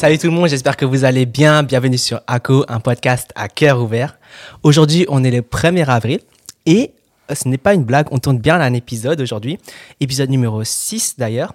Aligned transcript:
Salut 0.00 0.16
tout 0.16 0.28
le 0.28 0.32
monde, 0.32 0.48
j'espère 0.48 0.78
que 0.78 0.86
vous 0.86 1.04
allez 1.04 1.26
bien. 1.26 1.62
Bienvenue 1.62 1.98
sur 1.98 2.22
ACO, 2.26 2.64
un 2.68 2.80
podcast 2.80 3.32
à 3.34 3.48
cœur 3.48 3.82
ouvert. 3.82 4.18
Aujourd'hui, 4.62 5.04
on 5.10 5.22
est 5.22 5.30
le 5.30 5.42
1er 5.42 5.84
avril 5.84 6.20
et 6.64 6.92
ce 7.30 7.46
n'est 7.46 7.58
pas 7.58 7.74
une 7.74 7.84
blague, 7.84 8.06
on 8.10 8.16
tourne 8.16 8.38
bien 8.38 8.58
un 8.58 8.72
épisode 8.72 9.20
aujourd'hui, 9.20 9.58
épisode 10.00 10.30
numéro 10.30 10.64
6 10.64 11.16
d'ailleurs. 11.18 11.52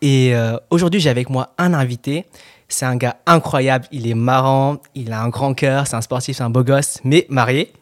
Et 0.00 0.34
euh, 0.34 0.56
aujourd'hui, 0.70 1.00
j'ai 1.00 1.10
avec 1.10 1.28
moi 1.28 1.52
un 1.58 1.74
invité. 1.74 2.24
C'est 2.66 2.86
un 2.86 2.96
gars 2.96 3.16
incroyable, 3.26 3.84
il 3.92 4.08
est 4.08 4.14
marrant, 4.14 4.78
il 4.94 5.12
a 5.12 5.20
un 5.20 5.28
grand 5.28 5.52
cœur, 5.52 5.86
c'est 5.86 5.96
un 5.96 6.00
sportif, 6.00 6.38
c'est 6.38 6.42
un 6.42 6.48
beau 6.48 6.64
gosse, 6.64 6.98
mais 7.04 7.26
marié. 7.28 7.74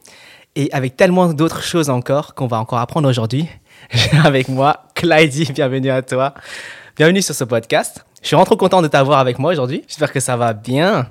Et 0.56 0.70
avec 0.72 0.96
tellement 0.96 1.32
d'autres 1.32 1.62
choses 1.62 1.88
encore 1.88 2.34
qu'on 2.34 2.48
va 2.48 2.58
encore 2.58 2.80
apprendre 2.80 3.08
aujourd'hui, 3.08 3.46
j'ai 3.92 4.18
avec 4.24 4.48
moi 4.48 4.86
Clyde, 4.96 5.52
bienvenue 5.52 5.90
à 5.90 6.02
toi. 6.02 6.34
Bienvenue 6.96 7.22
sur 7.22 7.36
ce 7.36 7.44
podcast. 7.44 8.04
Je 8.22 8.26
suis 8.26 8.34
vraiment 8.34 8.46
trop 8.46 8.56
content 8.56 8.82
de 8.82 8.88
t'avoir 8.88 9.18
avec 9.18 9.38
moi 9.38 9.52
aujourd'hui. 9.52 9.82
J'espère 9.88 10.12
que 10.12 10.20
ça 10.20 10.36
va 10.36 10.52
bien. 10.52 11.08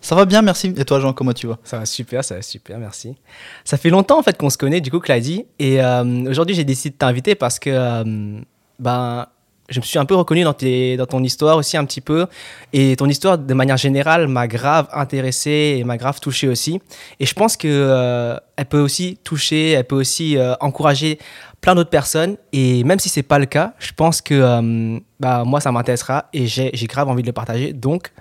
Ça 0.00 0.14
va 0.14 0.24
bien, 0.24 0.42
merci. 0.42 0.72
Et 0.76 0.84
toi, 0.84 1.00
Jean, 1.00 1.12
comment 1.12 1.32
tu 1.32 1.48
vas? 1.48 1.58
Ça 1.64 1.78
va 1.78 1.86
super, 1.86 2.22
ça 2.22 2.36
va 2.36 2.42
super, 2.42 2.78
merci. 2.78 3.16
Ça 3.64 3.76
fait 3.76 3.90
longtemps 3.90 4.18
en 4.18 4.22
fait 4.22 4.38
qu'on 4.38 4.50
se 4.50 4.56
connaît, 4.56 4.80
du 4.80 4.90
coup, 4.90 5.00
Clyde. 5.00 5.46
Et 5.58 5.82
euh, 5.82 6.30
aujourd'hui, 6.30 6.54
j'ai 6.54 6.64
décidé 6.64 6.90
de 6.90 6.98
t'inviter 6.98 7.34
parce 7.34 7.58
que 7.58 7.70
euh, 7.70 8.40
ben, 8.78 9.26
je 9.68 9.80
me 9.80 9.84
suis 9.84 9.98
un 9.98 10.04
peu 10.04 10.14
reconnu 10.14 10.44
dans, 10.44 10.54
ton 10.54 11.22
histoire 11.22 11.56
aussi 11.56 11.76
un 11.76 11.84
petit 11.84 12.00
peu. 12.00 12.26
Et 12.72 12.96
ton 12.96 13.08
histoire, 13.08 13.36
de 13.38 13.54
manière 13.54 13.76
générale, 13.76 14.28
m'a 14.28 14.46
grave 14.46 14.88
intéressé 14.92 15.76
et 15.78 15.84
m'a 15.84 15.96
grave 15.96 16.20
touché 16.20 16.48
aussi. 16.48 16.80
Et 17.18 17.26
je 17.26 17.34
pense 17.34 17.56
que 17.56 17.66
euh, 17.68 18.36
peut 18.68 18.80
aussi 18.80 19.18
toucher, 19.24 19.72
elle 19.72 19.84
peut 19.84 19.96
aussi 19.96 20.36
encourager 20.60 21.18
plein 21.60 21.74
d'autres 21.74 21.90
personnes. 21.90 22.36
Et 22.52 22.84
même 22.84 23.00
si 23.00 23.08
c'est 23.08 23.22
pas 23.24 23.38
le 23.38 23.46
cas, 23.46 23.74
je 23.78 23.92
pense 23.92 24.20
que 24.20 24.34
euh, 24.34 25.00
bah, 25.18 25.42
moi, 25.44 25.60
ça 25.60 25.72
m'intéressera 25.72 26.28
et 26.32 26.46
j'ai 26.46 26.70
grave 26.86 27.08
envie 27.08 27.22
de 27.22 27.26
le 27.26 27.32
partager. 27.32 27.72
Donc, 27.72 28.12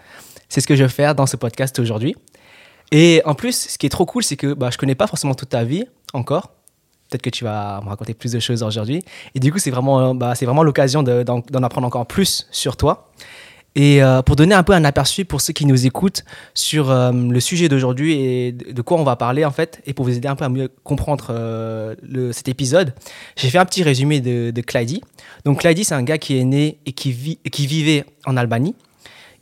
c'est 0.49 0.61
ce 0.61 0.67
que 0.67 0.75
je 0.75 0.83
vais 0.83 0.89
faire 0.89 1.13
dans 1.13 1.27
ce 1.27 1.38
podcast 1.38 1.77
aujourd'hui. 1.79 2.16
Et 2.91 3.21
en 3.25 3.35
plus, 3.35 3.67
ce 3.69 3.77
qui 3.77 3.85
est 3.85 3.89
trop 3.89 4.05
cool, 4.05 4.23
c'est 4.23 4.35
que 4.35 4.53
bah, 4.53 4.69
je 4.71 4.77
connais 4.77 4.95
pas 4.95 5.07
forcément 5.07 5.35
toute 5.35 5.49
ta 5.49 5.63
vie 5.63 5.85
encore. 6.13 6.51
Peut-être 7.09 7.21
que 7.21 7.29
tu 7.29 7.43
vas 7.43 7.81
me 7.83 7.89
raconter 7.89 8.13
plus 8.13 8.31
de 8.31 8.39
choses 8.39 8.63
aujourd'hui. 8.63 9.03
Et 9.35 9.39
du 9.39 9.51
coup, 9.51 9.59
c'est 9.59 9.71
vraiment, 9.71 10.15
bah, 10.15 10.35
c'est 10.35 10.45
vraiment 10.45 10.63
l'occasion 10.63 11.03
d'en 11.03 11.63
apprendre 11.63 11.87
encore 11.87 12.05
plus 12.05 12.47
sur 12.51 12.77
toi. 12.77 13.09
Et 13.75 14.01
euh, 14.01 14.21
pour 14.21 14.37
donner 14.37 14.55
un 14.55 14.63
peu 14.63 14.71
un 14.71 14.85
aperçu 14.85 15.25
pour 15.25 15.41
ceux 15.41 15.51
qui 15.51 15.65
nous 15.65 15.85
écoutent 15.85 16.23
sur 16.53 16.89
euh, 16.89 17.11
le 17.11 17.39
sujet 17.41 17.67
d'aujourd'hui 17.67 18.13
et 18.13 18.51
de 18.53 18.81
quoi 18.81 18.97
on 18.97 19.03
va 19.03 19.17
parler 19.17 19.43
en 19.43 19.51
fait, 19.51 19.81
et 19.85 19.93
pour 19.93 20.05
vous 20.05 20.15
aider 20.15 20.29
un 20.29 20.35
peu 20.35 20.45
à 20.45 20.49
mieux 20.49 20.69
comprendre 20.85 21.27
euh, 21.29 21.93
cet 22.31 22.47
épisode, 22.47 22.93
j'ai 23.35 23.49
fait 23.49 23.57
un 23.57 23.65
petit 23.65 23.83
résumé 23.83 24.21
de, 24.21 24.51
de 24.51 24.61
Clyde. 24.61 25.01
Donc 25.43 25.59
Clyde, 25.59 25.83
c'est 25.83 25.93
un 25.93 26.03
gars 26.03 26.17
qui 26.17 26.39
est 26.39 26.45
né 26.45 26.79
et 26.85 26.93
qui, 26.93 27.11
vit, 27.11 27.37
qui 27.51 27.67
vivait 27.67 28.05
en 28.25 28.37
Albanie. 28.37 28.75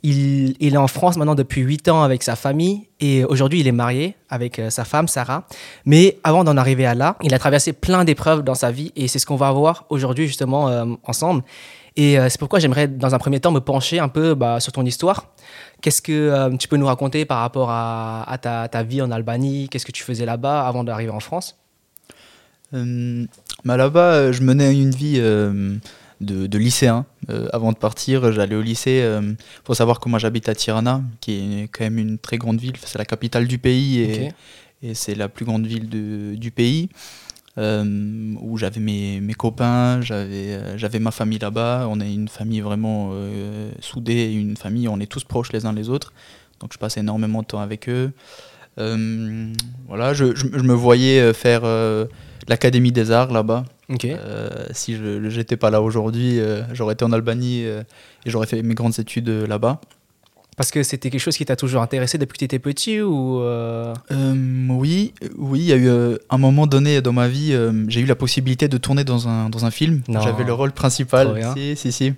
Il, 0.06 0.54
est 0.60 0.76
en 0.76 0.86
France 0.86 1.16
maintenant 1.16 1.34
depuis 1.34 1.62
8 1.62 1.88
ans 1.88 2.02
avec 2.02 2.22
sa 2.22 2.36
famille 2.36 2.88
et 3.00 3.24
aujourd'hui 3.24 3.60
il 3.60 3.66
est 3.66 3.72
marié 3.72 4.16
avec 4.28 4.60
sa 4.68 4.84
femme 4.84 5.08
Sarah. 5.08 5.46
Mais 5.86 6.18
avant 6.24 6.44
d'en 6.44 6.58
arriver 6.58 6.84
à 6.84 6.94
là, 6.94 7.16
il 7.22 7.32
a 7.32 7.38
traversé 7.38 7.72
plein 7.72 8.04
d'épreuves 8.04 8.42
dans 8.42 8.54
sa 8.54 8.70
vie 8.70 8.92
et 8.96 9.08
c'est 9.08 9.18
ce 9.18 9.24
qu'on 9.24 9.36
va 9.36 9.50
voir 9.50 9.86
aujourd'hui 9.88 10.26
justement 10.26 10.98
ensemble. 11.04 11.42
Et 11.96 12.18
euh, 12.18 12.28
c'est 12.28 12.38
pourquoi 12.38 12.58
j'aimerais, 12.58 12.88
dans 12.88 13.14
un 13.14 13.18
premier 13.18 13.40
temps, 13.40 13.52
me 13.52 13.60
pencher 13.60 13.98
un 14.00 14.08
peu 14.08 14.34
bah, 14.34 14.58
sur 14.58 14.72
ton 14.72 14.84
histoire. 14.84 15.32
Qu'est-ce 15.80 16.02
que 16.02 16.12
euh, 16.12 16.56
tu 16.56 16.66
peux 16.66 16.76
nous 16.76 16.86
raconter 16.86 17.24
par 17.24 17.38
rapport 17.38 17.70
à, 17.70 18.36
ta, 18.40 18.82
vie 18.82 19.00
en 19.00 19.10
Albanie? 19.10 19.68
Qu'est-ce 19.68 19.86
que 19.86 19.92
tu 19.92 20.02
faisais 20.02 20.26
là-bas 20.26 20.66
avant 20.66 20.82
d'arriver 20.82 21.12
en 21.12 21.20
France? 21.20 21.56
Euh, 22.72 23.24
bah 23.64 23.76
Là-bas, 23.76 24.32
je 24.32 24.42
menais 24.42 24.72
une 24.72 24.90
vie 24.90 25.20
de, 26.20 26.46
de, 26.46 26.58
lycéen. 26.58 27.06
avant 27.52 27.72
de 27.72 27.76
partir, 27.76 28.32
j'allais 28.32 28.54
au 28.54 28.62
lycée. 28.62 29.04
Il 29.22 29.36
faut 29.64 29.74
savoir 29.74 30.00
que 30.00 30.08
moi 30.08 30.18
j'habite 30.18 30.48
à 30.48 30.54
Tirana, 30.54 31.02
qui 31.20 31.32
est 31.32 31.68
quand 31.68 31.84
même 31.84 31.98
une 31.98 32.18
très 32.18 32.38
grande 32.38 32.60
ville. 32.60 32.76
C'est 32.84 32.98
la 32.98 33.04
capitale 33.04 33.46
du 33.46 33.58
pays 33.58 34.00
et, 34.00 34.32
et 34.82 34.94
c'est 34.94 35.14
la 35.14 35.28
plus 35.28 35.44
grande 35.44 35.66
ville 35.66 35.88
de, 35.88 36.34
du 36.34 36.50
pays. 36.50 36.88
Euh, 37.56 38.34
où 38.40 38.56
j'avais 38.56 38.80
mes, 38.80 39.20
mes, 39.20 39.34
copains, 39.34 40.00
j'avais 40.00 40.54
euh, 40.54 40.76
j'avais 40.76 40.98
ma 40.98 41.12
famille 41.12 41.38
là-bas. 41.38 41.86
On 41.88 42.00
est 42.00 42.12
une 42.12 42.26
famille 42.26 42.60
vraiment 42.60 43.10
euh, 43.12 43.70
soudée, 43.78 44.32
une 44.32 44.56
famille, 44.56 44.88
on 44.88 44.98
est 44.98 45.06
tous 45.06 45.22
proches 45.22 45.52
les 45.52 45.64
uns 45.64 45.72
les 45.72 45.88
autres. 45.88 46.12
Donc 46.58 46.72
je 46.72 46.78
passais 46.78 47.00
énormément 47.00 47.42
de 47.42 47.46
temps 47.46 47.60
avec 47.60 47.88
eux. 47.88 48.12
Voilà, 48.76 50.14
je, 50.14 50.34
je, 50.34 50.46
me 50.46 50.74
voyais 50.74 51.32
faire 51.32 51.62
l'Académie 52.48 52.92
des 52.92 53.10
Arts 53.10 53.32
là-bas. 53.32 53.64
si 54.72 54.96
je 54.96 55.36
n'étais 55.36 55.56
pas 55.56 55.70
là 55.70 55.80
aujourd'hui, 55.82 56.40
j'aurais 56.72 56.94
été 56.94 57.04
en 57.04 57.12
Albanie 57.12 57.62
et 57.62 57.84
j'aurais 58.26 58.46
fait 58.46 58.62
mes 58.62 58.74
grandes 58.74 58.98
études 58.98 59.28
là-bas. 59.28 59.80
Parce 60.56 60.70
que 60.70 60.82
c'était 60.82 61.10
quelque 61.10 61.20
chose 61.20 61.36
qui 61.36 61.44
t'a 61.44 61.56
toujours 61.56 61.82
intéressé 61.82 62.16
depuis 62.16 62.34
que 62.34 62.38
tu 62.38 62.44
étais 62.44 62.58
petit 62.58 63.00
ou 63.00 63.40
euh? 63.40 63.92
Euh, 64.12 64.68
Oui, 64.68 65.12
oui, 65.36 65.60
il 65.60 65.66
y 65.66 65.72
a 65.72 65.76
eu 65.76 65.88
euh, 65.88 66.16
un 66.30 66.38
moment 66.38 66.66
donné 66.66 67.00
dans 67.00 67.12
ma 67.12 67.28
vie, 67.28 67.56
j'ai 67.88 68.00
eu 68.00 68.06
la 68.06 68.14
possibilité 68.14 68.68
de 68.68 68.76
tourner 68.76 69.04
dans 69.04 69.28
un, 69.28 69.48
dans 69.48 69.64
un 69.64 69.70
film. 69.70 70.02
J'avais 70.08 70.44
le 70.44 70.52
rôle 70.52 70.72
principal. 70.72 71.40
Si, 71.56 71.76
si, 71.76 71.92
si. 71.92 72.12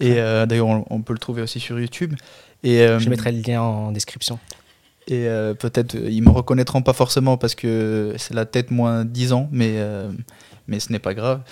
Et 0.00 0.14
d'ailleurs, 0.14 0.84
on, 0.90 1.02
peut 1.02 1.12
le 1.12 1.18
trouver 1.18 1.42
aussi 1.42 1.60
sur 1.60 1.78
YouTube. 1.78 2.14
Et, 2.62 2.86
Je 2.98 3.08
mettrai 3.10 3.32
le 3.32 3.40
lien 3.40 3.60
en 3.60 3.92
description. 3.92 4.38
Et 5.08 5.28
peut-être, 5.58 5.94
ils 5.94 6.22
me 6.22 6.30
reconnaîtront 6.30 6.82
pas 6.82 6.92
forcément 6.92 7.36
parce 7.36 7.54
que 7.54 8.14
c'est 8.18 8.34
la 8.34 8.44
tête 8.44 8.72
moins 8.72 9.04
10 9.04 9.32
ans, 9.32 9.48
mais 9.52 9.78
mais 10.68 10.80
ce 10.80 10.92
n'est 10.92 10.98
pas 10.98 11.14
grave. 11.14 11.42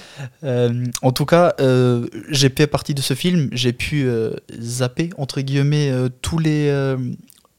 Euh, 0.42 0.84
en 1.02 1.12
tout 1.12 1.26
cas, 1.26 1.54
euh, 1.60 2.06
j'ai 2.30 2.50
fait 2.50 2.66
partie 2.66 2.94
de 2.94 3.00
ce 3.00 3.14
film, 3.14 3.48
j'ai 3.52 3.72
pu 3.72 4.04
euh, 4.04 4.34
zapper, 4.60 5.10
entre 5.18 5.40
guillemets, 5.40 5.92
tous, 6.22 6.38
les, 6.38 6.94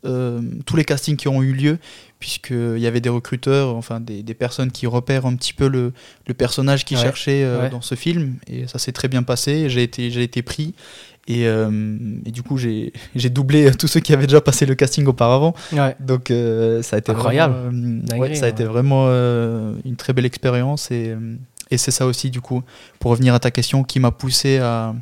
tous 0.04 0.76
les 0.76 0.86
castings 0.86 1.18
qui 1.18 1.28
ont 1.28 1.42
eu 1.42 1.54
lieu, 1.54 1.78
puisqu'il 2.20 2.80
y 2.80 2.88
avait 2.88 3.02
des 3.02 3.10
recruteurs, 3.10 3.76
enfin 3.76 4.00
des, 4.00 4.24
des, 4.24 4.34
personnes 4.34 4.72
qui 4.72 4.88
repèrent 4.88 5.26
un 5.26 5.36
petit 5.36 5.54
peu 5.54 5.68
le, 5.68 5.94
le 6.28 6.34
personnage 6.34 6.86
qu'ils 6.86 6.98
cherchaient 6.98 7.70
dans 7.70 7.82
ce 7.82 7.96
film, 7.96 8.36
et 8.48 8.68
ça 8.68 8.80
s'est 8.80 8.92
très 8.92 9.08
bien 9.08 9.24
passé, 9.24 9.70
j'ai 9.70 9.84
été, 9.84 10.12
j'ai 10.12 10.24
été 10.24 10.42
pris. 10.42 10.74
Et, 11.28 11.44
et, 11.44 12.32
du 12.32 12.44
coup, 12.44 12.58
j'ai 12.58 12.92
doublé 13.32 13.72
tous 13.72 13.88
ceux 13.88 14.00
qui 14.00 14.14
avaient 14.14 14.28
déjà 14.28 14.42
passé 14.42 14.66
le 14.66 14.76
casting 14.76 15.06
auparavant. 15.08 15.56
Donc, 16.00 16.32
ça 16.82 16.96
a 16.96 17.00
été 17.00 17.12
incroyable. 17.12 17.56
Vraiment, 18.08 18.36
ça 18.36 18.46
a 18.46 18.50
été 18.50 18.64
vraiment 18.64 19.08
une 19.08 19.96
très 19.98 20.14
belle 20.14 20.26
expérience. 20.26 20.92
Et, 20.92 21.16
et 21.72 21.78
c'est 21.78 21.92
ça 21.92 22.06
aussi, 22.06 22.30
du 22.30 22.42
coup, 22.42 22.62
pour 23.00 23.12
revenir 23.12 23.34
à 23.34 23.40
ta 23.40 23.52
question, 23.52 23.84
qui 23.84 24.00
m'a 24.00 24.12
poussé 24.12 24.60
à, 24.60 24.94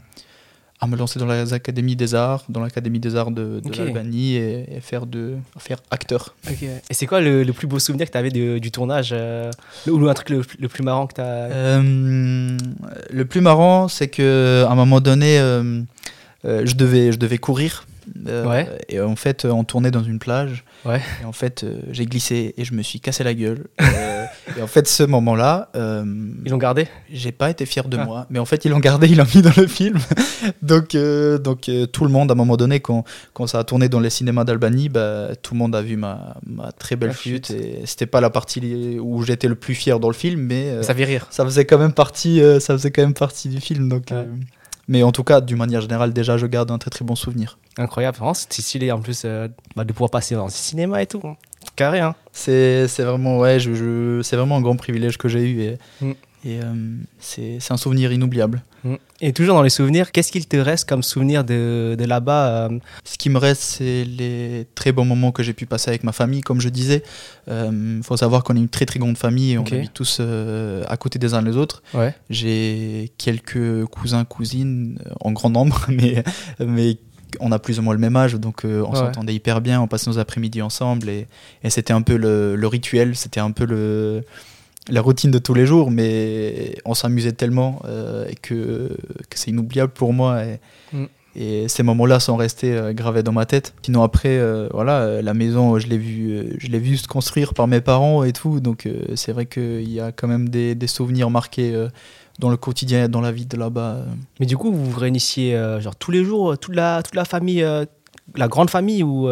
à, 0.83 0.88
me 0.88 0.97
lancer 0.97 1.19
dans 1.19 1.25
les 1.25 1.53
académies 1.53 1.95
des 1.95 2.16
arts, 2.16 2.44
dans 2.49 2.61
l'académie 2.61 2.99
des 2.99 3.16
arts 3.16 3.31
de, 3.31 3.61
de 3.63 3.77
l'Albanie 3.77 4.35
et, 4.35 4.79
faire, 4.81 5.05
de, 5.05 5.35
faire 5.57 5.77
acteur. 5.91 6.35
Et 6.49 6.94
c'est 6.94 7.05
quoi 7.05 7.21
le, 7.21 7.45
plus 7.53 7.67
beau 7.67 7.79
souvenir 7.79 8.07
que 8.07 8.11
tu 8.11 8.17
avais 8.17 8.31
du 8.31 8.71
tournage 8.71 9.09
euh, 9.13 9.51
Ou 9.88 10.07
un 10.07 10.13
truc 10.13 10.29
le, 10.29 10.67
plus 10.67 10.83
marrant 10.83 11.07
que 11.07 11.16
tu 11.16 11.21
as 11.21 11.23
euh, 11.23 12.57
Le 13.09 13.25
plus 13.25 13.41
marrant, 13.41 13.88
c'est 13.88 14.07
qu'à 14.07 14.69
un 14.69 14.75
moment 14.75 14.99
donné, 15.01 15.39
euh, 15.39 15.81
je, 16.44 16.75
devais, 16.75 17.11
je 17.11 17.17
devais 17.17 17.38
courir. 17.38 17.85
Et 18.89 19.00
en 19.00 19.15
fait, 19.15 19.45
on 19.45 19.63
tournait 19.63 19.91
dans 19.91 20.03
une 20.03 20.19
plage. 20.19 20.65
Ouais. 20.85 21.01
Et 21.21 21.25
en 21.25 21.31
fait, 21.31 21.65
j'ai 21.91 22.05
glissé 22.05 22.53
et 22.57 22.65
je 22.65 22.73
me 22.73 22.81
suis 22.81 23.00
cassé 23.00 23.23
la 23.23 23.33
gueule. 23.33 23.67
Euh, 24.50 24.59
et 24.59 24.62
en 24.62 24.68
fait, 24.68 24.88
ce 24.88 25.04
moment-là. 25.04 25.70
Euh, 25.76 26.04
ils 26.46 26.52
l'ont 26.52 26.58
gardé 26.58 26.88
J'ai 27.12 27.31
pas 27.31 27.50
été 27.50 27.66
fier 27.66 27.88
de 27.88 27.98
ah. 27.98 28.06
moi. 28.06 28.26
Mais 28.30 28.40
en 28.40 28.46
fait, 28.46 28.66
ils 28.66 28.70
l'ont 28.70 28.80
gardé, 28.80 29.08
ils 29.08 29.18
l'ont 29.18 29.28
mis 29.34 29.42
dans 29.42 29.54
le 29.56 29.68
film. 29.68 29.98
donc, 30.62 30.96
donc 30.96 31.70
tout 31.92 32.04
le 32.06 32.09
monde, 32.09 32.31
à 32.31 32.34
un 32.34 32.36
moment 32.36 32.58
donné, 32.58 32.80
quand, 32.80 33.04
quand 33.34 33.48
ça 33.48 33.59
a 33.59 33.64
tourné 33.64 33.90
dans 33.90 34.00
les 34.00 34.09
cinémas 34.09 34.44
d'Albanie, 34.44 34.90
bah, 34.90 35.30
tout 35.42 35.54
le 35.54 35.60
monde 35.60 35.75
a 35.75 35.81
vu 35.81 35.98
ma, 35.98 36.36
ma 36.45 36.72
très 36.72 36.95
belle 36.95 37.13
flûte. 37.13 37.51
Et 37.51 37.81
c'était 37.86 38.06
pas 38.06 38.22
la 38.22 38.30
partie 38.30 38.98
où 39.00 39.24
j'étais 39.24 39.48
le 39.48 39.56
plus 39.56 39.75
fier 39.75 40.00
dans 40.00 40.10
le 40.10 40.16
film, 40.16 40.42
mais. 40.42 40.84
ça 40.84 40.94
fait 40.94 41.06
rire. 41.06 41.28
Ça 41.30 41.44
faisait 41.44 41.66
quand 41.66 41.78
même 41.78 41.94
partie, 41.94 42.42
ça 42.60 42.74
faisait 42.74 42.92
quand 42.92 43.01
même 43.01 43.13
partie 43.13 43.50
du 43.50 43.60
film. 43.60 43.89
Donc. 43.89 44.06
Mais 44.88 45.04
en 45.04 45.12
tout 45.12 45.24
cas, 45.24 45.39
d'une 45.42 45.57
manière 45.57 45.81
générale, 45.81 46.12
déjà, 46.12 46.38
je 46.38 46.46
garde 46.46 46.69
un 46.72 46.78
très 46.78 46.89
très 46.89 47.06
bon 47.06 47.16
souvenir. 47.16 47.57
Incroyable, 47.78 48.18
c'est 48.34 48.62
stylé 48.62 48.92
en 48.92 49.00
plus 49.00 49.24
euh, 49.25 49.48
bah, 49.75 49.84
de 49.84 49.94
pouvoir 49.94 50.12
passer 50.12 50.36
dans 50.36 50.46
le 50.46 50.51
cinéma 50.51 51.01
et 51.01 51.07
tout. 51.07 51.22
Carré, 51.75 52.00
hein. 52.00 52.16
C'est 52.31 52.88
vraiment, 53.00 53.40
ouais, 53.40 53.60
je, 53.60 54.22
c'est 54.24 54.36
vraiment 54.36 54.58
un 54.58 54.62
grand 54.62 54.75
privilège 54.75 55.18
que 55.18 55.28
j'ai 55.28 55.42
eu 55.42 55.62
et, 55.62 55.78
mm. 56.02 56.12
et 56.46 56.60
euh, 56.62 56.74
c'est 57.20 57.60
un 57.72 57.78
souvenir 57.78 58.12
inoubliable. 58.12 58.64
Mm. 58.84 58.96
Et 59.22 59.34
toujours 59.34 59.56
dans 59.56 59.62
les 59.62 59.70
souvenirs, 59.70 60.12
qu'est-ce 60.12 60.31
qu'il 60.31 60.48
te 60.48 60.58
reste 60.58 60.88
comme 60.88 61.04
souvenir 61.04 61.44
de, 61.44 61.96
de 61.98 62.06
là-bas 62.06 62.70
euh? 62.70 62.80
Ce 63.04 63.18
qui 63.18 63.30
me 63.30 63.38
reste, 63.38 63.62
c'est 63.62 64.04
les 64.04 64.68
très 64.75 64.92
bons 64.92 65.06
moments 65.06 65.31
que 65.31 65.42
j'ai 65.42 65.54
pu 65.54 65.66
passer 65.66 65.90
avec 65.90 66.04
ma 66.04 66.12
famille. 66.12 66.42
Comme 66.42 66.60
je 66.60 66.70
disais, 66.70 67.04
il 67.48 68.02
faut 68.04 68.18
savoir 68.18 68.44
qu'on 68.44 68.56
est 68.56 68.60
une 68.60 68.70
très 68.70 68.86
très 68.86 69.00
grande 69.00 69.18
famille 69.18 69.54
et 69.54 69.58
on 69.58 69.64
vit 69.64 69.90
tous 69.90 70.20
à 70.20 70.98
côté 70.98 71.18
des 71.20 71.34
uns 71.34 71.44
des 71.44 71.56
autres. 71.56 71.81
Ouais. 71.94 72.14
J'ai 72.30 73.12
quelques 73.18 73.86
cousins, 73.86 74.25
cousines 74.25 75.00
en 75.22 75.31
grand 75.31 75.50
nombre, 75.50 75.86
mais, 75.88 76.24
mais 76.60 76.98
on 77.39 77.51
a 77.51 77.59
plus 77.59 77.80
ou 77.80 77.81
moins 77.81 77.94
le 77.94 78.00
même 78.00 78.15
âge, 78.15 78.35
donc 78.35 78.65
euh, 78.65 78.83
on 78.88 78.95
s'entendait 78.95 79.33
hyper 79.33 79.62
bien, 79.62 79.81
on 79.81 79.88
passait 79.88 80.09
nos 80.09 80.19
après-midi 80.19 80.62
ensemble 80.62 81.09
et, 81.09 81.27
c'était 81.69 81.94
un 81.94 82.01
peu 82.01 82.18
le, 82.18 82.68
rituel, 82.68 83.15
c'était 83.15 83.39
un 83.39 83.51
peu 83.51 83.65
le, 83.65 84.24
la 84.89 85.01
routine 85.01 85.31
de 85.31 85.39
tous 85.39 85.53
les 85.53 85.65
jours, 85.65 85.91
mais 85.91 86.75
on 86.85 86.94
s'amusait 86.94 87.31
tellement 87.31 87.81
euh, 87.85 88.30
que, 88.41 88.97
c'est 89.33 89.51
inoubliable 89.51 89.94
pour 89.94 90.13
moi. 90.13 90.44
Et, 90.44 90.59
mm. 90.94 91.06
Et 91.35 91.68
ces 91.68 91.81
moments-là 91.83 92.19
sont 92.19 92.35
restés 92.35 92.74
euh, 92.74 92.94
gravés 92.94 93.24
dans 93.24 93.31
ma 93.31 93.45
tête. 93.45 93.74
Sinon 93.81 94.03
après, 94.03 94.38
euh, 94.38 94.69
voilà, 94.71 95.00
euh, 95.00 95.21
la 95.21 95.33
maison, 95.33 95.80
je 95.80 95.88
l'ai 95.88 95.97
vu, 95.97 96.56
je 96.59 96.68
l'ai 96.68 96.80
vu 96.80 96.97
se 96.97 97.07
construire 97.07 97.53
par 97.53 97.68
mes 97.68 97.81
parents 97.81 98.24
et 98.24 98.33
tout. 98.33 98.59
Donc 98.59 98.88
c'est 99.15 99.31
vrai 99.31 99.45
qu'il 99.45 99.89
y 99.89 100.00
a 100.00 100.12
quand 100.12 100.27
même 100.27 100.50
des, 100.50 100.75
des 100.75 100.88
souvenirs 100.88 101.30
marqués 101.30 101.74
dans 102.39 102.50
le 102.50 102.57
quotidien, 102.57 103.09
dans 103.09 103.21
la 103.21 103.31
vie 103.31 103.45
de 103.45 103.57
là-bas. 103.57 104.06
Mais 104.39 104.45
du 104.45 104.57
coup, 104.57 104.71
vous 104.71 104.91
vous 104.91 105.00
réunissiez 105.00 105.59
genre 105.80 105.95
tous 105.95 106.12
les 106.12 106.24
jours, 106.24 106.57
toute 106.57 106.75
la, 106.75 107.01
toute 107.01 107.15
la 107.15 107.25
famille, 107.25 107.65
la 108.36 108.47
grande 108.47 108.69
famille 108.69 109.03
ou 109.03 109.27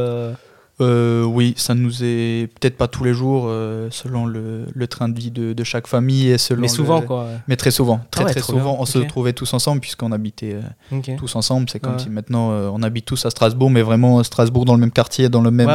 oui, 0.82 1.54
ça 1.58 1.74
nous 1.74 2.04
est 2.04 2.50
peut-être 2.60 2.78
pas 2.78 2.88
tous 2.88 3.04
les 3.04 3.14
jours, 3.14 3.46
euh, 3.48 3.88
selon 3.92 4.26
le, 4.26 4.66
le, 4.74 4.88
train 4.88 5.10
de 5.10 5.20
vie 5.20 5.32
de, 5.32 5.54
de, 5.54 5.64
chaque 5.64 5.88
famille 5.88 6.30
et 6.30 6.38
selon. 6.38 6.62
Mais 6.62 6.68
souvent, 6.68 7.02
quoi. 7.02 7.28
Mais 7.48 7.56
très 7.56 7.72
souvent, 7.72 8.00
très 8.12 8.26
ah 8.26 8.30
très 8.30 8.42
souvent, 8.42 8.78
on 8.80 8.86
se 8.86 9.00
trouvait 9.00 9.34
tous 9.34 9.54
ensemble 9.54 9.82
puisqu'on 9.82 10.12
habitait 10.12 10.58
euh, 10.92 11.16
tous 11.18 11.36
ensemble. 11.36 11.70
C'est 11.70 11.80
comme 11.80 12.00
si 12.00 12.10
maintenant 12.10 12.52
on 12.52 12.82
habite 12.84 13.06
tous 13.06 13.26
à 13.26 13.30
Strasbourg, 13.30 13.70
mais 13.70 13.82
vraiment 13.82 14.24
Strasbourg 14.24 14.66
dans 14.66 14.74
le 14.76 14.80
même 14.80 14.92
quartier, 14.92 15.30
dans 15.30 15.42
le 15.42 15.52
même, 15.52 15.70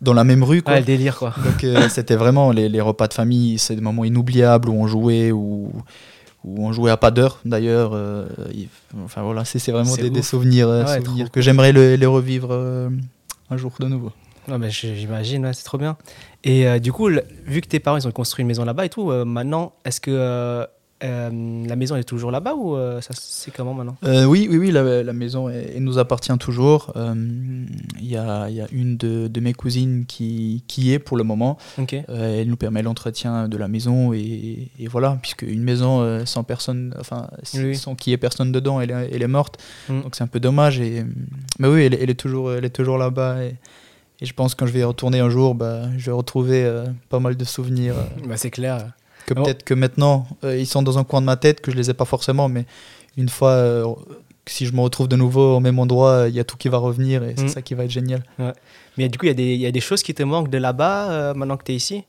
dans 0.00 0.14
la 0.14 0.24
même 0.24 0.42
rue, 0.42 0.62
quoi. 0.62 0.78
le 0.78 0.84
délire, 0.84 1.18
quoi. 1.18 1.34
Donc 1.44 1.66
c'était 1.90 2.16
vraiment 2.16 2.52
les, 2.52 2.68
les, 2.68 2.80
repas 2.80 3.08
de 3.08 3.14
famille, 3.14 3.58
c'est 3.58 3.74
des 3.74 3.80
moments 3.80 4.04
inoubliables 4.04 4.68
où 4.68 4.74
on 4.74 4.86
jouait 4.86 5.32
ou 5.32 5.72
où 6.44 6.66
on 6.66 6.72
jouait 6.72 6.90
à 6.90 6.96
pas 6.96 7.12
d'heure 7.12 7.38
d'ailleurs. 7.44 7.96
enfin 9.04 9.22
voilà, 9.22 9.44
c'est 9.44 9.70
vraiment 9.70 9.94
des, 9.94 10.10
des, 10.10 10.22
souvenirs, 10.22 10.88
souvenirs 10.88 11.30
que 11.30 11.40
j'aimerais 11.40 11.72
les 11.72 12.06
revivre 12.06 12.52
un 13.50 13.56
jour 13.56 13.72
de 13.78 13.86
nouveau. 13.86 14.12
Non, 14.48 14.58
mais 14.58 14.70
j'imagine, 14.70 15.52
c'est 15.52 15.64
trop 15.64 15.78
bien. 15.78 15.96
Et 16.44 16.66
euh, 16.66 16.78
du 16.78 16.92
coup, 16.92 17.08
vu 17.46 17.60
que 17.60 17.68
tes 17.68 17.80
parents 17.80 17.96
ils 17.96 18.08
ont 18.08 18.12
construit 18.12 18.42
une 18.42 18.48
maison 18.48 18.64
là-bas 18.64 18.86
et 18.86 18.88
tout, 18.88 19.10
euh, 19.10 19.24
maintenant, 19.24 19.72
est-ce 19.84 20.00
que 20.00 20.10
euh, 20.10 20.66
la 21.00 21.76
maison 21.76 21.96
est 21.96 22.04
toujours 22.04 22.30
là-bas 22.30 22.54
ou 22.54 22.76
ça 23.00 23.10
c'est 23.12 23.52
comment 23.52 23.74
maintenant? 23.74 23.96
Oui, 24.02 24.46
oui, 24.48 24.56
oui, 24.56 24.70
la, 24.70 25.12
maison 25.12 25.48
elle, 25.48 25.82
nous 25.82 25.98
appartient 25.98 26.36
toujours. 26.38 26.92
Il 26.96 28.06
y 28.06 28.16
a, 28.16 28.48
y, 28.48 28.60
a, 28.60 28.66
une 28.70 28.96
de, 28.96 29.26
de, 29.26 29.40
mes 29.40 29.52
cousines 29.52 30.04
qui, 30.06 30.62
qui 30.68 30.92
est 30.92 31.00
pour 31.00 31.16
le 31.16 31.24
moment. 31.24 31.58
elle 31.76 32.46
nous 32.46 32.56
permet 32.56 32.82
l'entretien 32.82 33.48
de 33.48 33.56
la 33.56 33.66
maison 33.66 34.12
et, 34.12 34.70
et, 34.78 34.86
voilà, 34.86 35.18
puisque 35.20 35.42
une 35.42 35.64
maison 35.64 36.24
sans 36.24 36.44
personne, 36.44 36.94
enfin 37.00 37.28
sans 37.74 37.96
qu'il 37.96 38.12
y 38.12 38.14
ait 38.14 38.18
personne 38.18 38.52
dedans, 38.52 38.80
elle 38.80 38.92
est, 38.92 39.10
elle 39.12 39.22
est 39.22 39.28
morte. 39.28 39.60
Mm. 39.88 40.02
Donc 40.02 40.14
c'est 40.14 40.22
un 40.22 40.28
peu 40.28 40.38
dommage. 40.38 40.78
Et, 40.78 41.04
mais 41.58 41.66
oui, 41.66 41.82
elle, 41.82 41.94
elle 41.94 42.10
est 42.10 42.20
toujours, 42.20 42.52
elle 42.52 42.64
est 42.64 42.70
toujours 42.70 42.98
là-bas. 42.98 43.42
Et, 43.42 43.56
et 44.22 44.24
je 44.24 44.34
pense 44.34 44.54
que 44.54 44.60
quand 44.60 44.66
je 44.66 44.72
vais 44.72 44.80
y 44.80 44.84
retourner 44.84 45.18
un 45.18 45.28
jour, 45.28 45.56
bah, 45.56 45.82
je 45.98 46.06
vais 46.06 46.12
retrouver 46.12 46.62
euh, 46.64 46.86
pas 47.08 47.18
mal 47.18 47.36
de 47.36 47.44
souvenirs. 47.44 47.96
Euh, 47.98 48.26
bah, 48.28 48.36
c'est 48.36 48.52
clair. 48.52 48.92
Que 49.26 49.34
peut-être 49.34 49.64
que 49.64 49.74
maintenant, 49.74 50.28
euh, 50.44 50.56
ils 50.56 50.66
sont 50.66 50.82
dans 50.82 50.96
un 50.96 51.02
coin 51.02 51.20
de 51.20 51.26
ma 51.26 51.36
tête, 51.36 51.60
que 51.60 51.72
je 51.72 51.76
les 51.76 51.90
ai 51.90 51.94
pas 51.94 52.04
forcément, 52.04 52.48
mais 52.48 52.64
une 53.16 53.28
fois, 53.28 53.84
si 54.46 54.64
je 54.64 54.72
me 54.72 54.80
retrouve 54.80 55.08
de 55.08 55.16
nouveau 55.16 55.56
au 55.56 55.60
même 55.60 55.80
endroit, 55.80 56.26
il 56.28 56.34
y 56.34 56.40
a 56.40 56.44
tout 56.44 56.56
qui 56.56 56.68
va 56.68 56.78
revenir 56.78 57.24
et 57.24 57.34
c'est 57.36 57.44
mm. 57.44 57.48
ça 57.48 57.62
qui 57.62 57.74
va 57.74 57.84
être 57.84 57.90
génial. 57.90 58.22
Mais 58.96 59.08
du 59.08 59.18
coup, 59.18 59.26
il 59.26 59.38
y, 59.38 59.56
y, 59.56 59.66
a 59.66 59.72
des 59.72 59.80
choses 59.80 60.02
qui 60.02 60.14
te 60.14 60.22
manquent 60.22 60.50
de 60.50 60.58
là-bas 60.58 61.34
maintenant 61.34 61.56
que 61.56 61.64
tu 61.64 61.72
es 61.72 61.76
ici? 61.76 62.04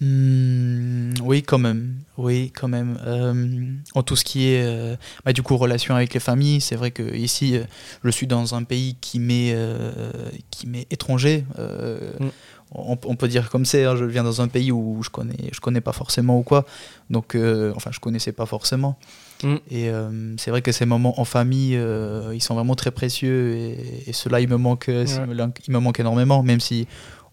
Hmm, 0.00 1.14
oui, 1.22 1.42
quand 1.42 1.58
même. 1.58 1.94
Oui, 2.18 2.52
quand 2.54 2.68
même. 2.68 2.98
Euh, 3.06 3.72
en 3.94 4.02
tout 4.02 4.14
ce 4.14 4.24
qui 4.24 4.48
est, 4.48 4.62
euh, 4.62 4.96
bah, 5.24 5.32
du 5.32 5.42
coup, 5.42 5.56
relation 5.56 5.94
avec 5.94 6.12
les 6.12 6.20
familles, 6.20 6.60
c'est 6.60 6.76
vrai 6.76 6.90
que 6.90 7.14
ici, 7.14 7.56
euh, 7.56 7.64
je 8.04 8.10
suis 8.10 8.26
dans 8.26 8.54
un 8.54 8.62
pays 8.64 8.96
qui 9.00 9.18
m'est, 9.18 9.56
qui 10.50 10.66
m'est 10.66 10.86
étranger. 10.90 11.44
Mm. 11.58 12.26
On, 12.72 12.96
peut 12.96 13.28
dire 13.28 13.48
comme 13.48 13.64
c'est. 13.64 13.84
Hein, 13.84 13.96
je 13.96 14.04
viens 14.04 14.24
dans 14.24 14.42
un 14.42 14.48
pays 14.48 14.70
où 14.70 15.02
je 15.02 15.08
connais, 15.08 15.36
je 15.52 15.60
connais 15.60 15.80
pas 15.80 15.92
forcément 15.92 16.38
ou 16.38 16.42
quoi. 16.42 16.66
Donc, 17.08 17.36
enfin, 17.74 17.90
je 17.90 18.00
connaissais 18.00 18.32
pas 18.32 18.44
forcément. 18.44 18.98
Mm. 19.42 19.56
Et 19.70 19.90
c'est 20.36 20.50
vrai 20.50 20.60
que 20.60 20.72
ces 20.72 20.84
moments 20.84 21.18
en 21.18 21.24
famille, 21.24 21.80
ils 22.34 22.42
sont 22.42 22.54
vraiment 22.54 22.74
très 22.74 22.90
précieux 22.90 23.56
et, 23.56 24.10
et 24.10 24.12
cela, 24.12 24.40
il 24.40 24.48
me 24.48 24.56
manque, 24.56 24.88
il 24.88 25.72
me 25.72 25.78
manque 25.78 26.00
énormément, 26.00 26.42
même 26.42 26.60
si 26.60 26.86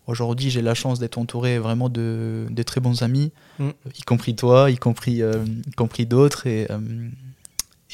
Aujourd'hui, 0.06 0.50
j'ai 0.50 0.62
la 0.62 0.74
chance 0.74 1.00
d'être 1.00 1.18
entouré 1.18 1.60
vraiment 1.60 1.88
de, 1.88 2.46
de, 2.50 2.64
très 2.64 2.82
bons 2.82 3.04
amis, 3.04 3.32
mm. 3.60 3.70
y 3.98 4.02
compris 4.02 4.36
toi, 4.36 4.70
y 4.70 4.78
compris, 4.78 5.22
euh, 5.22 5.46
compris 5.78 6.06
d'autres. 6.06 6.46
Et, 6.46 6.68
euh, 6.70 7.08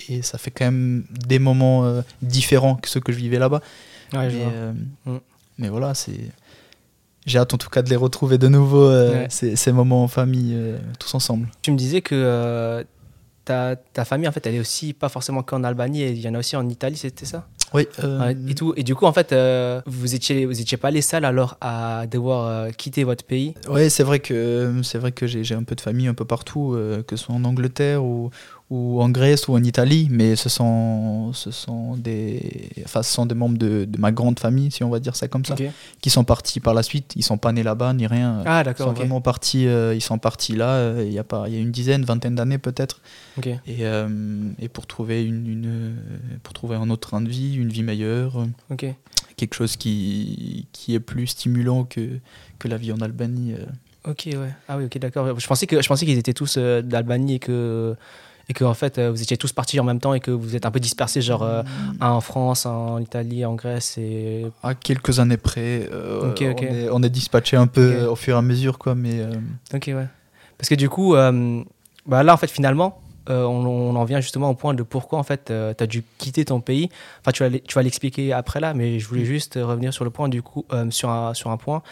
et 0.08 0.24
ça 0.24 0.40
fait 0.40 0.50
quand 0.50 0.66
même 0.66 1.06
des 1.28 1.38
moments 1.38 1.86
euh, 1.86 2.02
différents 2.24 2.76
que 2.76 2.90
ceux 2.90 3.00
que 3.00 3.12
je 3.12 3.18
vivais 3.18 3.38
là-bas. 3.38 3.62
mais, 4.14 4.46
mm. 5.06 5.18
mais, 5.60 5.70
voilà, 5.70 5.94
c'est. 5.94 6.32
J'ai 7.28 7.38
hâte 7.38 7.54
en 7.54 7.58
tout 7.58 7.70
cas 7.70 7.84
de 7.84 7.90
les 7.90 7.96
retrouver 7.96 8.40
de 8.40 8.48
nouveau, 8.48 8.92
ces, 9.30 9.56
ces, 9.56 9.72
moments 9.72 10.04
en 10.04 10.08
famille, 10.08 10.58
tous 10.98 11.14
ensemble. 11.14 11.48
Tu 11.62 11.72
me 11.72 11.78
disais 11.78 12.02
que 12.02 12.84
ta, 13.46 13.76
ta, 13.76 14.04
famille, 14.04 14.28
en 14.28 14.32
fait, 14.32 14.48
elle 14.48 14.56
est 14.56 14.60
aussi 14.60 14.94
pas 14.94 15.10
forcément 15.10 15.44
qu'en 15.44 15.64
Albanie, 15.64 16.10
il 16.10 16.20
y 16.20 16.28
en 16.28 16.34
a 16.34 16.40
aussi 16.40 16.56
en 16.56 16.68
Italie, 16.68 16.98
c'était 16.98 17.26
ça? 17.26 17.48
Oui. 17.74 17.88
Euh, 18.04 18.34
et, 18.48 18.56
tout. 18.56 18.74
et 18.76 18.84
du 18.84 18.96
coup, 18.96 19.06
en 19.06 19.14
fait, 19.14 19.32
euh, 19.32 19.82
vous 19.86 20.16
étiez, 20.16 20.46
vous 20.46 20.60
étiez 20.60 20.78
pas 20.78 20.92
les 20.92 21.02
seuls 21.02 21.26
alors 21.26 21.58
à 21.62 22.06
devoir 22.08 22.48
euh, 22.48 22.70
quitter 22.72 23.04
votre 23.04 23.24
pays? 23.24 23.54
Oui, 23.70 23.90
c'est 23.90 24.04
vrai 24.04 24.20
que, 24.20 24.74
c'est 24.84 24.98
vrai 24.98 25.12
que 25.12 25.28
j'ai 25.28 25.56
un 25.56 25.64
peu 25.64 25.76
de 25.76 25.82
famille 25.82 26.08
un 26.08 26.14
peu 26.14 26.26
partout, 26.26 26.78
que 27.08 27.16
ce 27.16 27.26
soit 27.26 27.36
en 27.36 27.44
Angleterre 27.44 28.04
ou, 28.04 28.32
ou 28.70 29.02
en 29.02 29.10
Grèce 29.10 29.48
ou 29.48 29.56
en 29.56 29.64
Italie, 29.64 30.08
mais 30.12 30.36
ce 30.36 30.48
sont, 30.48 31.34
ce 31.34 31.50
sont, 31.50 31.98
des, 31.98 32.70
enfin, 32.86 33.02
ce 33.02 33.12
sont 33.12 33.26
des 33.26 33.34
membres 33.34 33.58
de, 33.58 33.86
de 33.86 34.00
ma 34.00 34.12
grande 34.12 34.40
famille, 34.40 34.70
si 34.70 34.84
on 34.84 34.90
va 34.90 35.00
dire 35.00 35.16
ça 35.16 35.28
comme 35.28 35.44
ça, 35.44 35.56
qui 36.02 36.10
sont 36.12 36.24
partis 36.24 36.60
par 36.60 36.76
la 36.76 36.84
suite. 36.84 37.14
Ils 37.16 37.24
sont 37.24 37.40
pas 37.40 37.52
nés 37.52 37.64
là-bas 37.64 37.94
ni 37.94 38.06
rien. 38.06 38.44
Ah, 38.46 38.64
d'accord. 38.64 38.88
Ils 38.88 38.90
sont 38.90 38.94
vraiment 38.94 39.22
partis, 39.22 39.66
euh, 39.66 39.96
ils 39.96 40.02
sont 40.02 40.20
partis 40.20 40.56
là, 40.56 40.76
euh, 40.76 41.04
il 41.06 41.12
y, 41.12 41.18
a 41.18 41.24
pas, 41.24 41.46
il 41.48 41.56
y 41.56 41.58
a 41.58 41.60
une 41.60 41.72
dizaine, 41.72 42.04
vingtaine 42.04 42.36
d'années 42.36 42.60
peut-être. 42.60 43.02
Et, 43.44 43.58
euh, 43.82 44.08
et 44.60 44.68
pour, 44.68 44.86
trouver 44.86 45.26
une, 45.26 45.48
une, 45.48 45.96
pour 46.44 46.54
trouver 46.54 46.76
un 46.76 46.92
autre 46.92 47.08
train 47.08 47.22
de 47.22 47.30
vie, 47.30 47.56
une 47.56 47.70
vie 47.70 47.84
meilleure. 47.84 48.46
Quelque 49.36 49.56
chose 49.56 49.78
qui, 49.78 50.68
qui 50.74 50.94
est 50.94 51.00
plus 51.00 51.28
stimulant 51.28 51.86
que, 51.86 52.20
que 52.60 52.68
la 52.68 52.78
vie 52.78 52.92
en 52.92 53.00
Albanie. 53.02 53.56
Ok, 54.06 54.26
ouais. 54.28 54.54
Ah 54.68 54.78
oui, 54.78 54.86
ok, 54.86 54.98
d'accord. 55.00 55.40
Je 55.40 55.48
pensais 55.48 55.66
que 55.66 55.82
je 55.82 55.88
pensais 55.88 56.06
qu'ils 56.06 56.18
étaient 56.20 56.34
tous 56.34 56.58
d'Albanie 56.58 57.36
et 57.36 57.40
que 57.40 57.96
et 58.50 58.54
que 58.54 58.66
en 58.66 58.74
fait 58.74 58.98
euh, 58.98 59.12
vous 59.12 59.22
étiez 59.22 59.38
tous 59.38 59.54
partis 59.54 59.80
en 59.80 59.84
même 59.84 60.00
temps 60.00 60.14
et 60.14 60.20
que 60.20 60.32
vous 60.32 60.56
êtes 60.56 60.66
un 60.66 60.72
peu 60.72 60.80
dispersés 60.80 61.22
genre 61.22 61.44
euh, 61.44 61.62
hmm. 61.62 62.04
en 62.04 62.20
France, 62.20 62.66
en 62.66 63.00
Italie, 63.00 63.46
en 63.46 63.54
Grèce 63.54 63.98
et 63.98 64.48
à 64.64 64.74
quelques 64.74 65.20
années 65.20 65.38
près 65.38 65.88
euh, 65.92 66.34
on, 66.36 66.42
est, 66.42 66.90
on, 66.92 67.04
est, 67.04 67.10
dispatché 67.10 67.56
un 67.56 67.68
peu 67.68 68.06
au 68.06 68.16
fur 68.16 68.36
et 68.36 68.38
à 68.38 68.42
mesure 68.42 68.80
quoi 68.80 68.96
mais 68.96 69.22
ok 69.74 69.86
ouais. 69.88 70.08
Parce 70.58 70.68
que 70.68 70.76
du 70.76 70.90
coup 70.90 71.14
bah 71.14 72.24
là 72.24 72.34
en 72.34 72.38
fait 72.38 72.50
finalement 72.50 73.02
on, 73.28 73.96
en 73.96 74.04
vient 74.06 74.22
justement 74.22 74.50
au 74.50 74.56
point 74.56 74.74
de 74.74 74.82
pourquoi 74.82 75.20
en 75.20 75.24
fait 75.24 75.46
tu 75.46 75.84
as 75.84 75.88
dû 75.88 76.04
quitter 76.18 76.46
ton 76.46 76.60
pays. 76.60 76.90
Enfin 77.22 77.32
tu 77.32 77.44
vas 77.44 77.60
tu 77.60 77.76
vas 77.76 77.84
l'expliquer 77.84 78.34
après 78.34 78.60
là 78.60 78.74
mais 78.74 79.00
je 79.00 79.08
voulais 79.08 79.22
hmm. 79.22 79.26
juste 79.26 79.60
revenir 79.62 79.94
sur 79.94 80.04
le 80.04 80.10
point 80.10 80.28
du 80.28 80.42
coup 80.42 80.66
sur 80.90 81.10
un 81.10 81.36
sur 81.36 81.52
un 81.52 81.58
point. 81.58 81.84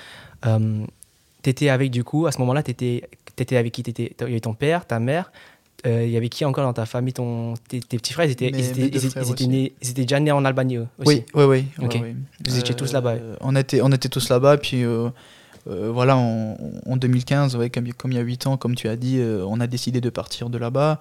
Tu 0.43 1.49
étais 1.51 1.69
avec 1.69 1.91
du 1.91 2.03
coup 2.03 2.25
à 2.25 2.31
ce 2.31 2.39
moment-là 2.39 2.63
tu 2.63 2.71
étais, 2.71 3.07
étais 3.37 3.57
avec 3.57 3.71
qui? 3.71 3.81
Étais, 3.81 4.15
il 4.19 4.27
y 4.27 4.31
avait 4.31 4.39
ton 4.39 4.55
père 4.55 4.87
ta 4.87 4.99
mère 4.99 5.31
euh, 5.85 6.05
il 6.05 6.11
y 6.11 6.17
avait 6.17 6.29
qui 6.29 6.43
encore 6.43 6.63
dans 6.63 6.73
ta 6.73 6.87
famille 6.87 7.13
ton, 7.13 7.53
tes, 7.69 7.79
petits 7.79 8.13
frères 8.13 8.25
ils 8.25 8.31
étaient, 8.31 8.49
ils, 8.49 8.59
étaient, 8.59 8.81
nés, 9.45 9.73
ils 9.79 9.89
étaient, 9.91 10.01
déjà 10.01 10.19
nés 10.19 10.31
en 10.31 10.43
Albanie 10.43 10.79
aussi 10.79 10.89
Oui, 11.05 11.23
oui, 11.35 11.65
oui. 11.79 12.15
Vous 12.45 12.57
étiez 12.57 12.73
tous 12.73 12.93
là-bas 12.93 13.11
euh, 13.11 13.35
on, 13.41 13.55
était, 13.55 13.81
on 13.81 13.91
était 13.91 14.09
tous 14.09 14.29
là-bas, 14.29 14.57
puis 14.57 14.83
euh, 14.83 15.09
voilà, 15.65 16.17
en, 16.17 16.57
en 16.87 16.97
2015, 16.97 17.55
ouais, 17.57 17.69
comme, 17.69 17.93
comme, 17.93 18.11
il 18.11 18.15
y 18.15 18.19
a 18.19 18.23
8 18.23 18.47
ans, 18.47 18.57
comme 18.57 18.73
tu 18.73 18.87
as 18.87 18.95
dit, 18.95 19.21
on 19.21 19.59
a 19.59 19.67
décidé 19.67 20.01
de 20.01 20.09
partir 20.09 20.49
de 20.49 20.57
là-bas. 20.57 20.97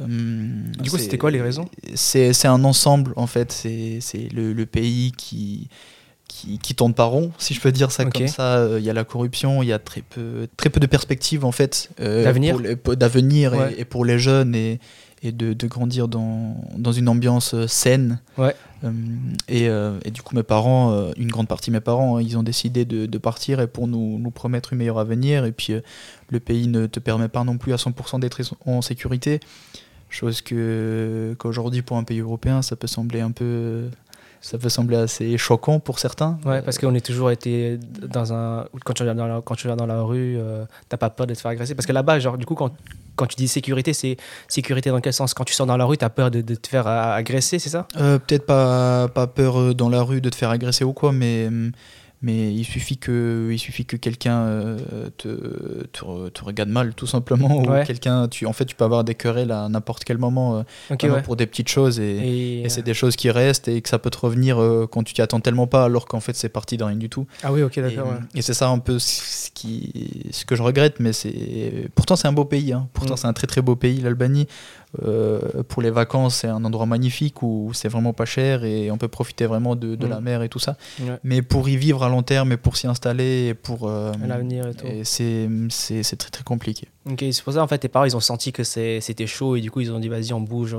du 0.00 0.90
coup, 0.90 0.98
c'était 0.98 1.18
quoi 1.18 1.30
les 1.30 1.40
raisons? 1.40 1.68
C'est 1.94 2.46
un 2.46 2.64
ensemble, 2.64 3.12
en 3.14 3.28
fait. 3.28 3.52
C'est 3.52 4.00
le, 4.34 4.52
le, 4.52 4.66
pays 4.66 5.12
qui, 5.12 5.68
qui, 6.28 6.58
qui 6.58 6.74
tourne 6.74 6.94
pas 6.94 7.04
rond, 7.04 7.32
si 7.38 7.54
je 7.54 7.60
peux 7.60 7.72
dire 7.72 7.90
ça 7.90 8.04
comme 8.04 8.28
ça. 8.28 8.58
Euh, 8.58 8.78
il 8.78 8.84
y 8.84 8.90
a 8.90 8.92
la 8.92 9.04
corruption, 9.04 9.62
il 9.62 9.66
y 9.66 9.72
a 9.72 9.78
très 9.78 10.02
peu, 10.02 10.46
très 10.56 10.70
peu 10.70 10.78
de 10.78 10.86
perspectives 10.86 11.44
en 11.44 11.52
fait 11.52 11.90
euh, 12.00 12.22
d'avenir, 12.22 12.58
d'avenir 12.96 13.54
et, 13.76 13.84
pour 13.84 14.04
les 14.04 14.18
jeunes 14.18 14.54
et, 14.54 14.78
et 15.22 15.32
de, 15.32 15.54
de, 15.54 15.66
grandir 15.66 16.06
dans, 16.06 16.56
dans 16.76 16.92
une 16.92 17.08
ambiance 17.08 17.54
euh, 17.54 17.66
saine. 17.66 18.20
Ouais. 18.36 18.54
et, 19.48 19.64
et, 19.64 20.10
du 20.10 20.22
coup, 20.22 20.36
mes 20.36 20.44
parents, 20.44 21.10
une 21.16 21.28
grande 21.28 21.48
partie 21.48 21.70
de 21.70 21.74
mes 21.74 21.80
parents, 21.80 22.18
hein, 22.18 22.22
ils 22.22 22.38
ont 22.38 22.44
décidé 22.44 22.84
de, 22.84 23.06
de, 23.06 23.18
partir 23.18 23.60
et 23.60 23.66
pour 23.66 23.88
nous, 23.88 24.18
nous 24.18 24.30
promettre 24.30 24.72
une 24.72 24.78
meilleure 24.78 25.00
avenir. 25.00 25.44
Et 25.46 25.52
puis, 25.52 25.72
le 26.28 26.40
pays 26.40 26.68
ne 26.68 26.86
te 26.86 27.00
permet 27.00 27.28
pas 27.28 27.42
non 27.42 27.58
plus 27.58 27.72
à 27.72 27.76
100% 27.76 28.20
d'être 28.20 28.40
en 28.66 28.82
sécurité. 28.82 29.40
Chose 30.10 30.40
que 30.40 31.34
qu'aujourd'hui, 31.38 31.82
pour 31.82 31.96
un 31.96 32.04
pays 32.04 32.20
européen, 32.20 32.62
ça 32.62 32.76
peut 32.76 32.86
sembler 32.86 33.20
un 33.20 33.32
peu 33.32 33.88
ça 34.40 34.58
peut 34.58 34.68
sembler 34.68 34.96
assez 34.96 35.36
choquant 35.36 35.80
pour 35.80 35.98
certains. 35.98 36.38
Ouais, 36.44 36.62
parce 36.62 36.78
qu'on 36.78 36.94
est 36.94 37.04
toujours 37.04 37.30
été 37.30 37.78
dans 38.02 38.32
un. 38.32 38.66
Quand 38.84 38.92
tu 38.92 39.04
vas 39.04 39.14
dans 39.14 39.26
la, 39.26 39.40
quand 39.44 39.54
tu 39.54 39.68
vas 39.68 39.76
dans 39.76 39.86
la 39.86 40.02
rue, 40.02 40.36
euh, 40.38 40.64
t'as 40.88 40.96
pas 40.96 41.10
peur 41.10 41.26
de 41.26 41.34
te 41.34 41.40
faire 41.40 41.50
agresser. 41.50 41.74
Parce 41.74 41.86
que 41.86 41.92
là-bas, 41.92 42.18
genre, 42.18 42.38
du 42.38 42.46
coup, 42.46 42.54
quand, 42.54 42.72
quand 43.16 43.26
tu 43.26 43.36
dis 43.36 43.48
sécurité, 43.48 43.92
c'est 43.92 44.16
sécurité 44.46 44.90
dans 44.90 45.00
quel 45.00 45.12
sens? 45.12 45.34
Quand 45.34 45.44
tu 45.44 45.54
sors 45.54 45.66
dans 45.66 45.76
la 45.76 45.84
rue, 45.84 45.98
t'as 45.98 46.08
peur 46.08 46.30
de, 46.30 46.40
de, 46.40 46.54
te 46.54 46.68
faire 46.68 46.86
agresser, 46.86 47.58
c'est 47.58 47.70
ça? 47.70 47.86
Euh, 47.96 48.18
Peut-être 48.18 48.46
pas, 48.46 49.08
pas 49.08 49.26
peur 49.26 49.58
euh, 49.58 49.74
dans 49.74 49.88
la 49.88 50.02
rue 50.02 50.20
de 50.20 50.30
te 50.30 50.36
faire 50.36 50.50
agresser 50.50 50.84
ou 50.84 50.92
quoi, 50.92 51.12
mais 51.12 51.48
mais 52.20 52.52
il 52.52 52.64
suffit 52.64 52.96
que, 52.98 53.48
il 53.52 53.58
suffit 53.58 53.84
que 53.86 53.96
quelqu'un 53.96 54.40
euh, 54.40 55.08
te, 55.16 55.84
te, 55.92 56.00
re- 56.04 56.30
te 56.32 56.44
regarde 56.44 56.68
mal, 56.68 56.94
tout 56.94 57.06
simplement. 57.06 57.62
Ouais. 57.62 57.82
Ou 57.82 57.84
quelqu'un, 57.86 58.26
tu, 58.28 58.44
en 58.46 58.52
fait, 58.52 58.64
tu 58.64 58.74
peux 58.74 58.84
avoir 58.84 59.04
des 59.04 59.14
querelles 59.14 59.52
à 59.52 59.68
n'importe 59.68 60.04
quel 60.04 60.18
moment 60.18 60.58
euh, 60.90 60.96
ouais. 61.02 61.22
pour 61.22 61.36
des 61.36 61.46
petites 61.46 61.68
choses. 61.68 62.00
Et, 62.00 62.16
Et, 62.16 62.60
et 62.62 62.68
c'est 62.68 62.82
des 62.82 62.94
choses 62.94 63.14
qui 63.16 63.30
restent 63.30 63.68
et 63.68 63.80
que 63.82 63.88
ça 63.88 63.98
peut 63.98 64.10
te 64.10 64.18
revenir 64.18 64.60
euh, 64.60 64.86
quand 64.90 65.02
tu 65.04 65.14
t'y 65.14 65.22
attends 65.22 65.40
tellement 65.40 65.66
pas, 65.68 65.84
alors 65.84 66.06
qu'en 66.06 66.20
fait, 66.20 66.34
c'est 66.34 66.48
parti 66.48 66.76
de 66.76 66.84
rien 66.84 66.96
du 66.96 67.08
tout. 67.08 67.26
Ah 67.42 67.52
oui, 67.52 67.62
ok, 67.62 67.78
Et, 67.78 67.82
d'accord. 67.82 68.08
ouais. 68.08 68.18
et 68.34 68.42
c'est 68.42 68.54
ça 68.54 68.68
un 68.68 68.78
peu 68.80 68.98
ce, 68.98 69.50
qui, 69.52 70.26
ce 70.32 70.44
que 70.44 70.56
je 70.56 70.62
regrette, 70.62 71.00
mais 71.00 71.12
c'est 71.12 71.88
pourtant 71.94 72.16
c'est 72.16 72.26
un 72.28 72.32
beau 72.32 72.44
pays. 72.44 72.72
hein. 72.72 72.88
Pourtant 72.94 73.14
Mm. 73.14 73.16
c'est 73.18 73.26
un 73.28 73.32
très 73.32 73.46
très 73.46 73.62
beau 73.62 73.76
pays, 73.76 74.00
l'Albanie. 74.00 74.46
Euh, 75.04 75.62
pour 75.68 75.82
les 75.82 75.90
vacances, 75.90 76.36
c'est 76.36 76.48
un 76.48 76.64
endroit 76.64 76.86
magnifique 76.86 77.42
où 77.42 77.72
c'est 77.74 77.88
vraiment 77.88 78.14
pas 78.14 78.24
cher 78.24 78.64
et 78.64 78.90
on 78.90 78.96
peut 78.96 79.08
profiter 79.08 79.44
vraiment 79.46 79.76
de, 79.76 79.96
de 79.96 80.06
Mm. 80.06 80.10
la 80.10 80.20
mer 80.22 80.42
et 80.42 80.48
tout 80.48 80.58
ça. 80.58 80.76
Ouais. 81.00 81.18
Mais 81.24 81.42
pour 81.42 81.68
y 81.68 81.76
vivre 81.76 82.02
à 82.04 82.08
long 82.08 82.22
terme 82.22 82.52
et 82.52 82.56
pour 82.56 82.76
s'y 82.78 82.86
installer 82.86 83.48
et 83.48 83.54
pour 83.54 83.86
euh, 83.86 84.12
L'avenir 84.26 84.66
et 84.66 84.74
tout. 84.74 84.86
c'est 85.04 86.16
très 86.16 86.30
très 86.30 86.42
compliqué. 86.44 86.88
Ok, 87.10 87.24
c'est 87.32 87.42
pour 87.42 87.52
ça 87.52 87.62
en 87.62 87.68
fait 87.68 87.78
tes 87.78 87.88
parents 87.88 88.06
ils 88.06 88.16
ont 88.16 88.20
senti 88.20 88.50
que 88.52 88.64
c'était 88.64 89.26
chaud 89.26 89.56
et 89.56 89.60
du 89.60 89.70
coup 89.70 89.80
ils 89.80 89.92
ont 89.92 89.98
dit 89.98 90.08
vas-y 90.08 90.32
on 90.32 90.40
bouge. 90.40 90.74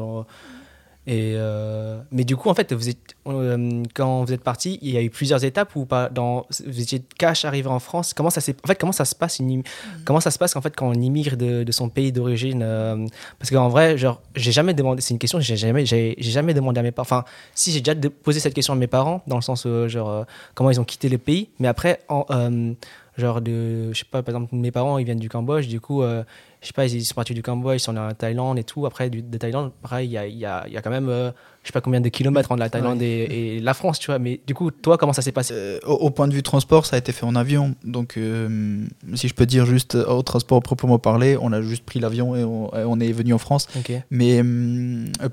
Et 1.11 1.33
euh, 1.37 1.99
mais 2.11 2.23
du 2.23 2.35
coup 2.37 2.49
en 2.49 2.53
fait 2.53 2.71
vous 2.71 2.87
êtes, 2.87 3.15
euh, 3.25 3.81
quand 3.95 4.23
vous 4.25 4.31
êtes 4.31 4.43
parti 4.43 4.77
il 4.83 4.91
y 4.91 4.97
a 4.97 5.01
eu 5.01 5.09
plusieurs 5.09 5.43
étapes 5.43 5.75
ou 5.75 5.85
pas 5.85 6.07
dans 6.07 6.45
vous 6.67 6.81
étiez 6.81 7.01
cash 7.17 7.45
arrivé 7.45 7.67
en 7.67 7.79
France? 7.79 8.13
Comment 8.13 8.29
ça 8.29 8.41
en 8.63 8.67
fait 8.67 8.77
comment 8.79 8.91
ça 8.91 9.05
se 9.05 9.15
passe 9.15 9.39
une 9.39 9.49
im- 9.51 9.63
comment 10.05 10.19
ça 10.19 10.29
se 10.29 10.37
passe 10.37 10.55
en 10.55 10.61
fait 10.61 10.75
quand 10.75 10.87
on 10.87 10.93
immigre 10.93 11.35
de, 11.35 11.63
de 11.63 11.71
son 11.71 11.89
pays 11.89 12.11
d'origine 12.11 12.61
euh, 12.61 13.07
parce 13.39 13.49
qu'en 13.49 13.69
vrai 13.69 13.97
genre 13.97 14.21
j'ai 14.35 14.51
jamais 14.51 14.75
demandé 14.75 15.01
c'est 15.01 15.15
une 15.15 15.19
question 15.19 15.39
que 15.39 15.43
j'ai 15.43 15.57
jamais 15.57 15.83
j'ai 15.87 16.15
jamais 16.19 16.53
demandé 16.53 16.79
à 16.79 16.83
mes 16.83 16.91
parents. 16.91 17.07
Enfin 17.09 17.25
si 17.55 17.71
j'ai 17.71 17.81
déjà 17.81 17.95
posé 18.23 18.39
cette 18.39 18.53
question 18.53 18.73
à 18.73 18.77
mes 18.77 18.85
parents 18.85 19.23
dans 19.25 19.37
le 19.37 19.41
sens 19.41 19.65
où, 19.65 19.87
genre 19.87 20.09
euh, 20.11 20.23
comment 20.53 20.69
ils 20.69 20.79
ont 20.79 20.85
quitté 20.85 21.09
le 21.09 21.17
pays. 21.17 21.49
Mais 21.57 21.67
après 21.67 22.01
en, 22.07 22.23
euh, 22.29 22.73
genre 23.17 23.41
de 23.41 23.91
je 23.93 23.97
sais 23.97 24.05
pas 24.05 24.21
par 24.21 24.35
exemple 24.35 24.53
mes 24.55 24.71
parents 24.71 24.99
ils 24.99 25.05
viennent 25.05 25.17
du 25.19 25.27
Cambodge. 25.29 25.67
Du 25.67 25.81
coup 25.81 26.03
euh, 26.03 26.23
je 26.61 26.67
sais 26.67 26.73
pas 26.73 26.85
ils 26.85 27.05
sont 27.05 27.15
partis 27.15 27.33
du 27.33 27.41
Cambodge 27.41 27.77
ils 27.77 27.79
sont 27.79 27.95
allés 27.95 28.11
en 28.11 28.13
Thaïlande 28.13 28.59
et 28.59 28.63
tout 28.63 28.85
après 28.85 29.09
du, 29.09 29.21
de 29.21 29.37
Thaïlande 29.37 29.71
pareil 29.81 30.07
il 30.07 30.11
y 30.11 30.17
a, 30.17 30.27
il 30.27 30.37
y, 30.37 30.45
a, 30.45 30.65
il 30.67 30.73
y 30.73 30.77
a 30.77 30.81
quand 30.81 30.89
même 30.89 31.09
euh, 31.09 31.31
je 31.63 31.67
sais 31.67 31.73
pas 31.73 31.81
combien 31.81 32.01
de 32.01 32.09
kilomètres 32.09 32.51
entre 32.51 32.59
la 32.59 32.69
Thaïlande 32.69 33.01
et, 33.01 33.55
et 33.55 33.59
la 33.59 33.73
France 33.73 33.99
tu 33.99 34.07
vois 34.07 34.19
mais 34.19 34.39
du 34.45 34.53
coup 34.53 34.71
toi 34.71 34.97
comment 34.97 35.13
ça 35.13 35.21
s'est 35.21 35.31
passé? 35.31 35.53
Euh, 35.53 35.79
au, 35.85 35.93
au 35.93 36.09
point 36.09 36.27
de 36.27 36.33
vue 36.33 36.43
transport, 36.43 36.85
ça 36.85 36.95
a 36.95 36.99
été 36.99 37.11
fait 37.11 37.25
en 37.25 37.35
avion. 37.35 37.75
Donc, 37.83 38.17
euh, 38.17 38.85
si 39.15 39.27
je 39.27 39.33
peux 39.33 39.45
dire 39.45 39.65
juste 39.65 39.95
euh, 39.95 40.05
au 40.07 40.21
transport 40.23 40.61
proprement 40.61 40.99
parlé, 40.99 41.37
on 41.39 41.51
a 41.51 41.61
juste 41.61 41.83
pris 41.83 41.99
l'avion 41.99 42.35
et 42.35 42.43
on, 42.43 42.73
et 42.73 42.83
on 42.85 42.99
est 42.99 43.11
venu 43.11 43.33
en 43.33 43.37
France. 43.37 43.67
Mais 44.09 44.41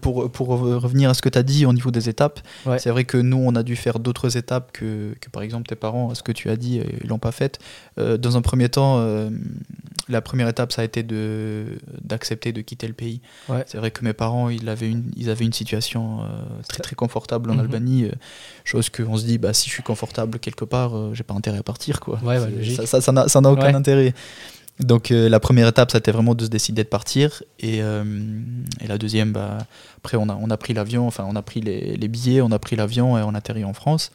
pour, 0.00 0.30
pour 0.30 0.48
revenir 0.48 1.10
à 1.10 1.14
ce 1.14 1.22
que 1.22 1.28
tu 1.28 1.38
as 1.38 1.42
dit 1.42 1.66
au 1.66 1.72
niveau 1.72 1.90
des 1.90 2.08
étapes, 2.08 2.40
Ouais. 2.66 2.78
c'est 2.78 2.90
vrai 2.90 3.04
que 3.04 3.16
nous, 3.18 3.36
on 3.38 3.54
a 3.54 3.62
dû 3.62 3.76
faire 3.76 3.98
d'autres 3.98 4.36
étapes 4.36 4.72
que, 4.72 5.14
que, 5.20 5.28
par 5.30 5.42
exemple, 5.42 5.66
tes 5.66 5.76
parents, 5.76 6.14
ce 6.14 6.22
que 6.22 6.32
tu 6.32 6.50
as 6.50 6.56
dit, 6.56 6.80
ils 7.02 7.08
l'ont 7.08 7.18
pas 7.18 7.32
fait. 7.32 7.58
Dans 7.96 8.36
un 8.36 8.42
premier 8.42 8.68
temps, 8.68 8.98
la 10.08 10.20
première 10.20 10.48
étape, 10.48 10.72
ça 10.72 10.82
a 10.82 10.84
été 10.84 11.02
de- 11.02 11.78
d'accepter 12.02 12.52
de, 12.52 12.60
quitter 12.60 12.86
le 12.86 12.94
pays. 12.94 13.20
Ouais. 13.48 13.64
C'est 13.66 13.78
vrai 13.78 13.90
que 13.90 14.04
mes 14.04 14.12
parents, 14.12 14.48
ils 14.48 14.68
avaient 14.68 14.90
une, 14.90 15.10
ils 15.16 15.30
avaient 15.30 15.44
une 15.44 15.52
situation 15.52 16.22
euh, 16.22 16.26
très, 16.68 16.82
très 16.82 16.94
confortable 16.94 17.50
en 17.50 17.54
Mhm. 17.54 17.60
Albanie. 17.60 18.04
euh, 18.04 18.12
chose 18.64 18.88
qu'on 18.88 19.16
se 19.16 19.24
dit, 19.24 19.38
bah, 19.38 19.52
si 19.52 19.68
je 19.68 19.74
suis 19.74 19.82
confortable 19.82 20.38
quelque 20.38 20.64
part, 20.64 20.96
euh, 20.96 21.10
j'ai 21.14 21.24
pas 21.24 21.34
intérêt 21.34 21.58
à 21.58 21.62
partir. 21.62 21.98
Quoi. 22.00 22.18
Ouais, 22.22 22.38
logique. 22.50 22.76
ça- 22.76 22.86
ça 22.86 23.00
ça 23.00 23.12
n'a 23.12 23.28
ça 23.28 23.40
n'a 23.40 23.50
aucun 23.50 23.66
Ouais. 23.66 23.74
intérêt. 23.74 24.14
Donc 24.78 25.10
euh, 25.10 25.28
la 25.30 25.40
première 25.40 25.66
étape, 25.68 25.90
c'était 25.90 26.12
vraiment 26.12 26.34
de 26.34 26.44
se 26.44 26.50
décider 26.50 26.84
de 26.84 26.88
partir. 26.88 27.42
Et, 27.60 27.78
et 27.78 28.86
la 28.86 28.98
deuxième, 28.98 29.32
bah, 29.32 29.58
après, 29.98 30.16
on 30.18 30.28
a, 30.28 30.34
on 30.40 30.50
a 30.50 30.56
pris 30.58 30.74
l'avion, 30.74 31.06
enfin, 31.06 31.24
on 31.28 31.34
a 31.34 31.42
pris 31.42 31.60
les, 31.62 31.96
les 31.96 32.08
billets, 32.08 32.42
on 32.42 32.50
a 32.52 32.58
pris 32.58 32.76
l'avion 32.76 33.16
et 33.18 33.22
on 33.22 33.34
a 33.34 33.38
atterri 33.38 33.64
en 33.64 33.72
France. 33.72 34.12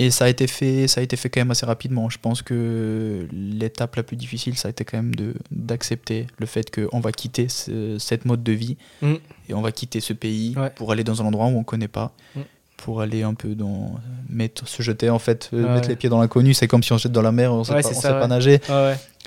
Et 0.00 0.10
ça 0.12 0.26
a, 0.26 0.28
été 0.28 0.46
fait, 0.46 0.86
ça 0.86 1.00
a 1.00 1.04
été 1.04 1.16
fait 1.16 1.28
quand 1.28 1.40
même 1.40 1.50
assez 1.50 1.66
rapidement. 1.66 2.08
Je 2.08 2.18
pense 2.18 2.40
que 2.42 3.26
l'étape 3.32 3.96
la 3.96 4.04
plus 4.04 4.16
difficile, 4.16 4.56
ça 4.56 4.68
a 4.68 4.70
été 4.70 4.84
quand 4.84 4.96
même 4.96 5.14
de- 5.14 5.34
d'accepter 5.50 6.28
le 6.38 6.46
fait 6.46 6.70
qu'on 6.74 7.00
va 7.00 7.10
quitter 7.12 7.48
ce- 7.48 7.96
cette 7.98 8.24
mode 8.24 8.42
de 8.44 8.52
vie 8.52 8.76
Mm. 9.02 9.14
et 9.48 9.54
on 9.54 9.60
va 9.60 9.72
quitter 9.72 9.98
ce 10.00 10.12
pays 10.12 10.54
Ouais. 10.56 10.70
pour 10.70 10.92
aller 10.92 11.02
dans 11.04 11.20
un 11.20 11.24
endroit 11.26 11.46
où 11.46 11.56
on 11.56 11.58
ne 11.60 11.64
connaît 11.64 11.88
pas. 11.88 12.12
Mm. 12.36 12.40
Pour 12.76 13.00
aller 13.00 13.24
un 13.24 13.34
peu 13.34 13.56
dans. 13.56 13.96
Mettre, 14.28 14.68
se 14.68 14.82
jeter 14.84 15.10
en 15.10 15.18
fait, 15.18 15.50
euh, 15.52 15.64
Ouais. 15.64 15.74
mettre 15.74 15.88
les 15.88 15.96
pieds 15.96 16.08
dans 16.08 16.20
l'inconnu. 16.20 16.54
C'est 16.54 16.68
comme 16.68 16.84
si 16.84 16.92
on 16.92 16.98
se 16.98 17.02
jette 17.04 17.12
dans 17.12 17.22
la 17.22 17.32
mer, 17.32 17.52
on 17.52 17.58
ne 17.58 17.64
sait, 17.64 17.72
Ouais, 17.74 17.82
pas, 17.82 17.88
on 17.88 18.00
sait 18.00 18.08
pas 18.08 18.28
nager. 18.28 18.60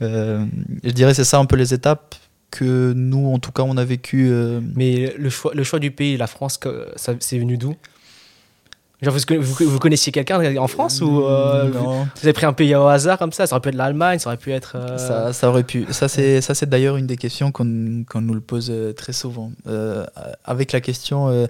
Euh, 0.01 0.45
je 0.85 0.91
dirais 0.91 1.13
c'est 1.13 1.25
ça 1.25 1.37
un 1.37 1.45
peu 1.45 1.57
les 1.57 1.73
étapes 1.73 2.15
que 2.49 2.93
nous, 2.95 3.27
en 3.33 3.39
tout 3.39 3.51
cas, 3.51 3.63
on 3.63 3.75
a 3.75 3.83
vécu. 3.83 4.27
euh, 4.29 4.61
mais 4.75 5.13
le 5.17 5.29
choix 5.29 5.51
le 5.53 5.63
choix 5.63 5.79
du 5.79 5.91
pays 5.91 6.15
la 6.15 6.27
France 6.27 6.59
ça 6.95 7.13
c'est 7.19 7.37
venu 7.39 7.57
d'où? 7.57 7.75
Genre, 9.01 9.15
vous, 9.39 9.79
connaissiez 9.79 10.11
quelqu'un 10.11 10.55
en 10.57 10.67
France 10.67 11.01
ou 11.01 11.21
euh, 11.25 11.71
vous, 11.71 11.83
non. 11.83 12.03
vous 12.03 12.21
avez 12.21 12.33
pris 12.33 12.45
un 12.45 12.53
pays 12.53 12.75
au 12.75 12.85
hasard 12.85 13.17
comme 13.17 13.31
ça? 13.31 13.47
Ça 13.47 13.55
aurait 13.55 13.61
pu 13.61 13.69
être 13.69 13.75
l'Allemagne, 13.75 14.19
ça 14.19 14.29
aurait 14.29 14.37
pu 14.37 14.51
être. 14.51 14.73
euh, 14.75 14.97
Ça, 14.99 15.33
ça 15.33 15.49
aurait 15.49 15.63
pu. 15.63 15.87
Ça, 15.89 16.07
c'est, 16.07 16.39
ça, 16.41 16.53
c'est 16.53 16.69
d'ailleurs 16.69 16.97
une 16.97 17.07
des 17.07 17.17
questions 17.17 17.51
qu'on, 17.51 18.03
qu'on 18.07 18.21
nous 18.21 18.35
le 18.35 18.41
pose 18.41 18.67
euh, 18.69 18.93
très 18.93 19.11
souvent. 19.13 19.51
Euh, 19.65 20.05
avec 20.45 20.71
la 20.71 20.81
question 20.81 21.47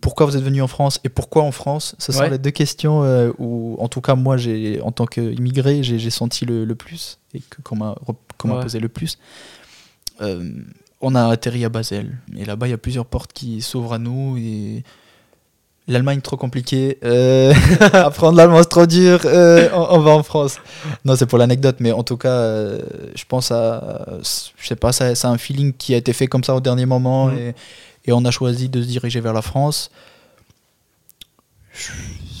pourquoi 0.00 0.26
vous 0.26 0.36
êtes 0.36 0.44
venu 0.44 0.62
en 0.62 0.68
France 0.68 1.00
et 1.02 1.08
pourquoi 1.08 1.42
en 1.42 1.50
France? 1.52 1.94
Ce 1.98 2.12
sont 2.12 2.20
Ouais. 2.20 2.30
les 2.30 2.38
deux 2.38 2.52
questions 2.52 3.02
où, 3.38 3.76
en 3.80 3.88
tout 3.88 4.00
cas, 4.00 4.14
moi, 4.14 4.36
j'ai, 4.36 4.80
en 4.80 4.92
tant 4.92 5.06
qu'immigré, 5.06 5.82
j'ai, 5.82 5.98
j'ai 5.98 6.10
senti 6.10 6.46
le, 6.46 6.64
le 6.64 6.74
plus 6.76 7.18
et 7.34 7.40
que, 7.40 7.60
qu'on 7.62 7.74
m'a, 7.76 7.96
qu'on 8.38 8.46
m'a 8.48 8.54
Ouais. 8.56 8.62
posé 8.62 8.78
le 8.78 8.88
plus. 8.88 9.18
On 11.00 11.14
a 11.14 11.28
atterri 11.28 11.64
à 11.64 11.68
Basel 11.68 12.18
et 12.36 12.44
là-bas, 12.44 12.66
il 12.68 12.70
y 12.70 12.74
a 12.74 12.78
plusieurs 12.78 13.06
portes 13.06 13.32
qui 13.32 13.62
s'ouvrent 13.62 13.94
à 13.94 13.98
nous 13.98 14.36
et. 14.36 14.84
L'Allemagne 15.90 16.20
trop 16.20 16.36
compliqué, 16.36 16.98
euh, 17.04 17.52
apprendre 17.92 18.36
l'allemand 18.38 18.58
c'est 18.62 18.68
trop 18.68 18.86
dur, 18.86 19.20
euh, 19.24 19.68
on, 19.74 19.96
on 19.96 19.98
va 19.98 20.12
en 20.12 20.22
France. 20.22 20.58
Non, 21.04 21.16
c'est 21.16 21.26
pour 21.26 21.36
l'anecdote, 21.38 21.76
mais 21.80 21.90
en 21.90 22.04
tout 22.04 22.16
cas, 22.16 22.28
euh, 22.28 22.78
je 23.16 23.24
pense 23.24 23.50
à. 23.50 24.06
Je 24.56 24.66
sais 24.66 24.76
pas, 24.76 24.92
c'est 24.92 25.24
un 25.24 25.36
feeling 25.36 25.72
qui 25.72 25.92
a 25.94 25.96
été 25.96 26.12
fait 26.12 26.28
comme 26.28 26.44
ça 26.44 26.54
au 26.54 26.60
dernier 26.60 26.86
moment 26.86 27.26
Mhm. 27.26 27.38
et, 27.38 27.54
et 28.06 28.12
on 28.12 28.24
a 28.24 28.30
choisi 28.30 28.68
de 28.68 28.80
se 28.80 28.86
diriger 28.86 29.20
vers 29.20 29.32
la 29.32 29.42
France. 29.42 29.90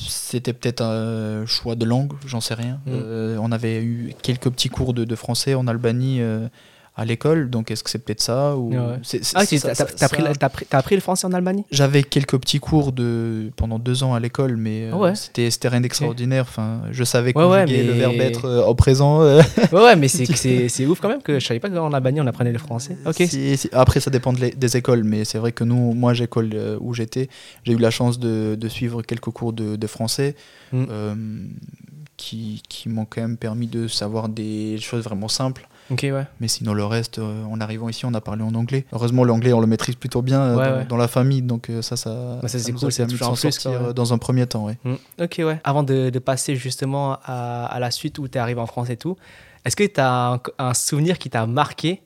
C'était 0.08 0.52
peut-être 0.52 0.82
un 0.82 1.44
choix 1.46 1.74
de 1.74 1.84
langue, 1.84 2.12
j'en 2.26 2.40
sais 2.40 2.54
rien. 2.54 2.78
Mhm. 2.86 3.38
On 3.40 3.50
avait 3.52 3.82
eu 3.82 4.14
quelques 4.22 4.48
petits 4.50 4.68
cours 4.68 4.94
de, 4.94 5.04
de 5.04 5.16
français 5.16 5.54
en 5.54 5.66
Albanie 5.66 6.20
à 7.00 7.04
l'école, 7.06 7.48
donc 7.48 7.70
est-ce 7.70 7.82
que 7.82 7.88
c'est 7.88 7.98
peut-être 7.98 8.20
ça 8.20 8.54
ou... 8.56 8.72
Ouais. 8.74 8.98
c'est- 9.02 9.24
c'est- 9.24 9.32
Ah, 9.34 9.46
ça- 9.46 9.74
t'as 9.74 10.08
pris, 10.08 10.18
ça- 10.22 10.28
la- 10.28 10.34
t'as 10.34 10.48
pris, 10.50 10.66
t'as 10.68 10.78
appris 10.78 10.94
le 10.96 11.00
français 11.00 11.26
en 11.26 11.32
Allemagne? 11.32 11.62
J'avais 11.70 12.02
quelques 12.02 12.36
petits 12.38 12.60
cours 12.60 12.92
de 12.92 13.50
pendant 13.56 13.78
deux 13.78 14.02
ans 14.02 14.12
à 14.12 14.20
l'école, 14.20 14.56
mais 14.58 14.84
euh, 14.84 14.90
Ah 14.92 14.98
ouais. 14.98 15.14
c'était 15.14 15.50
c'était 15.50 15.68
rien 15.68 15.80
d'extraordinaire. 15.80 16.44
Enfin, 16.46 16.82
je 16.90 17.02
savais 17.04 17.34
Ouais, 17.34 17.42
conjuguer 17.64 17.84
le 17.84 17.92
mais- 17.94 17.98
verbe 18.00 18.20
être 18.20 18.44
euh, 18.44 18.64
au 18.66 18.74
présent. 18.74 19.22
euh, 19.22 19.40
Ouais, 19.72 19.96
mais 19.96 20.08
c'est 20.08 20.86
ouf 20.86 21.00
quand 21.00 21.08
même 21.08 21.22
que 21.22 21.38
je 21.40 21.46
savais 21.46 21.58
pas 21.60 21.70
qu'en 21.70 21.92
Albanie 21.94 22.20
on 22.20 22.26
apprenait 22.26 22.52
le 22.52 22.58
français. 22.58 22.98
Ok. 23.06 23.16
si- 23.26 23.56
si- 23.56 23.70
après, 23.72 24.00
ça 24.00 24.10
dépend 24.10 24.34
de 24.34 24.50
des 24.54 24.76
écoles, 24.76 25.02
mais 25.04 25.24
c'est 25.24 25.38
vrai 25.38 25.52
que 25.52 25.64
nous, 25.64 25.94
moi, 25.94 26.12
j'école 26.12 26.50
euh, 26.52 26.76
où 26.80 26.92
j'étais, 26.92 27.28
j'ai 27.64 27.72
eu 27.72 27.78
la 27.78 27.90
chance 27.90 28.18
de, 28.18 28.56
de 28.60 28.68
suivre 28.68 29.00
quelques 29.02 29.30
cours 29.30 29.52
de, 29.54 29.76
de 29.76 29.86
français 29.86 30.34
Mm. 30.72 30.84
euh, 30.90 31.14
qui, 32.16 32.62
qui 32.68 32.88
m'ont 32.90 33.06
quand 33.06 33.22
même 33.22 33.36
permis 33.38 33.66
de 33.66 33.88
savoir 33.88 34.28
des 34.28 34.76
choses 34.78 35.02
vraiment 35.04 35.28
simples. 35.28 35.66
Ok, 35.90 36.00
ouais. 36.04 36.24
Mais 36.40 36.48
sinon, 36.48 36.72
le 36.72 36.84
reste, 36.84 37.18
euh, 37.18 37.44
en 37.44 37.60
arrivant 37.60 37.88
ici, 37.88 38.04
on 38.06 38.14
a 38.14 38.20
parlé 38.20 38.42
en 38.42 38.54
anglais. 38.54 38.84
Heureusement, 38.92 39.24
l'anglais, 39.24 39.52
on 39.52 39.60
le 39.60 39.66
maîtrise 39.66 39.96
plutôt 39.96 40.22
bien 40.22 40.40
euh, 40.40 40.56
Ouais, 40.56 40.70
dans, 40.70 40.76
ouais. 40.78 40.84
dans 40.84 40.96
la 40.96 41.08
famille, 41.08 41.42
donc 41.42 41.68
euh, 41.70 41.82
ça, 41.82 41.96
ça, 41.96 42.38
Bah, 42.40 42.48
ça, 42.48 42.58
c'est 42.58 42.70
nous 42.72 42.78
a 42.78 42.80
cool, 42.82 42.92
c'est 42.92 43.08
s'en 43.16 43.34
sortir 43.34 43.70
ouais. 43.88 43.94
dans 43.94 44.12
un 44.12 44.18
premier 44.18 44.46
temps. 44.46 44.66
ouais. 44.66 44.78
Mm. 44.84 44.94
Ok, 45.22 45.36
ouais. 45.40 45.60
Avant 45.64 45.82
de, 45.82 46.10
de 46.10 46.18
passer 46.18 46.54
justement 46.56 47.18
à, 47.24 47.66
à 47.66 47.78
la 47.80 47.90
suite 47.90 48.18
où 48.18 48.28
tu 48.28 48.38
es 48.38 48.40
arrivé 48.40 48.60
en 48.60 48.66
France 48.66 48.88
et 48.90 48.96
tout, 48.96 49.16
est-ce 49.64 49.76
que 49.76 49.84
tu 49.84 50.00
as 50.00 50.32
un, 50.34 50.40
un 50.58 50.74
souvenir 50.74 51.18
qui 51.18 51.28
t'a 51.30 51.46
marqué? 51.46 52.02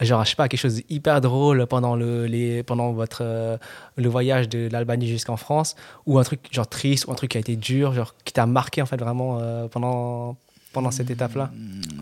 Genre, 0.00 0.24
je 0.24 0.30
sais 0.30 0.36
pas, 0.36 0.46
quelque 0.46 0.60
chose 0.60 0.76
d'hyper 0.88 1.20
drôle 1.20 1.66
pendant, 1.66 1.96
le, 1.96 2.26
les, 2.26 2.62
pendant 2.62 2.92
votre, 2.92 3.22
euh, 3.22 3.56
le 3.96 4.08
voyage 4.08 4.48
de 4.48 4.68
l'Albanie 4.70 5.08
jusqu'en 5.08 5.36
France, 5.36 5.74
ou 6.06 6.20
un 6.20 6.22
truc 6.22 6.40
genre 6.52 6.68
triste, 6.68 7.06
ou 7.08 7.10
un 7.10 7.14
truc 7.16 7.32
qui 7.32 7.36
a 7.36 7.40
été 7.40 7.56
dur, 7.56 7.92
genre 7.94 8.14
qui 8.24 8.32
t'a 8.32 8.46
marqué 8.46 8.80
en 8.80 8.86
fait 8.86 8.96
vraiment 8.96 9.40
pendant, 9.72 10.36
pendant 10.72 10.90
cette 10.90 11.10
étape-là? 11.10 11.50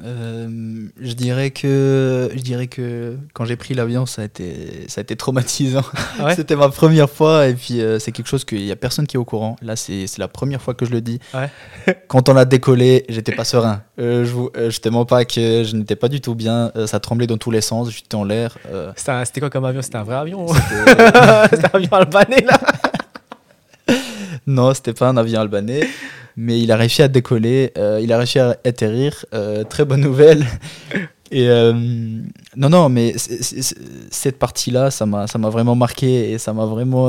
Euh, 0.05 0.89
je 1.01 1.13
dirais 1.15 1.51
que 1.51 2.31
je 2.35 2.41
dirais 2.41 2.67
que 2.67 3.17
quand 3.33 3.45
j'ai 3.45 3.57
pris 3.57 3.75
l'avion, 3.75 4.07
ça 4.07 4.23
a 4.23 4.25
été 4.25 4.85
ça 4.89 5.01
a 5.01 5.03
été 5.03 5.17
traumatisant. 5.17 5.83
Ah 6.19 6.27
ouais? 6.27 6.35
C'était 6.37 6.57
ma 6.57 6.69
première 6.69 7.11
fois 7.11 7.49
et 7.49 7.55
puis 7.55 7.81
euh, 7.81 7.99
c'est 7.99 8.13
quelque 8.13 8.29
chose 8.29 8.45
qu'il 8.45 8.65
y 8.65 8.73
a 8.73 8.77
personne 8.77 9.07
qui 9.07 9.17
est 9.17 9.19
au 9.19 9.25
courant. 9.25 9.57
Là, 9.63 9.75
c'est 9.77 10.07
la 10.19 10.29
première 10.29 10.63
fois 10.63 10.75
que 10.75 10.87
je 10.87 10.91
le 10.91 11.01
dis. 11.01 11.19
Ouais? 11.35 11.95
Quand 12.09 12.29
on 12.29 12.37
a 12.37 12.45
décollé, 12.45 13.05
j'étais 13.09 13.33
pas 13.33 13.45
serein. 13.45 13.83
Euh, 13.99 14.25
je 14.25 14.35
euh, 14.61 14.71
je 14.71 14.81
te 14.81 14.89
mens 14.89 15.05
pas 15.05 15.25
que 15.25 15.65
je 15.65 15.75
n'étais 15.75 15.97
pas 15.97 16.09
du 16.09 16.21
tout 16.21 16.35
bien. 16.35 16.71
Ça 16.87 17.01
tremblait 17.01 17.27
dans 17.27 17.39
tous 17.39 17.51
les 17.51 17.61
sens. 17.61 17.91
J'étais 17.91 18.15
en 18.15 18.25
l'air. 18.25 18.57
C'était 18.97 19.41
quoi 19.41 19.51
comme 19.51 19.65
avion? 19.65 19.83
C'était 19.83 19.97
un 19.97 20.05
vrai 20.05 20.17
avion 20.17 20.47
C'était 21.51 21.67
un 21.67 21.71
avion 21.73 21.93
albanais 21.93 22.43
là? 22.43 22.61
Non, 24.47 24.75
c'était 24.75 24.93
pas 24.93 25.09
un 25.09 25.17
avion 25.17 25.41
albanais, 25.41 25.87
mais 26.37 26.61
il 26.61 26.71
a 26.73 26.77
réussi 26.77 27.03
à 27.03 27.09
décoller. 27.09 27.73
euh, 27.79 28.01
il 28.03 28.13
a 28.13 28.19
réussi 28.19 28.39
à 28.39 28.57
atterrir. 28.65 29.25
euh, 29.35 29.65
très 29.65 29.85
bonne 29.85 30.01
nouvelle. 30.01 30.47
Et 31.33 31.49
euh, 31.49 31.73
non, 31.73 32.69
non, 32.69 32.89
mais 32.89 33.15
cette 33.19 34.39
partie-là, 34.39 34.93
ça 34.93 35.07
m'a, 35.07 35.27
vraiment 35.51 35.75
marqué 35.75 36.31
et 36.31 36.39
ça 36.39 36.53
m'a 36.53 36.67
vraiment 36.67 37.09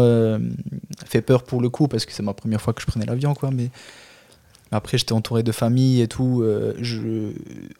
fait 1.05 1.21
peur 1.21 1.43
pour 1.43 1.61
le 1.61 1.69
coup 1.69 1.87
parce 1.87 2.05
que 2.05 2.11
c'est 2.11 2.23
ma 2.23 2.33
première 2.33 2.59
fois 2.59 2.73
que 2.73 2.81
je 2.81 2.87
prenais 2.87 3.05
l'avion, 3.05 3.35
quoi. 3.35 3.51
Mais 3.51 3.69
après, 4.71 4.97
j'étais 4.97 5.13
entouré 5.13 5.43
de 5.43 5.51
famille 5.51 6.01
et 6.01 6.07
tout. 6.07 6.43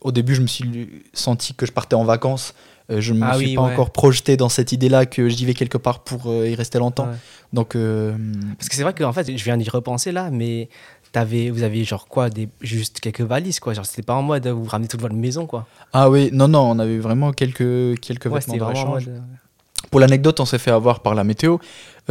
au 0.02 0.12
début, 0.12 0.36
je 0.36 0.42
me 0.42 0.48
suis 0.48 0.90
senti 1.14 1.56
que 1.56 1.66
je 1.66 1.72
partais 1.72 1.96
en 1.96 2.04
vacances. 2.04 2.54
Euh, 2.90 3.02
je 3.02 3.14
ne 3.14 3.20
me 3.20 3.26
Ah 3.26 3.36
suis 3.38 3.48
oui, 3.48 3.56
pas 3.56 3.64
ouais. 3.64 3.74
encore 3.74 3.90
projeté 3.92 4.38
dans 4.38 4.50
cette 4.50 4.72
idée-là 4.72 5.06
que 5.06 5.28
j'y 5.30 5.46
vais 5.46 5.54
quelque 5.54 5.78
part 5.78 6.04
pour 6.04 6.28
euh, 6.28 6.48
y 6.48 6.56
rester 6.56 6.80
longtemps. 6.80 7.08
Ouais. 7.08 7.18
Donc, 7.54 7.76
euh, 7.76 8.16
Parce 8.58 8.70
que 8.70 8.76
c'est 8.76 8.84
vrai 8.84 8.94
qu'en 8.94 9.12
fait, 9.14 9.36
je 9.38 9.44
viens 9.44 9.58
d'y 9.58 9.70
repenser 9.70 10.12
là, 10.12 10.30
mais 10.32 10.70
vous 11.52 11.64
aviez 11.64 11.84
genre 11.84 12.08
quoi, 12.08 12.30
des, 12.30 12.48
juste 12.62 13.00
quelques 13.00 13.22
valises 13.22 13.60
quoi. 13.60 13.74
Genre, 13.74 13.86
c'était 13.88 14.04
pas 14.04 14.14
en 14.14 14.22
mode 14.22 14.46
vous 14.48 14.66
ramenez 14.66 14.88
toute 14.88 15.02
votre 15.02 15.16
maison 15.16 15.48
quoi. 15.48 15.66
ah 15.92 16.10
oui, 16.12 16.30
non, 16.32 16.48
non, 16.48 16.62
on 16.70 16.78
avait 16.80 17.00
vraiment 17.00 17.32
quelques, 17.32 18.00
quelques 18.02 18.28
Ouais, 18.28 18.40
vêtements 18.40 18.72
de 18.72 18.88
mode. 18.88 19.08
euh, 19.08 19.20
Pour 19.90 20.00
l'anecdote, 20.00 20.40
on 20.40 20.46
s'est 20.46 20.60
fait 20.60 20.70
avoir 20.70 21.00
par 21.00 21.16
la 21.16 21.24
météo. 21.24 21.58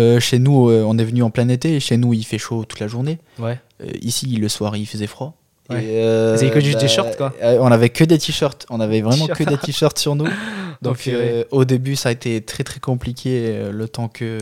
Euh, 0.01 0.19
chez 0.19 0.41
nous, 0.41 0.69
euh, 0.71 0.83
on 0.85 0.99
est 0.99 1.05
venu 1.05 1.23
en 1.23 1.31
plein 1.31 1.49
été. 1.49 1.77
et 1.77 1.81
Chez 1.81 1.97
nous, 1.99 2.15
il 2.15 2.25
fait 2.25 2.39
chaud 2.39 2.65
toute 2.65 2.81
la 2.81 2.89
journée. 2.89 3.19
Ouais. 3.39 3.61
Euh, 3.81 3.87
ici, 4.03 4.27
le 4.27 4.49
soir, 4.49 4.77
il 4.77 4.87
faisait 4.87 5.07
froid. 5.07 5.35
Ouais. 5.71 5.85
Et, 5.85 6.03
euh, 6.05 6.35
Vous 6.37 6.43
avez 6.43 6.53
que 6.53 6.61
juste 6.61 6.79
des 6.81 6.89
shorts, 6.89 7.17
quoi. 7.17 7.33
euh, 7.43 7.59
On 7.61 7.73
avait 7.73 7.89
que 7.91 8.05
des 8.05 8.19
t-shirts. 8.19 8.67
On 8.71 8.81
avait 8.81 9.01
vraiment 9.01 9.27
que 9.27 9.43
des 9.45 9.57
t-shirts 9.59 9.99
sur 9.99 10.15
nous. 10.15 10.29
Donc, 10.83 11.07
euh, 11.09 11.45
au 11.51 11.65
début, 11.65 11.97
ça 11.97 12.11
a 12.11 12.13
été 12.13 12.41
très 12.41 12.63
très 12.65 12.81
compliqué 12.81 13.43
euh, 13.47 13.73
le 13.73 13.89
temps 13.89 14.09
que 14.09 14.39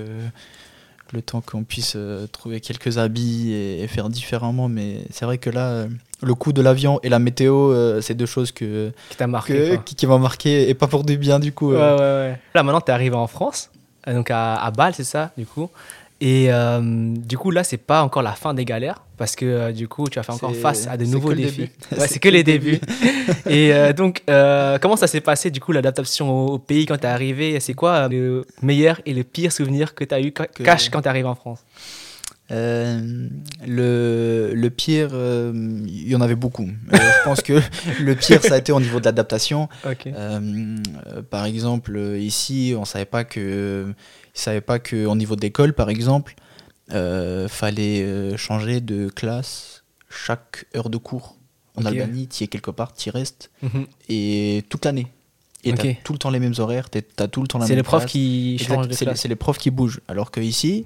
le 1.12 1.22
temps 1.22 1.40
qu'on 1.40 1.62
puisse 1.62 1.92
euh, 1.94 2.26
trouver 2.26 2.60
quelques 2.60 2.98
habits 2.98 3.52
et, 3.52 3.82
et 3.82 3.86
faire 3.86 4.08
différemment. 4.08 4.68
Mais 4.68 4.96
c'est 5.10 5.24
vrai 5.24 5.38
que 5.38 5.48
là, 5.48 5.68
euh, 5.68 5.86
le 6.22 6.34
coût 6.34 6.52
de 6.52 6.60
l'avion 6.60 6.98
et 7.04 7.08
la 7.08 7.20
météo, 7.20 7.70
euh, 7.72 8.00
c'est 8.00 8.14
deux 8.14 8.26
choses 8.26 8.50
que, 8.50 8.90
Qui 9.16 9.24
marqué. 9.26 9.52
que- 9.54 9.68
quoi. 9.76 9.82
qui, 9.84 9.94
qui 9.94 10.06
m'ont 10.08 10.18
marqué 10.18 10.68
et 10.68 10.74
pas 10.74 10.88
pour 10.88 11.04
du 11.04 11.16
bien 11.16 11.38
du 11.38 11.52
coup. 11.52 11.70
Ouais, 11.70 11.78
euh. 11.78 11.96
ouais, 12.26 12.32
ouais. 12.32 12.38
Là, 12.54 12.62
maintenant, 12.64 12.80
t'es 12.80 12.90
arrivé 12.92 13.14
en 13.14 13.28
France, 13.28 13.70
euh, 14.08 14.14
donc 14.14 14.30
à, 14.32 14.56
à 14.56 14.70
Bâle, 14.72 14.94
c'est 14.94 15.04
ça, 15.04 15.30
du 15.38 15.46
coup. 15.46 15.70
Et 16.26 16.46
euh, 16.50 16.80
du 17.14 17.36
coup, 17.36 17.50
là, 17.50 17.64
c'est 17.64 17.76
pas 17.76 18.02
encore 18.02 18.22
la 18.22 18.32
fin 18.32 18.54
des 18.54 18.64
galères, 18.64 19.02
parce 19.18 19.36
que 19.36 19.44
euh, 19.44 19.72
du 19.72 19.88
coup, 19.88 20.08
tu 20.08 20.18
as 20.18 20.22
fait 20.22 20.32
encore 20.32 20.56
face 20.56 20.86
à 20.86 20.96
de 20.96 21.04
nouveaux 21.04 21.34
défis. 21.34 21.68
Ouais, 21.98 22.08
C'est 22.08 22.18
que 22.18 22.30
les 22.30 22.38
le 22.38 22.44
débuts. 22.44 22.80
Et 23.46 23.74
euh, 23.74 23.92
donc, 23.92 24.22
comment 24.80 24.96
ça 24.96 25.06
s'est 25.06 25.20
passé, 25.20 25.50
du 25.50 25.60
coup, 25.60 25.72
l'adaptation 25.72 26.46
au, 26.46 26.58
pays 26.58 26.86
quand 26.86 26.96
t'es 26.96 27.08
arrivé? 27.08 27.60
C'est 27.60 27.74
quoi 27.74 28.08
le 28.08 28.46
meilleur 28.62 29.02
et 29.04 29.12
le 29.12 29.22
pire 29.22 29.52
souvenir 29.52 29.94
que 29.94 30.02
t'as 30.04 30.18
eu 30.22 30.32
ca- 30.34 30.46
Que- 30.46 30.62
cash 30.62 30.88
quand 30.88 31.02
t'es 31.02 31.10
arrivé 31.10 31.28
en 31.28 31.34
France? 31.34 31.60
Euh, 32.50 33.28
le, 33.66 34.52
le 34.54 34.70
pire, 34.70 35.10
euh, 35.12 35.52
il 35.86 36.08
y 36.08 36.16
en 36.16 36.20
avait 36.22 36.34
beaucoup. 36.34 36.68
Euh, 36.92 36.96
je 36.96 37.24
pense 37.24 37.42
que 37.42 37.60
le 38.00 38.14
pire, 38.14 38.42
ça 38.42 38.54
a 38.54 38.58
été 38.58 38.72
au 38.72 38.80
niveau 38.80 38.98
de 38.98 39.04
l'adaptation. 39.04 39.68
Par 41.30 41.44
exemple, 41.44 41.98
ici, 42.18 42.74
on 42.78 42.84
savait 42.84 43.04
pas 43.04 43.24
que, 43.24 43.86
ils 44.34 44.40
savaient 44.40 44.60
pas 44.60 44.78
que 44.78 45.06
au 45.06 45.14
niveau 45.16 45.36
d'école, 45.36 45.72
par 45.72 45.90
exemple, 45.90 46.34
euh, 46.92 47.48
fallait 47.48 48.02
euh, 48.02 48.36
changer 48.36 48.80
de 48.80 49.08
classe 49.08 49.84
chaque 50.10 50.66
heure 50.76 50.90
de 50.90 50.98
cours. 50.98 51.36
En. 51.76 51.84
Albanie, 51.86 52.28
tu 52.28 52.42
y 52.42 52.44
es 52.44 52.46
quelque 52.48 52.70
part, 52.70 52.92
tu 52.92 53.08
y 53.08 53.10
restes 53.10 53.50
Mhm. 53.62 53.86
et 54.08 54.64
toute 54.68 54.84
l'année. 54.84 55.08
Et 55.64 55.72
t'as 55.72 55.94
tout 56.04 56.12
le 56.12 56.18
temps 56.18 56.30
les 56.30 56.38
mêmes 56.40 56.52
horaires, 56.58 56.88
t'as 56.90 57.26
tout 57.26 57.40
le 57.40 57.48
temps 57.48 57.58
la 57.58 57.64
C'est 57.66 57.72
même 57.72 57.78
les 57.78 57.82
profs 57.82 58.02
classe. 58.02 58.12
qui 58.12 58.58
changent 58.58 58.86
de 58.86 58.92
c'est 58.92 59.16
c'est 59.16 59.28
les 59.28 59.34
profs 59.36 59.56
qui 59.58 59.70
bougent. 59.70 60.00
Alors 60.08 60.30
que 60.30 60.40
ici, 60.40 60.84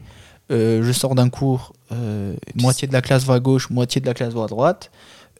euh, 0.52 0.82
je 0.84 0.92
sors 0.92 1.14
d'un 1.16 1.28
cours, 1.30 1.72
euh, 1.92 2.34
moitié 2.54 2.86
de 2.86 2.92
la 2.92 3.02
classe 3.02 3.24
va 3.24 3.34
à 3.34 3.40
gauche, 3.40 3.70
moitié 3.70 4.00
de 4.00 4.06
la 4.06 4.14
classe 4.14 4.32
va 4.34 4.44
à 4.44 4.46
droite. 4.46 4.90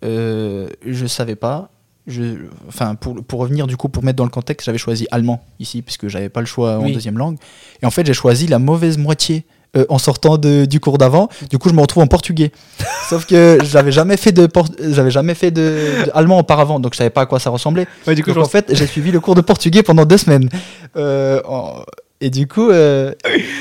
Euh, 0.05 0.69
je 0.85 1.07
savais 1.07 1.37
pas. 1.37 1.71
Je, 2.09 2.23
enfin, 2.67 2.95
pour, 2.95 3.23
pour 3.23 3.41
revenir 3.41 3.67
du 3.67 3.77
coup, 3.77 3.89
pour 3.89 4.03
mettre 4.03 4.17
dans 4.17 4.25
le 4.25 4.31
contexte, 4.31 4.65
j'avais 4.67 4.79
choisi 4.79 5.07
allemand 5.11 5.43
ici, 5.61 5.83
puisque 5.83 6.09
j'avais 6.09 6.29
pas 6.31 6.41
le 6.41 6.47
choix 6.47 6.79
en 6.79 6.85
Oui. 6.85 6.93
deuxième 6.93 7.19
langue. 7.19 7.37
Et 7.83 7.87
en 7.87 7.91
fait, 7.91 8.07
j'ai 8.07 8.15
choisi 8.15 8.47
la 8.47 8.59
mauvaise 8.59 8.97
moitié 8.99 9.45
euh, 9.77 9.85
en 9.91 9.99
sortant 9.99 10.39
de- 10.39 10.65
du 10.65 10.81
cours 10.81 10.97
d'avant. 10.97 11.29
Du 11.51 11.59
coup, 11.59 11.69
je 11.69 11.75
me 11.75 11.81
retrouve 11.83 12.03
en 12.03 12.07
portugais. 12.07 12.53
Sauf 13.11 13.27
que 13.27 13.59
j'avais 13.63 13.93
jamais 13.93 14.17
fait 14.17 14.33
de, 14.33 14.49
j'avais 14.91 15.11
jamais 15.11 15.35
fait 15.35 15.51
de, 15.51 16.07
de 16.07 16.11
allemand 16.15 16.39
auparavant, 16.39 16.81
donc 16.81 16.95
je 16.95 16.99
savais 16.99 17.11
pas 17.11 17.21
à 17.21 17.27
quoi 17.27 17.39
ça 17.39 17.51
ressemblait. 17.51 17.87
Ouais, 18.07 18.15
du 18.15 18.25
coup, 18.25 18.33
Donc, 18.33 18.45
en 18.47 18.49
fait, 18.49 18.75
j'ai 18.75 18.87
suivi 18.87 19.11
le 19.11 19.21
cours 19.21 19.35
de 19.35 19.43
portugais 19.43 19.83
pendant 19.83 20.07
deux 20.07 20.17
semaines. 20.17 20.49
Euh, 20.97 21.43
en- 21.47 21.83
Et 22.21 22.31
du 22.31 22.49
coup, 22.49 22.69
euh, 22.71 23.13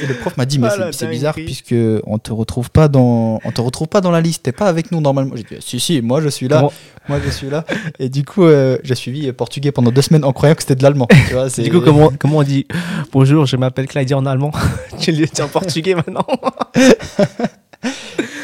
et 0.02 0.08
le 0.08 0.16
prof 0.16 0.36
m'a 0.36 0.46
dit 0.48 0.58
mais 0.58 0.68
Ah, 0.72 0.92
c'est- 0.92 1.06
bizarre 1.08 1.36
puisque 1.36 1.76
on 2.08 2.18
te 2.18 2.32
retrouve 2.34 2.72
pas 2.72 2.88
dans, 2.88 3.40
on 3.44 3.52
te 3.52 3.62
retrouve 3.62 3.88
pas 3.88 4.02
dans 4.02 4.10
la 4.10 4.20
liste. 4.20 4.44
T'es 4.44 4.52
pas 4.52 4.66
avec 4.68 4.92
nous 4.92 5.00
normalement. 5.00 5.36
J'ai 5.36 5.44
dit 5.44 5.56
si 5.60 5.80
si, 5.80 6.02
moi 6.02 6.22
je 6.22 6.30
suis 6.30 6.48
là, 6.48 6.58
Comment- 6.58 6.74
moi 7.08 7.20
je 7.24 7.30
suis 7.30 7.52
là. 7.52 7.66
Et 8.00 8.10
du 8.10 8.24
coup, 8.26 8.44
euh, 8.46 8.80
j'ai 8.84 8.96
suivi 8.96 9.32
portugais 9.32 9.72
pendant 9.72 9.92
deux 9.92 10.02
semaines 10.02 10.24
en 10.24 10.34
croyant 10.34 10.56
que 10.56 10.64
c'était 10.64 10.76
de 10.76 10.82
l'allemand. 10.82 11.08
Tu 11.28 11.34
vois, 11.34 11.52
c'est- 11.52 11.62
Du 11.62 11.70
coup, 11.72 11.82
comment, 11.82 12.12
comment 12.18 12.38
on 12.40 12.44
dit 12.44 12.66
bonjour, 13.12 13.46
je 13.46 13.58
m'appelle 13.58 13.88
Claudia 13.88 14.18
en 14.18 14.26
allemand 14.26 14.52
Tu 15.00 15.12
le 15.12 15.28
dis 15.28 15.42
en 15.42 15.48
portugais 15.48 15.94
maintenant 15.94 16.26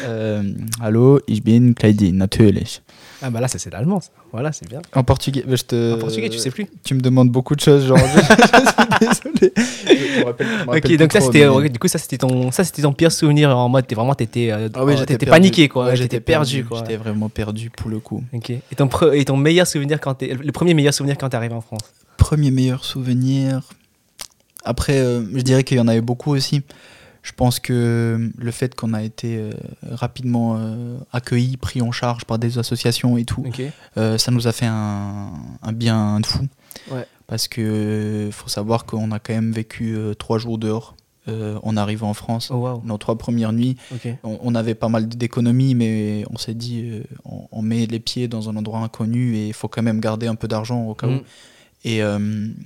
Euh, 0.06 0.42
Allô, 0.80 1.18
ich 1.26 1.42
bin 1.42 1.72
Kleidi, 1.74 2.12
natürlich. 2.12 2.82
Ah, 3.22 3.30
bah 3.30 3.40
là, 3.40 3.48
ça 3.48 3.58
c'est 3.58 3.70
l'allemand. 3.72 4.00
ça. 4.00 4.10
Voilà, 4.32 4.52
c'est 4.52 4.68
bien. 4.68 4.80
En 4.94 5.04
portugais, 5.04 5.44
mais 5.46 5.56
je 5.56 5.64
te. 5.64 5.94
En 5.94 5.98
portugais, 5.98 6.28
tu 6.28 6.38
sais 6.38 6.50
plus. 6.50 6.66
Tu 6.84 6.94
me 6.94 7.00
demandes 7.00 7.30
beaucoup 7.30 7.54
de 7.54 7.60
choses, 7.60 7.86
genre. 7.86 7.98
je, 7.98 8.04
je 9.06 9.14
suis 9.14 9.30
désolé. 9.40 9.52
Je 9.56 10.20
me 10.20 10.24
rappelle- 10.24 10.46
me 10.46 10.76
Ok, 10.76 10.96
donc 10.96 11.12
ça 11.12 11.20
c'était, 11.20 11.46
mais- 11.48 11.68
du 11.68 11.78
coup 11.78 11.88
ça 11.88 11.98
c'était 11.98 12.18
ton, 12.18 12.50
ça 12.50 12.64
c'était 12.64 12.82
ton 12.82 12.92
pire 12.92 13.12
souvenir 13.12 13.56
en 13.56 13.68
mode 13.68 13.86
t'es 13.86 13.94
vraiment 13.94 14.14
t'étais, 14.14 14.50
euh, 14.52 14.68
Ah 14.74 14.84
oui, 14.84 14.94
t'étais 15.06 15.26
paniqué 15.26 15.68
quoi, 15.68 15.86
Ouais, 15.86 15.96
j'étais 15.96 16.20
perdu, 16.20 16.64
quoi. 16.64 16.78
J'étais 16.78 16.96
vraiment 16.96 17.28
perdu 17.28 17.70
pour 17.70 17.90
le 17.90 17.98
coup. 18.00 18.22
Ok. 18.32 18.50
Et 18.50 18.62
ton 18.76 18.86
pre- 18.86 19.14
et 19.16 19.24
ton 19.24 19.36
meilleur 19.36 19.66
souvenir 19.66 20.00
quand 20.00 20.14
t'es, 20.14 20.34
le 20.34 20.52
premier 20.52 20.74
meilleur 20.74 20.94
souvenir 20.94 21.16
quand 21.18 21.28
t'es 21.28 21.36
arrivé 21.36 21.54
en 21.54 21.60
France? 21.60 21.80
Premier 22.16 22.50
meilleur 22.50 22.84
souvenir. 22.84 23.60
Après, 24.64 24.96
euh, 24.98 25.22
je 25.34 25.42
dirais 25.42 25.62
qu'il 25.64 25.76
y 25.76 25.80
en 25.80 25.88
avait 25.88 26.00
beaucoup 26.00 26.32
aussi. 26.32 26.62
Je 27.24 27.32
pense 27.32 27.58
que 27.58 28.30
le 28.36 28.50
fait 28.52 28.74
qu'on 28.74 28.92
a 28.92 29.02
été 29.02 29.38
euh, 29.38 29.50
rapidement 29.90 30.56
euh, 30.58 30.98
accueillis, 31.10 31.56
pris 31.56 31.80
en 31.80 31.90
charge 31.90 32.26
par 32.26 32.38
des 32.38 32.58
associations 32.58 33.16
et 33.16 33.24
tout, 33.24 33.42
euh, 33.96 34.18
ça 34.18 34.30
nous 34.30 34.46
a 34.46 34.52
fait 34.52 34.66
un, 34.66 35.32
un 35.62 35.72
bien 35.72 36.20
de 36.20 36.26
fou. 36.26 36.46
Ouais. 36.90 37.06
Parce 37.26 37.48
que 37.48 38.28
faut 38.30 38.50
savoir 38.50 38.84
qu'on 38.84 39.10
a 39.10 39.18
quand 39.18 39.32
même 39.32 39.52
vécu 39.52 39.96
euh, 39.96 40.12
trois 40.12 40.36
jours 40.38 40.58
dehors 40.58 40.96
euh, 41.28 41.58
en 41.62 41.78
arrivant 41.78 42.10
en 42.10 42.14
France. 42.14 42.50
Oh 42.50 42.56
wow. 42.56 42.82
Nos 42.84 42.98
trois 42.98 43.16
premières 43.16 43.54
nuits, 43.54 43.76
on, 44.22 44.38
on 44.42 44.54
avait 44.54 44.74
pas 44.74 44.90
mal 44.90 45.08
d'économies, 45.08 45.74
mais 45.74 46.26
on 46.28 46.36
s'est 46.36 46.52
dit, 46.52 46.82
euh, 46.90 47.02
on, 47.24 47.48
on 47.50 47.62
met 47.62 47.86
les 47.86 48.00
pieds 48.00 48.28
dans 48.28 48.50
un 48.50 48.56
endroit 48.56 48.80
inconnu 48.80 49.34
et 49.36 49.48
il 49.48 49.54
faut 49.54 49.68
quand 49.68 49.82
même 49.82 50.00
garder 50.00 50.26
un 50.26 50.34
peu 50.34 50.46
d'argent 50.46 50.84
au 50.84 50.94
cas 50.94 51.06
où. 51.06 51.20
Et, 51.86 52.02
euh, 52.02 52.18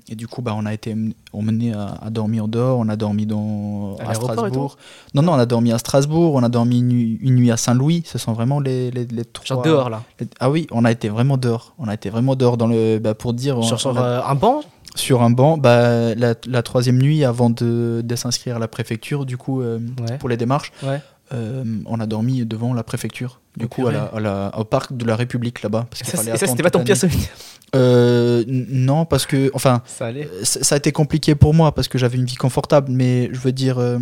et 0.08 0.14
du 0.14 0.28
coup, 0.28 0.42
bah, 0.42 0.54
on 0.56 0.64
a 0.64 0.72
été 0.72 0.90
em- 0.92 1.12
emmené 1.32 1.72
à, 1.72 1.98
à 2.02 2.10
dormir 2.10 2.46
dehors. 2.46 2.78
On 2.78 2.88
a 2.88 2.94
dormi 2.94 3.26
dans, 3.26 3.96
À 3.98 4.14
Strasbourg. 4.14 4.76
Non, 5.14 5.22
non, 5.22 5.32
on 5.32 5.38
a 5.38 5.46
dormi 5.46 5.72
à 5.72 5.78
Strasbourg. 5.78 6.34
On 6.34 6.42
a 6.44 6.48
dormi 6.48 6.78
une, 6.78 6.88
nuit- 6.88 7.18
une 7.20 7.34
nuit 7.34 7.50
à 7.50 7.56
Saint-Louis. 7.56 8.04
Ce 8.06 8.16
sont 8.16 8.32
vraiment 8.32 8.60
les, 8.60 8.90
les, 8.92 9.06
les 9.06 9.24
trois. 9.24 9.44
Genre 9.56 9.62
dehors 9.62 9.90
là. 9.90 10.02
les- 10.20 10.28
ah 10.38 10.50
oui, 10.50 10.68
on 10.70 10.84
a 10.84 10.92
été 10.92 11.08
vraiment 11.08 11.36
dehors. 11.36 11.74
On 11.78 11.88
a 11.88 11.94
été 11.94 12.10
vraiment 12.10 12.36
dehors 12.36 12.56
dans 12.56 12.68
le, 12.68 12.98
bah, 13.00 13.14
pour 13.14 13.32
dire. 13.34 13.58
on- 13.58 13.62
Sur, 13.62 13.80
sur 13.80 13.90
on 13.90 13.96
a- 13.96 14.02
euh, 14.02 14.20
un 14.24 14.34
banc? 14.36 14.60
sur 14.94 15.22
un 15.22 15.30
banc. 15.30 15.58
Bah, 15.58 16.14
la, 16.14 16.34
la 16.46 16.62
troisième 16.62 16.98
nuit, 16.98 17.24
avant 17.24 17.50
de, 17.50 18.00
de 18.04 18.16
s'inscrire 18.16 18.56
à 18.56 18.58
la 18.58 18.68
préfecture, 18.68 19.26
du 19.26 19.36
coup, 19.36 19.60
euh, 19.62 19.78
Ouais. 20.08 20.18
pour 20.18 20.28
les 20.28 20.36
démarches, 20.36 20.72
Ouais. 20.82 21.00
Euh, 21.32 21.64
on 21.86 22.00
a 22.00 22.06
dormi 22.06 22.44
devant 22.46 22.72
la 22.74 22.82
préfecture. 22.82 23.40
Du 23.56 23.66
coup, 23.68 23.86
à 23.86 23.92
la, 23.92 24.04
à 24.04 24.20
la- 24.20 24.58
au 24.58 24.64
parc 24.64 24.96
de 24.96 25.04
la 25.04 25.16
République 25.16 25.62
là-bas. 25.62 25.86
parce 25.90 26.02
ça, 26.04 26.46
c'était 26.46 26.62
pas 26.62 26.70
ton 26.70 26.84
pire 26.84 26.96
souvenir. 26.96 27.26
Euh, 27.74 28.44
non, 28.48 29.04
parce 29.04 29.26
que, 29.26 29.50
enfin, 29.52 29.82
Ça 29.86 30.06
allait. 30.06 30.26
euh, 30.26 30.44
ça 30.44 30.74
a 30.74 30.78
été 30.78 30.90
compliqué 30.92 31.34
pour 31.34 31.52
moi 31.54 31.74
parce 31.74 31.88
que 31.88 31.98
j'avais 31.98 32.16
une 32.16 32.24
vie 32.24 32.36
confortable, 32.36 32.90
mais 32.90 33.28
je 33.32 33.38
veux 33.40 33.52
dire, 33.52 33.78
euh, 33.78 33.98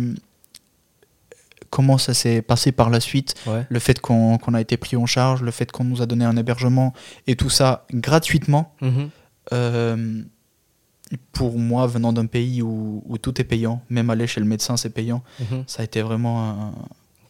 comment 1.69 1.97
ça 1.97 2.13
s'est 2.13 2.41
passé 2.41 2.71
par 2.71 2.89
la 2.89 2.99
suite, 2.99 3.35
Ouais. 3.45 3.65
le 3.69 3.79
fait 3.79 3.99
qu'on 3.99 4.37
qu'on 4.37 4.53
a 4.53 4.61
été 4.61 4.77
pris 4.77 4.95
en 4.95 5.05
charge, 5.05 5.41
le 5.41 5.51
fait 5.51 5.71
qu'on 5.71 5.83
nous 5.83 6.01
a 6.01 6.05
donné 6.05 6.23
un 6.25 6.37
hébergement 6.37 6.93
et 7.27 7.35
tout 7.35 7.49
ça 7.49 7.85
gratuitement. 7.93 8.73
Mhm. 8.81 9.09
euh, 9.53 10.21
pour 11.31 11.57
moi, 11.57 11.87
venant 11.87 12.11
d'un 12.11 12.25
pays 12.25 12.61
où, 12.61 13.01
où 13.07 13.17
tout 13.17 13.39
est 13.39 13.45
payant, 13.45 13.81
même 13.89 14.09
aller 14.09 14.27
chez 14.27 14.41
le 14.41 14.45
médecin, 14.45 14.75
c'est 14.75 14.89
payant, 14.89 15.23
Mhm. 15.39 15.63
ça 15.65 15.81
a 15.81 15.85
été 15.85 16.01
vraiment 16.01 16.43
un, 16.49 16.73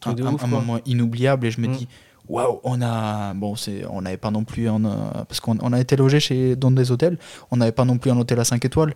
Un- 0.06 0.12
ouf, 0.34 0.44
un 0.44 0.48
quoi. 0.50 0.60
moment 0.60 0.80
inoubliable 0.86 1.48
et 1.48 1.52
je 1.52 1.60
me 1.62 1.68
Mm. 1.68 1.72
dis 1.72 1.88
waouh 2.30 2.60
on 2.64 2.82
a 2.82 3.34
bon 3.34 3.56
c'est 3.56 3.86
on 3.90 4.02
n'avait 4.02 4.18
pas 4.18 4.32
non 4.32 4.44
plus 4.44 4.68
un, 4.68 4.84
euh, 4.84 4.96
parce 5.28 5.40
qu'on 5.40 5.58
on 5.62 5.72
a 5.74 5.80
été 5.80 5.96
logé 5.96 6.20
chez 6.20 6.56
dans 6.56 6.72
des 6.72 6.92
hôtels 6.92 7.18
on 7.52 7.58
n'avait 7.58 7.72
pas 7.72 7.86
non 7.86 7.98
plus 7.98 8.12
un 8.12 8.18
hôtel 8.18 8.40
à 8.40 8.44
5 8.44 8.64
étoiles 8.66 8.94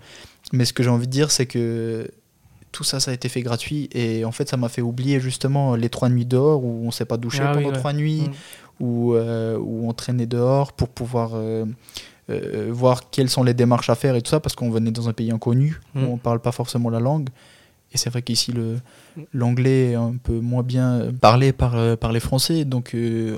mais 0.52 0.66
ce 0.66 0.74
que 0.74 0.84
j'ai 0.84 0.90
envie 0.90 1.08
de 1.08 1.12
dire 1.12 1.32
c'est 1.32 1.46
que 1.46 2.12
tout 2.74 2.84
ça 2.84 3.00
ça 3.00 3.12
a 3.12 3.14
été 3.14 3.30
fait 3.30 3.42
gratuit 3.42 3.90
et 3.94 4.26
en 4.26 4.32
fait 4.32 4.50
ça 4.50 4.58
m'a 4.58 4.68
fait 4.70 4.82
oublier 4.82 5.20
justement 5.22 5.76
les 5.76 5.90
trois 5.90 6.10
nuits 6.10 6.26
dehors 6.26 6.64
où 6.64 6.86
on 6.86 6.92
s'est 6.92 7.06
pas 7.06 7.18
douché 7.18 7.40
Ah 7.42 7.52
oui, 7.56 7.64
pendant 7.64 7.70
ouais. 7.74 7.80
trois 7.80 7.94
nuits 7.94 8.24
Mm. 8.28 8.84
où, 8.84 9.14
euh, 9.14 9.58
où 9.58 9.88
on 9.88 9.94
traînait 9.94 10.26
dehors 10.26 10.74
pour 10.74 10.90
pouvoir 10.90 11.32
euh, 11.36 11.66
euh, 12.30 12.68
voir 12.72 13.10
quelles 13.12 13.30
sont 13.30 13.44
les 13.44 13.54
démarches 13.54 13.90
à 13.90 13.96
faire 13.96 14.16
et 14.16 14.22
tout 14.22 14.30
ça 14.30 14.40
parce 14.40 14.56
qu'on 14.56 14.70
venait 14.72 14.92
dans 14.92 15.08
un 15.10 15.14
pays 15.14 15.32
inconnu 15.32 15.80
Mm. 15.96 16.04
où 16.04 16.12
on 16.14 16.18
parle 16.18 16.40
pas 16.40 16.52
forcément 16.52 16.90
la 16.90 17.00
langue 17.00 17.30
et 17.94 17.98
c'est 17.98 18.10
vrai 18.10 18.22
qu'ici 18.22 18.52
le 18.52 18.80
l'anglais 19.34 19.92
est 19.92 19.96
un 19.96 20.16
peu 20.22 20.40
moins 20.40 20.64
bien 20.64 21.12
parlé 21.20 21.52
par, 21.52 21.76
euh, 21.76 21.96
par 21.96 22.12
les 22.12 22.22
Français, 22.22 22.64
donc 22.64 22.96
euh, 22.96 23.38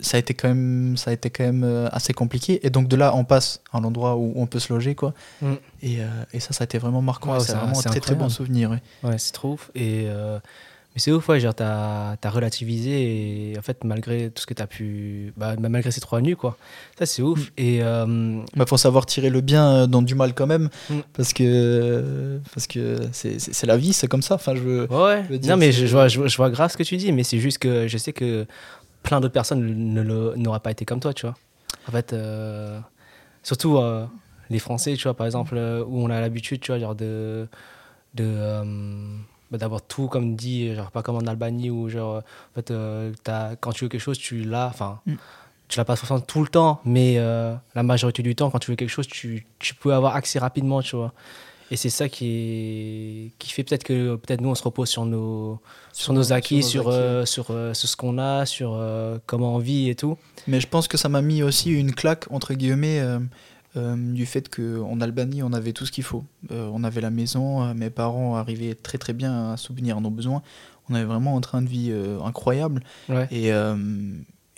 ça 0.00 0.16
a 0.16 0.20
été 0.20 0.34
quand 0.34 0.48
même 0.48 0.96
ça 0.96 1.10
a 1.10 1.14
été 1.14 1.30
quand 1.30 1.44
même 1.44 1.64
euh, 1.64 1.88
assez 1.92 2.12
compliqué. 2.12 2.64
Et 2.66 2.70
donc 2.70 2.88
de 2.88 2.96
là, 2.96 3.14
on 3.14 3.24
passe 3.24 3.60
à 3.72 3.80
l'endroit 3.80 4.16
où 4.16 4.32
on 4.36 4.46
peut 4.46 4.58
se 4.58 4.72
loger, 4.72 4.94
quoi. 4.94 5.14
Mm. 5.40 5.52
Et, 5.82 6.00
euh, 6.00 6.06
et 6.32 6.40
ça, 6.40 6.52
ça 6.52 6.64
a 6.64 6.66
été 6.66 6.78
vraiment 6.78 7.02
marquant. 7.02 7.32
Ouais, 7.32 7.40
c'est 7.40 7.54
vraiment 7.54 7.78
un 7.78 7.82
très 7.82 8.00
très 8.00 8.14
bon 8.14 8.28
souvenir. 8.28 8.70
ouais. 8.70 8.82
Ouais, 9.02 9.18
c'est 9.18 9.32
trop 9.32 9.54
ouf. 9.54 9.70
Et, 9.74 10.04
euh, 10.08 10.38
mais 10.94 11.00
c'est 11.00 11.10
ouf, 11.12 11.28
ouais, 11.28 11.40
genre, 11.40 11.54
t'as 11.54 12.16
as 12.22 12.30
relativisé 12.30 13.50
et 13.52 13.58
en 13.58 13.62
fait, 13.62 13.82
malgré 13.84 14.30
tout 14.30 14.40
ce 14.42 14.46
que 14.46 14.54
t'as 14.54 14.66
pu. 14.68 15.32
Bah, 15.36 15.56
bah, 15.56 15.68
malgré 15.68 15.90
ces 15.90 16.00
trois 16.00 16.20
nuits, 16.20 16.36
quoi. 16.36 16.56
Ça, 16.98 17.04
c'est 17.06 17.20
ouf. 17.22 17.50
Et. 17.56 17.82
euh, 17.82 18.40
Bah, 18.54 18.64
faut 18.66 18.76
savoir 18.76 19.04
tirer 19.06 19.28
le 19.30 19.40
bien 19.40 19.68
euh, 19.72 19.86
dans 19.88 20.02
du 20.02 20.14
mal 20.14 20.34
quand 20.34 20.46
même, 20.46 20.68
Mm. 20.90 21.00
parce 21.12 21.32
que 21.32 22.38
parce 22.54 22.66
que 22.68 22.98
c'est 23.12 23.66
la 23.66 23.76
vie, 23.76 23.92
c'est 23.92 24.06
comme 24.06 24.22
ça. 24.22 24.36
Enfin, 24.36 24.54
je 24.54 24.60
veux. 24.60 24.86
Ouais, 24.90 25.22
je 25.26 25.32
veux 25.32 25.38
dire, 25.38 25.50
non, 25.52 25.56
mais 25.58 25.72
je, 25.72 25.86
je 25.86 25.92
vois, 25.92 26.06
je, 26.08 26.18
vois- 26.18 26.28
je 26.28 26.36
vois 26.36 26.50
grave 26.50 26.70
ce 26.70 26.76
que 26.76 26.82
tu 26.84 26.96
dis, 26.96 27.10
mais 27.12 27.24
c'est 27.24 27.38
juste 27.38 27.58
que 27.58 27.88
je 27.88 27.98
sais 27.98 28.12
que 28.12 28.46
plein 29.02 29.20
d'autres 29.20 29.34
personnes 29.34 29.60
n'auraient 30.36 30.60
pas 30.60 30.70
été 30.70 30.84
comme 30.84 31.00
toi, 31.00 31.12
tu 31.12 31.26
vois. 31.26 31.34
En 31.88 31.90
fait, 31.92 32.12
euh, 32.12 32.78
surtout 33.42 33.76
euh, 33.78 34.06
les 34.48 34.58
Français, 34.60 34.94
tu 34.94 35.02
vois, 35.02 35.14
par 35.14 35.26
exemple, 35.26 35.56
où 35.56 36.02
on 36.04 36.08
a 36.10 36.20
l'habitude, 36.20 36.60
tu 36.60 36.70
vois, 36.70 36.78
genre 36.78 36.94
de. 36.94 37.46
de 38.14 38.24
bah, 39.54 39.58
d'avoir 39.58 39.82
tout 39.82 40.08
comme 40.08 40.34
dit 40.36 40.74
genre 40.74 40.90
pas 40.90 41.02
comme 41.02 41.16
en 41.16 41.26
Albanie 41.26 41.70
où 41.70 41.88
genre 41.88 42.16
en 42.16 42.54
fait 42.54 42.70
euh, 42.70 43.12
quand 43.60 43.72
tu 43.72 43.84
veux 43.84 43.88
quelque 43.88 44.00
chose 44.00 44.18
tu 44.18 44.42
l'as 44.42 44.66
enfin 44.66 45.00
Mm. 45.06 45.14
tu 45.68 45.78
l'as 45.78 45.84
pas 45.84 45.96
forcément 45.96 46.20
tout 46.20 46.42
le 46.42 46.48
temps 46.48 46.80
mais 46.84 47.14
euh, 47.18 47.54
la 47.74 47.82
majorité 47.82 48.22
du 48.22 48.34
temps 48.34 48.50
quand 48.50 48.58
tu 48.58 48.70
veux 48.70 48.76
quelque 48.76 48.90
chose 48.90 49.06
tu, 49.06 49.46
tu 49.58 49.74
peux 49.74 49.94
avoir 49.94 50.16
accès 50.16 50.38
rapidement 50.38 50.82
tu 50.82 50.96
vois. 50.96 51.12
Et 51.70 51.76
c'est 51.76 51.90
ça 51.90 52.08
qui 52.08 52.26
est 52.26 53.32
qui 53.38 53.50
fait 53.50 53.64
peut-être 53.64 53.84
que 53.84 54.16
peut-être 54.16 54.40
nous 54.40 54.50
on 54.50 54.54
se 54.54 54.62
repose 54.62 54.88
sur 54.88 55.06
nos 55.06 55.60
sur, 55.92 56.12
nos 56.12 56.32
acquis 56.32 56.56
nos 56.56 56.62
sur 56.62 56.88
acquis, 56.88 56.98
euh, 56.98 57.24
sur, 57.24 57.46
euh, 57.50 57.72
sur 57.74 57.88
ce 57.88 57.96
qu'on 57.96 58.18
a 58.18 58.44
sur 58.44 58.74
euh, 58.74 59.18
comment 59.26 59.54
on 59.56 59.58
vit 59.58 59.88
et 59.88 59.94
tout. 59.94 60.18
Mais 60.46 60.60
je 60.60 60.68
pense 60.68 60.88
que 60.88 60.98
ça 60.98 61.08
m'a 61.08 61.22
mis 61.22 61.42
aussi 61.42 61.72
une 61.72 61.94
claque, 61.94 62.26
entre 62.30 62.52
guillemets, 62.52 63.02
euh, 63.76 63.96
du 63.96 64.26
fait 64.26 64.48
qu'en 64.48 65.00
Albanie, 65.00 65.42
on 65.42 65.52
avait 65.52 65.72
tout 65.72 65.86
ce 65.86 65.92
qu'il 65.92 66.04
faut. 66.04 66.24
Euh, 66.50 66.70
on 66.72 66.84
avait 66.84 67.00
la 67.00 67.10
maison, 67.10 67.62
euh, 67.62 67.74
mes 67.74 67.90
parents 67.90 68.36
arrivaient 68.36 68.74
très 68.74 68.98
très 68.98 69.12
bien 69.12 69.52
à 69.52 69.56
subvenir 69.56 69.98
à 69.98 70.00
nos 70.00 70.10
besoins. 70.10 70.42
On 70.88 70.94
avait 70.94 71.04
vraiment 71.04 71.36
un 71.36 71.40
train 71.40 71.62
de 71.62 71.68
vie 71.68 71.90
euh, 71.90 72.20
incroyable. 72.22 72.82
ouais 73.08 73.26
Et, 73.30 73.50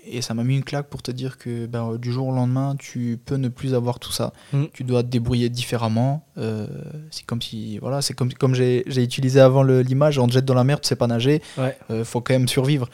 et 0.08 0.22
ça 0.22 0.34
m'a 0.34 0.44
mis 0.44 0.54
une 0.54 0.64
claque 0.64 0.88
pour 0.88 1.02
te 1.02 1.10
dire 1.10 1.36
que 1.36 1.66
ben, 1.66 1.96
du 1.96 2.12
jour 2.12 2.28
au 2.28 2.32
lendemain, 2.32 2.76
tu 2.78 3.18
peux 3.24 3.36
ne 3.36 3.48
plus 3.48 3.74
avoir 3.74 3.98
tout 3.98 4.12
ça. 4.12 4.32
Mm. 4.52 4.64
Tu 4.72 4.84
dois 4.84 5.02
te 5.02 5.08
débrouiller 5.08 5.48
différemment. 5.48 6.24
Euh, 6.38 6.66
c'est 7.10 7.24
comme 7.26 7.42
si, 7.42 7.78
voilà, 7.78 8.02
c'est 8.02 8.14
comme, 8.14 8.32
comme 8.32 8.54
j'ai 8.54 8.84
j'ai 8.86 9.02
utilisé 9.02 9.40
avant 9.40 9.62
l'image, 9.62 10.18
on 10.18 10.26
te 10.26 10.32
jette 10.32 10.44
dans 10.44 10.54
la 10.54 10.64
mer, 10.64 10.80
tu 10.80 10.88
sais 10.88 10.96
pas 10.96 11.06
nager, 11.06 11.42
ouais 11.58 11.76
euh, 11.90 12.04
faut 12.04 12.20
quand 12.20 12.34
même 12.34 12.48
survivre. 12.48 12.88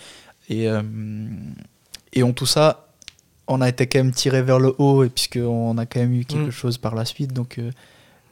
Et, 0.48 0.68
euh, 0.68 0.82
et 2.12 2.22
en 2.22 2.32
tout 2.32 2.46
ça, 2.46 2.91
on 3.52 3.60
a 3.60 3.68
été 3.68 3.86
quand 3.86 3.98
même 4.00 4.12
tiré 4.12 4.42
vers 4.42 4.58
le 4.58 4.74
haut, 4.78 5.04
et 5.04 5.08
puisqu'on 5.08 5.76
a 5.78 5.86
quand 5.86 6.00
même 6.00 6.14
eu 6.14 6.24
quelque 6.24 6.48
Mm. 6.48 6.50
chose 6.52 6.78
par 6.78 6.94
la 6.94 7.04
suite. 7.04 7.32
Donc 7.32 7.58
euh, 7.58 7.70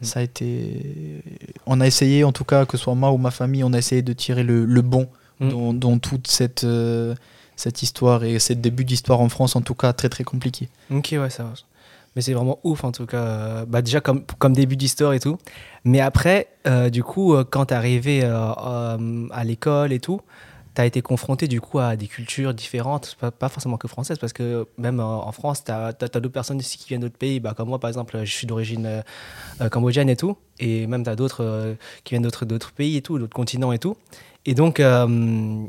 Mm. 0.01 0.05
ça 0.05 0.21
a 0.21 0.23
été. 0.23 1.23
On 1.67 1.81
a 1.81 1.87
essayé, 1.87 2.25
en 2.25 2.33
tout 2.33 2.45
cas, 2.45 2.65
que 2.67 2.77
ce 2.77 2.85
soit 2.85 2.95
moi 2.95 3.11
ou 3.13 3.19
ma 3.19 3.31
famille, 3.31 3.63
on 3.65 3.73
a 3.73 3.79
essayé 3.79 4.03
de 4.03 4.13
tirer 4.13 4.43
le, 4.43 4.65
le 4.65 4.83
bon 4.83 5.09
Mm. 5.41 5.49
dans, 5.49 5.73
dans 5.75 5.99
toute 5.99 6.27
cette, 6.29 6.65
euh, 6.65 7.15
cette 7.57 7.83
histoire 7.83 8.25
et 8.25 8.39
ce 8.39 8.53
début 8.53 8.85
d'histoire 8.85 9.21
en 9.21 9.29
France, 9.31 9.57
en 9.57 9.63
tout 9.63 9.75
cas, 9.75 9.93
très 9.93 10.09
très 10.11 10.25
compliqué. 10.25 10.69
Ok, 10.91 11.09
ouais, 11.13 11.31
ça 11.31 11.45
va. 11.45 11.53
Mais 12.17 12.23
c'est 12.23 12.33
vraiment 12.35 12.59
ouf 12.65 12.83
en 12.85 12.91
tout 12.93 13.07
cas. 13.07 13.65
Bah, 13.67 13.83
déjà 13.83 14.01
comme, 14.01 14.25
comme 14.39 14.53
début 14.53 14.77
d'histoire 14.77 15.13
et 15.13 15.21
tout. 15.21 15.39
Mais 15.85 16.01
après, 16.01 16.49
euh, 16.67 16.91
du 16.91 17.03
coup, 17.05 17.37
quand 17.51 17.67
t'es 17.67 17.75
arrivé 17.75 18.23
à 18.25 18.99
l'école 19.45 19.93
et 19.93 20.01
tout, 20.01 20.21
été 20.87 21.03
confronté 21.03 21.49
du 21.49 21.61
coup 21.61 21.79
à 21.79 21.97
des 21.97 22.07
cultures 22.07 22.55
différentes, 22.55 23.17
pas, 23.21 23.31
pas 23.31 23.49
forcément 23.49 23.77
que 23.77 23.89
françaises, 23.89 24.19
parce 24.19 24.33
que 24.33 24.67
même 24.79 25.01
euh, 25.01 25.05
en 25.05 25.33
France, 25.33 25.65
t'as 25.65 25.89
as, 25.89 25.93
d'autres 25.93 26.29
personnes 26.29 26.59
ici 26.59 26.79
qui 26.79 26.89
viennent 26.89 27.01
d'autres 27.01 27.19
pays. 27.19 27.41
Bah, 27.41 27.55
comme 27.57 27.69
moi, 27.69 27.79
par 27.79 27.89
exemple, 27.89 28.19
je 28.25 28.33
suis 28.33 28.47
d'origine 28.47 28.87
euh, 28.87 29.03
euh, 29.61 29.69
cambodgienne 29.69 30.09
et 30.09 30.17
tout. 30.17 30.37
Et 30.59 30.87
même 30.87 31.03
t'as 31.03 31.17
d'autres 31.17 31.43
euh, 31.45 31.75
qui 32.05 32.15
viennent 32.15 32.23
d'autres 32.23 32.45
d'autres 32.45 32.73
pays 32.73 32.97
et 32.97 33.03
tout, 33.03 33.19
d'autres 33.19 33.35
continents 33.35 33.73
et 33.73 33.79
tout. 33.79 33.97
Et 34.47 34.55
donc, 34.55 34.81
euh, 34.81 35.65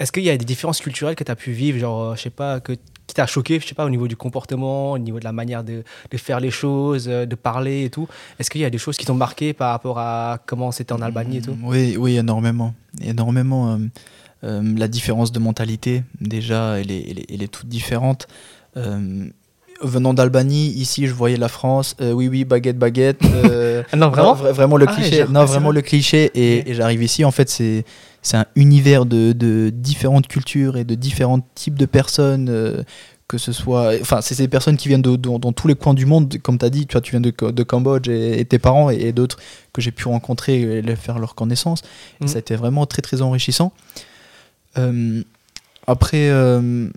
est-ce 0.00 0.12
qu'il 0.12 0.24
y 0.24 0.30
a 0.30 0.36
des 0.36 0.44
différences 0.44 0.80
culturelles 0.80 1.16
que 1.16 1.24
tu 1.24 1.30
as 1.30 1.36
pu 1.36 1.52
vivre, 1.52 1.78
genre, 1.78 2.16
je 2.16 2.22
sais 2.22 2.30
pas, 2.30 2.60
que, 2.60 2.72
qui 3.06 3.14
t'a 3.14 3.26
choqué, 3.26 3.60
je 3.60 3.66
sais 3.66 3.74
pas, 3.74 3.84
au 3.84 3.90
niveau 3.90 4.08
du 4.08 4.16
comportement, 4.16 4.92
au 4.92 4.98
niveau 4.98 5.18
de 5.18 5.24
la 5.24 5.32
manière 5.32 5.64
de, 5.64 5.84
de 6.10 6.16
faire 6.16 6.40
les 6.40 6.50
choses, 6.50 7.06
de 7.06 7.34
parler 7.34 7.84
et 7.84 7.90
tout? 7.90 8.08
Est-ce 8.38 8.50
qu'il 8.50 8.60
y 8.60 8.64
a 8.64 8.70
des 8.70 8.78
choses 8.78 8.96
qui 8.96 9.06
t'ont 9.06 9.14
marqué 9.14 9.52
par 9.52 9.70
rapport 9.70 9.98
à 9.98 10.38
comment 10.44 10.70
c'était 10.72 10.92
en 10.92 11.00
Albanie 11.00 11.38
et 11.38 11.42
tout? 11.42 11.56
Oui, 11.62 11.96
oui, 11.98 12.16
énormément. 12.16 12.74
Énormément. 13.00 13.78
Euh, 14.44 14.62
la 14.76 14.88
différence 14.88 15.32
de 15.32 15.38
mentalité, 15.38 16.02
déjà, 16.20 16.78
elle 16.78 16.90
est, 16.90 17.04
elle 17.10 17.18
est, 17.20 17.26
elle 17.32 17.42
est 17.42 17.48
toute 17.52 17.68
différente. 17.68 18.26
Euh, 18.76 19.26
venant 19.82 20.14
d'Albanie, 20.14 20.68
ici, 20.68 21.06
je 21.06 21.12
voyais 21.14 21.36
la 21.36 21.48
France. 21.48 21.96
euh, 22.00 22.12
oui, 22.12 22.28
oui, 22.28 22.44
baguette, 22.44 22.78
baguette. 22.78 23.20
euh, 23.24 23.82
non, 23.96 24.08
vraiment 24.10 24.34
vra- 24.34 24.52
Vraiment 24.52 24.76
le 24.76 24.86
Ah, 24.88 24.94
cliché. 24.94 25.24
non, 25.28 25.44
vraiment 25.44 25.66
vrai. 25.70 25.76
le 25.76 25.82
cliché. 25.82 26.30
Et, 26.34 26.74
j'arrive 26.74 27.02
ici, 27.02 27.24
en 27.24 27.30
fait, 27.30 27.48
c'est 27.48 27.84
c'est 28.22 28.36
un 28.36 28.46
univers 28.56 29.06
de, 29.06 29.32
de 29.32 29.70
différentes 29.72 30.26
cultures 30.26 30.76
et 30.76 30.82
de 30.84 30.94
différents 30.96 31.40
types 31.54 31.78
de 31.78 31.86
personnes. 31.86 32.48
euh, 32.50 32.82
que 33.28 33.38
ce 33.38 33.50
soit. 33.50 33.94
Enfin, 34.00 34.20
c'est 34.20 34.36
ces 34.36 34.46
personnes 34.46 34.76
qui 34.76 34.86
viennent 34.86 35.02
de, 35.02 35.16
de- 35.16 35.38
dans 35.38 35.50
tous 35.52 35.66
les 35.66 35.74
coins 35.74 35.94
du 35.94 36.06
monde, 36.06 36.32
comme 36.44 36.58
tu 36.58 36.64
as 36.64 36.70
dit, 36.70 36.86
tu, 36.86 36.92
vois, 36.92 37.00
tu 37.00 37.10
viens 37.10 37.20
de, 37.20 37.32
de 37.50 37.62
Cambodge 37.64 38.08
et, 38.08 38.38
et 38.38 38.44
tes 38.44 38.60
parents 38.60 38.88
et, 38.88 38.94
et 39.00 39.12
d'autres 39.12 39.38
que 39.72 39.82
j'ai 39.82 39.90
pu 39.90 40.06
rencontrer 40.06 40.60
et 40.78 40.96
faire 40.96 41.18
leur 41.18 41.34
connaissance. 41.34 41.82
Et 42.20 42.24
Mhm. 42.24 42.28
ça 42.28 42.36
a 42.36 42.38
été 42.38 42.54
vraiment 42.54 42.86
très 42.86 43.02
très 43.02 43.22
enrichissant. 43.22 43.72
Euh, 44.78 45.22
après, 45.86 46.28
euh, 46.30 46.88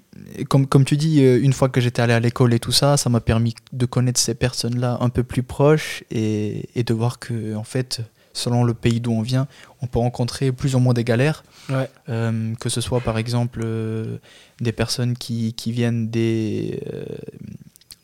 comme, 0.48 0.66
comme 0.66 0.84
tu 0.86 0.98
dis, 0.98 1.22
euh, 1.24 1.40
une 1.42 1.54
fois 1.54 1.70
que 1.70 1.80
j'étais 1.80 2.02
allé 2.02 2.14
à 2.14 2.20
l'école 2.20 2.54
et 2.54 2.60
tout 2.60 2.72
ça, 2.72 2.98
ça 2.98 3.10
m'a 3.10 3.20
permis 3.20 3.54
de 3.72 3.86
connaître 3.86 4.20
ces 4.20 4.34
personnes-là 4.34 4.98
un 5.02 5.10
peu 5.10 5.24
plus 5.24 5.44
proches 5.44 6.04
et, 6.10 6.68
et 6.76 6.84
de 6.84 6.94
voir 6.94 7.20
que, 7.20 7.56
en 7.56 7.64
fait, 7.64 8.02
selon 8.34 8.64
le 8.64 8.74
pays 8.74 9.00
d'où 9.00 9.12
on 9.12 9.22
vient, 9.22 9.48
on 9.82 9.88
peut 9.88 10.00
rencontrer 10.00 10.52
plus 10.52 10.74
ou 10.76 10.80
moins 10.80 10.94
des 10.94 11.04
galères. 11.04 11.44
Ouais. 11.70 11.88
Euh, 12.10 12.56
que 12.56 12.70
ce 12.70 12.82
soit 12.82 13.02
par 13.02 13.20
exemple 13.20 13.62
euh, 13.64 14.18
des 14.60 14.72
personnes 14.72 15.16
qui, 15.16 15.54
qui 15.54 15.72
viennent 15.72 16.10
des. 16.10 16.82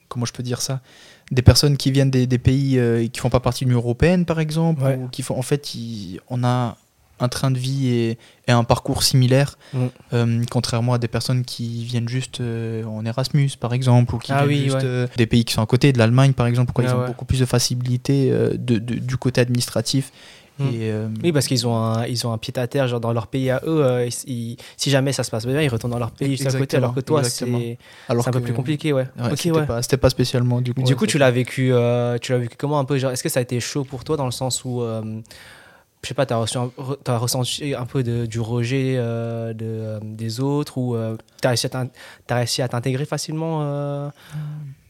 comment 0.07 0.25
je 0.25 0.33
peux 0.33 0.43
dire 0.43 0.61
ça 0.61 0.81
Des 1.31 1.41
personnes 1.41 1.77
qui 1.77 1.89
viennent 1.91 2.11
des, 2.11 2.27
des 2.27 2.37
pays 2.37 2.79
qui 3.11 3.19
font 3.19 3.29
pas 3.31 3.39
partie 3.39 3.65
de 3.65 3.69
l'Union 3.69 3.81
Européenne, 3.81 4.25
par 4.25 4.39
exemple, 4.39 4.83
Ouais. 4.83 4.97
ou 4.97 5.07
qui 5.07 5.23
font. 5.23 5.35
En 5.37 5.41
fait, 5.41 5.73
ils- 5.73 6.19
on 6.29 6.43
a 6.43 6.77
un 7.19 7.27
train 7.29 7.49
de 7.51 7.57
vie 7.57 7.87
et, 7.87 8.17
et 8.47 8.51
un 8.51 8.63
parcours 8.63 9.03
similaire, 9.03 9.57
Mm. 9.73 9.85
euh, 10.13 10.41
contrairement 10.51 10.93
à 10.93 10.97
des 10.97 11.07
personnes 11.07 11.43
qui 11.45 11.83
viennent 11.85 12.09
juste 12.09 12.41
euh, 12.41 12.83
en 12.85 13.05
Erasmus, 13.05 13.51
par 13.59 13.73
exemple, 13.73 14.15
ou 14.15 14.17
qui 14.17 14.31
Ah 14.31 14.45
viennent 14.45 14.49
oui, 14.49 14.63
juste 14.65 14.75
ouais. 14.75 14.81
euh, 14.85 15.07
des 15.17 15.25
pays 15.25 15.45
qui 15.45 15.53
sont 15.53 15.61
à 15.61 15.65
côté, 15.65 15.93
de 15.93 15.97
l'Allemagne, 15.97 16.33
par 16.33 16.45
exemple, 16.47 16.67
pourquoi 16.67 16.83
Ah 16.87 16.91
ils 16.93 16.95
ont 17.03 17.07
beaucoup 17.07 17.25
plus 17.25 17.39
de 17.39 17.45
facilité 17.45 18.29
de, 18.31 18.55
de- 18.77 18.95
du 18.95 19.17
côté 19.17 19.41
administratif. 19.41 20.11
Mm. 20.57 20.63
Et, 20.67 20.69
euh, 20.83 21.07
Oui, 21.21 21.33
parce 21.33 21.47
qu'ils 21.47 21.67
ont 21.67 21.75
un, 21.75 22.05
ils 22.05 22.25
ont 22.25 22.31
un 22.31 22.37
pied 22.37 22.53
à 22.57 22.65
terre, 22.67 22.87
genre 22.87 23.01
dans 23.01 23.11
leur 23.11 23.27
pays 23.27 23.49
à 23.49 23.61
eux. 23.65 23.83
euh, 23.83 24.07
ils- 24.25 24.55
si 24.77 24.89
jamais 24.89 25.11
ça 25.11 25.23
se 25.23 25.31
passe 25.31 25.45
bien, 25.45 25.61
ils 25.61 25.67
retournent 25.67 25.91
dans 25.91 25.99
leur 25.99 26.11
pays 26.11 26.37
juste 26.37 26.47
à 26.53 26.57
côté, 26.57 26.77
alors 26.77 26.93
que 26.93 27.01
toi, 27.01 27.23
c'est 27.23 27.45
un 28.09 28.31
peu 28.31 28.39
plus 28.39 28.53
compliqué, 28.53 28.93
ouais. 28.93 29.05
Ouais, 29.19 29.35
c'était 29.35 29.51
ouais. 29.51 29.65
pas, 29.65 30.09
spécialement 30.09 30.61
du 30.61 30.73
coup. 30.73 30.81
Du 30.83 30.93
ouais, 30.93 30.97
coup, 30.97 31.07
tu 31.07 31.17
l'as 31.17 31.31
vécu, 31.31 31.73
euh, 31.73 32.17
tu 32.21 32.31
l'as 32.31 32.37
vécu 32.37 32.55
comment 32.57 32.79
un 32.79 32.85
peu 32.85 32.95
Est-ce 32.95 33.21
que 33.23 33.27
ça 33.29 33.39
a 33.39 33.43
été 33.43 33.59
chaud 33.59 33.83
pour 33.83 34.03
toi 34.05 34.15
dans 34.15 34.25
le 34.25 34.31
sens 34.31 34.63
où, 34.63 34.81
je 36.05 36.09
sais 36.09 36.13
pas, 36.13 36.25
re- 36.25 36.97
t'as 37.03 37.17
ressenti 37.17 37.73
un 37.73 37.85
peu 37.85 38.03
de, 38.03 38.25
du 38.27 38.39
rejet 38.39 38.95
euh, 38.97 39.53
de, 39.53 39.65
euh, 39.65 39.99
des 40.03 40.39
autres 40.39 40.77
ou 40.77 40.95
euh, 40.95 41.17
t'as 41.41 41.49
réussi 41.49 41.65
à 41.65 41.69
t'in- 41.69 41.89
t'as 42.27 42.35
réussi 42.35 42.61
à 42.61 42.67
t'intégrer 42.67 43.05
facilement 43.05 43.59
euh, 43.63 44.09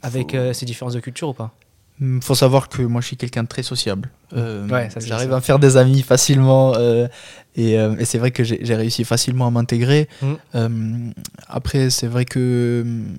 avec 0.02 0.36
ces 0.54 0.66
différences 0.66 0.94
de 0.94 1.00
culture 1.00 1.30
ou 1.30 1.34
pas? 1.34 1.52
Hmm, 2.00 2.20
Faut 2.20 2.36
savoir 2.36 2.68
que 2.68 2.82
moi 2.82 3.00
je 3.00 3.08
suis 3.08 3.16
quelqu'un 3.18 3.44
de 3.44 3.48
très 3.48 3.64
sociable. 3.64 4.10
Ouais, 4.34 4.90
ça, 4.90 5.00
c'est 5.00 5.08
J'arrive 5.08 5.32
à 5.32 5.38
me 5.38 5.42
faire 5.42 5.60
des 5.60 5.78
amis 5.78 6.02
facilement 6.02 6.74
et, 7.56 7.76
et 7.76 8.06
c'est 8.06 8.18
vrai 8.18 8.32
que 8.32 8.44
j'ai 8.44 8.76
réussi 8.76 9.06
facilement 9.06 9.48
à 9.48 9.52
m'intégrer. 9.52 10.10
Mm. 10.22 10.34
Euh, 10.56 10.70
après, 11.48 11.90
c'est 11.90 12.08
vrai 12.08 12.26
que 12.26 12.82
hum, 12.86 13.16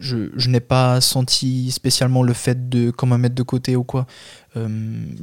je, 0.00 0.30
je 0.36 0.50
n'ai 0.50 0.58
pas 0.60 1.00
senti 1.00 1.70
spécialement 1.70 2.24
le 2.24 2.32
fait 2.32 2.68
de 2.68 2.90
comme 2.90 3.10
me 3.10 3.16
mettre 3.16 3.36
de 3.36 3.44
côté 3.44 3.76
ou 3.76 3.84
quoi. 3.84 4.06
Euh, 4.56 4.68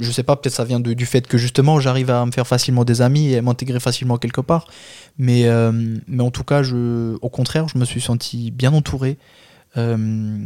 je 0.00 0.10
sais 0.10 0.22
pas, 0.22 0.36
peut-être 0.36 0.54
ça 0.54 0.64
vient 0.64 0.80
du 0.80 1.06
fait 1.06 1.26
que 1.26 1.38
justement 1.38 1.80
j'arrive 1.80 2.10
à 2.10 2.24
me 2.24 2.30
faire 2.30 2.46
facilement 2.46 2.84
des 2.84 3.02
amis 3.02 3.32
et 3.32 3.38
à 3.38 3.42
m'intégrer 3.42 3.80
facilement 3.80 4.16
quelque 4.16 4.40
part. 4.40 4.66
Mais, 5.18 5.46
euh, 5.46 5.96
en 6.18 6.30
tout 6.30 6.44
cas, 6.44 6.62
je, 6.62 7.16
au 7.20 7.28
contraire, 7.28 7.68
je 7.68 7.78
me 7.78 7.84
suis 7.84 8.00
senti 8.00 8.50
bien 8.50 8.72
entouré. 8.72 9.18
Euh, 9.76 10.38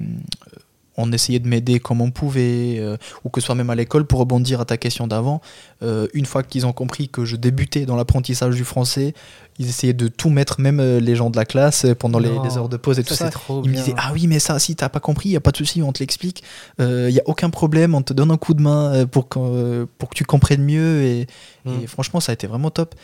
on 0.98 1.12
essayait 1.12 1.38
de 1.38 1.48
m'aider 1.48 1.79
comme 1.79 2.01
on 2.01 2.11
pouvait, 2.11 2.79
euh, 2.81 2.96
ou 3.24 3.31
que 3.31 3.40
ce 3.40 3.46
soit 3.46 3.55
même 3.55 3.70
à 3.70 3.77
l'école, 3.77 4.05
pour 4.05 4.18
rebondir 4.18 4.61
à 4.61 4.64
ta 4.64 4.77
question 4.77 5.07
d'avant. 5.07 5.40
Euh, 5.83 6.09
une 6.12 6.27
fois 6.27 6.42
qu'ils 6.42 6.66
ont 6.66 6.72
compris 6.72 7.09
que 7.09 7.24
je 7.24 7.37
débutais 7.37 7.87
dans 7.87 7.94
l'apprentissage 7.94 8.57
du 8.57 8.64
français, 8.64 9.14
ils 9.59 9.68
essayaient 9.68 9.92
de 9.92 10.09
tout 10.09 10.31
mettre, 10.31 10.61
même 10.61 10.79
euh, 10.81 11.01
les 11.01 11.16
gens 11.16 11.31
de 11.31 11.37
la 11.37 11.44
classe, 11.44 11.85
pendant 11.99 12.18
les, 12.18 12.29
heures 12.57 12.68
de 12.68 12.77
pause 12.77 12.99
et 12.99 13.05
tout 13.05 13.14
Ça, 13.14 13.29
trop 13.31 13.62
Ils 13.64 13.71
me 13.71 13.77
disaient 13.77 13.94
Ah 13.97 14.11
oui, 14.12 14.27
mais 14.27 14.38
ça, 14.38 14.59
si 14.59 14.77
t'as 14.77 14.88
pas 14.88 15.01
compris, 15.01 15.31
il 15.31 15.37
a 15.37 15.40
pas 15.40 15.51
de 15.51 15.57
souci, 15.57 15.83
on 15.83 15.92
te 15.92 15.99
l'explique. 16.01 16.42
Il 16.79 17.09
n'y 17.09 17.18
a 17.18 17.23
aucun 17.27 17.51
problème, 17.51 17.94
on 17.94 18.03
te 18.03 18.12
donne 18.12 18.31
un 18.31 18.37
coup 18.37 18.55
de 18.55 18.62
main 18.62 18.92
euh, 18.94 19.07
pour, 19.07 19.29
que- 19.29 19.38
euh, 19.40 19.87
pour 19.99 20.09
que 20.11 20.14
tu 20.14 20.25
comprennes 20.25 20.62
mieux. 20.64 21.03
Et, 21.03 21.27
Mm. 21.64 21.81
et 21.83 21.87
franchement, 21.88 22.21
ça 22.21 22.31
a 22.31 22.35
été 22.35 22.47
vraiment 22.47 22.71
top. 22.71 22.94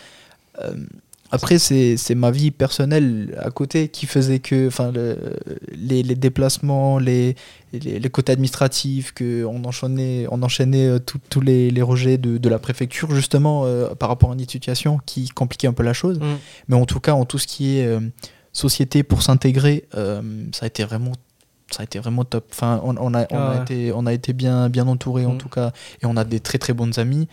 Euh, 0.63 0.75
après, 1.35 1.59
c'est 1.59 2.15
ma 2.15 2.31
vie 2.31 2.51
personnelle 2.51 3.37
à 3.43 3.51
côté 3.51 3.89
qui 3.89 4.07
faisait 4.07 4.39
que 4.39 4.69
enfin, 4.69 4.91
le- 4.93 5.17
les, 5.73 6.03
les 6.03 6.15
déplacements, 6.15 6.99
les, 6.99 7.35
les, 7.73 7.99
les 7.99 8.11
côtés 8.11 8.33
administratifs, 8.33 9.13
qu'on 9.13 9.65
enchaînait, 9.65 10.27
on 10.31 10.43
enchaînait 10.43 10.87
euh, 10.87 10.99
tout- 10.99 11.21
tous 11.31 11.41
les, 11.41 11.71
les 11.71 11.83
rejets 11.83 12.19
de, 12.19 12.39
de 12.39 12.49
la 12.49 12.59
préfecture, 12.59 13.11
justement, 13.15 13.65
euh, 13.65 13.95
par 13.95 14.09
rapport 14.09 14.31
à 14.31 14.35
une 14.35 14.49
situation 14.49 14.99
qui 15.07 15.29
compliquait 15.29 15.67
un 15.69 15.73
peu 15.73 15.83
la 15.83 15.93
chose. 15.93 16.19
Mm. 16.19 16.25
Mais 16.69 16.77
en 16.77 16.87
tout 16.87 17.01
cas, 17.01 17.13
en 17.15 17.25
tout 17.25 17.39
ce 17.39 17.47
qui 17.47 17.79
est 17.79 17.87
euh, 17.87 18.01
société 18.53 19.03
pour 19.03 19.23
s'intégrer, 19.23 19.85
euh, 19.97 20.23
ça 20.53 20.65
a 20.65 20.67
été 20.67 20.85
vraiment 20.85 21.13
ça 21.71 21.81
a 21.81 21.85
été 21.85 21.99
vraiment 21.99 22.25
top. 22.25 22.47
Enfin, 22.53 22.81
on, 22.85 22.95
on 22.99 23.15
a, 23.15 23.23
on 23.23 23.27
Ah 23.37 23.55
a 23.59 23.63
été, 23.63 23.91
on 23.93 24.07
a 24.07 24.13
été 24.13 24.33
bien, 24.33 24.69
bien 24.69 24.87
entouré 24.87 25.25
en 25.27 25.35
Mm. 25.35 25.39
tout 25.39 25.49
cas, 25.49 25.73
et 26.03 26.07
on 26.07 26.17
a 26.17 26.23
des 26.25 26.39
très 26.39 26.59
très 26.59 26.73
bonnes 26.73 26.93
amies 26.99 27.27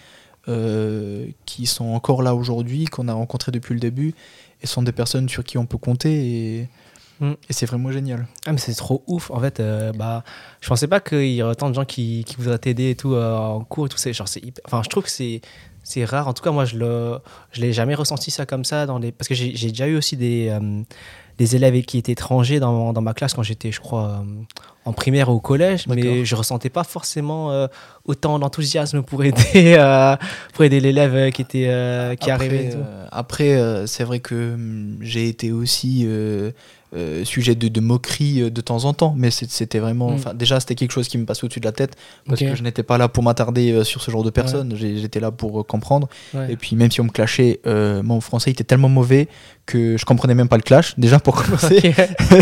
euh, 0.47 1.27
qui 1.45 1.65
sont 1.65 1.89
encore 1.89 2.21
là 2.23 2.35
aujourd'hui, 2.35 2.85
qu'on 2.85 3.07
a 3.07 3.13
rencontrés 3.13 3.51
depuis 3.51 3.73
le 3.73 3.79
début, 3.79 4.13
et 4.61 4.67
sont 4.67 4.83
des 4.83 4.91
personnes 4.91 5.27
sur 5.29 5.43
qui 5.43 5.57
on 5.57 5.65
peut 5.65 5.77
compter, 5.77 6.59
et, 6.59 6.69
Mm. 7.19 7.33
et 7.49 7.53
c'est 7.53 7.67
vraiment 7.67 7.91
génial. 7.91 8.25
Ah 8.47 8.51
mais 8.51 8.57
c'est 8.57 8.73
trop 8.73 9.03
ouf 9.05 9.29
en 9.29 9.39
fait 9.39 9.59
euh, 9.59 9.91
bah 9.93 10.23
je 10.59 10.67
pensais 10.67 10.87
pas 10.87 10.99
qu'il 10.99 11.27
y 11.33 11.43
aurait 11.43 11.51
autant 11.51 11.69
de 11.69 11.75
gens 11.75 11.85
qui, 11.85 12.23
qui 12.25 12.35
voudraient 12.37 12.57
t'aider 12.57 12.89
et 12.89 12.95
tout 12.95 13.13
euh, 13.13 13.37
en 13.37 13.63
cours 13.63 13.85
et 13.85 13.89
tout 13.89 13.97
c'est 13.99 14.11
genre 14.11 14.27
c'est 14.27 14.39
hyper- 14.43 14.63
enfin 14.65 14.81
je 14.83 14.89
trouve 14.89 15.03
que 15.03 15.09
c'est 15.11 15.39
c'est 15.83 16.03
rare 16.03 16.27
en 16.27 16.33
tout 16.33 16.41
cas 16.41 16.49
moi 16.49 16.65
je 16.65 16.77
le 16.77 17.19
je 17.51 17.61
l'ai 17.61 17.73
jamais 17.73 17.93
ressenti 17.93 18.31
ça 18.31 18.47
comme 18.47 18.65
ça 18.65 18.87
dans 18.87 18.97
les 18.97 19.11
parce 19.11 19.27
que 19.27 19.35
j'ai 19.35 19.55
j'ai 19.55 19.67
déjà 19.69 19.85
eu 19.87 19.97
aussi 19.97 20.17
des 20.17 20.47
euh, 20.49 20.81
des 21.41 21.55
élèves 21.55 21.81
qui 21.85 21.97
étaient 21.97 22.11
étrangers 22.11 22.59
dans, 22.59 22.93
dans 22.93 23.01
ma 23.01 23.15
classe 23.15 23.33
quand 23.33 23.41
j'étais 23.41 23.71
je 23.71 23.79
crois 23.79 24.21
euh, 24.21 24.43
en 24.85 24.93
primaire 24.93 25.29
ou 25.29 25.33
au 25.33 25.39
collège 25.39 25.87
mais 25.87 26.23
je 26.23 26.35
ressentais 26.35 26.69
pas 26.69 26.83
forcément 26.83 27.51
euh, 27.51 27.65
autant 28.05 28.37
d'enthousiasme 28.37 29.01
pour 29.01 29.23
aider 29.23 29.75
euh, 29.77 30.15
pour 30.53 30.65
aider 30.65 30.79
l'élève 30.79 31.31
qui 31.31 31.41
était 31.41 31.65
euh, 31.67 32.15
qui 32.15 32.29
après, 32.29 32.47
arrivait 32.47 32.77
après, 33.11 33.87
c'est 33.87 34.03
vrai 34.03 34.19
que 34.19 34.53
hum, 34.53 34.97
j'ai 35.01 35.27
été 35.27 35.51
aussi 35.51 36.07
euh, 36.93 37.23
sujet 37.23 37.55
de, 37.55 37.67
de 37.67 37.79
moqueries 37.79 38.41
euh, 38.41 38.49
de 38.49 38.61
temps 38.61 38.85
en 38.85 38.93
temps, 38.93 39.13
mais 39.17 39.31
c'était 39.31 39.79
vraiment. 39.79 40.11
Mm. 40.11 40.33
Déjà, 40.35 40.59
c'était 40.59 40.75
quelque 40.75 40.91
chose 40.91 41.07
qui 41.07 41.17
me 41.17 41.25
passait 41.25 41.45
au-dessus 41.45 41.61
de 41.61 41.65
la 41.65 41.71
tête, 41.71 41.95
parce 42.27 42.39
que 42.39 42.55
je 42.55 42.63
n'étais 42.63 42.83
pas 42.83 42.97
là 42.97 43.07
pour 43.07 43.23
m'attarder 43.23 43.71
euh, 43.71 43.83
sur 43.83 44.01
ce 44.01 44.11
genre 44.11 44.23
de 44.23 44.29
personnes, 44.29 44.75
j'étais 44.75 45.19
là 45.19 45.31
pour 45.31 45.65
comprendre. 45.65 46.09
Ouais. 46.33 46.51
Et 46.51 46.55
puis, 46.57 46.75
même 46.75 46.91
si 46.91 46.99
on 47.01 47.05
me 47.05 47.09
clashait, 47.09 47.61
euh, 47.65 48.03
mon 48.03 48.19
français 48.19 48.51
était 48.51 48.63
tellement 48.63 48.89
mauvais 48.89 49.27
que 49.65 49.95
je 49.95 50.05
comprenais 50.05 50.35
même 50.35 50.49
pas 50.49 50.57
le 50.57 50.63
clash, 50.63 50.97
déjà 50.97 51.19
pour 51.19 51.35
commencer. 51.43 51.93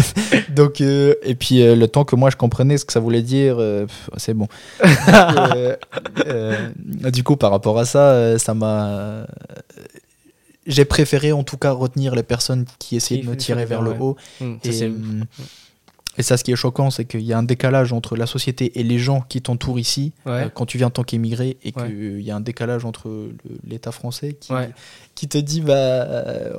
Donc, 0.56 0.82
euh, 0.82 1.14
et 1.24 1.36
puis 1.36 1.60
le 1.60 1.88
temps 1.88 2.06
que 2.06 2.16
moi 2.16 2.30
je 2.30 2.36
comprenais 2.36 2.78
ce 2.78 2.86
que 2.86 2.94
ça 2.94 3.00
voulait 3.00 3.22
dire, 3.22 3.58
c'est 4.18 4.34
bon. 4.34 4.48
Donc, 7.04 7.12
du 7.12 7.24
coup, 7.24 7.36
par 7.36 7.52
rapport 7.52 7.78
à 7.78 7.86
ça, 7.86 8.40
ça 8.40 8.54
m'a. 8.54 9.26
J'ai 10.70 10.86
préféré 10.86 11.32
en 11.34 11.44
tout 11.44 11.58
cas 11.58 11.72
retenir 11.72 12.16
les 12.16 12.24
personnes 12.24 12.66
qui 12.80 12.96
essayaient 12.96 13.20
Qui 13.20 13.26
de 13.28 13.32
me 13.32 13.36
tirer 13.38 13.66
vers 13.66 13.82
le 13.82 13.92
haut. 14.00 14.16
Mm, 14.40 14.56
ça, 14.64 14.86
Et, 16.18 16.24
ça, 16.24 16.36
ce 16.38 16.44
qui 16.44 16.52
est 16.52 16.56
choquant, 16.58 16.90
c'est 16.92 17.06
qu'il 17.06 17.22
y 17.22 17.32
a 17.32 17.38
un 17.38 17.44
décalage 17.44 17.94
entre 17.94 18.18
la 18.18 18.26
société 18.26 18.78
et 18.78 18.84
les 18.84 19.00
gens 19.00 19.22
qui 19.30 19.42
t'entourent 19.42 19.80
ici, 19.80 20.12
Ouais. 20.26 20.32
euh, 20.34 20.50
quand 20.54 20.66
tu 20.66 20.78
viens 20.78 20.88
en 20.88 20.90
tant 20.90 21.04
qu'émigré, 21.04 21.56
et 21.64 21.72
Ouais. 21.76 21.88
qu'il 21.88 22.20
y 22.22 22.30
a 22.30 22.36
un 22.36 22.42
décalage 22.42 22.84
entre 22.84 23.30
l'État 23.66 23.92
français 23.94 24.34
qui, 24.38 24.52
Ouais. 24.52 24.70
qui 25.16 25.28
te 25.30 25.38
dit 25.38 25.62
bah 25.62 25.74
euh, 25.76 26.52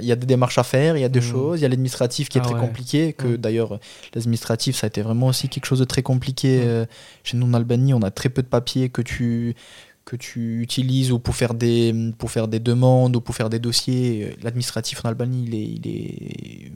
il 0.00 0.06
y 0.06 0.12
a 0.12 0.16
des 0.16 0.24
démarches 0.26 0.56
à 0.56 0.62
faire, 0.62 0.96
il 0.96 1.00
y 1.00 1.04
a 1.04 1.10
des 1.10 1.20
Mhm. 1.20 1.26
choses, 1.26 1.58
il 1.60 1.62
y 1.62 1.66
a 1.66 1.68
l'administratif 1.68 2.30
qui 2.30 2.38
est 2.38 2.42
Ah 2.42 2.48
très 2.48 2.58
compliqué, 2.58 3.12
que 3.12 3.26
Mhm. 3.26 3.36
d'ailleurs 3.36 3.78
l'administratif 4.14 4.76
ça 4.76 4.86
a 4.86 4.88
été 4.88 5.02
vraiment 5.02 5.26
aussi 5.26 5.48
quelque 5.50 5.66
chose 5.66 5.80
de 5.80 5.84
très 5.84 6.02
compliqué. 6.02 6.62
Euh, 6.64 6.86
chez 7.22 7.36
nous 7.36 7.46
en 7.46 7.52
Albanie, 7.54 7.92
on 7.92 8.00
a 8.02 8.10
très 8.10 8.30
peu 8.30 8.40
de 8.42 8.46
papiers 8.48 8.88
que 8.88 9.02
tu 9.02 9.54
que 10.04 10.16
tu 10.16 10.60
utilises 10.62 11.12
ou 11.12 11.18
pour 11.18 11.36
faire 11.36 11.54
des 11.54 11.94
pour 12.18 12.30
faire 12.30 12.48
des 12.48 12.58
demandes 12.58 13.14
ou 13.16 13.20
pour 13.20 13.34
faire 13.34 13.48
des 13.50 13.58
dossiers. 13.60 14.24
Euh, 14.24 14.34
L'administratif 14.42 15.04
en 15.04 15.08
Albanie, 15.08 15.44
il 15.46 15.54
est, 15.54 15.64
il 15.64 15.86
est 15.88 16.72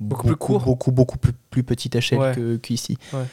Beaucoup 0.00 0.28
plus 0.28 0.36
court. 0.36 0.62
beaucoup 0.62 0.90
beaucoup 0.92 1.18
plus, 1.18 1.32
plus 1.50 1.62
petite 1.62 1.94
échelle 1.96 2.18
Ouais. 2.18 2.32
que 2.34 2.56
qu'ici. 2.56 2.96
Ouais. 3.12 3.24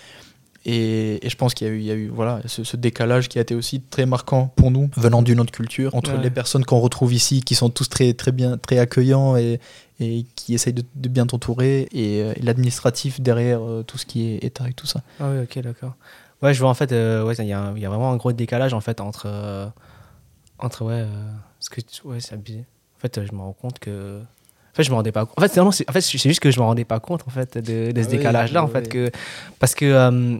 Et, 0.65 1.25
et 1.25 1.29
je 1.29 1.36
pense 1.38 1.53
qu'il 1.53 1.65
y 1.65 1.69
a 1.69 1.73
eu, 1.73 1.77
il 1.79 1.86
y 1.86 1.91
a 1.91 1.95
eu 1.95 2.07
voilà, 2.10 2.41
ce, 2.45 2.65
ce 2.65 2.75
décalage 2.75 3.29
qui 3.29 3.38
a 3.38 3.41
été 3.41 3.55
aussi 3.55 3.79
très 3.79 4.05
marquant 4.05 4.51
pour 4.57 4.69
nous, 4.69 4.89
venant 4.97 5.21
d'une 5.21 5.39
autre 5.39 5.53
culture, 5.53 5.95
entre 5.95 6.13
Ouais. 6.13 6.21
les 6.21 6.29
personnes 6.29 6.65
qu'on 6.65 6.79
retrouve 6.81 7.13
ici, 7.13 7.39
qui 7.41 7.55
sont 7.55 7.69
tous 7.69 7.88
très, 7.88 8.13
très 8.13 8.33
bien, 8.33 8.57
très 8.57 8.77
accueillants 8.79 9.38
et, 9.38 9.62
et 10.01 10.25
qui 10.36 10.53
essayent 10.55 10.73
de, 10.73 10.83
de 10.95 11.07
bien 11.07 11.25
t'entourer, 11.25 11.88
et, 11.93 12.21
euh, 12.21 12.33
et 12.36 12.41
l'administratif 12.41 13.21
derrière 13.21 13.62
euh, 13.65 13.83
tout 13.83 13.97
ce 13.97 14.05
qui 14.05 14.25
est 14.27 14.43
État 14.43 14.67
et 14.67 14.73
tout 14.73 14.88
ça. 14.88 15.03
Ah 15.21 15.29
oui, 15.31 15.39
ok, 15.43 15.60
d'accord. 15.63 15.95
Ouais, 16.41 16.54
je 16.54 16.60
vois 16.60 16.69
en 16.69 16.73
fait, 16.76 16.91
euh, 16.91 17.23
ouais, 17.26 17.34
il 17.36 17.45
y, 17.45 17.47
y 17.50 17.54
a 17.54 17.71
vraiment 17.89 18.12
un 18.12 18.17
gros 18.17 18.32
décalage 18.32 18.73
en 18.73 18.82
fait 18.82 19.02
entre, 19.02 19.23
euh, 19.26 19.67
entre 20.60 20.86
ouais, 20.86 21.02
euh, 21.02 21.32
ce 21.60 21.69
que 21.69 21.82
tu- 21.82 22.06
ouais, 22.06 22.19
c'est 22.19 22.34
abusé. 22.34 22.60
En 22.95 23.00
fait, 23.00 23.26
je 23.26 23.32
me 23.34 23.39
rends 23.39 23.54
compte 23.54 23.80
que, 23.80 24.19
en 24.21 24.76
fait, 24.76 24.84
je 24.84 24.89
me 24.91 24.95
rendais 24.95 25.12
pas. 25.12 25.23
En 25.36 25.41
fait, 25.41 25.47
c'est 25.50 25.60
en 25.60 25.71
fait, 25.71 26.02
c'est 26.02 26.17
juste 26.17 26.39
que 26.39 26.52
je 26.52 26.60
me 26.60 26.65
rendais 26.65 26.86
pas 26.86 27.00
compte 27.00 27.23
en 27.28 27.32
fait 27.32 27.58
de, 27.58 27.91
de 27.91 28.02
ce 28.02 28.08
Ah 28.08 28.10
oui, 28.12 28.17
décalage-là, 28.17 28.63
en 28.63 28.67
oui, 28.67 28.71
fait, 28.73 28.88
que 28.89 29.12
parce 29.60 29.73
que 29.76 29.86
euh, 29.86 30.38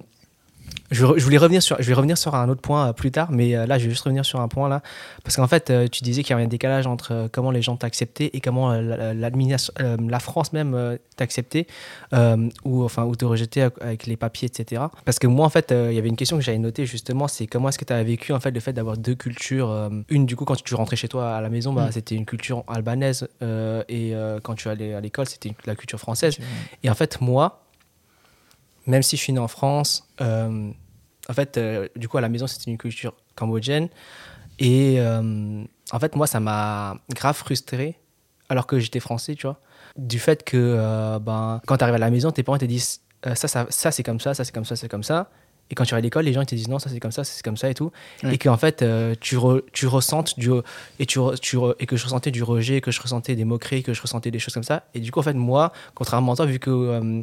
je, 0.91 1.06
voulais 1.06 1.38
revenir 1.38 1.62
sur, 1.62 1.76
je 1.82 1.88
vais 1.88 1.93
revenir 1.93 2.17
sur 2.17 2.36
un 2.36 2.47
autre 2.50 2.62
point 2.62 2.88
euh, 2.89 2.93
plus 2.93 3.12
tard, 3.12 3.30
mais 3.32 3.56
euh, 3.56 3.65
là, 3.65 3.78
je 3.78 3.84
vais 3.86 3.89
juste 3.89 4.04
revenir 4.04 4.26
sur 4.26 4.39
un 4.39 4.47
point 4.47 4.69
là, 4.69 4.82
parce 5.23 5.36
qu'en 5.36 5.47
fait, 5.47 5.69
euh, 5.69 5.88
tu 5.88 6.04
disais 6.04 6.23
qu'il 6.23 6.32
y 6.32 6.34
avait 6.34 6.43
un 6.43 6.47
décalage 6.47 6.88
entre 6.88 7.30
comment 7.32 7.52
les 7.52 7.62
gens 7.62 7.76
t'acceptaient 7.76 8.30
et 8.34 8.39
comment 8.41 8.71
la- 8.73 9.13
l'administration, 9.13 9.73
la 10.08 10.19
France 10.19 10.54
même 10.54 10.97
t'acceptait 11.15 11.67
euh, 12.13 12.50
ou 12.63 12.84
enfin 12.84 13.04
ou 13.06 13.15
te 13.15 13.26
rejetait 13.26 13.62
avec- 13.82 14.06
les 14.08 14.17
papiers, 14.17 14.47
etc. 14.47 14.84
Parce 15.06 15.19
que 15.19 15.28
moi, 15.28 15.45
en 15.45 15.50
fait, 15.50 15.71
il 15.76 15.93
y 15.93 15.97
avait 16.00 16.08
une 16.10 16.15
question 16.15 16.38
que 16.38 16.43
j'avais 16.43 16.58
notée 16.58 16.86
justement, 16.86 17.28
c'est 17.28 17.47
comment 17.47 17.69
est-ce 17.69 17.78
que 17.80 17.86
tu 17.86 17.93
as 17.93 18.04
vécu 18.04 18.32
en 18.34 18.39
fait 18.39 18.52
le 18.52 18.60
fait 18.60 18.73
d'avoir 18.73 18.97
deux 18.97 19.15
cultures. 19.15 19.89
une, 20.10 20.26
du 20.26 20.36
coup, 20.36 20.45
quand 20.45 20.62
tu 20.62 20.76
rentrais 20.76 20.95
chez 20.95 21.08
toi 21.08 21.36
à 21.36 21.41
la 21.41 21.50
maison, 21.50 21.73
bah, 21.73 21.88
Mm. 21.88 21.91
c'était 21.91 22.15
une 22.15 22.26
culture 22.26 22.63
albanaise 22.67 23.28
euh, 23.41 23.84
et 23.89 24.13
euh, 24.15 24.39
quand 24.41 24.56
tu 24.56 24.69
allais 24.69 24.93
à 24.93 25.02
l'école, 25.02 25.26
c'était 25.28 25.52
la 25.65 25.76
culture 25.76 26.00
française. 26.00 26.38
Et 26.84 26.89
en 26.89 26.93
fait, 26.95 27.19
moi, 27.21 27.63
même 28.88 29.04
si 29.04 29.15
je 29.17 29.21
suis 29.21 29.34
né 29.34 29.39
en 29.39 29.47
France, 29.47 30.08
euh, 30.21 30.71
en 31.30 31.34
fait, 31.34 31.58
euh, 31.58 31.88
du 31.95 32.08
coup, 32.08 32.17
à 32.17 32.21
la 32.21 32.30
maison, 32.30 32.47
c'était 32.47 32.71
une 32.71 32.78
culture 32.78 33.13
cambodgienne. 33.36 33.89
Et 34.60 34.95
euh, 35.00 35.63
en 35.91 36.00
fait, 36.00 36.15
moi, 36.15 36.26
ça 36.26 36.39
m'a 36.39 36.97
grave 37.13 37.36
frustré, 37.36 38.00
alors 38.50 38.65
que 38.65 38.80
j'étais 38.80 39.00
français, 39.00 39.36
tu 39.36 39.45
vois. 39.45 39.60
Du 39.97 40.19
fait 40.19 40.43
que, 40.43 41.17
ben, 41.19 41.62
quand 41.67 41.78
tu 41.78 41.84
arrives 41.84 41.95
à 41.95 42.00
la 42.00 42.10
maison, 42.10 42.32
tes 42.32 42.43
parents 42.43 42.58
te 42.58 42.65
disent 42.65 43.02
ça, 43.36 43.47
ça, 43.47 43.65
ça 43.69 43.91
c'est 43.91 44.04
comme 44.04 44.19
ça, 44.19 44.34
ça, 44.34 44.43
c'est 44.43 44.54
comme 44.54 44.65
ça, 44.65 44.76
c'est 44.76 44.88
comme 44.89 45.04
ça. 45.04 45.30
Et 45.69 45.76
quand 45.76 45.84
tu 45.84 45.91
vas 45.91 45.97
à 45.97 46.02
l'école, 46.02 46.23
les 46.26 46.32
gens 46.34 46.41
ils 46.41 46.45
te 46.45 46.56
disent 46.56 46.69
non, 46.69 46.80
ça 46.80 46.89
c'est 46.89 47.00
comme 47.00 47.12
ça, 47.12 47.23
ça, 47.26 47.34
c'est 47.36 47.43
comme 47.43 47.58
ça 47.58 47.69
et 47.69 47.73
tout. 47.73 47.91
Ouais. 48.23 48.36
Et 48.36 48.38
qu'en 48.38 48.56
fait, 48.56 48.82
euh, 48.84 49.15
tu, 49.19 49.36
re- 49.38 49.63
tu 49.73 49.86
ressentes 49.88 50.39
du. 50.39 50.50
Et, 51.00 51.06
tu, 51.06 51.19
re- 51.19 51.38
tu 51.39 51.58
re- 51.58 51.76
et 51.80 51.86
que 51.86 51.97
je 51.97 52.06
ressentais 52.06 52.32
du 52.32 52.41
rejet, 52.41 52.80
que 52.80 52.91
je 52.91 53.02
ressentais 53.02 53.36
des 53.36 53.43
moqueries, 53.43 53.84
que 53.84 53.93
je 53.93 54.02
ressentais 54.02 54.32
des 54.32 54.39
choses 54.39 54.54
comme 54.54 54.63
ça. 54.63 54.84
Et 54.93 55.02
du 55.02 55.12
coup, 55.12 55.19
en 55.19 55.23
fait, 55.23 55.34
moi, 55.34 55.73
contrairement 55.93 56.34
à 56.34 56.36
toi, 56.38 56.45
vu 56.45 56.60
que. 56.60 56.69
euh, 56.69 57.21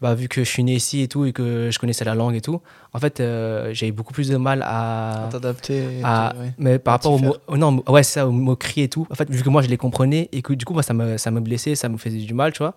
bah, 0.00 0.14
vu 0.14 0.28
que 0.28 0.42
je 0.44 0.48
suis 0.48 0.62
né 0.64 0.74
ici 0.74 1.00
et 1.02 1.08
tout, 1.08 1.24
et 1.24 1.32
que 1.32 1.70
je 1.72 1.78
connaissais 1.78 2.04
la 2.04 2.14
langue 2.14 2.34
et 2.34 2.40
tout, 2.40 2.60
en 2.92 2.98
fait, 2.98 3.20
euh, 3.20 3.72
j'ai 3.72 3.88
eu 3.88 3.92
beaucoup 3.92 4.12
plus 4.12 4.28
de 4.28 4.36
mal 4.36 4.62
à. 4.64 5.26
À 5.26 5.28
t'adapter. 5.28 6.00
à- 6.02 6.34
ouais. 6.38 6.52
mais 6.58 6.78
par 6.78 6.92
rapport 6.92 7.12
au 7.12 7.18
t'y 7.18 7.24
mo- 7.24 7.36
oh 7.46 7.56
non 7.56 7.82
ouais 7.88 8.02
ça 8.02 8.26
aux 8.26 8.32
moqueries 8.32 8.82
et 8.82 8.88
tout 8.88 9.06
en 9.10 9.14
fait 9.14 9.30
vu 9.30 9.42
que 9.42 9.48
moi 9.48 9.62
je 9.62 9.68
les 9.68 9.76
comprenais 9.76 10.28
et 10.32 10.42
que 10.42 10.52
du 10.52 10.64
coup 10.64 10.74
moi 10.74 10.82
ça 10.82 10.92
me 10.94 11.16
ça 11.16 11.30
me 11.30 11.40
blessait 11.40 11.74
ça 11.74 11.88
me 11.88 11.96
faisait 11.96 12.18
du 12.18 12.34
mal 12.34 12.52
tu 12.52 12.58
vois 12.58 12.74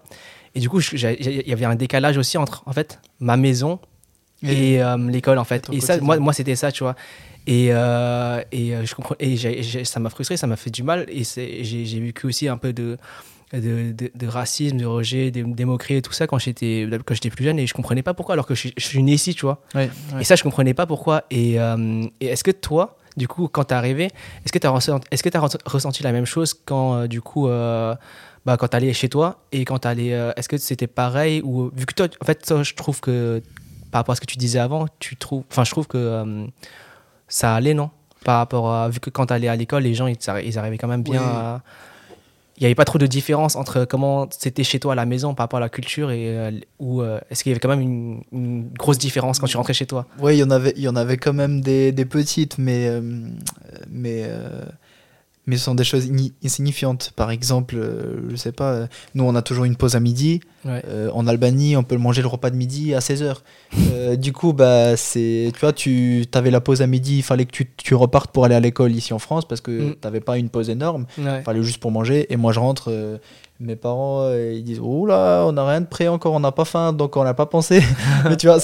et 0.56 0.60
du 0.60 0.70
coup 0.70 0.80
il 0.80 1.00
y 1.48 1.54
avait 1.54 1.66
un 1.66 1.76
décalage 1.76 2.18
aussi 2.18 2.38
entre 2.38 2.64
en 2.66 2.74
fait 2.74 3.00
ma 3.20 3.36
maison 3.38 3.80
et, 4.44 4.82
euh, 4.84 4.98
l'école 5.10 5.40
en 5.40 5.44
fait 5.44 5.68
et 5.72 5.82
ça 5.82 6.00
moi, 6.00 6.18
moi 6.18 6.32
c'était 6.34 6.56
ça 6.56 6.72
tu 6.72 6.84
vois 6.84 6.96
et, 7.48 7.70
euh, 7.72 8.42
et 8.52 8.76
euh, 8.76 8.86
je 8.86 8.94
comprends 8.96 9.16
et 9.20 9.36
ça 9.84 10.00
m'a 10.00 10.10
frustré 10.10 10.38
ça 10.38 10.48
m'a 10.48 10.56
fait 10.56 10.70
du 10.70 10.84
mal 10.84 11.06
et 11.10 11.24
j'ai 11.64 12.00
vécu 12.00 12.28
aussi 12.28 12.48
un 12.48 12.58
peu 12.58 12.72
de 12.74 12.98
de, 13.54 13.92
de, 13.94 14.12
de 14.14 14.28
racisme, 14.28 14.78
de 14.78 14.86
rejet, 14.86 15.32
des, 15.32 15.44
des 15.44 15.66
moqueries 15.66 15.96
et 15.96 16.02
tout 16.02 16.12
ça 16.14 16.28
quand 16.28 16.38
j'étais 16.38 16.88
quand 17.06 17.14
j'étais 17.14 17.30
plus 17.30 17.46
jeune 17.46 17.60
et 17.60 17.66
je 17.68 17.74
comprenais 17.74 18.04
pas 18.04 18.14
pourquoi 18.14 18.34
alors 18.34 18.46
que 18.46 18.54
je, 18.56 18.60
suis- 18.60 18.74
je 18.78 18.86
suis 18.86 19.02
né 19.04 19.14
ici, 19.14 19.34
tu 19.36 19.46
vois. 19.46 19.62
Ouais, 19.74 19.90
ouais. 20.14 20.22
Et 20.22 20.24
ça, 20.26 20.36
je 20.36 20.44
comprenais 20.44 20.74
pas 20.74 20.86
pourquoi. 20.86 21.24
Et, 21.32 21.60
euh, 21.60 22.04
et 22.20 22.26
est-ce 22.28 22.44
que 22.44 22.52
toi, 22.52 22.98
du 23.16 23.28
coup, 23.28 23.48
quand 23.48 23.64
t'es 23.66 23.76
arrivé, 23.76 24.06
est-ce 24.44 24.52
que 24.52 24.60
t'as 24.60 24.70
ressenti, 24.70 25.08
est-ce 25.12 25.24
que 25.24 25.30
t'as 25.30 25.40
ressenti- 25.40 26.04
la 26.04 26.12
même 26.12 26.26
chose 26.26 26.54
quand, 26.54 26.96
euh, 26.96 27.08
du 27.08 27.22
coup, 27.22 27.48
euh, 27.48 27.96
bah, 28.46 28.58
quand 28.58 28.68
t'allais 28.68 28.92
chez 28.94 29.10
toi 29.10 29.40
et 29.52 29.64
quand 29.66 29.80
t'allais, 29.80 30.14
euh, 30.14 30.32
est-ce 30.36 30.50
que 30.50 30.58
c'était 30.58 30.88
pareil 30.88 31.42
ou 31.44 31.72
vu 31.76 31.86
que 31.86 31.94
toi, 31.94 32.08
en 32.22 32.26
fait, 32.26 32.46
toi, 32.46 32.64
je 32.64 32.74
trouve 32.76 33.00
que 33.00 33.42
par 33.92 34.00
rapport 34.00 34.12
à 34.14 34.16
ce 34.18 34.22
que 34.22 34.26
tu 34.28 34.38
disais 34.38 34.60
avant, 34.60 34.86
tu 35.00 35.16
trouves, 35.16 35.44
enfin, 35.50 35.64
je 35.64 35.72
trouve 35.72 35.88
que 35.88 35.98
euh, 35.98 36.46
ça 37.30 37.56
allait, 37.56 37.74
non? 37.74 37.90
Par 38.26 38.38
rapport 38.40 38.72
à 38.74 38.90
vu 38.90 39.00
que 39.00 39.10
quand 39.10 39.28
t'allais 39.28 39.48
à 39.48 39.56
l'école, 39.56 39.84
les 39.84 39.94
gens, 39.94 40.08
ils, 40.08 40.18
ils 40.46 40.58
arrivaient 40.60 40.78
quand 40.78 40.88
même 40.90 41.04
bien 41.04 41.22
Oui. 41.22 41.28
à. 41.30 41.62
Il 42.58 42.62
n'y 42.62 42.66
avait 42.66 42.76
pas 42.76 42.86
trop 42.86 42.98
de 42.98 43.06
différence 43.06 43.56
entre 43.56 43.86
comment 43.86 44.28
c'était 44.32 44.64
chez 44.64 44.80
toi 44.80 44.94
à 44.94 44.96
la 44.96 45.06
maison 45.06 45.36
par 45.36 45.44
rapport 45.44 45.58
à 45.58 45.62
la 45.62 45.70
culture 45.70 46.10
et 46.10 46.36
euh, 46.36 46.52
ou 46.80 47.02
euh, 47.02 47.20
est-ce 47.30 47.44
qu'il 47.44 47.52
y 47.52 47.54
avait 47.54 47.60
quand 47.60 47.70
même 47.70 48.22
une, 48.32 48.70
grosse 48.78 48.98
différence 48.98 49.38
quand 49.40 49.46
tu 49.46 49.58
rentrais 49.58 49.74
chez 49.74 49.86
toi? 49.86 50.08
Oui, 50.20 50.38
il 50.38 50.40
y 50.40 50.44
en 50.90 50.96
avait, 50.96 51.18
quand 51.18 51.34
même 51.34 51.62
des, 51.62 51.92
des 51.92 52.06
petites, 52.06 52.58
mais 52.58 52.90
mais 53.90 54.24
euh, 54.26 54.66
mais 55.48 55.58
ce 55.58 55.64
sont 55.64 55.74
des 55.76 55.84
choses 55.84 56.08
insignifiantes. 56.46 57.12
Par 57.16 57.32
exemple, 57.32 57.76
euh, 57.78 58.18
je 58.30 58.36
sais 58.36 58.52
pas, 58.52 58.72
euh, 58.74 58.88
nous 59.16 59.24
on 59.24 59.34
a 59.34 59.42
toujours 59.42 59.66
une 59.66 59.76
pause 59.76 59.96
à 59.96 60.00
midi. 60.00 60.42
Ouais. 60.66 60.84
Euh, 60.88 61.10
en 61.14 61.26
Albanie, 61.28 61.76
on 61.78 61.84
peut 61.84 61.98
manger 61.98 62.22
le 62.22 62.28
repas 62.28 62.50
de 62.50 62.56
midi 62.56 62.94
à 62.94 63.00
16h. 63.00 63.38
du 64.18 64.34
coup, 64.34 64.54
bah, 64.54 64.96
c'est, 64.98 65.52
tu 65.54 65.60
vois, 65.62 65.74
tu 65.74 66.26
avais 66.34 66.52
la 66.52 66.60
pause 66.62 66.82
à 66.82 66.88
midi, 66.88 67.18
il 67.18 67.24
fallait 67.24 67.46
que 67.46 67.52
tu, 67.52 67.72
tu 67.78 67.96
repartes 67.96 68.32
pour 68.32 68.46
aller 68.46 68.56
à 68.56 68.60
l'école 68.60 68.92
ici 68.92 69.14
en 69.14 69.20
France 69.20 69.48
parce 69.48 69.62
que 69.62 69.72
Mm. 69.72 69.92
tu 69.94 69.98
n'avais 70.04 70.20
pas 70.20 70.38
une 70.38 70.50
pause 70.50 70.70
énorme. 70.70 71.06
Ouais. 71.18 71.40
Il 71.40 71.44
fallait 71.44 71.64
juste 71.64 71.80
pour 71.80 71.92
manger. 71.92 72.32
Et 72.32 72.36
moi, 72.38 72.52
je 72.52 72.60
rentre, 72.60 72.90
euh, 72.92 73.18
mes 73.60 73.76
parents, 73.76 74.22
euh, 74.24 74.54
ils 74.54 74.64
disent 74.64 74.80
Oh 74.84 75.06
là, 75.06 75.44
on 75.46 75.52
n'a 75.54 75.66
rien 75.68 75.82
de 75.82 75.86
prêt 75.88 76.08
encore, 76.08 76.34
on 76.34 76.40
n'a 76.40 76.52
pas 76.52 76.66
faim, 76.66 76.92
donc 76.94 77.16
on 77.18 77.24
n'a 77.24 77.34
pas 77.34 77.46
pensé. 77.46 77.82
Mais 78.26 78.36
tu 78.38 78.48
vois, 78.48 78.58
en 78.58 78.60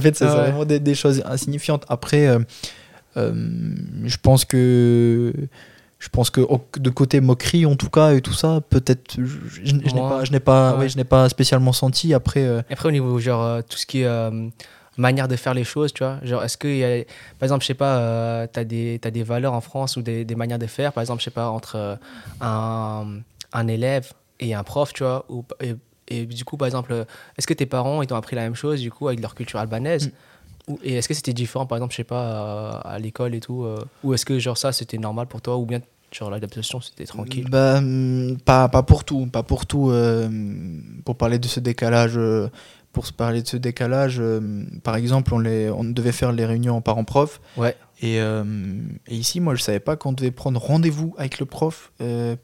fait, 0.00 0.16
c'est 0.16 0.24
Ah 0.24 0.34
ouais. 0.34 0.40
vraiment 0.42 0.64
des, 0.64 0.80
des 0.80 0.94
choses 0.94 1.22
insignifiantes. 1.26 1.84
Après, 1.88 2.26
euh, 2.26 2.38
euh, 3.18 3.32
je 4.04 4.16
pense 4.22 4.44
que. 4.44 5.32
Je 6.04 6.08
pense 6.08 6.30
que 6.30 6.40
de 6.80 6.90
côté 6.90 7.20
moquerie, 7.20 7.64
en 7.64 7.76
tout 7.76 7.88
cas, 7.88 8.12
et 8.12 8.20
tout 8.20 8.32
ça, 8.32 8.60
peut-être, 8.68 9.14
je, 9.18 9.24
je- 9.24 9.64
je 9.64 9.72
n'ai 9.94 10.00
pas, 10.00 10.24
je 10.24 10.32
n'ai 10.32 10.40
pas, 10.40 10.72
ouais. 10.72 10.78
ouais, 10.80 10.88
je 10.88 10.96
n'ai 10.96 11.04
pas 11.04 11.28
spécialement 11.28 11.72
senti. 11.72 12.12
Après, 12.12 12.42
euh, 12.44 12.60
Après, 12.70 12.88
au 12.88 12.92
niveau, 12.92 13.16
genre, 13.20 13.40
euh, 13.44 13.60
tout 13.62 13.76
ce 13.78 13.86
qui 13.86 14.00
est 14.00 14.06
euh, 14.06 14.48
manière 14.96 15.28
de 15.28 15.36
faire 15.36 15.54
les 15.54 15.62
choses, 15.62 15.92
tu 15.92 16.02
vois, 16.02 16.18
genre, 16.24 16.42
est-ce 16.42 16.58
qu'il 16.58 16.76
y 16.76 16.84
a, 16.84 17.04
par 17.38 17.44
exemple, 17.46 17.62
je 17.62 17.68
sais 17.68 17.74
pas, 17.74 18.48
tu 18.48 18.58
as, 18.58 18.64
des 18.64 18.98
t'as 19.00 19.12
des 19.12 19.22
valeurs 19.22 19.52
en 19.54 19.60
France 19.60 19.96
ou 19.96 20.02
des, 20.02 20.24
des 20.24 20.34
manières 20.34 20.58
de 20.58 20.66
faire, 20.66 20.92
par 20.92 21.02
exemple, 21.02 21.20
je 21.20 21.26
sais 21.26 21.30
pas, 21.30 21.48
entre 21.48 21.98
un, 22.40 23.06
un 23.52 23.68
élève 23.68 24.12
et 24.40 24.54
un 24.54 24.64
prof, 24.64 24.92
tu 24.92 25.04
vois, 25.04 25.24
ou, 25.28 25.44
et, 25.60 25.76
et 26.08 26.26
du 26.26 26.44
coup, 26.44 26.56
par 26.56 26.66
exemple, 26.66 27.06
est-ce 27.38 27.46
que 27.46 27.54
tes 27.54 27.66
parents, 27.66 28.02
ils 28.02 28.06
t'ont 28.08 28.16
appris 28.16 28.34
la 28.36 28.42
même 28.42 28.54
chose, 28.56 28.80
du 28.80 28.90
coup, 28.90 29.06
avec 29.08 29.20
leur 29.20 29.34
culture 29.34 29.58
albanaise 29.60 30.10
Ou- 30.68 30.78
Et 30.84 30.94
est-ce 30.94 31.08
que 31.08 31.14
c'était 31.14 31.32
différent, 31.32 31.66
par 31.66 31.78
exemple, 31.78 31.92
je 31.92 31.96
sais 31.98 32.04
pas, 32.04 32.22
euh, 32.22 32.72
à 32.84 32.98
l'école 32.98 33.34
et 33.34 33.40
tout 33.40 33.64
euh, 33.64 33.84
Ou 34.04 34.14
est-ce 34.14 34.24
que, 34.24 34.38
genre, 34.38 34.56
ça, 34.58 34.72
c'était 34.72 34.98
normal 34.98 35.26
pour 35.26 35.40
toi 35.40 35.56
Ou 35.56 35.66
bien, 35.66 35.80
genre, 36.12 36.30
l'adaptation, 36.30 36.80
c'était 36.80 37.04
tranquille 37.04 37.46
Bah, 37.50 37.78
hum, 37.78 38.36
pas, 38.44 38.68
pas 38.68 38.82
pour 38.82 39.04
tout, 39.04 39.26
pas 39.26 39.42
pour 39.42 39.66
tout. 39.66 39.90
euh, 39.90 40.28
pour 41.04 41.16
parler 41.16 41.38
de 41.38 41.46
ce 41.48 41.60
décalage, 41.60 42.12
euh, 42.16 42.48
pour 42.92 43.06
se 43.06 43.12
parler 43.12 43.42
de 43.42 43.48
ce 43.48 43.56
décalage, 43.56 44.16
euh, 44.20 44.64
par 44.84 44.96
exemple, 44.96 45.32
on, 45.34 45.38
les, 45.38 45.70
on 45.70 45.84
devait 45.84 46.12
faire 46.12 46.32
les 46.32 46.44
réunions 46.44 46.80
parents-prof. 46.80 47.40
Ouais. 47.56 47.76
Et, 48.00 48.16
et 48.16 49.14
ici, 49.14 49.38
moi, 49.38 49.54
je 49.54 49.62
savais 49.62 49.78
pas 49.78 49.94
qu'on 49.94 50.12
devait 50.12 50.32
prendre 50.32 50.60
rendez-vous 50.60 51.14
avec 51.18 51.38
le 51.38 51.46
prof 51.46 51.92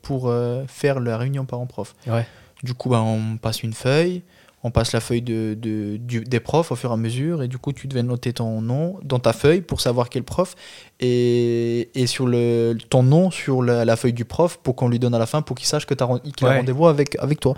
pour 0.03 0.33
faire 0.69 1.01
la 1.01 1.19
réunion 1.19 1.45
parents-prof. 1.47 1.97
Ouais. 2.07 2.25
Du 2.63 2.75
coup, 2.75 2.89
bah, 2.89 3.01
on 3.03 3.37
passe 3.39 3.65
une 3.65 3.73
feuille, 3.73 4.23
on 4.65 4.71
passe 4.73 4.93
la 4.93 5.01
feuille 5.01 5.23
de, 5.23 5.55
de- 5.55 5.97
du- 5.99 6.25
des 6.25 6.41
profs 6.41 6.73
au 6.73 6.77
fur 6.77 6.91
et 6.91 6.93
à 6.93 6.97
mesure, 6.97 7.43
et 7.43 7.49
du 7.49 7.59
coup, 7.59 7.73
tu 7.73 7.87
devais 7.87 8.03
noter 8.03 8.33
ton 8.33 8.61
nom 8.61 8.99
dans 9.05 9.21
ta 9.21 9.33
feuille 9.33 9.61
pour 9.61 9.81
savoir 9.81 10.09
quel 10.09 10.25
prof, 10.25 10.55
et, 11.01 11.89
et 11.95 12.07
sur 12.07 12.27
le, 12.27 12.77
ton 12.91 13.03
nom 13.03 13.31
sur 13.31 13.63
la, 13.63 13.85
la 13.85 13.97
feuille 13.97 14.13
du 14.13 14.25
prof 14.25 14.59
pour 14.63 14.75
qu'on 14.77 14.89
lui 14.89 14.99
donne 14.99 15.15
à 15.15 15.19
la 15.19 15.27
fin 15.27 15.43
pour 15.43 15.57
qu'il 15.57 15.67
sache 15.69 15.87
que 15.87 15.95
qu'il 15.95 16.47
a 16.47 16.51
rendez-vous 16.59 16.87
avec, 16.87 17.17
avec 17.21 17.41
toi. 17.41 17.55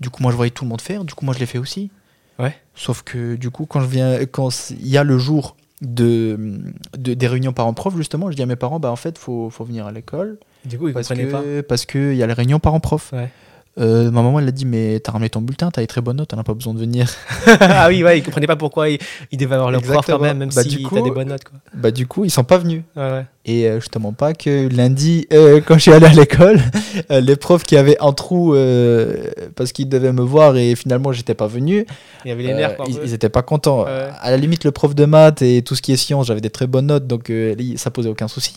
Du 0.00 0.10
coup, 0.10 0.22
moi, 0.22 0.30
je 0.32 0.36
voyais 0.36 0.50
tout 0.50 0.64
le 0.64 0.68
monde 0.70 0.80
faire, 0.80 1.04
du 1.04 1.14
coup, 1.14 1.24
moi, 1.24 1.34
je 1.34 1.38
l'ai 1.40 1.46
fait 1.46 1.58
aussi. 1.58 1.90
Ouais. 2.38 2.54
Sauf 2.74 3.02
que, 3.02 3.36
du 3.36 3.50
coup, 3.50 3.64
quand 3.64 3.80
je 3.80 3.86
viens, 3.86 4.24
quand 4.26 4.50
il 4.70 4.88
y 4.88 4.98
a 4.98 5.04
le 5.04 5.18
jour 5.18 5.56
de, 5.82 6.60
de- 6.98 7.14
des 7.14 7.26
réunions 7.28 7.52
parents-prof, 7.52 7.96
justement, 7.96 8.30
je 8.30 8.36
dis 8.36 8.42
à 8.42 8.46
mes 8.46 8.56
parents, 8.56 8.80
bah, 8.80 8.90
en 8.90 8.96
fait, 8.96 9.16
faut, 9.18 9.50
faut 9.50 9.64
venir 9.64 9.86
à 9.86 9.92
l'école 9.92 10.38
Du 10.64 10.78
coup, 10.78 10.88
ils 10.88 10.94
parce 10.94 11.08
comprenaient 11.08 11.30
pas 11.30 11.42
que 11.42 11.60
parce 11.62 11.86
que 11.86 12.12
il 12.12 12.16
y 12.18 12.22
a 12.22 12.26
les 12.26 12.32
réunions 12.32 12.58
parents-prof. 12.58 13.12
Ouais. 13.12 13.30
Euh, 13.76 14.04
ma 14.10 14.22
maman 14.22 14.38
elle 14.38 14.46
a 14.46 14.52
dit 14.52 14.64
mais 14.64 15.00
t'as 15.00 15.12
ramené 15.12 15.30
ton 15.30 15.40
bulletin, 15.40 15.70
t'as 15.70 15.80
des 15.80 15.88
très 15.88 16.00
bonnes 16.00 16.18
notes, 16.18 16.28
t'en 16.28 16.38
as 16.38 16.44
pas 16.44 16.54
besoin 16.54 16.74
de 16.74 16.78
venir. 16.78 17.10
ah 17.60 17.88
oui, 17.88 18.04
ouais, 18.04 18.18
ils 18.18 18.22
comprenaient 18.22 18.46
pas 18.46 18.54
pourquoi 18.56 18.88
ils, 18.88 18.98
ils 19.32 19.38
devaient 19.38 19.56
avoir 19.56 19.72
leur 19.72 19.82
prof 19.82 20.06
quand 20.06 20.20
même, 20.20 20.38
même 20.38 20.50
Bah, 20.54 20.62
si 20.62 20.86
t'as 20.88 21.02
des 21.02 21.10
bonnes 21.10 21.28
notes. 21.28 21.44
Quoi. 21.44 21.58
Bah 21.74 21.90
du 21.90 22.06
coup 22.06 22.24
ils 22.24 22.30
sont 22.30 22.44
pas 22.44 22.58
venus. 22.58 22.82
Ouais, 22.96 23.10
ouais. 23.10 23.26
Et 23.46 23.68
euh, 23.68 23.78
je 23.78 23.88
te 23.88 23.98
mens 23.98 24.12
pas 24.12 24.32
que 24.32 24.68
lundi 24.74 25.26
euh, 25.32 25.60
quand 25.66 25.74
je 25.74 25.80
suis 25.80 25.92
allé 25.92 26.06
à 26.06 26.12
l'école, 26.12 26.58
euh, 27.10 27.20
les 27.20 27.36
profs 27.36 27.64
qui 27.64 27.76
avaient 27.76 27.98
un 28.00 28.12
trou 28.12 28.54
euh, 28.54 29.30
parce 29.54 29.72
qu'ils 29.72 29.88
devaient 29.88 30.12
me 30.12 30.22
voir 30.22 30.56
et 30.56 30.74
finalement 30.74 31.12
j'étais 31.12 31.34
pas 31.34 31.46
venu, 31.46 31.84
Il 32.24 32.28
y 32.28 32.32
avait 32.32 32.42
les 32.42 32.54
nerfs. 32.54 32.76
ils, 32.88 32.98
ils 33.04 33.14
étaient 33.14 33.28
pas 33.28 33.42
contents. 33.42 33.84
Ouais. 33.84 34.08
À 34.20 34.30
la 34.30 34.36
limite 34.36 34.64
le 34.64 34.70
prof 34.70 34.94
de 34.94 35.04
maths 35.04 35.42
et 35.42 35.62
tout 35.62 35.74
ce 35.74 35.82
qui 35.82 35.92
est 35.92 35.96
sciences 35.96 36.28
j'avais 36.28 36.40
des 36.40 36.50
très 36.50 36.66
bonnes 36.66 36.86
notes 36.86 37.06
donc 37.06 37.30
ça 37.76 37.90
posait 37.90 38.08
aucun 38.08 38.28
souci. 38.28 38.56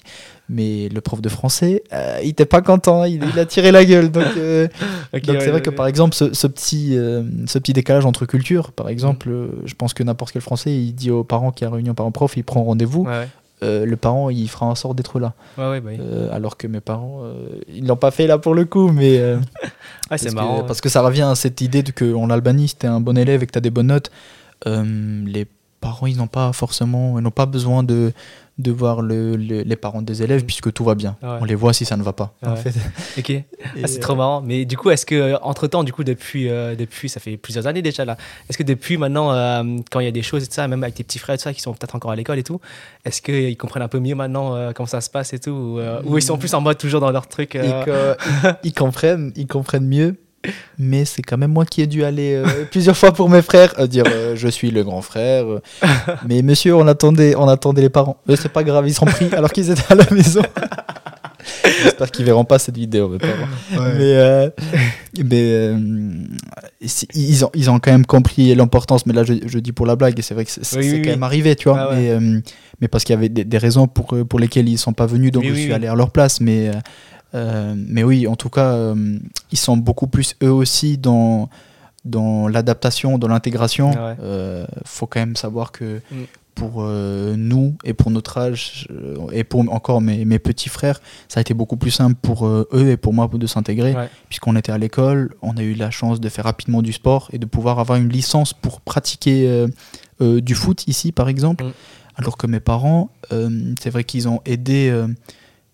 Mais 0.50 0.88
le 0.88 1.02
prof 1.02 1.22
de 1.22 1.28
français, 1.28 1.84
il 2.24 2.30
était 2.30 2.46
pas 2.46 2.62
content, 2.62 3.04
il, 3.04 3.22
il 3.34 3.38
a 3.38 3.46
tiré 3.46 3.74
la 3.74 3.84
gueule. 3.84 4.10
Donc, 4.10 4.24
ouais, 4.38 4.70
c'est 5.12 5.50
vrai 5.50 5.62
que 5.62 5.70
par 5.70 5.88
exemple 5.88 6.16
ce, 6.16 6.34
ce 6.34 6.48
petit, 6.48 6.98
ce 7.48 7.60
petit 7.60 7.74
décalage 7.74 8.06
entre 8.06 8.26
cultures, 8.26 8.72
par 8.72 8.90
exemple, 8.90 9.30
euh, 9.30 9.48
je 9.66 9.74
pense 9.74 9.94
que 9.94 10.04
n'importe 10.04 10.32
quel 10.32 10.42
Français, 10.42 10.72
il 10.72 10.94
dit 10.94 11.12
aux 11.12 11.24
parents 11.24 11.52
qu'il 11.52 11.66
y 11.66 11.70
a 11.70 11.74
réunion 11.74 11.94
parents-prof, 11.94 12.38
il 12.38 12.44
prend 12.44 12.64
rendez-vous. 12.64 13.08
Euh, 13.64 13.86
le 13.86 13.98
parent 13.98 14.30
il 14.30 14.48
fera 14.50 14.66
en 14.68 14.76
sorte 14.76 14.96
d'être 14.98 15.20
là. 15.20 15.34
Ouais, 15.58 15.70
ouais, 15.70 15.82
bah 15.82 15.90
oui. 15.94 15.98
Euh, 16.00 16.30
alors 16.32 16.58
que 16.58 16.68
mes 16.68 16.80
parents, 16.80 17.22
euh, 17.24 17.60
ils 17.68 17.86
l'ont 17.88 17.96
pas 17.96 18.12
fait 18.12 18.28
là 18.28 18.38
pour 18.38 18.54
le 18.54 18.66
coup, 18.66 18.92
mais 18.92 19.18
euh, 19.18 19.38
Ouais, 19.64 19.70
parce, 20.10 20.22
c'est 20.22 20.30
que, 20.30 20.36
marrant. 20.36 20.64
parce 20.64 20.80
que 20.82 20.90
ça 20.90 21.02
revient 21.02 21.24
à 21.24 21.36
cette 21.36 21.62
idée 21.62 21.84
de 21.84 21.92
que 21.92 22.14
en 22.14 22.30
Albanie, 22.30 22.68
si 22.68 22.76
t'es 22.76 22.88
un 22.88 23.00
bon 23.00 23.18
élève 23.18 23.44
et 23.44 23.48
que 23.48 23.52
t'as 23.52 23.60
des 23.60 23.72
bonnes 23.72 23.88
notes, 23.88 24.12
les 24.66 25.48
parents 25.82 26.08
ils 26.08 26.18
n'ont 26.18 26.28
pas 26.28 26.54
forcément, 26.54 27.18
ils 27.20 27.22
n'ont 27.24 27.32
pas 27.32 27.46
besoin 27.46 27.84
de 27.84 28.12
de 28.58 28.72
voir 28.72 29.02
le, 29.02 29.36
le- 29.36 29.62
les 29.62 29.76
parents 29.76 30.02
des 30.02 30.24
élèves 30.24 30.42
Mm. 30.44 30.46
puisque 30.46 30.74
tout 30.74 30.84
va 30.84 30.96
bien. 30.96 31.16
Ouais. 31.22 31.38
On 31.42 31.46
les 31.46 31.54
voit 31.56 31.74
si 31.74 31.86
ça 31.86 31.96
ne 31.98 32.04
va 32.04 32.14
pas. 32.14 32.34
en 32.44 32.52
Ouais. 32.52 32.56
fait. 32.58 32.74
Ok. 33.20 33.32
Ah, 33.64 33.88
c'est 33.88 33.98
euh, 33.98 34.00
trop 34.02 34.16
marrant. 34.16 34.42
Mais 34.42 34.66
du 34.66 34.78
coup, 34.78 34.90
est-ce 34.90 35.06
que 35.06 35.36
entre 35.44 35.68
temps, 35.68 35.84
du 35.84 35.94
coup, 35.94 36.04
depuis, 36.04 36.50
euh, 36.50 36.76
depuis, 36.76 37.10
ça 37.10 37.20
fait 37.20 37.38
plusieurs 37.38 37.68
années 37.68 37.82
déjà 37.82 38.04
là. 38.06 38.18
Est-ce 38.50 38.58
que 38.58 38.64
depuis 38.64 38.98
maintenant, 38.98 39.32
euh, 39.34 39.64
quand 39.92 40.00
il 40.00 40.06
y 40.06 40.08
a 40.08 40.12
des 40.12 40.22
choses 40.24 40.44
et 40.44 40.48
tout 40.48 40.54
ça, 40.54 40.68
même 40.68 40.84
avec 40.84 40.96
tes 40.96 41.04
petits 41.04 41.20
frères 41.20 41.36
et 41.36 41.38
tout 41.38 41.44
ça 41.44 41.54
qui 41.54 41.62
sont 41.62 41.74
peut-être 41.74 41.96
encore 41.96 42.12
à 42.12 42.16
l'école 42.16 42.40
et 42.40 42.44
tout, 42.44 42.60
est-ce 43.06 43.22
qu'ils 43.22 43.58
comprennent 43.58 43.84
un 43.84 43.88
peu 43.88 44.00
mieux 44.00 44.16
maintenant 44.16 44.56
euh, 44.56 44.72
comment 44.74 44.88
ça 44.88 45.02
se 45.02 45.10
passe 45.10 45.34
et 45.34 45.40
tout, 45.40 45.52
ou, 45.52 45.80
euh, 45.80 46.02
ou 46.06 46.18
ils 46.18 46.22
sont 46.22 46.38
plus 46.38 46.54
en 46.54 46.62
mode 46.62 46.78
toujours 46.78 47.00
dans 47.02 47.12
leur 47.12 47.28
truc. 47.28 47.56
euh, 47.56 48.16
ils 48.64 48.74
comprennent, 48.74 49.32
ils 49.36 49.48
comprennent 49.48 49.88
mieux. 49.88 50.16
Mais 50.78 51.06
c'est 51.06 51.22
quand 51.22 51.38
même 51.38 51.52
moi 51.52 51.66
qui 51.66 51.82
ai 51.82 51.88
dû 51.88 52.04
aller 52.04 52.36
euh, 52.36 52.46
plusieurs 52.72 52.96
fois 52.96 53.12
pour 53.12 53.30
mes 53.30 53.42
frères 53.42 53.74
euh, 53.80 53.88
dire 53.88 54.04
euh, 54.08 54.36
je 54.36 54.48
suis 54.48 54.72
le 54.72 54.84
grand 54.84 55.02
frère. 55.02 55.46
mais 56.28 56.42
monsieur, 56.42 56.76
on 56.76 56.88
attendait, 56.88 57.36
on 57.36 57.48
attendait 57.48 57.82
les 57.82 57.90
parents. 57.90 58.18
Mais 58.28 58.36
c'est 58.36 58.52
pas 58.52 58.64
grave, 58.64 58.88
ils 58.88 58.94
sont 58.94 59.06
pris 59.06 59.28
alors 59.34 59.52
qu'ils 59.52 59.70
étaient 59.72 59.92
à 59.92 59.96
la 59.96 60.10
maison. 60.12 60.42
J'espère 61.84 62.12
qu'ils 62.12 62.26
verront 62.26 62.44
pas 62.44 62.60
cette 62.60 62.76
vidéo, 62.76 63.08
mes 63.08 63.20
parents. 63.20 63.48
Mais, 63.98 64.52
ils, 67.14 67.46
ont, 67.46 67.50
ils 67.54 67.70
ont 67.70 67.80
quand 67.80 67.92
même 67.92 68.06
compris 68.06 68.54
l'importance. 68.54 69.06
Mais 69.06 69.14
là, 69.14 69.24
je, 69.24 69.34
je 69.46 69.60
dis 69.60 69.72
pour 69.72 69.86
la 69.86 69.96
blague, 69.96 70.20
et 70.20 70.22
c'est 70.22 70.34
vrai 70.34 70.44
que 70.44 70.52
c'est 70.52 70.78
Oui, 70.78 70.90
oui, 70.92 70.98
quand 70.98 71.04
oui. 71.04 71.10
même 71.12 71.24
arrivé, 71.24 71.56
tu 71.56 71.70
vois. 71.70 71.80
Ah 71.80 71.90
ouais. 71.92 72.20
mais, 72.20 72.42
mais 72.82 72.88
parce 72.90 73.06
qu'il 73.06 73.14
y 73.14 73.18
avait 73.18 73.30
des, 73.30 73.46
des 73.46 73.58
raisons 73.58 73.88
pour, 73.88 74.14
pour 74.28 74.40
lesquelles 74.40 74.68
ils 74.68 74.78
sont 74.78 74.94
pas 74.94 75.06
venus, 75.06 75.32
donc 75.32 75.46
je 75.46 75.54
suis 75.54 75.72
allé 75.74 75.88
à 75.88 75.96
leur 75.96 76.10
place. 76.10 76.42
Mais, 76.42 76.72
euh, 77.38 77.76
mais 77.78 78.04
oui, 78.04 78.28
en 78.28 78.36
tout 78.36 78.50
cas, 78.50 78.72
euh, 78.74 79.20
ils 79.52 79.58
sont 79.58 79.78
beaucoup 79.78 80.08
plus 80.08 80.36
eux 80.44 80.52
aussi 80.52 80.98
dans, 80.98 81.50
dans 82.06 82.48
l'adaptation, 82.48 83.18
dans 83.18 83.28
l'intégration. 83.28 83.92
Ouais. 83.92 84.16
Euh, 84.22 84.66
faut 84.86 85.06
quand 85.08 85.20
même 85.20 85.36
savoir 85.36 85.72
que 85.72 86.02
Mm. 86.12 86.24
pour 86.56 86.82
nous 87.38 87.76
et 87.84 87.94
pour 87.94 88.10
notre 88.10 88.40
âge, 88.40 88.88
et 89.32 89.44
pour 89.44 89.62
encore 89.72 90.02
mes, 90.02 90.26
mes 90.26 90.40
petits 90.40 90.70
frères, 90.70 91.00
ça 91.28 91.40
a 91.40 91.42
été 91.42 91.54
beaucoup 91.54 91.78
plus 91.78 91.92
simple 91.92 92.16
pour 92.20 92.48
eux 92.48 92.68
et 92.90 92.98
pour 92.98 93.14
moi 93.14 93.30
de 93.32 93.46
s'intégrer, 93.46 93.94
Ouais. 93.94 94.10
puisqu'on 94.28 94.56
était 94.56 94.72
à 94.72 94.80
l'école, 94.80 95.36
on 95.44 95.56
a 95.58 95.62
eu 95.62 95.76
la 95.76 95.92
chance 95.92 96.20
de 96.20 96.30
faire 96.30 96.46
rapidement 96.46 96.82
du 96.82 96.94
sport 96.94 97.30
et 97.32 97.38
de 97.38 97.46
pouvoir 97.46 97.78
avoir 97.78 98.00
une 98.00 98.10
licence 98.10 98.54
pour 98.54 98.82
pratiquer 98.82 99.66
du 100.20 100.56
foot 100.56 100.88
ici, 100.88 101.12
par 101.12 101.30
exemple. 101.30 101.64
Mm. 101.66 101.74
Alors 102.16 102.38
que 102.38 102.48
mes 102.48 102.60
parents, 102.60 103.12
c'est 103.80 103.92
vrai 103.92 104.04
qu'ils 104.04 104.28
ont 104.28 104.42
aidé 104.46 104.92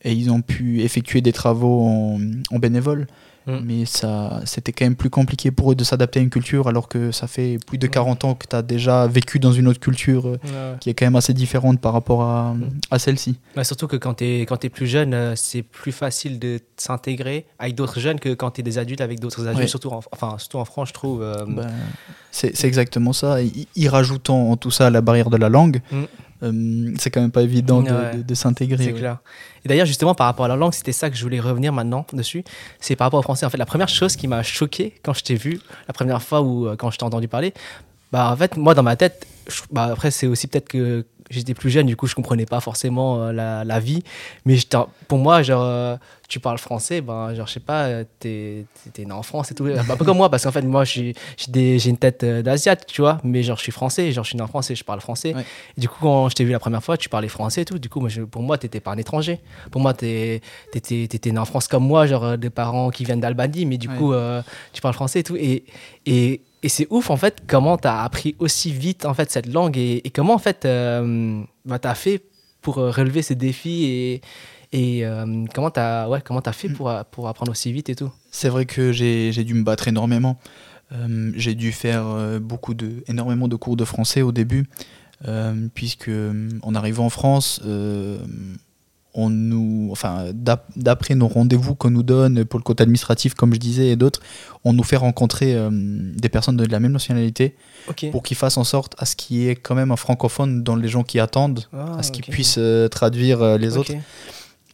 et 0.03 0.13
ils 0.13 0.29
ont 0.31 0.41
pu 0.41 0.81
effectuer 0.81 1.21
des 1.21 1.33
travaux 1.33 1.81
en, 1.85 2.19
en 2.51 2.59
bénévole. 2.59 3.07
Mm. 3.45 3.57
Mais 3.65 3.83
ça, 3.85 4.39
c'était 4.45 4.71
quand 4.71 4.85
même 4.85 4.95
plus 4.95 5.09
compliqué 5.09 5.51
pour 5.51 5.69
eux 5.73 5.75
de 5.75 5.83
s'adapter 5.83 6.21
à 6.21 6.23
une 6.23 6.29
culture 6.29 6.69
alors 6.69 6.87
que 6.87 7.11
ça 7.11 7.27
fait 7.27 7.57
plus 7.67 7.77
de 7.77 7.87
40 7.87 8.23
ans 8.23 8.35
que 8.35 8.47
tu 8.47 8.55
as 8.55 8.61
déjà 8.61 9.05
vécu 9.05 9.37
dans 9.37 9.51
une 9.51 9.67
autre 9.67 9.81
culture 9.81 10.27
euh, 10.27 10.37
Ouais. 10.45 10.77
qui 10.79 10.89
est 10.89 10.93
quand 10.93 11.05
même 11.05 11.17
assez 11.17 11.33
différente 11.33 11.81
par 11.81 11.91
rapport 11.91 12.21
à, 12.21 12.53
Mm. 12.53 12.69
à 12.89 12.99
celle-ci. 12.99 13.37
Ouais, 13.57 13.65
surtout 13.65 13.87
que 13.87 13.97
quand 13.97 14.13
tu 14.13 14.23
es, 14.25 14.45
quand 14.45 14.63
es 14.63 14.69
plus 14.69 14.87
jeune, 14.87 15.13
euh, 15.13 15.33
c'est 15.35 15.61
plus 15.61 15.91
facile 15.91 16.39
de 16.39 16.61
s'intégrer 16.77 17.45
avec 17.59 17.75
d'autres 17.75 17.99
jeunes 17.99 18.19
que 18.19 18.33
quand 18.33 18.51
tu 18.51 18.61
es 18.61 18.63
des 18.63 18.77
adultes 18.77 19.01
avec 19.01 19.19
d'autres 19.19 19.41
adultes, 19.45 19.59
Ouais. 19.59 19.67
surtout, 19.67 19.89
en, 19.89 19.99
enfin, 20.13 20.35
surtout 20.37 20.59
en 20.59 20.65
France, 20.65 20.87
je 20.89 20.93
trouve. 20.93 21.21
euh, 21.21 21.43
Ben, 21.45 21.67
c'est 22.31 22.63
exactement 22.63 23.11
ça. 23.11 23.41
Y, 23.41 23.67
y 23.75 23.87
rajoutant 23.89 24.51
en 24.51 24.55
tout 24.57 24.71
ça 24.71 24.89
la 24.89 25.01
barrière 25.01 25.29
de 25.29 25.37
la 25.37 25.49
langue, 25.49 25.81
Mm. 25.91 26.03
Euh, 26.43 26.93
c'est 26.99 27.09
quand 27.09 27.21
même 27.21 27.31
pas 27.31 27.41
évident 27.41 27.81
de, 27.81 27.89
Ouais. 27.91 28.17
de- 28.17 28.21
de 28.23 28.33
s'intégrer. 28.33 28.83
C'est 28.83 28.91
ouais. 28.93 28.99
clair. 28.99 29.17
Et 29.65 29.67
d'ailleurs, 29.69 29.85
justement, 29.85 30.13
par 30.13 30.27
rapport 30.27 30.45
à 30.45 30.49
la 30.49 30.55
langue, 30.55 30.73
c'était 30.73 30.91
ça 30.91 31.09
que 31.09 31.15
je 31.15 31.23
voulais 31.23 31.39
revenir 31.39 31.71
maintenant 31.73 32.05
dessus. 32.13 32.43
C'est 32.79 32.95
par 32.95 33.05
rapport 33.07 33.19
au 33.19 33.23
français. 33.23 33.45
En 33.45 33.49
fait, 33.49 33.57
la 33.57 33.65
première 33.65 33.89
chose 33.89 34.15
qui 34.15 34.27
m'a 34.27 34.43
choqué 34.43 34.93
quand 35.03 35.13
je 35.13 35.23
t'ai 35.23 35.35
vu, 35.35 35.59
la 35.87 35.93
première 35.93 36.21
fois 36.21 36.41
ou 36.41 36.67
euh, 36.67 36.75
quand 36.75 36.91
je 36.91 36.97
t'ai 36.97 37.05
entendu 37.05 37.27
parler, 37.27 37.53
bah, 38.11 38.29
en 38.31 38.35
fait, 38.35 38.57
moi, 38.57 38.73
dans 38.75 38.83
ma 38.83 38.95
tête, 38.95 39.25
je- 39.47 39.61
bah, 39.71 39.85
après, 39.93 40.11
c'est 40.11 40.27
aussi 40.27 40.47
peut-être 40.47 40.67
que 40.69 41.05
j'étais 41.29 41.53
plus 41.53 41.69
jeune, 41.69 41.85
du 41.87 41.95
coup, 41.95 42.07
je 42.07 42.15
comprenais 42.15 42.45
pas 42.45 42.59
forcément 42.59 43.21
euh, 43.21 43.31
la, 43.31 43.63
la 43.63 43.79
vie. 43.79 44.03
Mais 44.45 44.57
pour 45.07 45.17
moi, 45.17 45.41
genre, 45.43 45.63
euh, 45.63 45.95
tu 46.29 46.39
parles 46.39 46.57
français, 46.57 47.01
ben, 47.01 47.33
genre, 47.35 47.47
je 47.47 47.53
sais 47.53 47.59
pas, 47.59 47.83
euh, 47.85 48.03
t'es 48.19 48.65
es, 48.97 49.05
né 49.05 49.11
en 49.11 49.23
France 49.23 49.51
et 49.51 49.55
tout. 49.55 49.65
Un 49.65 49.95
peu 49.95 50.03
comme 50.05 50.17
moi, 50.17 50.29
parce 50.29 50.43
qu'en 50.43 50.51
fait, 50.51 50.61
moi, 50.63 50.83
j'ai 50.83 51.13
une 51.85 51.97
tête 51.97 52.23
d'Asiate, 52.25 52.85
tu 52.87 53.01
vois. 53.01 53.19
Mais 53.23 53.43
genre, 53.43 53.57
je 53.57 53.63
suis 53.63 53.71
français, 53.71 54.11
genre, 54.11 54.23
je 54.23 54.29
suis 54.29 54.37
né 54.37 54.43
en 54.43 54.47
France 54.47 54.71
et 54.71 54.75
je 54.75 54.83
parle 54.83 55.01
français. 55.01 55.33
Ouais. 55.35 55.45
Et 55.77 55.81
du 55.81 55.87
coup, 55.89 55.97
quand 56.01 56.29
je 56.29 56.35
t'ai 56.35 56.43
vu 56.43 56.51
la 56.51 56.59
première 56.59 56.83
fois, 56.83 56.97
tu 56.97 57.09
parlais 57.09 57.27
français 57.27 57.61
et 57.61 57.65
tout. 57.65 57.77
Du 57.79 57.89
coup, 57.89 57.99
moi, 57.99 58.09
je- 58.09 58.21
pour 58.23 58.41
moi, 58.41 58.57
t'étais 58.57 58.79
pas 58.79 58.91
un 58.91 58.97
étranger. 58.97 59.39
Pour 59.71 59.81
moi, 59.81 59.93
t'étais 59.93 60.41
étais 61.03 61.31
né 61.31 61.37
en 61.39 61.45
France 61.45 61.67
comme 61.67 61.85
moi, 61.85 62.07
genre, 62.07 62.37
des 62.37 62.49
parents 62.49 62.89
qui 62.89 63.05
viennent 63.05 63.19
d'Albanie. 63.21 63.65
Mais 63.65 63.77
du 63.77 63.87
Ouais. 63.87 63.97
coup, 63.97 64.13
euh, 64.13 64.41
tu 64.71 64.81
parles 64.81 64.93
français 64.95 65.19
et 65.19 65.23
tout. 65.23 65.35
Et, 65.35 65.63
et, 66.05 66.41
et 66.63 66.69
c'est 66.69 66.87
ouf, 66.89 67.09
en 67.09 67.17
fait, 67.17 67.43
comment 67.45 67.77
tu 67.77 67.87
as 67.87 68.01
appris 68.03 68.35
aussi 68.39 68.71
vite, 68.71 69.05
en 69.05 69.13
fait, 69.13 69.29
cette 69.29 69.51
langue 69.51 69.77
et, 69.77 70.01
et 70.05 70.09
comment, 70.09 70.33
en 70.33 70.39
fait, 70.39 70.65
euh, 70.65 71.43
bah, 71.65 71.77
tu 71.77 71.87
as 71.87 71.95
fait 71.95 72.23
pour 72.61 72.77
euh, 72.77 72.89
relever 72.89 73.21
ces 73.21 73.35
défis 73.35 73.83
et, 73.85 74.21
et 74.71 75.05
euh, 75.05 75.45
comment 75.53 75.69
tu 75.69 75.79
as, 75.79 76.09
ouais, 76.09 76.21
comment 76.23 76.39
as 76.39 76.53
fait 76.53 76.69
pour, 76.69 76.89
euh, 76.89 77.03
pour 77.11 77.27
apprendre 77.27 77.51
aussi 77.51 77.71
vite 77.71 77.89
et 77.89 77.95
tout? 77.95 78.11
C'est 78.31 78.49
vrai 78.49 78.65
que 78.65 78.91
j'ai 78.91 79.43
dû 79.43 79.53
me 79.53 79.63
battre 79.63 79.87
énormément. 79.87 80.39
Euh, 80.93 81.31
j'ai 81.35 81.55
dû 81.55 81.71
faire 81.71 82.39
beaucoup 82.39 82.73
de, 82.73 83.03
énormément 83.07 83.47
de 83.47 83.55
cours 83.55 83.75
de 83.75 83.85
français 83.85 84.21
au 84.21 84.31
début, 84.31 84.65
puisque 85.73 86.11
en 86.61 86.75
arrivant 86.75 87.05
en 87.05 87.09
France, 87.09 87.61
on 89.15 89.29
nous, 89.29 89.89
enfin, 89.91 90.25
d'ap- 90.33 90.65
d'après 90.75 91.13
nos 91.15 91.27
rendez-vous 91.27 91.75
qu'on 91.75 91.91
nous 91.91 92.03
donne 92.03 92.45
pour 92.45 92.59
le 92.59 92.63
côté 92.63 92.81
administratif, 92.83 93.33
comme 93.35 93.53
je 93.53 93.59
disais, 93.59 93.89
et 93.89 93.95
d'autres, 93.95 94.21
on 94.63 94.73
nous 94.73 94.83
fait 94.83 94.95
rencontrer 94.97 95.53
euh, 95.55 95.69
des 95.71 96.29
personnes 96.29 96.57
de 96.57 96.65
la 96.65 96.79
même 96.79 96.93
nationalité 96.93 97.55
pour 98.11 98.23
qu'ils 98.23 98.37
fassent 98.37 98.57
en 98.57 98.63
sorte 98.63 98.95
à 98.97 99.05
ce 99.05 99.15
qu'il 99.15 99.37
y 99.37 99.49
ait 99.49 99.55
quand 99.55 99.75
même 99.75 99.91
un 99.91 99.95
francophone 99.97 100.63
dans 100.63 100.75
les 100.75 100.87
gens 100.87 101.03
qui 101.03 101.19
attendent, 101.19 101.65
Ah, 101.73 101.97
à 101.99 102.03
ce 102.03 102.11
qu'ils 102.11 102.23
puissent 102.31 102.55
euh, 102.57 102.87
traduire 102.87 103.41
euh, 103.41 103.57
les 103.57 103.77
autres. 103.77 103.91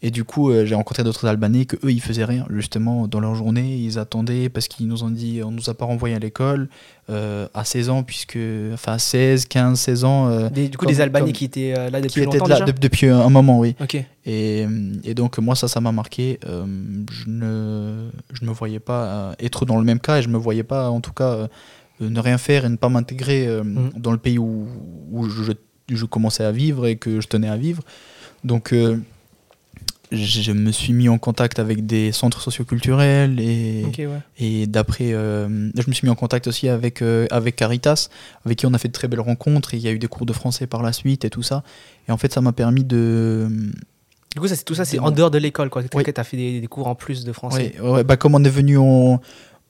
Et 0.02 0.12
du 0.12 0.24
coup, 0.24 0.50
euh, 0.50 0.66
j'ai 0.66 0.76
rencontré 0.76 1.04
d'autres 1.04 1.28
Albanais 1.28 1.66
que 1.66 1.76
eux, 1.86 1.92
ils 1.92 2.00
faisaient 2.02 2.24
rien. 2.24 2.46
Justement, 2.50 3.08
dans 3.10 3.20
leur 3.20 3.36
journée, 3.36 3.76
ils 3.76 4.00
attendaient 4.00 4.48
parce 4.48 4.70
qu'ils 4.70 4.88
nous 4.88 5.04
ont 5.04 5.10
dit, 5.10 5.42
on 5.44 5.52
nous 5.52 5.70
a 5.70 5.74
pas 5.74 5.84
renvoyé 5.84 6.16
à 6.16 6.20
l'école 6.20 6.70
euh, 7.10 7.48
à 7.54 7.66
16 7.66 7.90
ans, 7.90 8.04
puisque, 8.04 8.38
enfin, 8.74 8.98
16, 8.98 9.46
15, 9.48 9.78
16 9.78 10.04
ans, 10.06 10.30
euh, 10.30 10.50
Des- 10.50 10.70
du 10.70 10.78
coup, 10.78 10.86
Comme- 10.86 10.94
des 10.96 11.02
Albanais 11.02 11.26
comme- 11.26 11.34
qui 11.34 11.44
étaient 11.46 11.74
euh, 11.78 11.90
là 11.90 12.00
qui 12.00 12.08
depuis 12.08 12.22
étaient 12.22 12.38
longtemps 12.38 12.48
là 12.48 12.56
déjà 12.62 12.66
de- 12.72 12.80
depuis 12.80 13.08
un 13.08 13.30
moment, 13.30 13.60
oui. 13.60 13.76
Ok. 13.82 14.02
Et, 14.26 14.66
et 15.04 15.14
donc, 15.16 15.38
moi, 15.40 15.56
ça, 15.56 15.68
ça 15.68 15.82
m'a 15.82 15.92
marqué. 15.92 16.40
Je 16.46 17.28
ne 17.30 18.10
je 18.32 18.46
me 18.46 18.52
voyais 18.52 18.80
pas 18.80 19.36
être 19.40 19.66
dans 19.66 19.78
le 19.78 19.84
même 19.84 20.00
cas 20.00 20.20
et 20.20 20.22
je 20.22 20.30
me 20.30 20.38
voyais 20.38 20.64
pas, 20.64 20.90
en 20.90 21.02
tout 21.02 21.12
cas, 21.14 21.48
ne 22.00 22.20
rien 22.22 22.38
faire 22.38 22.64
et 22.64 22.70
ne 22.70 22.78
pas 22.78 22.88
m'intégrer 22.90 23.48
Mhm. 23.62 23.92
dans 23.98 24.14
le 24.14 24.18
pays 24.18 24.38
où, 24.38 24.66
où 25.12 25.28
je, 25.28 25.52
je 25.90 26.06
commençais 26.06 26.46
à 26.46 26.52
vivre 26.54 26.88
et 26.88 26.96
que 26.96 27.20
je 27.20 27.28
tenais 27.28 27.50
à 27.50 27.58
vivre. 27.58 27.84
Donc, 28.46 28.74
je 30.12 30.52
me 30.52 30.72
suis 30.72 30.94
mis 30.94 31.08
en 31.08 31.18
contact 31.20 31.60
avec 31.60 31.86
des 31.86 32.12
centres 32.12 32.42
socioculturels 32.42 33.40
et, 33.40 33.84
Ok, 33.88 33.98
ouais. 34.00 34.08
et 34.40 34.66
d'après, 34.66 35.14
euh, 35.14 35.48
je 35.76 35.84
me 35.88 35.94
suis 35.94 36.06
mis 36.08 36.12
en 36.12 36.16
contact 36.16 36.48
aussi 36.48 36.68
avec, 36.68 37.02
euh, 37.02 37.28
avec 37.30 37.56
Caritas, 37.56 38.10
avec 38.46 38.58
qui 38.58 38.66
on 38.66 38.74
a 38.74 38.80
fait 38.80 38.88
de 38.88 38.94
très 38.94 39.08
belles 39.08 39.20
rencontres. 39.20 39.74
Et 39.74 39.78
il 39.78 39.84
y 39.84 39.88
a 39.88 39.92
eu 39.92 40.00
des 40.00 40.08
cours 40.08 40.26
de 40.26 40.34
français 40.34 40.66
par 40.66 40.82
la 40.82 40.94
suite 40.94 41.26
et 41.26 41.30
tout 41.30 41.44
ça. 41.44 41.64
Et 42.08 42.12
en 42.12 42.18
fait, 42.18 42.34
ça 42.34 42.42
m'a 42.42 42.54
permis 42.54 42.84
de. 42.84 43.48
Du 44.34 44.40
coup, 44.42 44.48
ça, 44.48 44.58
tout 44.58 44.76
ça, 44.76 44.86
c'est 44.86 45.00
en 45.00 45.12
dehors 45.12 45.32
de 45.32 45.38
l'école, 45.38 45.70
quoi. 45.70 45.84
Oui. 45.94 46.04
Tu 46.04 46.14
as 46.16 46.24
fait 46.24 46.38
des, 46.38 46.60
des 46.62 46.68
cours 46.68 46.88
en 46.88 46.96
plus 46.96 47.24
de 47.24 47.32
français. 47.32 47.76
Ouais, 47.82 48.04
bah, 48.04 48.18
comme 48.18 48.34
on 48.36 48.44
est 48.44 48.50
venu 48.50 48.78
en, 48.78 49.22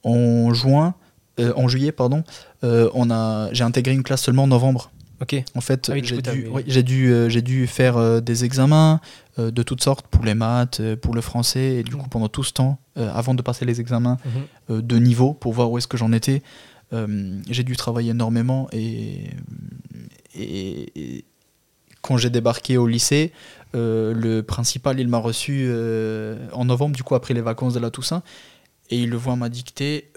en 0.03 0.53
juin, 0.53 0.95
euh, 1.39 1.51
en 1.57 1.67
juillet, 1.67 1.91
pardon, 1.91 2.23
on 2.63 3.09
a, 3.11 3.49
j'ai 3.53 3.63
intégré 3.63 3.93
une 3.93 4.03
classe 4.03 4.21
seulement 4.23 4.43
en 4.43 4.47
novembre. 4.47 4.91
Ok. 5.21 5.35
En 5.55 5.61
fait, 5.61 5.87
Ah 5.89 5.93
oui, 5.95 6.01
du 6.01 6.07
j'ai 6.07 6.15
coup, 6.15 6.21
dû, 6.21 6.29
t'avais- 6.29 6.47
oui, 6.47 6.63
j'ai 6.67 6.83
dû, 6.83 7.11
euh, 7.11 7.27
j'ai 7.29 7.41
dû 7.41 7.67
faire 7.67 7.97
euh, 7.97 8.21
des 8.21 8.45
examens 8.45 9.01
euh, 9.37 9.51
de 9.51 9.63
toutes 9.63 9.83
sortes 9.83 10.07
pour 10.07 10.23
les 10.23 10.33
maths, 10.33 10.81
pour 11.01 11.13
le 11.13 11.21
français. 11.21 11.75
Et 11.75 11.83
du 11.83 11.95
Mhm. 11.95 12.01
coup, 12.01 12.09
pendant 12.09 12.29
tout 12.29 12.43
ce 12.43 12.53
temps, 12.53 12.79
avant 12.95 13.33
de 13.33 13.41
passer 13.41 13.65
les 13.65 13.79
examens, 13.81 14.17
Mhm. 14.69 14.81
de 14.81 14.97
niveau 14.97 15.33
pour 15.33 15.53
voir 15.53 15.69
où 15.71 15.77
est-ce 15.77 15.87
que 15.87 15.97
j'en 15.97 16.11
étais. 16.11 16.41
J'ai 16.91 17.63
dû 17.63 17.75
travailler 17.75 18.11
énormément 18.11 18.67
et, 18.71 19.29
et- 20.35 20.91
et 20.95 21.25
quand 22.01 22.17
j'ai 22.17 22.29
débarqué 22.29 22.77
au 22.77 22.87
lycée, 22.87 23.31
le 23.73 24.41
principal 24.41 24.99
il 24.99 25.07
m'a 25.07 25.17
reçu 25.19 25.69
en 26.53 26.65
novembre 26.65 26.95
du 26.95 27.03
coup 27.03 27.15
après 27.15 27.33
les 27.33 27.41
vacances 27.41 27.73
de 27.73 27.79
la 27.79 27.89
Toussaint 27.91 28.23
et 28.89 28.97
il 29.03 29.09
le 29.09 29.17
voit 29.17 29.35
m'a 29.35 29.49
dicté. 29.49 30.11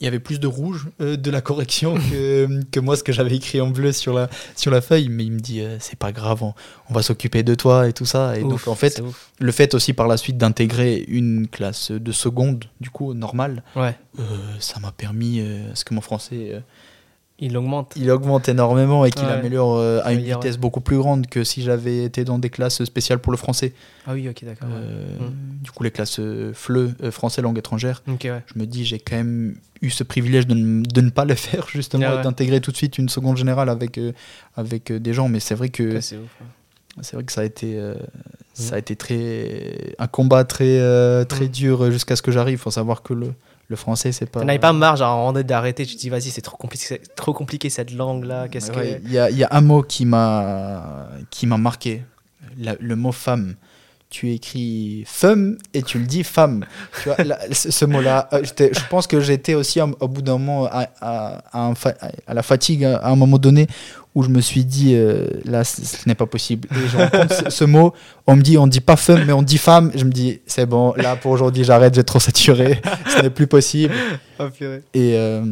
Il 0.00 0.04
y 0.04 0.06
avait 0.08 0.18
plus 0.18 0.40
de 0.40 0.46
rouge 0.46 0.88
euh, 1.00 1.16
de 1.16 1.30
la 1.30 1.40
correction 1.42 1.94
que, 2.10 2.62
que 2.70 2.80
moi 2.80 2.96
ce 2.96 3.02
que 3.04 3.12
j'avais 3.12 3.36
écrit 3.36 3.60
en 3.60 3.68
bleu 3.68 3.92
sur 3.92 4.14
la, 4.14 4.28
sur 4.56 4.70
la 4.70 4.80
feuille. 4.80 5.08
Mais 5.10 5.24
il 5.24 5.32
me 5.32 5.38
dit 5.40 5.60
euh, 5.60 5.76
c'est 5.78 5.98
pas 5.98 6.10
grave 6.12 6.42
on, 6.42 6.54
on 6.88 6.94
va 6.94 7.02
s'occuper 7.02 7.42
de 7.42 7.54
toi 7.54 7.86
et 7.88 7.92
tout 7.92 8.06
ça. 8.06 8.38
Et 8.38 8.42
Ouf, 8.42 8.50
donc 8.50 8.68
en 8.68 8.74
fait 8.74 9.02
le 9.38 9.52
fait 9.52 9.74
aussi 9.74 9.92
par 9.92 10.08
la 10.08 10.16
suite 10.16 10.36
d'intégrer 10.38 11.04
une 11.08 11.46
classe 11.48 11.90
de 11.92 12.12
seconde, 12.12 12.64
du 12.80 12.90
coup, 12.90 13.14
normale, 13.14 13.62
Ouais. 13.76 13.94
euh, 14.18 14.22
ça 14.58 14.80
m'a 14.80 14.92
permis, 14.92 15.42
parce 15.68 15.84
que 15.84 15.94
mon 15.94 16.00
français, 16.00 16.62
Il 17.42 17.56
augmente. 17.56 17.94
il 17.96 18.10
augmente 18.10 18.48
énormément 18.48 19.04
et 19.06 19.10
qu'il 19.10 19.24
Ouais. 19.26 19.32
améliore 19.32 19.76
euh, 19.78 20.00
à 20.04 20.12
une 20.12 20.20
vitesse 20.20 20.58
beaucoup 20.58 20.80
plus 20.82 20.98
grande 20.98 21.26
que 21.26 21.42
si 21.42 21.62
j'avais 21.62 22.04
été 22.04 22.24
dans 22.24 22.38
des 22.38 22.50
classes 22.50 22.84
spéciales 22.84 23.18
pour 23.18 23.32
le 23.32 23.38
français. 23.38 23.72
Ah 24.06 24.12
oui, 24.12 24.28
ok, 24.28 24.44
d'accord. 24.44 24.68
Euh, 24.70 25.16
Mm. 25.18 25.62
Du 25.62 25.70
coup, 25.70 25.82
les 25.82 25.90
classes 25.90 26.18
euh, 26.20 26.52
FLE, 26.54 26.94
euh, 27.02 27.10
français 27.10 27.42
langue 27.42 27.58
étrangère, 27.58 28.02
Ok, 28.08 28.20
ouais. 28.24 28.42
je 28.46 28.58
me 28.58 28.66
dis, 28.66 28.84
j'ai 28.84 28.98
quand 28.98 29.16
même 29.16 29.56
eu 29.82 29.90
ce 29.90 30.04
privilège 30.04 30.46
de, 30.46 30.54
ne- 30.54 30.82
de 30.82 31.00
ne 31.00 31.10
pas 31.10 31.24
le 31.24 31.34
faire, 31.64 31.66
justement, 31.68 32.06
Ah 32.08 32.20
et 32.20 32.22
d'intégrer 32.22 32.60
tout 32.60 32.70
de 32.72 32.76
suite 32.76 32.98
une 32.98 33.08
seconde 33.08 33.36
générale 33.36 33.68
avec, 33.68 33.98
avec 34.56 34.92
des 34.92 35.12
gens. 35.14 35.28
Mais 35.28 35.40
c'est 35.40 35.54
vrai 35.54 35.68
que 35.70 36.00
c'est 36.00 37.14
vrai 37.14 37.24
que 37.24 37.32
ça 37.32 37.42
a 37.42 37.44
été, 37.44 37.78
euh, 37.78 37.94
ça 38.52 38.72
a 38.74 38.76
Mhm. 38.76 38.80
été 38.80 38.96
très, 38.96 39.94
un 39.98 40.06
combat 40.06 40.44
très, 40.44 40.78
euh, 40.80 41.24
très 41.24 41.44
Mhm. 41.46 41.50
dur 41.50 41.90
jusqu'à 41.90 42.16
ce 42.16 42.22
que 42.22 42.30
j'arrive. 42.32 42.54
Il 42.54 42.58
faut 42.58 42.70
savoir 42.70 43.02
que 43.02 43.14
le, 43.14 43.32
le 43.70 43.76
français, 43.76 44.10
c'est 44.12 44.26
pas. 44.26 44.40
T'en 44.40 44.48
avais 44.48 44.58
pas 44.58 44.72
marre, 44.72 44.96
genre, 44.96 45.32
d'arrêter, 45.32 45.86
tu 45.86 45.94
te 45.94 46.00
dis, 46.00 46.10
vas-y, 46.10 46.30
c'est 46.30 46.40
trop 46.42 46.56
compliqué, 46.56 47.00
trop 47.16 47.32
compliqué 47.32 47.70
cette 47.70 47.92
langue-là, 47.92 48.48
qu'est-ce 48.48 48.72
Ouais, 48.72 49.00
que... 49.00 49.06
Il 49.06 49.12
y, 49.12 49.18
a, 49.18 49.30
il 49.30 49.38
y 49.38 49.44
a 49.44 49.48
un 49.52 49.60
mot 49.60 49.82
qui 49.82 50.04
m'a, 50.04 51.08
qui 51.30 51.46
m'a 51.46 51.56
marqué, 51.56 52.02
La- 52.58 52.74
le 52.80 52.96
mot 52.96 53.12
femme. 53.12 53.54
Tu 54.10 54.32
écris 54.32 55.04
femme 55.06 55.56
et 55.72 55.82
tu 55.82 56.00
le 56.00 56.04
dis 56.04 56.24
femme. 56.24 56.66
Tu 57.00 57.08
vois, 57.10 57.22
là, 57.22 57.38
ce, 57.52 57.70
ce 57.70 57.84
mot-là, 57.84 58.28
euh, 58.32 58.42
je 58.42 58.80
pense 58.90 59.06
que 59.06 59.20
j'étais 59.20 59.54
aussi 59.54 59.80
au, 59.80 60.08
bout 60.08 60.20
d'un 60.20 60.36
moment 60.36 60.66
à, 60.66 60.88
à- 61.00 61.42
à 61.52 61.60
un 61.60 61.76
fa- 61.76 61.94
à 62.26 62.34
la 62.34 62.42
fatigue 62.42 62.82
à 62.84 63.06
un 63.06 63.14
moment 63.14 63.38
donné 63.38 63.68
où 64.14 64.22
je 64.24 64.28
me 64.28 64.40
suis 64.40 64.64
dit 64.64 64.94
euh, 64.94 65.26
là 65.44 65.62
ce, 65.62 65.80
n'est 66.08 66.14
pas 66.16 66.26
possible. 66.26 66.68
Et 66.72 66.88
je 66.88 66.96
rencontre 66.96 67.34
ce, 67.44 67.50
ce 67.50 67.64
mot, 67.64 67.92
on 68.26 68.34
me 68.36 68.42
dit 68.42 68.58
on 68.58 68.66
dit 68.66 68.80
pas 68.80 68.96
femme 68.96 69.22
mais 69.26 69.32
on 69.32 69.42
dit 69.42 69.58
femme. 69.58 69.92
Je 69.94 70.04
me 70.04 70.10
dis 70.10 70.40
c'est 70.46 70.66
bon 70.66 70.92
là 70.96 71.14
pour 71.16 71.30
aujourd'hui 71.32 71.62
j'arrête, 71.64 71.94
j'ai 71.94 72.02
trop 72.04 72.18
saturé, 72.20 72.80
ce 73.16 73.22
n'est 73.22 73.30
plus 73.30 73.46
possible. 73.46 73.94
Purée. 74.56 74.82
Et 74.94 75.12
euh, 75.16 75.42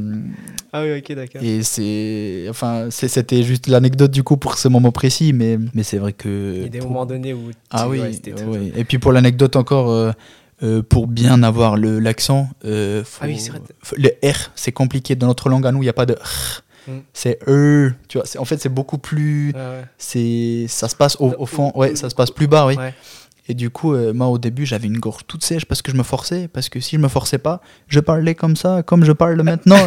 Ah 0.72 0.82
oui, 0.82 0.96
ok, 0.98 1.14
d'accord. 1.14 1.42
et 1.42 1.62
c'est, 1.62 2.46
enfin, 2.48 2.88
c'était 2.90 3.42
juste 3.42 3.66
l'anecdote 3.66 4.10
du 4.10 4.22
coup 4.22 4.38
pour 4.38 4.56
ce 4.56 4.66
moment 4.68 4.92
précis, 4.92 5.34
mais, 5.34 5.58
mais 5.74 5.82
c'est 5.82 5.98
vrai 5.98 6.14
que. 6.14 6.54
Il 6.56 6.62
y 6.62 6.64
a 6.64 6.68
des 6.70 6.78
pour- 6.78 6.88
moments 6.92 7.04
donnés 7.04 7.34
où... 7.34 7.50
Ah 7.70 7.86
oui, 7.86 8.00
ouais, 8.00 8.14
c'était 8.14 8.30
très- 8.32 8.46
oui. 8.46 8.72
Et 8.76 8.84
puis 8.84 8.98
pour 8.98 9.12
l'anecdote 9.12 9.56
encore, 9.56 9.90
euh, 9.90 10.10
euh, 10.62 10.82
pour 10.82 11.06
bien 11.06 11.42
avoir 11.42 11.76
l'accent, 11.76 12.48
euh, 12.64 13.02
Ah 13.20 13.26
oui, 13.26 13.38
le 13.98 14.08
R, 14.26 14.52
c'est 14.54 14.72
compliqué. 14.72 15.14
Dans 15.16 15.26
notre 15.26 15.50
langue 15.50 15.66
à 15.66 15.70
nous, 15.72 15.80
il 15.82 15.86
n'y 15.86 15.90
a 15.90 15.92
pas 15.92 16.06
de 16.06 16.14
R. 16.14 16.62
Mm. 16.88 16.98
C'est 17.12 17.38
E, 17.46 17.92
tu 18.08 18.18
vois. 18.18 18.26
c'est- 18.26 18.38
En 18.38 18.44
fait, 18.44 18.58
c'est 18.60 18.68
beaucoup 18.68 18.98
plus. 18.98 19.52
Ouais. 19.54 19.84
C'est, 19.98 20.66
ça 20.68 20.88
se 20.88 20.96
passe 20.96 21.16
au, 21.20 21.46
fond, 21.46 21.70
ou- 21.74 21.80
ouais, 21.80 21.94
ça 21.96 22.08
se 22.10 22.14
passe 22.14 22.30
plus 22.30 22.46
bas, 22.46 22.66
oui. 22.66 22.76
Ouais. 22.76 22.94
Et 23.50 23.54
du 23.54 23.70
coup, 23.70 23.94
euh, 23.94 24.12
moi, 24.12 24.26
au 24.28 24.36
début, 24.36 24.66
j'avais 24.66 24.88
une 24.88 24.98
gorge 24.98 25.22
toute 25.26 25.42
sèche 25.42 25.64
parce 25.64 25.80
que 25.80 25.90
je 25.90 25.96
me 25.96 26.02
forçais. 26.02 26.48
Parce 26.48 26.68
que 26.68 26.80
si 26.80 26.96
je 26.96 27.00
me 27.00 27.08
forçais 27.08 27.38
pas, 27.38 27.62
je 27.88 27.98
parlais 27.98 28.34
comme 28.34 28.56
ça, 28.56 28.82
comme 28.82 29.06
je 29.06 29.12
parle 29.12 29.40
maintenant. 29.42 29.78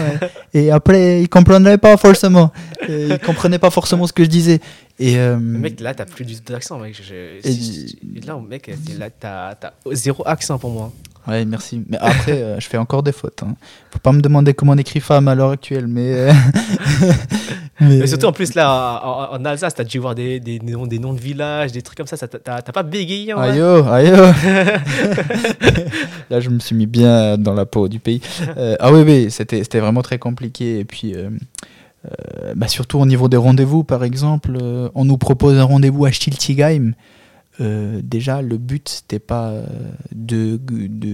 et, 0.53 0.65
et 0.65 0.71
après, 0.71 1.21
ils 1.21 1.29
comprendraient 1.29 1.77
pas 1.77 1.95
forcément. 1.97 2.51
Et 2.87 3.09
ils 3.09 3.19
comprenaient 3.19 3.59
pas 3.59 3.69
forcément 3.69 4.07
ce 4.07 4.13
que 4.13 4.23
je 4.23 4.29
disais. 4.29 4.59
Et, 4.97 5.17
euh, 5.19 5.37
Mec, 5.37 5.79
là, 5.79 5.93
t'as 5.93 6.05
plus 6.05 6.25
du 6.25 6.35
tout 6.41 6.51
d'accent, 6.53 6.79
mec. 6.79 6.99
Je- 7.07 7.13
Et- 7.47 7.51
si- 7.53 7.89
si- 7.89 7.99
Là, 8.25 8.39
mec, 8.49 8.71
là, 8.97 9.09
t'as 9.11 9.73
zéro 9.91 10.23
accent 10.27 10.57
pour 10.57 10.71
moi. 10.71 10.91
Ouais, 11.27 11.45
merci. 11.45 11.83
Mais 11.89 11.97
après, 11.99 12.41
euh, 12.41 12.59
je 12.59 12.67
fais 12.67 12.77
encore 12.77 13.03
des 13.03 13.11
fautes. 13.11 13.43
Hein. 13.43 13.55
Faut 13.91 13.99
pas 13.99 14.11
me 14.11 14.21
demander 14.21 14.53
comment 14.53 14.73
on 14.73 14.77
écrit 14.77 14.99
femme 14.99 15.27
à 15.27 15.35
l'heure 15.35 15.51
actuelle. 15.51 15.87
Mais, 15.87 16.13
euh, 16.13 16.33
mais- 17.81 17.99
Mais 17.99 18.07
surtout, 18.07 18.27
en 18.27 18.31
plus, 18.31 18.53
là, 18.53 19.01
en, 19.03 19.35
en 19.35 19.45
Alsace, 19.45 19.75
t'as 19.75 19.83
dû 19.83 19.99
voir 19.99 20.15
des, 20.15 20.39
des, 20.39 20.59
noms, 20.59 20.87
des 20.87 20.99
noms 20.99 21.13
de 21.13 21.19
villages, 21.19 21.71
des 21.71 21.81
trucs 21.81 21.97
comme 21.97 22.07
ça. 22.07 22.17
ça 22.17 22.27
t'as 22.27 22.61
pas 22.61 22.83
bégayé, 22.83 23.33
ouais 23.33 23.41
Aïe 23.49 23.61
oh, 23.61 23.83
aïe 23.89 24.11
oh. 24.13 24.31
Là, 26.29 26.39
je 26.39 26.49
me 26.49 26.59
suis 26.59 26.75
mis 26.75 26.87
bien 26.87 27.37
dans 27.37 27.53
la 27.53 27.65
peau 27.65 27.87
du 27.87 27.99
pays. 27.99 28.21
Euh, 28.57 28.75
ah 28.79 28.91
oui, 28.91 29.01
oui, 29.05 29.27
c'était 29.31 29.79
vraiment 29.79 30.01
très 30.01 30.17
compliqué. 30.19 30.79
Et 30.79 30.85
puis, 30.85 31.15
bah, 32.55 32.67
surtout 32.67 32.99
au 32.99 33.05
niveau 33.05 33.27
des 33.29 33.37
rendez-vous, 33.37 33.83
par 33.83 34.03
exemple, 34.03 34.57
on 34.95 35.05
nous 35.05 35.17
propose 35.17 35.57
un 35.57 35.63
rendez-vous 35.63 36.05
à 36.05 36.11
Stiltigheim. 36.11 36.93
Euh, 37.59 37.99
déjà, 38.03 38.41
le 38.41 38.57
but, 38.57 38.87
c'était 38.87 39.19
pas 39.19 39.49
euh, 39.49 39.65
de 40.13 40.59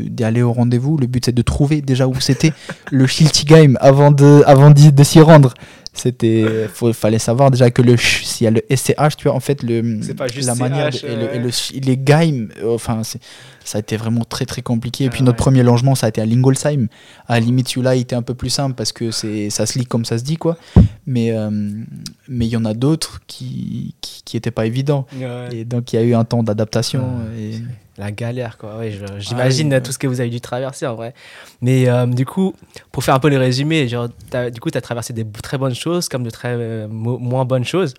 d'aller 0.09 0.41
au 0.41 0.53
rendez-vous. 0.53 0.97
Le 0.97 1.07
but, 1.07 1.25
c'est 1.25 1.35
de 1.35 1.41
trouver 1.41 1.81
déjà 1.81 2.07
où 2.07 2.19
c'était 2.19 2.53
le 2.91 3.07
Schiltigheim 3.07 3.75
avant 3.79 4.11
de, 4.11 4.43
avant 4.45 4.69
de 4.71 5.03
s'y 5.03 5.21
rendre. 5.21 5.53
C'était, 5.97 6.67
fallait 6.93 7.19
savoir 7.19 7.51
déjà 7.51 7.69
que 7.71 7.81
le 7.81 7.97
ch, 7.97 8.23
s'il 8.25 8.45
y 8.45 8.47
a 8.47 8.51
le 8.51 8.61
SCH, 8.69 9.17
tu 9.17 9.27
vois, 9.27 9.35
en 9.35 9.39
fait, 9.39 9.63
le, 9.63 9.99
pas 10.13 10.27
juste 10.27 10.47
la 10.47 10.55
manière 10.55 10.89
de- 10.91 10.97
et, 11.07 11.15
le, 11.15 11.35
et 11.35 11.39
le- 11.39 11.79
les 11.85 11.97
games, 11.97 12.49
euh, 12.61 12.75
enfin, 12.75 13.01
ça 13.03 13.77
a 13.77 13.79
été 13.79 13.97
vraiment 13.97 14.23
très 14.23 14.45
très 14.45 14.61
compliqué. 14.61 15.05
Et 15.05 15.09
puis 15.09 15.19
Ah 15.21 15.25
notre 15.25 15.39
ouais. 15.39 15.43
premier 15.43 15.63
logement, 15.63 15.95
ça 15.95 16.05
a 16.05 16.09
été 16.09 16.21
à 16.21 16.25
Lingolsheim. 16.25 16.87
À 17.27 17.39
limite, 17.39 17.67
celui-là, 17.69 17.95
il 17.95 18.01
était 18.01 18.15
un 18.15 18.21
peu 18.21 18.33
plus 18.35 18.49
simple 18.49 18.75
parce 18.75 18.91
que 18.91 19.11
c'est, 19.11 19.49
ça 19.49 19.65
se 19.65 19.77
lit 19.79 19.85
comme 19.85 20.05
ça 20.05 20.17
se 20.17 20.23
dit, 20.23 20.37
quoi. 20.37 20.57
Mais 21.05 21.31
euh, 21.31 21.49
mais 22.29 22.45
il 22.45 22.49
y 22.49 22.57
en 22.57 22.65
a 22.65 22.73
d'autres 22.73 23.21
qui, 23.27 23.95
qui, 24.01 24.21
qui 24.23 24.37
étaient 24.37 24.51
pas 24.51 24.65
évidents. 24.65 25.05
Ouais. 25.19 25.49
Et 25.51 25.65
donc, 25.65 25.91
il 25.93 25.95
y 25.95 25.99
a 25.99 26.03
eu 26.03 26.13
un 26.13 26.23
temps 26.25 26.43
d'adaptation. 26.43 27.03
Ah, 27.03 27.39
et... 27.39 27.61
La 27.97 28.11
galère, 28.11 28.57
quoi. 28.57 28.77
Ouais, 28.77 28.91
je- 28.91 29.19
j'imagine 29.19 29.81
tout 29.81 29.91
ce 29.91 29.97
que 29.97 30.05
vous 30.07 30.19
avez 30.21 30.29
dû 30.29 30.39
traverser 30.41 30.85
en 30.85 30.95
vrai. 30.95 31.13
Mais 31.61 31.89
euh, 31.89 32.05
du 32.05 32.25
coup, 32.25 32.53
pour 32.91 33.03
faire 33.03 33.15
un 33.15 33.19
peu 33.19 33.29
le 33.29 33.37
résumé, 33.37 33.87
genre, 33.87 34.07
du 34.51 34.59
coup, 34.59 34.69
tu 34.69 34.77
as 34.77 34.81
traversé 34.81 35.13
des 35.13 35.25
très 35.25 35.57
bonnes 35.57 35.73
choses 35.75 36.07
comme 36.09 36.23
de 36.23 36.29
très 36.29 36.49
euh, 36.53 36.87
mo- 36.87 37.17
moins 37.17 37.45
bonnes 37.45 37.65
choses. 37.65 37.93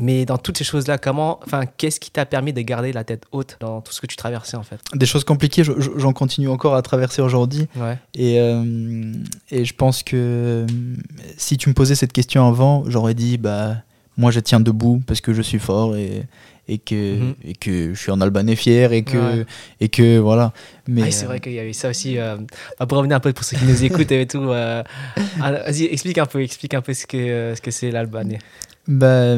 Mais 0.00 0.24
dans 0.24 0.38
toutes 0.38 0.56
ces 0.56 0.62
choses-là, 0.62 0.98
comment, 0.98 1.40
enfin, 1.44 1.64
qu'est-ce 1.66 1.98
qui 1.98 2.12
t'a 2.12 2.24
permis 2.24 2.52
de 2.52 2.60
garder 2.60 2.92
la 2.92 3.02
tête 3.02 3.24
haute 3.32 3.56
dans 3.58 3.80
tout 3.80 3.92
ce 3.92 4.00
que 4.00 4.06
tu 4.06 4.14
traversais 4.14 4.56
en 4.56 4.62
fait? 4.62 4.78
Des 4.94 5.04
choses 5.06 5.24
compliquées, 5.24 5.64
je- 5.64 5.72
je- 5.80 5.90
j'en 5.96 6.12
continue 6.12 6.48
encore 6.48 6.76
à 6.76 6.82
traverser 6.82 7.22
aujourd'hui. 7.22 7.66
Ouais. 7.74 7.98
Et, 8.14 8.38
euh, 8.38 9.12
et 9.50 9.64
je 9.64 9.74
pense 9.74 10.04
que 10.04 10.64
si 11.36 11.56
tu 11.56 11.68
me 11.68 11.74
posais 11.74 11.96
cette 11.96 12.12
question 12.12 12.46
avant, 12.46 12.84
j'aurais 12.86 13.14
dit 13.14 13.36
bah 13.36 13.78
moi 14.16 14.30
je 14.30 14.38
tiens 14.38 14.60
debout 14.60 15.02
parce 15.08 15.20
que 15.20 15.32
je 15.32 15.42
suis 15.42 15.58
fort 15.58 15.96
et, 15.96 16.22
et, 16.72 16.78
que, 16.78 16.94
Mhm. 17.18 17.34
et 17.44 17.54
que 17.54 17.92
je 17.94 17.98
suis 18.00 18.10
en 18.12 18.20
Albanais 18.20 18.56
fier 18.56 18.92
et 18.92 19.02
que, 19.02 19.38
Ouais. 19.40 19.46
et 19.80 19.88
que 19.88 20.18
voilà. 20.18 20.52
Mais 20.88 21.02
Ouais, 21.02 21.10
c'est 21.10 21.24
euh, 21.24 21.28
vrai 21.28 21.40
qu'il 21.40 21.52
y 21.52 21.58
avait 21.58 21.72
ça 21.72 21.90
aussi. 21.90 22.16
euh, 22.18 22.36
bah, 22.78 22.86
pour 22.86 22.98
revenir 22.98 23.16
un 23.16 23.20
peu 23.20 23.32
pour 23.32 23.44
ceux 23.44 23.56
qui 23.56 23.64
nous 23.64 23.84
écoutent 23.84 24.10
et 24.12 24.26
tout, 24.26 24.48
euh, 24.50 24.82
ah, 25.42 25.52
vas-y, 25.52 25.84
explique 25.84 26.18
un 26.18 26.26
peu, 26.26 26.42
explique 26.42 26.74
un 26.74 26.80
peu 26.80 26.94
ce 26.94 27.06
que, 27.06 27.16
euh, 27.16 27.54
ce 27.56 27.60
que 27.60 27.70
c'est 27.70 27.90
l'Albanais. 27.90 28.38
bah, 28.88 29.36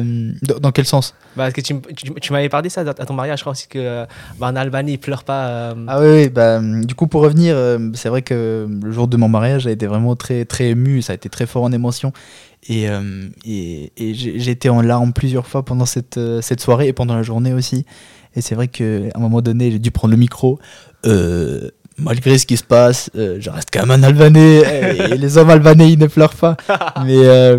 dans, 0.61 0.71
quel 0.71 0.85
sens? 0.85 1.13
Bah, 1.35 1.43
parce 1.43 1.53
que 1.53 1.61
tu, 1.61 1.75
tu, 1.95 2.11
tu 2.21 2.31
m'avais 2.33 2.49
parlé 2.49 2.69
ça 2.69 2.81
à 2.81 2.93
ton 3.05 3.13
mariage, 3.13 3.39
je 3.39 3.43
crois 3.43 3.51
aussi 3.51 3.67
que 3.67 4.05
bah, 4.39 4.47
en 4.47 4.55
Albanie, 4.55 4.93
ils 4.93 4.97
pleurent 4.99 5.23
pas. 5.25 5.47
euh, 5.47 5.73
Ah 5.87 5.99
oui, 6.01 6.07
oui, 6.23 6.29
bah, 6.29 6.59
du 6.61 6.95
coup 6.95 7.07
pour 7.07 7.21
revenir, 7.21 7.55
c'est 7.93 8.09
vrai 8.09 8.21
que 8.21 8.67
le 8.83 8.91
jour 8.91 9.07
de 9.07 9.17
mon 9.17 9.27
mariage, 9.27 9.63
j'ai 9.63 9.71
été 9.71 9.85
vraiment 9.85 10.15
très, 10.15 10.45
très 10.45 10.69
ému, 10.69 11.01
ça 11.01 11.13
a 11.13 11.15
été 11.15 11.29
très 11.29 11.45
fort 11.45 11.63
en 11.63 11.71
émotion. 11.71 12.13
Et, 12.67 12.89
euh, 12.89 13.27
et, 13.45 13.91
été 13.97 14.69
en 14.69 14.81
larmes 14.81 15.13
plusieurs 15.13 15.47
fois 15.47 15.63
pendant 15.63 15.85
cette, 15.85 16.17
euh, 16.17 16.41
cette 16.41 16.61
soirée 16.61 16.87
et 16.87 16.93
pendant 16.93 17.15
la 17.15 17.23
journée 17.23 17.53
aussi. 17.53 17.85
Et 18.35 18.41
c'est 18.41 18.55
vrai 18.55 18.67
qu'à 18.67 18.83
un 18.83 19.19
moment 19.19 19.41
donné, 19.41 19.71
j'ai 19.71 19.79
dû 19.79 19.91
prendre 19.91 20.11
le 20.11 20.17
micro. 20.17 20.59
Euh, 21.05 21.69
malgré 21.97 22.37
ce 22.37 22.45
qui 22.45 22.57
se 22.57 22.63
passe, 22.63 23.09
euh, 23.15 23.37
je 23.39 23.49
reste 23.49 23.69
quand 23.71 23.85
même 23.85 24.03
un 24.03 24.03
Albanais. 24.03 24.63
et 25.11 25.17
les 25.17 25.37
hommes 25.37 25.49
albanais, 25.49 25.91
ils 25.91 25.99
ne 25.99 26.07
pleurent 26.07 26.35
pas. 26.35 26.57
Mais, 27.05 27.17
euh, 27.17 27.57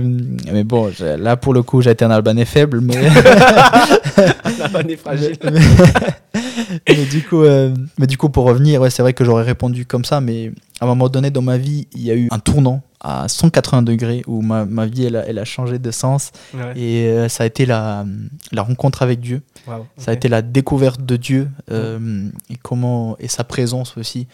mais 0.53 0.65
bon, 0.65 0.91
là 1.19 1.37
pour 1.37 1.55
le 1.55 1.63
coup, 1.63 1.83
j'ai 1.83 1.91
été 1.91 2.05
un 2.05 2.11
Albanais 2.11 2.45
faible. 2.45 2.81
Mais, 2.81 2.95
L'Albanais 4.59 4.97
fragile. 4.97 5.37
mais, 5.43 5.61
mais 6.89 7.05
du 7.05 7.23
coup, 7.23 7.43
euh, 7.43 7.75
mais 7.99 8.07
du 8.07 8.17
coup, 8.17 8.29
pour 8.29 8.45
revenir, 8.45 8.81
ouais, 8.81 8.91
c'est 8.91 9.03
vrai 9.03 9.13
que 9.13 9.25
j'aurais 9.25 9.43
répondu 9.43 9.87
comme 9.87 10.05
ça, 10.05 10.21
mais 10.21 10.53
à 10.81 10.85
un 10.85 10.89
moment 10.89 11.09
donné 11.09 11.31
dans 11.31 11.43
ma 11.43 11.59
vie, 11.59 11.87
il 11.95 12.03
y 12.03 12.11
a 12.11 12.15
eu 12.15 12.29
un 12.31 12.39
tournant 12.39 12.83
à 13.05 13.29
180 13.29 13.83
degrés 13.83 14.23
où 14.27 14.41
ma, 14.43 14.65
ma 14.65 14.87
vie, 14.87 15.05
elle 15.05 15.17
a, 15.17 15.27
elle 15.29 15.39
a 15.39 15.45
changé 15.45 15.79
de 15.79 15.91
sens. 15.91 16.33
Ouais. 16.55 16.73
Et 16.77 17.07
euh, 17.09 17.29
ça 17.29 17.45
a 17.45 17.47
été 17.47 17.67
la, 17.67 18.05
la 18.51 18.63
rencontre 18.63 19.03
avec 19.03 19.21
Dieu. 19.21 19.43
Ça 19.99 20.11
a 20.11 20.15
été 20.15 20.29
la 20.29 20.43
découverte 20.43 21.05
de 21.05 21.17
Dieu 21.17 21.49
euh, 21.71 22.29
et, 22.51 22.57
comment, 22.57 23.17
et 23.19 23.29
sa 23.29 23.45
présence 23.45 23.97
aussi. 23.97 24.27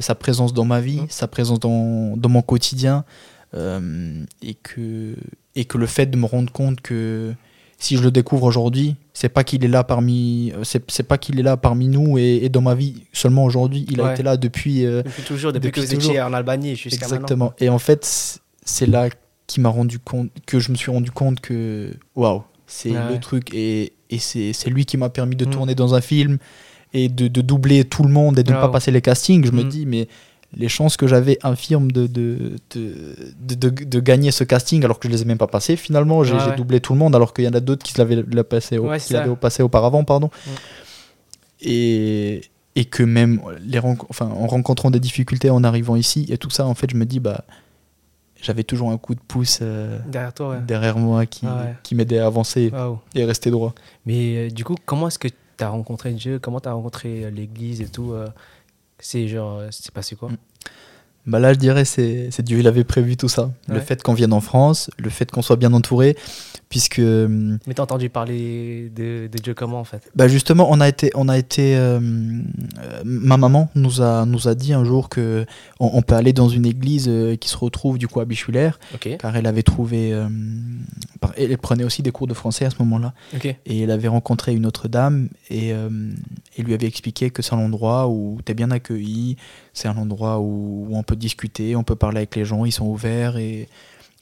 Sa 0.00 0.14
présence 0.14 0.52
dans 0.54 0.64
ma 0.66 0.80
vie, 0.80 1.00
sa 1.08 1.26
présence 1.26 1.58
dans, 1.58 2.16
dans 2.16 2.28
mon 2.28 2.42
quotidien. 2.42 3.04
euh, 3.54 4.24
et, 4.42 4.54
que, 4.54 5.16
et 5.56 5.64
que 5.64 5.78
le 5.78 5.86
fait 5.86 6.06
de 6.06 6.16
me 6.16 6.26
rendre 6.26 6.52
compte 6.52 6.80
que 6.80 7.34
si 7.78 7.96
je 7.96 8.02
le 8.02 8.10
découvre 8.10 8.44
aujourd'hui, 8.46 8.94
c'est 9.20 9.28
pas 9.28 9.44
qu'il 9.44 9.62
est 9.66 9.68
là 9.68 9.84
parmi, 9.84 10.50
euh, 10.56 10.64
c'est 10.64 10.82
c'est 10.90 11.02
pas 11.02 11.18
qu'il 11.18 11.38
est 11.38 11.42
là 11.42 11.58
parmi 11.58 11.88
nous 11.88 12.16
et, 12.16 12.40
et 12.42 12.48
dans 12.48 12.62
ma 12.62 12.74
vie 12.74 13.02
seulement 13.12 13.44
aujourd'hui. 13.44 13.84
Il 13.90 14.00
a 14.00 14.12
été 14.14 14.22
là 14.22 14.38
depuis. 14.38 14.86
euh, 14.86 15.02
Depuis 15.02 15.22
toujours, 15.22 15.52
depuis, 15.52 15.68
depuis 15.68 15.82
que 15.82 15.86
vous 15.86 15.94
toujours. 15.96 16.10
étiez 16.12 16.22
en 16.22 16.32
Albanie 16.32 16.74
jusqu'à 16.74 17.06
maintenant. 17.06 17.16
exactement. 17.16 17.52
Et 17.60 17.68
en 17.68 17.78
fait, 17.78 18.40
c'est 18.64 18.86
là 18.86 19.08
qui 19.46 19.60
m'a 19.60 19.68
rendu 19.68 19.98
compte, 19.98 20.30
que 20.46 20.58
je 20.58 20.70
me 20.72 20.76
suis 20.76 20.90
rendu 20.90 21.10
compte 21.10 21.40
que 21.40 21.90
waouh, 22.16 22.44
c'est 22.66 22.92
ouais. 22.92 23.12
le 23.12 23.18
truc 23.20 23.52
et, 23.52 23.92
et 24.08 24.18
c'est 24.18 24.52
c'est 24.54 24.70
lui 24.70 24.86
qui 24.86 24.96
m'a 24.96 25.10
permis 25.10 25.36
de 25.36 25.44
Mm. 25.44 25.50
tourner 25.50 25.74
dans 25.74 25.94
un 25.94 26.00
film 26.00 26.38
et 26.94 27.08
de, 27.10 27.28
de 27.28 27.40
doubler 27.42 27.84
tout 27.84 28.02
le 28.04 28.10
monde 28.10 28.38
et 28.38 28.42
de 28.42 28.52
ne 28.52 28.56
Ah 28.56 28.62
pas 28.62 28.68
passer 28.70 28.90
les 28.90 29.02
castings. 29.02 29.44
Je 29.44 29.52
me 29.52 29.64
Mm. 29.64 29.68
dis 29.68 29.84
mais 29.86 30.08
les 30.56 30.68
chances 30.68 30.96
que 30.96 31.06
j'avais 31.06 31.38
infirmes 31.42 31.92
de 31.92 32.06
de, 32.06 32.56
de, 32.74 33.54
de, 33.68 34.00
gagner 34.00 34.30
ce 34.32 34.42
casting 34.44 34.84
alors 34.84 34.98
que 34.98 35.08
je 35.08 35.12
les 35.12 35.22
ai 35.22 35.24
même 35.24 35.38
pas 35.38 35.46
passés 35.46 35.76
finalement 35.76 36.24
j'ai 36.24 36.34
Ah 36.38 36.48
ouais. 36.50 36.56
doublé 36.56 36.80
tout 36.80 36.92
le 36.92 36.98
monde 36.98 37.14
alors 37.14 37.32
qu'il 37.34 37.44
y 37.44 37.48
en 37.48 37.52
a 37.52 37.60
d'autres 37.60 37.84
qui 37.84 37.96
l'avaient 37.98 38.24
l'a 38.30 38.44
passé 38.44 38.76
au- 38.78 38.88
Ouais, 38.88 38.98
qui 38.98 39.14
passé 39.40 39.62
auparavant 39.62 40.02
pardon. 40.04 40.30
Et 41.60 42.42
et 42.76 42.84
que 42.84 43.02
même 43.02 43.40
les 43.64 43.80
enfin, 44.08 44.26
en 44.26 44.46
rencontrant 44.46 44.90
des 44.90 45.00
difficultés 45.00 45.50
en 45.50 45.64
arrivant 45.64 45.96
ici 45.96 46.26
et 46.30 46.38
tout 46.38 46.50
ça 46.50 46.66
en 46.66 46.74
fait 46.74 46.90
je 46.90 46.96
me 46.96 47.04
dis 47.04 47.20
bah 47.20 47.44
j'avais 48.42 48.62
toujours 48.64 48.90
un 48.90 48.96
coup 48.96 49.14
de 49.14 49.20
pouce 49.20 49.58
euh, 49.60 49.98
Derrière 50.08 50.32
toi, 50.32 50.56
derrière 50.56 50.96
moi 50.96 51.26
qui, 51.26 51.44
Ah 51.46 51.66
qui 51.82 51.94
m'aidait 51.94 52.20
à 52.20 52.26
avancer 52.26 52.72
et 53.14 53.24
rester 53.26 53.50
droit. 53.50 53.74
Mais 54.06 54.36
euh, 54.36 54.50
du 54.50 54.64
coup, 54.64 54.76
comment 54.86 55.08
est-ce 55.08 55.18
que 55.18 55.28
tu 55.28 55.34
as 55.62 55.68
rencontré 55.68 56.12
Dieu? 56.12 56.38
Comment 56.38 56.58
tu 56.58 56.68
as 56.68 56.72
rencontré 56.72 57.24
euh, 57.24 57.30
l'église 57.30 57.82
et 57.82 57.86
tout 57.88 58.14
C'est 59.00 59.28
genre, 59.28 59.58
euh, 59.58 59.68
c'est 59.70 59.90
passé 59.92 60.16
quoi 60.16 60.28
Mm. 60.30 60.36
Bah 61.30 61.38
là 61.38 61.52
je 61.54 61.58
dirais 61.58 61.84
c'est 61.84 62.28
c'est 62.30 62.44
Dieu 62.44 62.58
il 62.58 62.66
avait 62.66 62.84
prévu 62.84 63.16
tout 63.16 63.28
ça. 63.28 63.52
Le 63.68 63.80
fait 63.80 64.02
qu'on 64.02 64.14
vienne 64.14 64.32
en 64.32 64.40
France 64.40 64.90
le 64.98 65.10
fait 65.10 65.30
qu'on 65.30 65.42
soit 65.42 65.56
bien 65.56 65.72
entouré 65.72 66.16
puisque 66.70 67.00
hum, 67.00 67.58
Mais 67.66 67.74
t'as 67.74 67.82
entendu 67.82 68.08
parler 68.08 68.90
de, 68.94 69.26
de 69.26 69.38
Dieu 69.38 69.54
comment 69.54 69.80
en 69.80 69.84
fait? 69.84 70.08
Bah 70.14 70.28
justement, 70.28 70.68
on 70.70 70.80
a 70.80 70.88
été, 70.88 71.10
on 71.14 71.28
a 71.28 71.36
été, 71.36 71.76
euh, 71.76 71.98
euh, 71.98 73.02
ma 73.04 73.36
maman 73.36 73.68
nous 73.74 74.00
a, 74.00 74.24
nous 74.24 74.46
a 74.46 74.54
dit 74.54 74.72
un 74.72 74.84
jour 74.84 75.08
que 75.08 75.44
on, 75.80 75.90
on 75.94 76.02
peut 76.02 76.14
aller 76.14 76.32
dans 76.32 76.48
une 76.48 76.64
église 76.66 77.06
euh, 77.08 77.34
qui 77.36 77.48
se 77.48 77.56
retrouve 77.56 77.98
du 77.98 78.06
coup 78.06 78.20
à 78.20 78.24
Bichulaire, 78.24 78.78
car 79.18 79.36
elle 79.36 79.46
avait 79.46 79.64
trouvé, 79.64 80.12
euh, 80.12 80.28
elle 81.36 81.58
prenait 81.58 81.84
aussi 81.84 82.02
des 82.02 82.12
cours 82.12 82.28
de 82.28 82.34
français 82.34 82.64
à 82.64 82.70
ce 82.70 82.76
moment-là, 82.78 83.14
et 83.66 83.80
elle 83.80 83.90
avait 83.90 84.08
rencontré 84.08 84.54
une 84.54 84.64
autre 84.64 84.86
dame 84.86 85.28
et, 85.50 85.72
euh, 85.72 85.88
et 86.56 86.62
lui 86.62 86.74
avait 86.74 86.86
expliqué 86.86 87.30
que 87.30 87.42
c'est 87.42 87.54
un 87.54 87.58
endroit 87.58 88.08
où 88.08 88.38
tu 88.46 88.52
es 88.52 88.54
bien 88.54 88.70
accueilli, 88.70 89.36
c'est 89.74 89.88
un 89.88 89.96
endroit 89.96 90.40
où, 90.40 90.86
où 90.88 90.96
on 90.96 91.02
peut 91.02 91.16
discuter, 91.16 91.76
on 91.76 91.84
peut 91.84 91.96
parler 91.96 92.18
avec 92.18 92.36
les 92.36 92.44
gens, 92.44 92.64
ils 92.64 92.72
sont 92.72 92.86
ouverts 92.86 93.36
et 93.36 93.68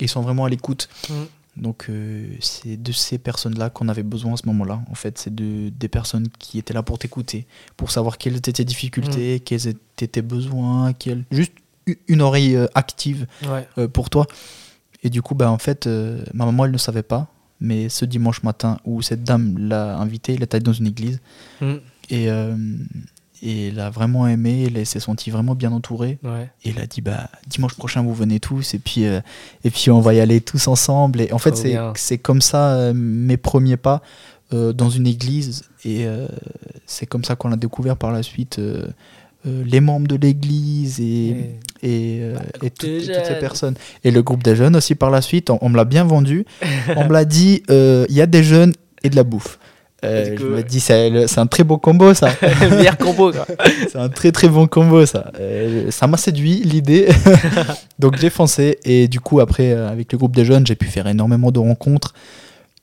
ils 0.01 0.09
sont 0.09 0.20
vraiment 0.20 0.44
à 0.44 0.49
l'écoute. 0.49 0.88
Mm. 1.09 1.14
Donc 1.62 1.86
euh, 1.88 2.28
c'est 2.40 2.80
de 2.80 2.92
ces 2.92 3.18
personnes-là 3.18 3.68
qu'on 3.70 3.88
avait 3.88 4.05
besoin 4.05 4.34
à 4.34 4.36
ce 4.36 4.46
moment-là. 4.46 4.80
En 4.90 4.94
fait, 4.94 5.18
c'est 5.18 5.34
de, 5.34 5.70
des 5.70 5.88
personnes 5.88 6.28
qui 6.38 6.59
étaient 6.59 6.74
là 6.74 6.82
pour 6.82 6.99
t'écouter, 6.99 7.46
pour 7.76 7.90
savoir 7.90 8.16
quelles 8.18 8.36
étaient 8.36 8.53
tes 8.53 8.64
difficultés, 8.64 9.40
quels 9.40 9.66
étaient 9.66 10.07
tes 10.07 10.22
besoins, 10.22 10.92
quelles... 10.92 11.24
juste 11.32 11.53
une 12.07 12.20
oreille 12.22 12.57
euh, 12.57 12.66
active 12.74 13.26
Ouais. 13.49 13.66
euh, 13.78 13.88
pour 13.88 14.11
toi. 14.11 14.26
Et 15.03 15.11
du 15.11 15.22
coup, 15.22 15.34
bah, 15.34 15.51
en 15.51 15.59
fait, 15.59 15.86
euh, 15.86 16.24
ma 16.34 16.44
maman, 16.44 16.64
elle 16.64 16.72
ne 16.72 16.78
savait 16.78 17.03
pas. 17.03 17.28
Mais 17.61 17.88
ce 17.88 18.05
dimanche 18.05 18.42
matin 18.44 18.78
où 18.84 19.03
cette 19.03 19.24
dame 19.24 19.57
l'a 19.59 19.96
invitée, 19.96 20.34
elle 20.34 20.42
était 20.42 20.61
dans 20.61 20.72
une 20.72 20.86
église. 20.86 21.20
Mm. 21.61 21.74
Et, 22.11 22.28
et 23.43 23.68
elle 23.68 23.80
a 23.80 23.91
vraiment 23.91 24.26
aimé, 24.26 24.70
elle 24.74 24.84
s'est 24.86 25.01
sentie 25.01 25.30
vraiment 25.30 25.55
bien 25.55 25.72
entourée. 25.72 26.18
Ouais. 26.22 26.51
Et 26.64 26.70
elle 26.70 26.82
a 26.82 26.86
dit 26.86 27.01
bah 27.01 27.28
dimanche 27.47 27.74
prochain 27.74 28.03
vous 28.03 28.14
venez 28.14 28.41
tous 28.41 28.74
et 28.74 28.78
puis 28.78 29.07
euh, 29.07 29.20
et 29.64 29.70
puis 29.70 29.91
on 29.91 30.01
va 30.01 30.14
y 30.14 30.20
aller 30.20 30.41
tous 30.41 30.66
ensemble. 30.68 31.20
Et 31.20 31.32
en 31.32 31.39
fait 31.39 31.57
c'est 31.97 32.18
comme 32.18 32.41
ça 32.41 32.74
euh, 32.74 32.93
mes 32.95 33.36
premiers 33.36 33.76
pas 33.76 34.03
euh, 34.53 34.72
dans 34.72 34.91
une 34.91 35.07
église. 35.07 35.62
Et 35.84 36.07
c'est 36.86 37.07
comme 37.07 37.22
ça 37.24 37.36
qu'on 37.36 37.53
a 37.53 37.57
découvert 37.57 37.97
par 37.97 38.11
la 38.12 38.22
suite 38.24 38.61
les 39.45 39.80
membres 39.80 40.09
de 40.09 40.16
l'église 40.16 41.01
et 41.01 41.28
Et- 41.82 42.16
et, 42.26 42.32
Bah, 42.34 42.43
et 42.62 42.70
tout- 42.70 42.86
et 42.86 42.99
toutes 43.03 43.24
ces 43.24 43.39
personnes. 43.39 43.74
Et 44.05 44.11
le 44.11 44.22
groupe 44.22 44.43
des 44.43 44.57
jeunes 44.57 44.74
aussi 44.74 44.95
par 44.97 45.11
la 45.11 45.22
suite. 45.22 45.49
On, 45.51 45.59
on 45.62 45.68
me 45.68 45.76
l'a 45.76 45.84
bien 45.84 46.03
vendu. 46.05 46.45
On 46.97 47.05
me 47.07 47.12
l'a 47.12 47.24
dit 47.24 47.62
il 47.68 48.07
y 48.14 48.20
a 48.20 48.26
des 48.26 48.43
jeunes 48.43 48.72
et 49.05 49.11
de 49.11 49.16
la 49.16 49.22
bouffe 49.22 49.59
Euh, 50.05 50.36
je 50.38 50.46
me 50.46 50.62
dis 50.62 50.78
c'est 50.78 51.38
un 51.38 51.46
très 51.49 51.64
beau 51.64 51.76
combo 51.76 52.14
ça 52.14 52.28
Meilleur 52.70 52.96
combo 52.99 53.32
c'est 53.90 53.96
un 53.96 54.09
très 54.09 54.30
très 54.30 54.49
bon 54.49 54.68
combo 54.68 55.05
ça. 55.07 55.32
Euh, 55.40 55.90
ça 55.90 56.07
m'a 56.07 56.16
séduit 56.16 56.62
l'idée. 56.62 57.09
Donc 57.99 58.16
j'ai 58.16 58.30
foncé 58.30 58.78
et 58.84 59.09
du 59.09 59.18
coup 59.18 59.40
après 59.40 59.72
euh, 59.72 59.88
avec 59.88 60.12
le 60.12 60.18
groupe 60.18 60.36
des 60.36 60.44
jeunes 60.44 60.64
j'ai 60.66 60.76
pu 60.76 60.86
faire 60.86 61.09
énormément 61.09 61.51
de 61.51 61.59
rencontres. 61.59 62.14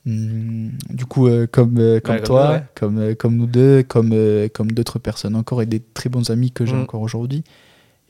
Hum, 0.06 0.70
du 0.90 1.04
coup 1.06 1.26
euh, 1.26 1.46
comme, 1.50 2.00
comme 2.04 2.14
Ouais, 2.16 2.22
toi, 2.22 2.50
ouais. 2.52 2.62
comme, 2.74 3.14
comme 3.16 3.36
nous 3.36 3.46
deux, 3.46 3.82
comme, 3.82 4.14
comme 4.52 4.70
d'autres 4.70 4.98
personnes 4.98 5.34
encore 5.34 5.62
et 5.62 5.66
des 5.66 5.80
très 5.80 6.08
bons 6.10 6.30
amis 6.30 6.52
que 6.52 6.64
j'ai 6.66 6.74
Mm. 6.76 6.82
encore 6.82 7.00
aujourd'hui. 7.00 7.42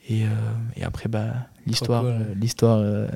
Et, 0.09 0.23
euh, 0.23 0.27
et 0.77 0.83
après, 0.83 1.09
bah, 1.09 1.33
l'histoire, 1.65 2.01
cool. 2.03 2.11
euh, 2.11 2.33
l'histoire, 2.39 2.77
euh, 2.79 3.07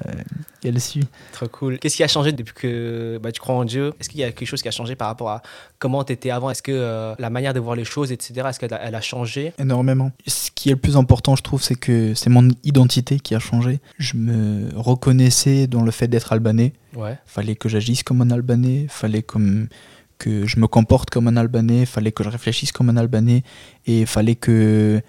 elle 0.62 0.80
suit. 0.82 1.08
Trop 1.32 1.48
cool. 1.48 1.80
Qu'est-ce 1.80 1.96
qui 1.96 2.04
a 2.04 2.08
changé 2.10 2.34
depuis 2.34 2.54
que 2.54 3.18
bah, 3.24 3.32
tu 3.32 3.40
crois 3.40 3.56
en 3.56 3.64
Dieu? 3.64 3.94
Est-ce 4.00 4.10
qu'il 4.10 4.20
y 4.20 4.26
a 4.26 4.32
quelque 4.34 4.48
chose 4.48 4.62
qui 4.62 4.68
a 4.68 4.72
changé 4.72 4.96
par 4.98 5.08
rapport 5.08 5.30
à 5.30 5.42
comment 5.80 6.04
tu 6.04 6.12
étais 6.12 6.32
avant? 6.32 6.50
Est-ce 6.50 6.62
que 6.62 6.74
euh, 6.74 7.16
la 7.18 7.30
manière 7.30 7.54
de 7.54 7.62
voir 7.62 7.78
les 7.78 7.86
choses, 7.86 8.12
etc., 8.12 8.46
est-ce 8.50 8.60
qu'elle 8.60 8.74
a, 8.74 8.82
elle 8.84 8.96
a 8.96 9.00
changé? 9.00 9.54
Énormément. 9.58 10.12
Ce 10.28 10.52
qui 10.54 10.68
est 10.68 10.74
le 10.74 10.80
plus 10.80 10.98
important, 10.98 11.38
je 11.38 11.44
trouve, 11.44 11.64
c'est 11.64 11.76
que 11.76 12.14
c'est 12.14 12.30
mon 12.30 12.50
identité 12.66 13.20
qui 13.22 13.36
a 13.36 13.40
changé. 13.40 13.80
Je 13.98 14.18
me 14.18 14.68
reconnaissais 14.76 15.68
dans 15.68 15.84
le 15.84 15.92
fait 15.92 16.10
d'être 16.10 16.34
albanais. 16.34 16.74
Ouais. 16.94 17.18
Fallait 17.26 17.56
que 17.56 17.70
j'agisse 17.70 18.04
comme 18.04 18.22
un 18.22 18.32
albanais. 18.32 18.88
Fallait 18.90 19.24
comme 19.24 19.70
que 20.18 20.46
je 20.46 20.60
me 20.60 20.68
comporte 20.68 21.10
comme 21.10 21.30
un 21.30 21.38
albanais. 21.38 21.86
Fallait 21.86 22.12
que 22.12 22.26
je 22.26 22.30
réfléchisse 22.30 22.74
comme 22.74 22.90
un 22.90 22.98
albanais. 22.98 23.44
Et 23.88 24.06
fallait 24.06 24.36
que 24.36 25.02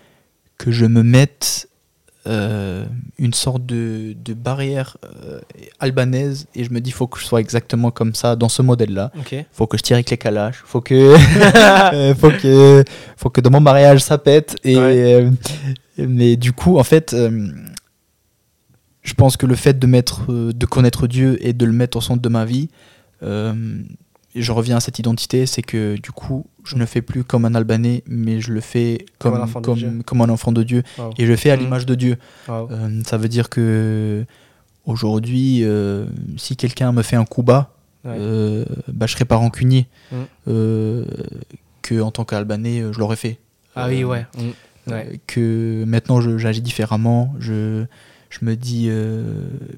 que 0.59 0.70
je 0.70 0.87
me 0.87 1.03
mette 1.03 1.68
euh, 2.29 2.85
une 3.18 3.35
sorte 3.35 3.66
de, 3.66 4.14
de 4.25 4.33
barrière 4.35 4.97
euh, 5.25 5.41
albanaise 5.81 6.47
et 6.55 6.62
je 6.62 6.70
me 6.70 6.81
dis 6.81 6.93
faut 6.93 7.09
que 7.09 7.18
je 7.18 7.25
sois 7.25 7.41
exactement 7.41 7.91
comme 7.91 8.14
ça 8.14 8.37
dans 8.37 8.49
ce 8.49 8.62
modèle 8.62 8.95
là 8.95 9.11
faut 9.53 9.66
que 9.66 9.77
je 9.77 9.83
tire 9.83 9.97
avec 9.97 10.09
les 10.11 10.16
calages, 10.18 10.62
faut 10.64 10.81
que, 10.81 10.95
euh, 11.95 12.14
faut 12.14 12.31
que, 12.31 12.85
faut 13.16 13.29
que 13.31 13.41
dans 13.41 13.51
mon 13.51 13.61
mariage 13.61 14.03
ça 14.03 14.18
pète. 14.18 14.57
Et, 14.62 14.77
Ouais. 14.77 15.14
euh, 15.14 15.31
mais 15.99 16.37
du 16.37 16.53
coup, 16.53 16.79
en 16.79 16.85
fait, 16.85 17.14
je 19.03 19.14
pense 19.14 19.37
que 19.37 19.47
le 19.47 19.55
fait 19.57 19.79
de 19.79 19.87
mettre, 19.87 20.33
de 20.33 20.66
connaître 20.66 21.07
Dieu 21.07 21.37
et 21.47 21.53
de 21.53 21.66
le 21.66 21.73
mettre 21.73 21.97
au 21.99 22.01
centre 22.01 22.23
de 22.23 22.29
ma 22.29 22.45
vie, 22.45 22.68
je 24.35 24.53
reviens 24.53 24.76
à 24.76 24.80
cette 24.80 24.99
identité, 24.99 25.47
c'est 25.47 25.62
que 25.62 25.97
du 25.97 26.11
coup, 26.11 26.47
je 26.64 26.76
ne 26.76 26.87
fais 26.87 27.03
plus 27.03 27.24
comme 27.24 27.45
un 27.45 27.55
Albanais, 27.55 28.03
mais 28.07 28.41
je 28.41 28.53
le 28.53 28.61
fais 28.61 29.05
Comme 29.18 29.33
comme, 29.33 29.41
un 29.41 29.45
enfant 29.45 29.61
de 29.61 29.66
comme, 29.66 29.78
Dieu. 29.78 29.93
comme 30.07 30.20
un 30.22 30.28
enfant 30.30 30.53
de 30.53 30.62
Dieu. 30.62 30.83
Wow. 30.99 31.11
Et 31.18 31.26
je 31.26 31.30
le 31.30 31.37
fais 31.37 31.51
à 31.51 31.57
Mhm. 31.57 31.62
l'image 31.62 31.87
de 31.87 31.95
Dieu. 31.95 32.16
Wow. 32.49 32.68
Euh, 32.70 33.03
ça 33.07 33.18
veut 33.18 33.28
dire 33.28 33.49
que 33.51 34.24
aujourd'hui, 34.87 35.61
euh, 35.64 36.07
si 36.37 36.57
quelqu'un 36.57 36.93
me 36.93 37.03
fait 37.03 37.16
un 37.16 37.24
coup 37.24 37.43
bas, 37.43 37.74
Ouais. 38.05 38.16
euh, 38.18 38.64
bah, 38.89 39.07
je 39.07 39.12
serais 39.12 39.24
pas 39.24 39.37
rancunier. 39.37 39.87
Mm. 40.11 40.16
Euh, 40.49 41.05
que 41.83 42.01
en 42.01 42.11
tant 42.11 42.24
qu'Albanais, 42.24 42.83
je 42.93 42.99
l'aurais 42.99 43.16
fait. 43.16 43.39
ah 43.76 43.87
oui, 43.89 44.03
ouais. 44.05 44.26
Mm. 44.37 44.91
Ouais. 44.91 45.20
que 45.28 45.85
maintenant, 45.87 46.20
j'agis 46.39 46.61
différemment. 46.62 47.33
Je, 47.39 47.85
je 48.41 48.45
me 48.47 48.57
dis, 48.57 48.87
euh, 48.89 49.22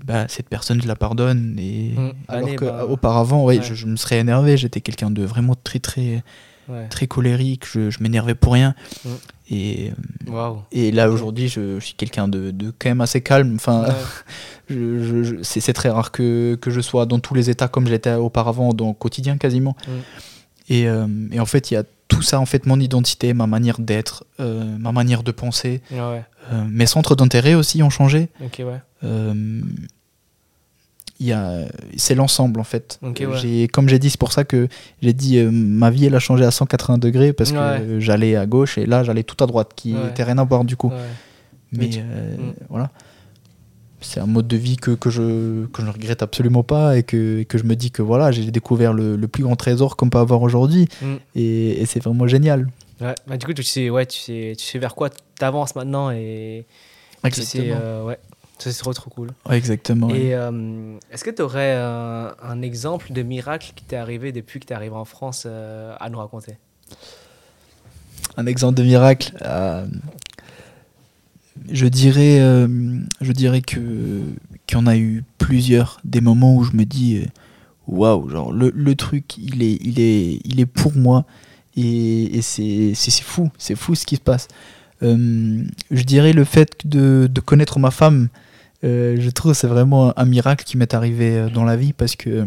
bah, 0.05 0.27
cette 0.29 0.49
personne, 0.49 0.81
je 0.81 0.87
la 0.89 0.97
pardonne. 0.97 1.57
Et 1.59 1.91
Mm. 1.97 2.13
alors 2.29 2.47
Allez, 2.49 2.57
que 2.57 2.65
bah, 2.65 2.87
auparavant, 2.89 3.45
ouais, 3.45 3.59
ouais. 3.59 3.65
je, 3.65 3.75
je 3.75 3.87
me 3.87 3.97
serais 3.97 4.19
énervé. 4.19 4.57
J'étais 4.57 4.81
quelqu'un 4.81 5.11
de 5.11 5.25
vraiment 5.25 5.55
très, 5.63 5.81
très, 5.81 6.23
Ouais. 6.67 6.87
très 6.89 7.07
colérique. 7.07 7.65
Je, 7.71 7.91
je 7.91 8.03
m'énervais 8.03 8.35
pour 8.35 8.55
rien. 8.55 8.75
Mm. 9.05 9.09
Et, 9.51 9.91
et 10.73 10.91
là, 10.93 11.11
aujourd'hui, 11.11 11.49
je, 11.49 11.79
je 11.79 11.85
suis 11.85 11.95
quelqu'un 11.95 12.27
de, 12.29 12.51
de 12.53 12.73
quand 12.79 12.89
même 12.89 13.03
assez 13.03 13.21
calme. 13.21 13.55
Enfin, 13.57 13.85
c'est 15.43 15.73
très 15.73 15.91
rare 15.91 16.11
que, 16.11 16.55
que 16.61 16.71
je 16.71 16.81
sois 16.81 17.07
dans 17.07 17.19
tous 17.19 17.35
les 17.35 17.51
états 17.51 17.69
comme 17.69 17.87
j'étais 17.87 18.15
auparavant, 18.15 18.73
dans 18.73 18.89
le 18.89 18.95
quotidien 18.95 19.37
quasiment. 19.37 19.77
Mm. 19.87 19.91
Et, 20.69 20.89
euh, 20.89 21.07
et 21.33 21.41
en 21.41 21.47
fait, 21.47 21.71
il 21.71 21.75
y 21.75 21.77
a 21.77 21.85
tout 22.09 22.23
ça, 22.23 22.39
en 22.41 22.47
fait, 22.47 22.67
mon 22.67 22.79
identité, 22.81 23.33
ma 23.35 23.47
manière 23.47 23.79
d'être, 23.79 24.25
euh, 24.41 24.65
ma 24.79 24.93
manière 24.93 25.23
de 25.23 25.33
penser. 25.33 25.81
Ouais. 25.91 26.23
Euh, 26.53 26.65
mes 26.71 26.87
centres 26.87 27.15
d'intérêt 27.17 27.55
aussi 27.55 27.83
ont 27.83 27.91
changé. 27.91 28.29
Ok, 28.43 28.63
ouais. 28.65 28.81
C'est 31.97 32.15
l'ensemble 32.15 32.61
en 32.61 32.65
fait. 32.65 32.99
Ok, 33.03 33.21
ouais. 33.27 33.39
j'ai, 33.41 33.69
comme 33.69 33.89
j'ai 33.89 33.99
dit, 33.99 34.11
c'est 34.11 34.19
pour 34.21 34.33
ça 34.33 34.45
que 34.45 34.69
j'ai 35.01 35.13
dit 35.13 35.41
ma 35.43 35.91
vie 35.91 36.07
elle 36.07 36.15
a 36.15 36.19
changé 36.19 36.45
à 36.45 36.51
180 36.51 36.99
degrés 36.99 37.33
parce 37.33 37.53
que 37.53 38.01
j'allais 38.01 38.37
à 38.37 38.47
gauche 38.47 38.79
et 38.79 38.87
là 38.87 39.05
j'allais 39.05 39.23
tout 39.23 39.43
à 39.43 39.47
droite 39.47 39.71
qui 39.77 39.95
Ouais. 39.95 40.09
était 40.11 40.25
rien 40.25 40.39
à 40.39 40.45
voir 40.45 40.65
du 40.65 40.77
coup. 40.77 40.91
Mais 41.73 41.79
Mais 41.79 41.89
tu- 41.89 42.01
Mm. 42.01 42.53
voilà. 42.69 42.91
C'est 44.05 44.21
un 44.21 44.27
mode 44.27 44.47
de 44.47 44.57
vie 44.57 44.77
que, 44.77 44.93
que, 44.93 45.11
je, 45.11 45.67
que 45.67 45.81
je 45.83 45.87
ne 45.87 45.91
regrette 45.93 46.23
absolument 46.23 46.63
pas 46.63 46.97
et 46.97 47.03
que, 47.03 47.41
et 47.41 47.45
que 47.45 47.59
je 47.59 47.65
me 47.65 47.75
dis 47.75 47.91
que 47.91 48.03
voilà, 48.03 48.31
j'ai 48.33 48.51
découvert 48.51 48.93
le, 48.93 49.17
le 49.17 49.29
plus 49.29 49.43
grand 49.43 49.57
trésor 49.57 49.97
qu'on 49.97 50.11
peut 50.11 50.19
avoir 50.19 50.43
aujourd'hui 50.43 50.87
Mm. 51.03 51.15
et, 51.35 51.81
et 51.83 51.87
c'est 51.87 52.03
vraiment 52.03 52.27
génial. 52.27 52.69
Ouais. 53.01 53.15
Bah, 53.27 53.37
du 53.37 53.45
coup, 53.47 53.53
tu 53.55 53.63
sais, 53.65 53.91
ouais, 53.91 54.07
tu 54.07 54.19
sais, 54.21 54.55
tu 54.57 54.65
sais 54.65 54.79
vers 54.79 54.95
quoi 54.95 55.11
t'avances 55.39 55.75
maintenant 55.75 56.11
et 56.11 56.65
tu 57.25 57.43
sais, 57.43 57.73
euh, 57.73 58.05
ouais. 58.05 58.19
Ça, 58.59 58.71
c'est 58.71 58.79
trop, 58.79 58.93
trop 58.95 59.11
cool. 59.11 59.31
Ouais, 59.49 59.57
exactement. 59.59 60.11
Et 60.11 60.33
euh, 60.35 60.97
est-ce 61.11 61.25
que 61.25 61.31
tu 61.31 61.43
aurais 61.43 61.73
un, 61.75 62.35
un 62.41 62.63
exemple 62.63 63.13
de 63.13 63.23
miracle 63.23 63.73
qui 63.75 63.85
t'est 63.85 63.97
arrivé 63.97 64.31
depuis 64.31 64.61
que 64.61 64.67
tu 64.67 64.73
es 64.73 64.77
arrivé 64.77 64.95
en 64.95 65.05
France 65.05 65.43
euh, 65.47 65.95
à 65.99 66.09
nous 66.09 66.19
raconter? 66.19 66.57
Un 68.37 68.47
exemple 68.47 68.77
de 68.79 68.85
miracle. 68.85 69.33
Je 71.71 71.87
dirais, 71.87 72.41
euh, 72.41 72.99
je 73.21 73.33
dirais 73.33 73.63
que 73.63 73.81
qu'il 74.67 74.79
y 74.79 74.81
en 74.81 74.87
a 74.87 74.97
eu 74.97 75.25
plusieurs 75.39 76.01
des 76.05 76.21
moments 76.21 76.57
où 76.57 76.65
je 76.65 76.73
me 76.77 76.85
dis 76.85 77.19
euh, 77.19 77.27
waouh, 77.87 78.29
genre 78.29 78.53
le, 78.53 78.73
le 78.75 78.95
truc 78.95 79.37
il 79.39 79.63
est 79.63 79.79
il 79.83 80.01
est 80.01 80.41
il 80.45 80.61
est 80.61 80.67
pour 80.67 80.95
moi 80.97 81.25
et, 81.77 82.39
et 82.39 82.43
c'est 82.43 82.95
fou, 83.23 83.51
c'est 83.59 83.77
fou 83.77 83.95
ce 83.95 84.07
qui 84.07 84.17
se 84.17 84.21
passe. 84.21 84.49
Euh, 85.03 85.65
je 85.91 86.03
dirais 86.03 86.33
le 86.33 86.45
fait 86.45 86.73
de, 86.85 87.29
de 87.31 87.41
connaître 87.41 87.79
ma 87.79 87.91
femme, 87.91 88.29
je 88.83 89.31
trouve 89.31 89.55
c'est 89.55 89.67
vraiment 89.67 90.13
un 90.19 90.25
miracle 90.27 90.65
qui 90.65 90.77
m'est 90.77 90.93
arrivé 90.95 91.47
dans 91.53 91.65
la 91.65 91.75
vie 91.77 91.93
parce 91.93 92.17
que 92.17 92.47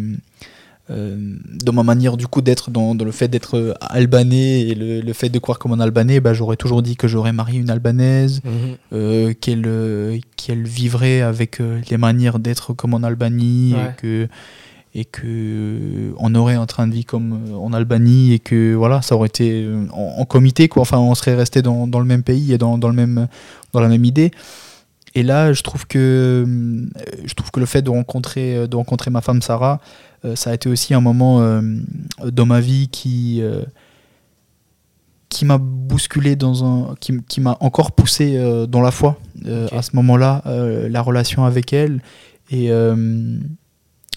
dans 0.89 1.73
ma 1.73 1.83
manière 1.83 2.15
du 2.15 2.27
coup 2.27 2.41
d'être 2.41 2.71
dans, 2.71 2.95
dans 2.95 3.03
le 3.03 3.11
fait 3.11 3.27
d'être 3.27 3.57
euh, 3.57 3.73
albanais 3.81 4.61
et 4.61 4.73
le, 4.75 5.01
le 5.01 5.13
fait 5.13 5.27
de 5.29 5.38
croire 5.39 5.59
comme 5.59 5.73
un 5.73 5.79
albanais 5.81 6.19
bah, 6.21 6.33
j'aurais 6.33 6.55
toujours 6.55 6.81
dit 6.81 6.95
que 6.95 7.07
j'aurais 7.09 7.33
marié 7.33 7.59
une 7.59 7.69
albanaise 7.69 8.41
euh, 8.93 9.33
qu'elle 9.39 9.63
euh, 9.67 10.17
qu'elle 10.38 10.63
vivrait 10.63 11.21
avec 11.21 11.59
euh, 11.59 11.81
les 11.89 11.97
manières 11.97 12.39
d'être 12.39 12.73
comme 12.73 12.93
en 12.93 13.03
Albanie 13.03 13.73
Ouais. 13.75 13.81
et 13.91 14.01
que 14.01 14.27
et 14.95 15.05
que 15.05 15.21
euh, 15.25 16.11
on 16.17 16.33
aurait 16.35 16.55
un 16.55 16.65
train 16.65 16.88
de 16.88 16.93
vie 16.93 17.03
comme 17.05 17.33
euh, 17.49 17.55
en 17.55 17.73
Albanie 17.73 18.33
et 18.33 18.39
que 18.39 18.73
voilà 18.73 19.01
ça 19.01 19.15
aurait 19.15 19.27
été 19.27 19.63
euh, 19.63 19.85
en, 19.91 20.15
en 20.21 20.25
comité 20.25 20.69
quoi. 20.69 20.81
Enfin 20.83 20.97
on 20.97 21.13
serait 21.15 21.35
resté 21.35 21.61
dans, 21.61 21.85
dans 21.88 21.99
le 21.99 22.05
même 22.05 22.23
pays 22.23 22.53
et 22.53 22.57
dans, 22.57 22.77
dans 22.77 22.88
le 22.88 22.95
même 22.95 23.27
dans 23.73 23.81
la 23.81 23.89
même 23.89 24.05
idée 24.05 24.31
et 25.18 25.24
là 25.24 25.53
je 25.53 25.61
trouve 25.63 25.88
que 25.88 26.45
je 27.26 27.34
trouve 27.34 27.51
que 27.51 27.59
le 27.59 27.65
fait 27.65 27.82
de 27.82 27.89
rencontrer 27.89 28.55
euh, 28.55 28.68
de 28.68 28.76
rencontrer 28.76 29.11
ma 29.11 29.22
femme 29.22 29.41
Sarah 29.41 29.80
euh, 30.26 30.36
ça 30.36 30.51
a 30.51 30.53
été 30.53 30.70
aussi 30.70 30.93
un 30.93 31.01
moment 31.01 31.41
euh, 31.41 31.61
dans 32.32 32.45
ma 32.45 32.59
vie 32.59 32.88
qui 32.89 33.41
qui 35.30 35.45
m'a 35.45 35.57
bousculé 35.57 36.36
dans 36.36 36.63
un 36.65 36.95
qui, 36.99 37.41
m'a 37.41 37.57
encore 37.59 37.91
poussé 37.91 38.38
euh, 38.38 38.65
dans 38.65 38.82
la 38.82 38.91
foi 38.91 39.18
euh, 39.45 39.68
à 39.72 39.82
ce 39.82 39.95
moment-là 39.95 40.41
euh, 40.45 40.88
la 40.89 41.01
relation 41.01 41.45
avec 41.45 41.74
elle. 41.74 42.01
Et 42.49 42.68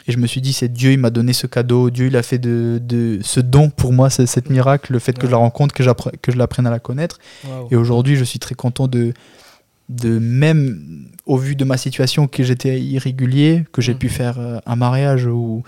et 0.07 0.13
je 0.13 0.17
me 0.17 0.27
suis 0.27 0.41
dit 0.41 0.53
c'est 0.55 0.73
Dieu 0.73 0.93
il 0.93 0.99
m'a 0.99 1.11
donné 1.11 1.33
ce 1.33 1.47
cadeau. 1.47 1.91
Dieu 1.91 2.07
il 2.07 2.17
a 2.17 2.23
fait 2.23 2.39
de, 2.39 2.81
de 2.83 3.19
ce 3.23 3.39
don 3.39 3.69
pour 3.69 3.93
moi 3.93 4.09
c'est 4.09 4.27
cet 4.27 4.49
miracle 4.49 4.93
le 4.93 4.99
fait 4.99 5.13
que 5.13 5.27
je 5.27 5.33
la 5.33 5.37
rencontre 5.37 5.75
que 5.75 5.83
que 6.23 6.33
je 6.33 6.39
l'apprenne 6.39 6.67
à 6.67 6.71
la 6.71 6.79
connaître. 6.79 7.19
Et 7.71 7.77
aujourd'hui 7.77 8.17
je 8.17 8.25
suis 8.25 8.39
très 8.39 8.55
content 8.55 8.87
de 8.89 9.13
de 9.91 10.19
même 10.19 11.07
au 11.27 11.37
vu 11.37 11.55
de 11.57 11.65
ma 11.65 11.77
situation 11.77 12.27
que 12.29 12.43
j'étais 12.45 12.81
irrégulier 12.81 13.65
que 13.73 13.83
j'ai 13.83 13.95
Mm. 13.95 13.99
pu 13.99 14.09
faire 14.09 14.37
euh, 14.39 14.59
un 14.67 14.77
mariage 14.77 15.27
où 15.27 15.63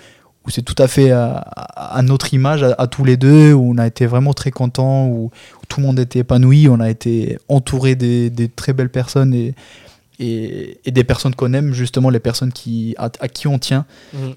où 0.45 0.51
c'est 0.51 0.63
tout 0.63 0.75
à 0.79 0.89
fait 0.89 1.13
à, 1.13 1.37
à- 1.37 2.03
notre 2.03 2.35
image, 2.35 2.65
à, 2.65 2.75
à 2.77 2.89
tous 2.89 3.05
les 3.05 3.17
deux, 3.17 3.53
où 3.53 3.73
on 3.75 3.79
a 3.79 3.87
été 3.87 4.07
vraiment 4.07 4.33
très 4.35 4.51
contents, 4.51 5.07
où, 5.07 5.27
où 5.27 5.67
tout 5.69 5.79
le 5.81 5.87
monde 5.87 6.01
était 6.01 6.19
épanoui, 6.21 6.69
on 6.69 6.81
a 6.81 6.91
été 6.91 7.39
entouré 7.49 7.95
des, 7.95 8.29
des 8.29 8.49
très 8.49 8.73
belles 8.73 8.89
personnes 8.91 9.35
et, 9.35 9.55
et, 10.19 10.79
et 10.85 10.91
des 10.91 11.05
personnes 11.05 11.35
qu'on 11.37 11.53
aime, 11.53 11.73
justement 11.73 12.11
les 12.11 12.19
personnes 12.19 12.51
qui, 12.53 12.97
à, 12.99 13.09
à 13.21 13.29
qui 13.29 13.47
on 13.47 13.61
tient. 13.61 13.87
Mhm. 14.15 14.35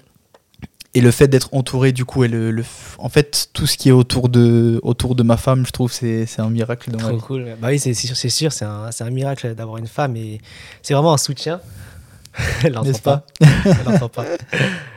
Et 0.96 1.00
le 1.02 1.10
fait 1.10 1.28
d'être 1.28 1.50
entouré, 1.52 1.92
du 1.92 2.04
coup, 2.06 2.24
et 2.24 2.28
le, 2.28 2.50
le 2.50 2.64
en 2.98 3.08
fait, 3.10 3.48
tout 3.52 3.66
ce 3.66 3.76
qui 3.76 3.90
est 3.90 3.92
autour 3.92 4.28
de, 4.30 4.80
autour 4.82 5.14
de 5.14 5.22
ma 5.22 5.36
femme, 5.36 5.66
je 5.66 5.70
trouve 5.70 5.92
c'est 5.92 6.24
c'est 6.24 6.40
un 6.40 6.48
miracle 6.48 6.90
dans 6.90 6.98
Trop 6.98 7.18
cool. 7.18 7.56
Bah 7.60 7.68
oui, 7.68 7.78
c'est 7.78 7.92
sûr, 7.92 8.16
c'est 8.16 8.30
sûr, 8.30 8.50
c'est 8.52 8.64
un, 8.64 8.90
c'est 8.92 9.04
un 9.04 9.10
miracle 9.10 9.54
d'avoir 9.54 9.76
une 9.76 9.86
femme 9.88 10.16
et 10.16 10.40
c'est 10.82 10.94
vraiment 10.94 11.12
un 11.12 11.18
soutien. 11.18 11.60
N'est-ce 12.64 13.02
pas. 13.02 13.24
pas? 13.38 13.46
Elle 13.66 14.08
pas. 14.08 14.24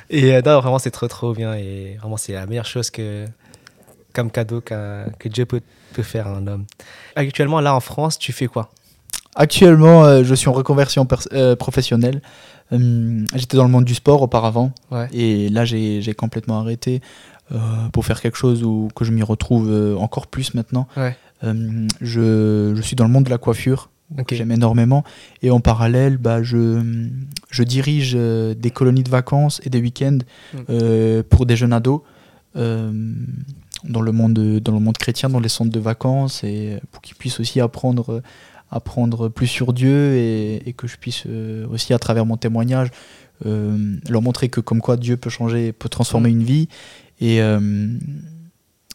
Et 0.10 0.34
euh, 0.34 0.42
non, 0.46 0.60
vraiment, 0.62 0.80
c'est 0.80 0.92
trop, 0.92 1.08
trop 1.08 1.34
bien 1.34 1.54
et 1.54 1.98
vraiment, 2.00 2.18
c'est 2.18 2.34
la 2.34 2.46
meilleure 2.46 2.66
chose 2.66 2.90
que, 2.90 3.26
comme 4.14 4.32
cadeau 4.32 4.62
qu'un- 4.62 5.06
que 5.20 5.28
Dieu 5.30 5.46
peut, 5.46 5.62
peut 5.94 6.04
faire 6.04 6.28
à 6.28 6.32
un 6.32 6.48
homme. 6.48 6.66
Actuellement, 7.16 7.60
là 7.60 7.76
en 7.76 7.80
France, 7.80 8.18
tu 8.18 8.32
fais 8.32 8.48
quoi? 8.48 8.72
Actuellement, 9.36 10.04
euh, 10.06 10.24
je 10.24 10.34
suis 10.34 10.50
en 10.50 10.54
reconversion 10.54 11.08
euh, 11.34 11.56
professionnelle. 11.56 12.22
Hum, 12.72 13.26
J'étais 13.36 13.58
dans 13.58 13.64
le 13.64 13.70
monde 13.72 13.86
du 13.86 13.96
sport 13.96 14.22
auparavant. 14.22 14.72
Ouais. 14.92 15.08
Et 15.12 15.50
là, 15.50 15.66
j'ai 15.66 16.14
complètement 16.16 16.60
arrêté 16.60 17.02
euh, 17.52 17.58
pour 17.94 18.06
faire 18.06 18.22
quelque 18.22 18.38
chose 18.38 18.64
où 18.64 18.90
que 18.96 19.04
je 19.06 19.12
m'y 19.12 19.24
retrouve 19.24 19.70
euh, 19.72 19.96
encore 19.98 20.28
plus 20.28 20.54
maintenant. 20.54 20.88
Ouais. 20.96 21.16
Euh, 21.44 21.88
je, 22.02 22.74
je 22.76 22.82
suis 22.82 22.96
dans 22.96 23.06
le 23.06 23.12
monde 23.12 23.24
de 23.24 23.30
la 23.30 23.38
coiffure, 23.40 23.90
Ok. 24.18 24.26
que 24.28 24.36
j'aime 24.36 24.52
énormément. 24.52 25.04
Et 25.42 25.50
en 25.52 25.60
parallèle, 25.62 26.18
bah, 26.18 26.44
je, 26.44 27.08
je 27.50 27.64
dirige 27.64 28.14
euh, 28.16 28.54
des 28.54 28.70
colonies 28.72 29.04
de 29.04 29.10
vacances 29.10 29.62
et 29.64 29.70
des 29.70 29.80
week-ends 29.82 30.20
Mm. 30.54 30.58
euh, 30.70 31.24
pour 31.28 31.46
des 31.46 31.56
jeunes 31.56 31.74
ados 31.74 32.02
euh, 32.56 32.92
dans, 33.84 34.02
le 34.02 34.12
monde, 34.12 34.34
dans 34.60 34.74
le 34.74 34.80
monde 34.80 34.98
chrétien, 34.98 35.30
dans 35.30 35.40
les 35.40 35.50
centres 35.50 35.72
de 35.72 35.80
vacances, 35.80 36.44
et 36.44 36.80
pour 36.92 37.02
qu'ils 37.02 37.16
puissent 37.16 37.40
aussi 37.40 37.60
apprendre 37.62 38.22
apprendre 38.72 39.30
plus 39.30 39.48
sur 39.48 39.74
Dieu 39.74 40.16
et, 40.16 40.70
et 40.70 40.74
que 40.74 40.88
je 40.88 40.98
puisse 40.98 41.24
euh, 41.26 41.68
aussi, 41.68 41.94
à 41.94 42.00
travers 42.00 42.26
mon 42.26 42.38
témoignage, 42.38 42.90
euh, 43.46 43.98
leur 44.10 44.22
montrer 44.22 44.50
que 44.50 44.62
comme 44.62 44.82
quoi 44.82 44.98
Dieu 44.98 45.18
peut 45.18 45.30
changer, 45.30 45.72
peut 45.72 45.90
transformer 45.90 46.30
une 46.30 46.44
vie. 46.44 46.68
Et, 47.20 47.42
euh, 47.42 47.88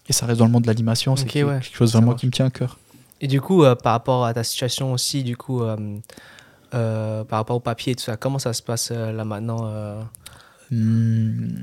et 0.08 0.12
ça 0.12 0.26
reste 0.26 0.38
dans 0.38 0.46
le 0.46 0.52
monde 0.52 0.62
de 0.62 0.68
l'animation, 0.68 1.16
c'est 1.16 1.26
quelque, 1.26 1.48
ouais. 1.48 1.60
quelque 1.60 1.76
chose 1.76 1.92
vraiment 1.92 2.14
qui 2.14 2.26
me 2.26 2.30
tient 2.30 2.46
à 2.46 2.50
cœur. 2.50 2.78
Et 3.20 3.26
du 3.26 3.40
coup, 3.40 3.62
par 3.82 3.92
rapport 3.92 4.24
à 4.26 4.34
ta 4.34 4.44
situation 4.44 4.92
aussi, 4.92 5.22
du 5.22 5.36
coup, 5.36 5.62
par 6.70 7.26
rapport 7.30 7.56
au 7.56 7.60
papier 7.60 7.92
et 7.92 7.96
tout 7.96 8.04
ça, 8.04 8.16
comment 8.16 8.38
ça 8.38 8.52
se 8.52 8.62
passe 8.62 8.90
là 8.90 9.24
maintenant 9.24 9.70
Il 10.70 11.62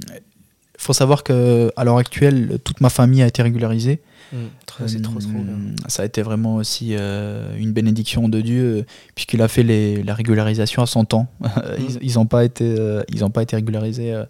faut 0.77 0.93
savoir 0.93 1.23
que 1.23 1.71
à 1.75 1.83
l'heure 1.83 1.97
actuelle, 1.97 2.57
toute 2.63 2.81
ma 2.81 2.89
famille 2.89 3.21
a 3.21 3.27
été 3.27 3.43
régularisée. 3.43 4.01
Trop- 4.65 4.87
C'est 4.87 5.01
trop, 5.01 5.19
trop 5.19 5.29
bien. 5.29 5.53
Hum, 5.53 5.75
Ça 5.87 6.03
a 6.03 6.05
été 6.05 6.21
vraiment 6.21 6.55
aussi 6.55 6.95
euh, 6.95 7.55
une 7.57 7.73
bénédiction 7.73 8.29
de 8.29 8.39
Dieu, 8.41 8.63
euh, 8.63 8.83
puisqu'il 9.15 9.41
a 9.41 9.47
fait 9.47 9.63
les- 9.63 10.03
la 10.03 10.13
régularisation 10.13 10.81
à 10.81 10.85
100 10.85 11.13
ans. 11.13 11.27
ils 12.01 12.13
n'ont 12.15 12.25
pas, 12.25 12.43
été, 12.45 12.75
euh, 12.79 13.03
ils 13.11 13.23
ont 13.25 13.29
pas 13.29 13.43
été 13.43 13.55
régularisés 13.55 14.23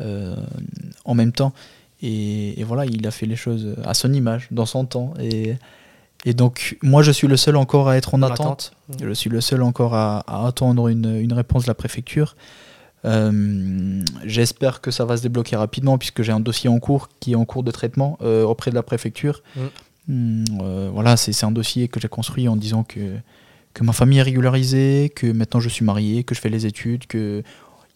euh, 0.00 0.36
en 1.04 1.14
même 1.14 1.32
temps. 1.32 1.52
Et, 2.02 2.60
et 2.60 2.64
voilà, 2.64 2.84
il 2.86 3.06
a 3.06 3.10
fait 3.10 3.26
les 3.26 3.36
choses 3.36 3.74
à 3.84 3.94
son 3.94 4.12
image, 4.12 4.48
dans 4.50 4.66
son 4.66 4.84
temps. 4.84 5.14
Et, 5.20 5.54
et 6.24 6.34
donc, 6.34 6.76
moi, 6.82 7.02
je 7.02 7.10
suis 7.10 7.26
le 7.26 7.36
seul 7.36 7.56
encore 7.56 7.88
à 7.88 7.96
être 7.96 8.14
en 8.14 8.18
En 8.22 8.26
attente. 8.30 8.72
attente. 8.90 9.00
Je 9.02 9.12
suis 9.12 9.30
le 9.30 9.40
seul 9.40 9.62
encore 9.62 9.94
à, 9.94 10.20
à 10.26 10.46
attendre 10.46 10.88
une, 10.88 11.16
une 11.16 11.32
réponse 11.32 11.64
de 11.64 11.68
la 11.68 11.74
préfecture. 11.74 12.36
Euh, 13.04 14.02
J'espère 14.24 14.80
que 14.80 14.90
ça 14.90 15.04
va 15.04 15.16
se 15.16 15.22
débloquer 15.22 15.56
rapidement 15.56 15.98
puisque 15.98 16.22
j'ai 16.22 16.32
un 16.32 16.40
dossier 16.40 16.68
en 16.68 16.78
cours 16.78 17.08
qui 17.20 17.32
est 17.32 17.36
en 17.36 17.44
cours 17.44 17.62
de 17.62 17.70
traitement 17.70 18.18
euh, 18.22 18.44
auprès 18.44 18.70
de 18.70 18.74
la 18.74 18.82
préfecture. 18.82 19.42
Mm. 19.56 19.60
Hum, 20.10 20.44
euh, 20.62 20.90
voilà, 20.92 21.16
c'est 21.16 21.44
un 21.44 21.50
dossier 21.50 21.88
que 21.88 22.00
j'ai 22.00 22.08
construit 22.08 22.48
en 22.48 22.56
disant 22.56 22.82
que, 22.82 23.16
que 23.74 23.84
ma 23.84 23.92
famille 23.92 24.18
est 24.18 24.22
régularisée, 24.22 25.12
que 25.14 25.26
maintenant 25.30 25.60
je 25.60 25.68
suis 25.68 25.84
marié, 25.84 26.24
que 26.24 26.34
je 26.34 26.40
fais 26.40 26.48
les 26.48 26.66
études, 26.66 27.06
que 27.06 27.42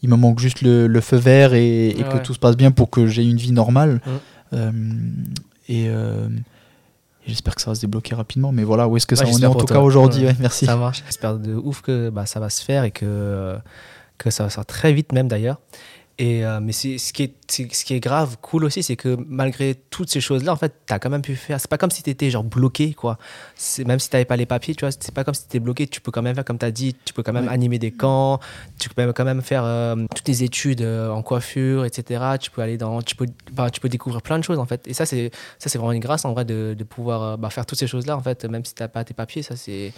il 0.02 0.08
me 0.08 0.16
manque 0.16 0.38
juste 0.40 0.62
le, 0.62 0.86
le 0.88 1.00
feu 1.00 1.16
vert 1.16 1.54
et, 1.54 1.88
et 1.88 2.04
Ah 2.04 2.12
que 2.12 2.18
tout 2.24 2.34
se 2.34 2.38
passe 2.38 2.56
bien 2.56 2.70
pour 2.72 2.90
que 2.90 3.06
j'ai 3.06 3.24
une 3.24 3.36
vie 3.36 3.52
normale. 3.52 4.00
Mm. 4.52 4.58
Et 5.68 5.88
j'espère 7.26 7.54
que 7.54 7.62
ça 7.62 7.70
va 7.70 7.74
se 7.74 7.80
débloquer 7.80 8.14
rapidement. 8.14 8.52
Mais 8.52 8.64
voilà, 8.64 8.88
où 8.88 8.96
est-ce 8.96 9.06
que 9.06 9.14
Ouais, 9.14 9.24
ça 9.24 9.32
en 9.32 9.38
est 9.38 9.46
en 9.46 9.54
tout 9.54 9.64
toi. 9.66 9.76
cas 9.76 9.82
aujourd'hui 9.82 10.26
Ouais. 10.26 10.36
Merci. 10.40 10.66
Ça 10.66 10.76
marche. 10.76 11.02
J'espère 11.06 11.38
de 11.38 11.54
ouf 11.54 11.80
que 11.82 12.10
bah, 12.10 12.26
ça 12.26 12.40
va 12.40 12.50
se 12.50 12.62
faire 12.62 12.84
et 12.84 12.90
que, 12.90 13.56
que 14.22 14.30
ça 14.30 14.48
faire 14.48 14.66
très 14.66 14.92
vite 14.92 15.12
même 15.12 15.28
d'ailleurs. 15.28 15.58
Et, 16.18 16.44
euh, 16.44 16.60
mais 16.60 16.72
c'est- 16.72 16.98
ce, 16.98 17.10
qui 17.14 17.22
est, 17.22 17.34
c'est- 17.48 17.72
ce 17.74 17.86
qui 17.86 17.94
est 17.94 17.98
grave, 18.00 18.36
cool 18.42 18.64
aussi, 18.64 18.82
c'est 18.82 18.96
que 18.96 19.16
malgré 19.26 19.74
toutes 19.74 20.10
ces 20.10 20.20
choses-là, 20.20 20.52
en 20.52 20.56
fait, 20.56 20.72
tu 20.86 20.92
as 20.92 20.98
quand 20.98 21.08
même 21.08 21.22
pu 21.22 21.34
faire. 21.34 21.58
C'est 21.58 21.70
pas 21.70 21.78
comme 21.78 21.90
si 21.90 22.02
tu 22.02 22.10
étais 22.10 22.28
genre 22.28 22.44
bloqué, 22.44 22.92
quoi. 22.92 23.16
C'est- 23.56 23.84
Même 23.84 23.98
si 23.98 24.10
tu 24.10 24.14
n'avais 24.16 24.26
pas 24.26 24.36
les 24.36 24.44
papiers, 24.44 24.74
tu 24.74 24.84
vois, 24.84 24.92
c'est 24.92 25.12
pas 25.14 25.24
comme 25.24 25.32
si 25.32 25.40
tu 25.42 25.46
étais 25.46 25.58
bloqué. 25.58 25.86
Tu 25.86 26.02
peux 26.02 26.12
quand 26.12 26.20
même 26.20 26.34
faire, 26.34 26.44
comme 26.44 26.58
tu 26.58 26.66
as 26.66 26.70
dit, 26.70 26.94
tu 27.06 27.14
peux 27.14 27.22
quand 27.22 27.32
même 27.32 27.46
Ouais. 27.46 27.52
animer 27.52 27.78
des 27.78 27.90
camps, 27.92 28.40
tu 28.78 28.90
peux 28.90 29.00
même- 29.02 29.14
quand 29.14 29.24
même 29.24 29.40
faire 29.40 29.64
euh, 29.64 29.96
toutes 30.14 30.24
tes 30.24 30.42
études 30.44 30.82
euh, 30.82 31.08
en 31.10 31.22
coiffure, 31.22 31.86
etc. 31.86 32.22
Tu 32.38 32.50
peux 32.50 32.60
aller 32.60 32.76
dans. 32.76 33.00
Tu 33.00 33.16
peux, 33.16 33.26
bah, 33.50 33.70
tu 33.70 33.80
peux 33.80 33.88
découvrir 33.88 34.20
plein 34.20 34.38
de 34.38 34.44
choses, 34.44 34.58
en 34.58 34.66
fait. 34.66 34.86
Et 34.86 34.92
ça, 34.92 35.06
c'est 35.06 35.30
ça, 35.58 35.70
c'est 35.70 35.78
vraiment 35.78 35.92
une 35.92 36.00
grâce, 36.00 36.26
en 36.26 36.34
vrai, 36.34 36.44
de, 36.44 36.74
de 36.78 36.84
pouvoir 36.84 37.38
bah, 37.38 37.48
faire 37.48 37.64
toutes 37.64 37.78
ces 37.78 37.86
choses-là, 37.86 38.16
en 38.18 38.22
fait, 38.22 38.44
même 38.44 38.66
si 38.66 38.74
tu 38.74 38.82
n'as 38.82 38.88
pas 38.88 39.02
tes 39.02 39.14
papiers. 39.14 39.42
Ça, 39.42 39.56
c'est 39.56 39.94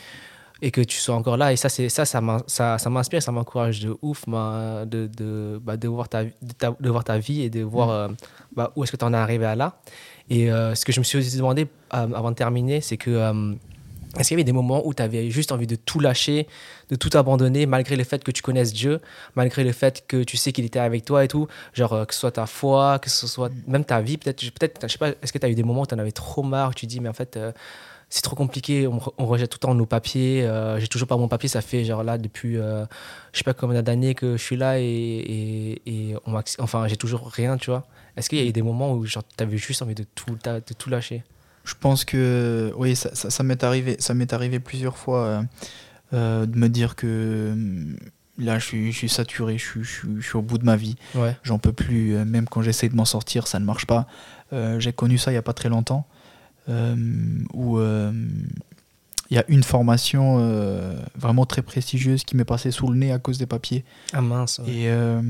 et 0.62 0.70
que 0.70 0.80
tu 0.80 0.96
sois 0.98 1.14
encore 1.14 1.36
là. 1.36 1.52
Et 1.52 1.56
ça, 1.56 1.68
c'est 1.68 1.88
ça, 1.88 2.04
ça, 2.04 2.20
m'in- 2.20 2.42
ça, 2.46 2.78
ça 2.78 2.88
m'inspire, 2.90 3.22
ça 3.22 3.32
m'encourage 3.32 3.80
de 3.80 3.96
ouf 4.02 4.26
ma- 4.26 4.84
de, 4.86 5.08
de, 5.08 5.60
bah, 5.62 5.76
de, 5.76 5.88
voir 5.88 6.08
ta, 6.08 6.24
de, 6.24 6.30
ta- 6.56 6.76
de 6.78 6.90
voir 6.90 7.04
ta 7.04 7.18
vie 7.18 7.42
et 7.42 7.50
de 7.50 7.62
voir 7.62 7.90
euh, 7.90 8.08
bah, 8.56 8.72
où 8.76 8.84
est-ce 8.84 8.92
que 8.92 8.96
tu 8.96 9.04
en 9.04 9.12
es 9.12 9.16
arrivé 9.16 9.44
à 9.46 9.56
là. 9.56 9.80
Et 10.30 10.50
euh, 10.50 10.74
ce 10.74 10.84
que 10.84 10.92
je 10.92 11.00
me 11.00 11.04
suis 11.04 11.18
aussi 11.18 11.36
demandé 11.36 11.62
euh, 11.92 11.96
avant 12.14 12.30
de 12.30 12.36
terminer, 12.36 12.80
c'est 12.80 12.96
que 12.96 13.54
est-ce 14.16 14.28
qu'il 14.28 14.36
y 14.36 14.38
avait 14.38 14.44
des 14.44 14.52
moments 14.52 14.86
où 14.86 14.94
tu 14.94 15.02
avais 15.02 15.28
juste 15.28 15.50
envie 15.50 15.66
de 15.66 15.74
tout 15.74 15.98
lâcher, 15.98 16.46
de 16.88 16.94
tout 16.94 17.10
abandonner, 17.18 17.66
malgré 17.66 17.96
le 17.96 18.04
fait 18.04 18.22
que 18.22 18.30
tu 18.30 18.42
connaisses 18.42 18.72
Dieu, 18.72 19.00
malgré 19.34 19.64
le 19.64 19.72
fait 19.72 20.04
que 20.06 20.22
tu 20.22 20.36
sais 20.36 20.52
qu'il 20.52 20.64
était 20.64 20.78
avec 20.78 21.04
toi 21.04 21.24
et 21.24 21.28
tout, 21.28 21.48
genre 21.72 22.06
que 22.06 22.14
ce 22.14 22.20
soit 22.20 22.30
ta 22.30 22.46
foi, 22.46 23.00
que 23.00 23.10
ce 23.10 23.26
soit 23.26 23.50
même 23.66 23.84
ta 23.84 24.00
vie, 24.00 24.16
peut-être, 24.16 24.40
peut-être, 24.52 24.78
je 24.82 24.92
sais 24.92 24.98
pas, 24.98 25.08
est-ce 25.20 25.32
que 25.32 25.38
tu 25.38 25.46
as 25.46 25.48
eu 25.48 25.56
des 25.56 25.64
moments 25.64 25.80
où 25.82 25.86
tu 25.86 25.96
en 25.96 25.98
avais 25.98 26.12
trop 26.12 26.44
marre, 26.44 26.70
où 26.70 26.74
tu 26.74 26.86
dis, 26.86 27.00
mais 27.00 27.08
en 27.08 27.12
fait, 27.12 27.36
c'est 28.14 28.22
trop 28.22 28.36
compliqué, 28.36 28.86
on, 28.86 28.98
re- 28.98 29.12
on 29.18 29.26
rejette 29.26 29.50
tout 29.50 29.56
le 29.60 29.66
temps 29.66 29.74
nos 29.74 29.86
papiers, 29.86 30.44
euh, 30.44 30.78
j'ai 30.78 30.86
toujours 30.86 31.08
pas 31.08 31.16
mon 31.16 31.26
papier, 31.26 31.48
ça 31.48 31.60
fait 31.62 31.84
genre 31.84 32.04
là 32.04 32.16
depuis, 32.16 32.56
euh, 32.58 32.84
je 33.32 33.38
sais 33.38 33.44
pas 33.44 33.54
combien 33.54 33.82
d'années 33.82 34.14
que 34.14 34.36
je 34.36 34.42
suis 34.42 34.56
là 34.56 34.78
et, 34.78 34.84
et, 34.84 35.82
et 35.86 36.16
on 36.24 36.40
enfin, 36.60 36.86
j'ai 36.86 36.96
toujours 36.96 37.28
rien, 37.28 37.56
tu 37.56 37.70
vois. 37.70 37.82
Est-ce 38.16 38.28
qu'il 38.28 38.38
y 38.38 38.42
a 38.42 38.44
eu 38.44 38.52
des 38.52 38.62
moments 38.62 38.92
où 38.92 39.04
genre, 39.04 39.24
tu 39.36 39.42
avais 39.42 39.56
juste 39.56 39.82
envie 39.82 39.96
de 39.96 40.04
tout, 40.14 40.38
de 40.44 40.74
tout 40.78 40.90
lâcher? 40.90 41.24
Je 41.64 41.74
pense 41.80 42.04
que 42.04 42.72
oui, 42.76 42.94
ça, 42.94 43.12
ça, 43.16 43.30
ça 43.30 43.42
m'est 43.42 43.64
arrivé, 43.64 43.96
ça 43.98 44.14
m'est 44.14 44.32
arrivé 44.32 44.60
plusieurs 44.60 44.96
fois 44.96 45.42
euh, 46.12 46.46
de 46.46 46.56
me 46.56 46.68
dire 46.68 46.94
que 46.94 47.50
hum, 47.52 47.96
là, 48.38 48.58
je 48.60 48.64
suis, 48.64 48.92
je 48.92 48.96
suis 48.98 49.08
saturé, 49.08 49.58
je 49.58 49.64
suis, 49.64 49.82
je, 49.82 49.90
suis, 49.90 50.08
je 50.20 50.24
suis 50.26 50.36
au 50.36 50.42
bout 50.42 50.58
de 50.58 50.64
ma 50.64 50.76
vie, 50.76 50.94
Ouais. 51.16 51.36
j'en 51.42 51.58
peux 51.58 51.72
plus. 51.72 52.14
même 52.24 52.46
quand 52.48 52.62
j'essaie 52.62 52.88
de 52.88 52.94
m'en 52.94 53.04
sortir, 53.06 53.46
ça 53.48 53.58
ne 53.58 53.64
marche 53.64 53.86
pas. 53.86 54.06
Euh, 54.52 54.78
J'ai 54.78 54.92
connu 54.92 55.18
ça 55.18 55.32
il 55.32 55.34
y 55.34 55.38
a 55.38 55.42
pas 55.42 55.52
très 55.54 55.68
longtemps, 55.68 56.06
où 56.68 57.78
euh, 57.78 58.12
il 59.30 59.36
y 59.36 59.40
a 59.40 59.44
une 59.48 59.62
formation 59.62 60.36
euh, 60.38 60.94
vraiment 61.16 61.46
très 61.46 61.62
prestigieuse 61.62 62.24
qui 62.24 62.36
m'est 62.36 62.44
passée 62.44 62.70
sous 62.70 62.88
le 62.88 62.96
nez 62.96 63.12
à 63.12 63.18
cause 63.18 63.38
des 63.38 63.46
papiers. 63.46 63.84
Ah 64.12 64.20
mince. 64.20 64.58
ouais. 64.60 64.70
Et 64.70 64.88
euh, 64.88 65.20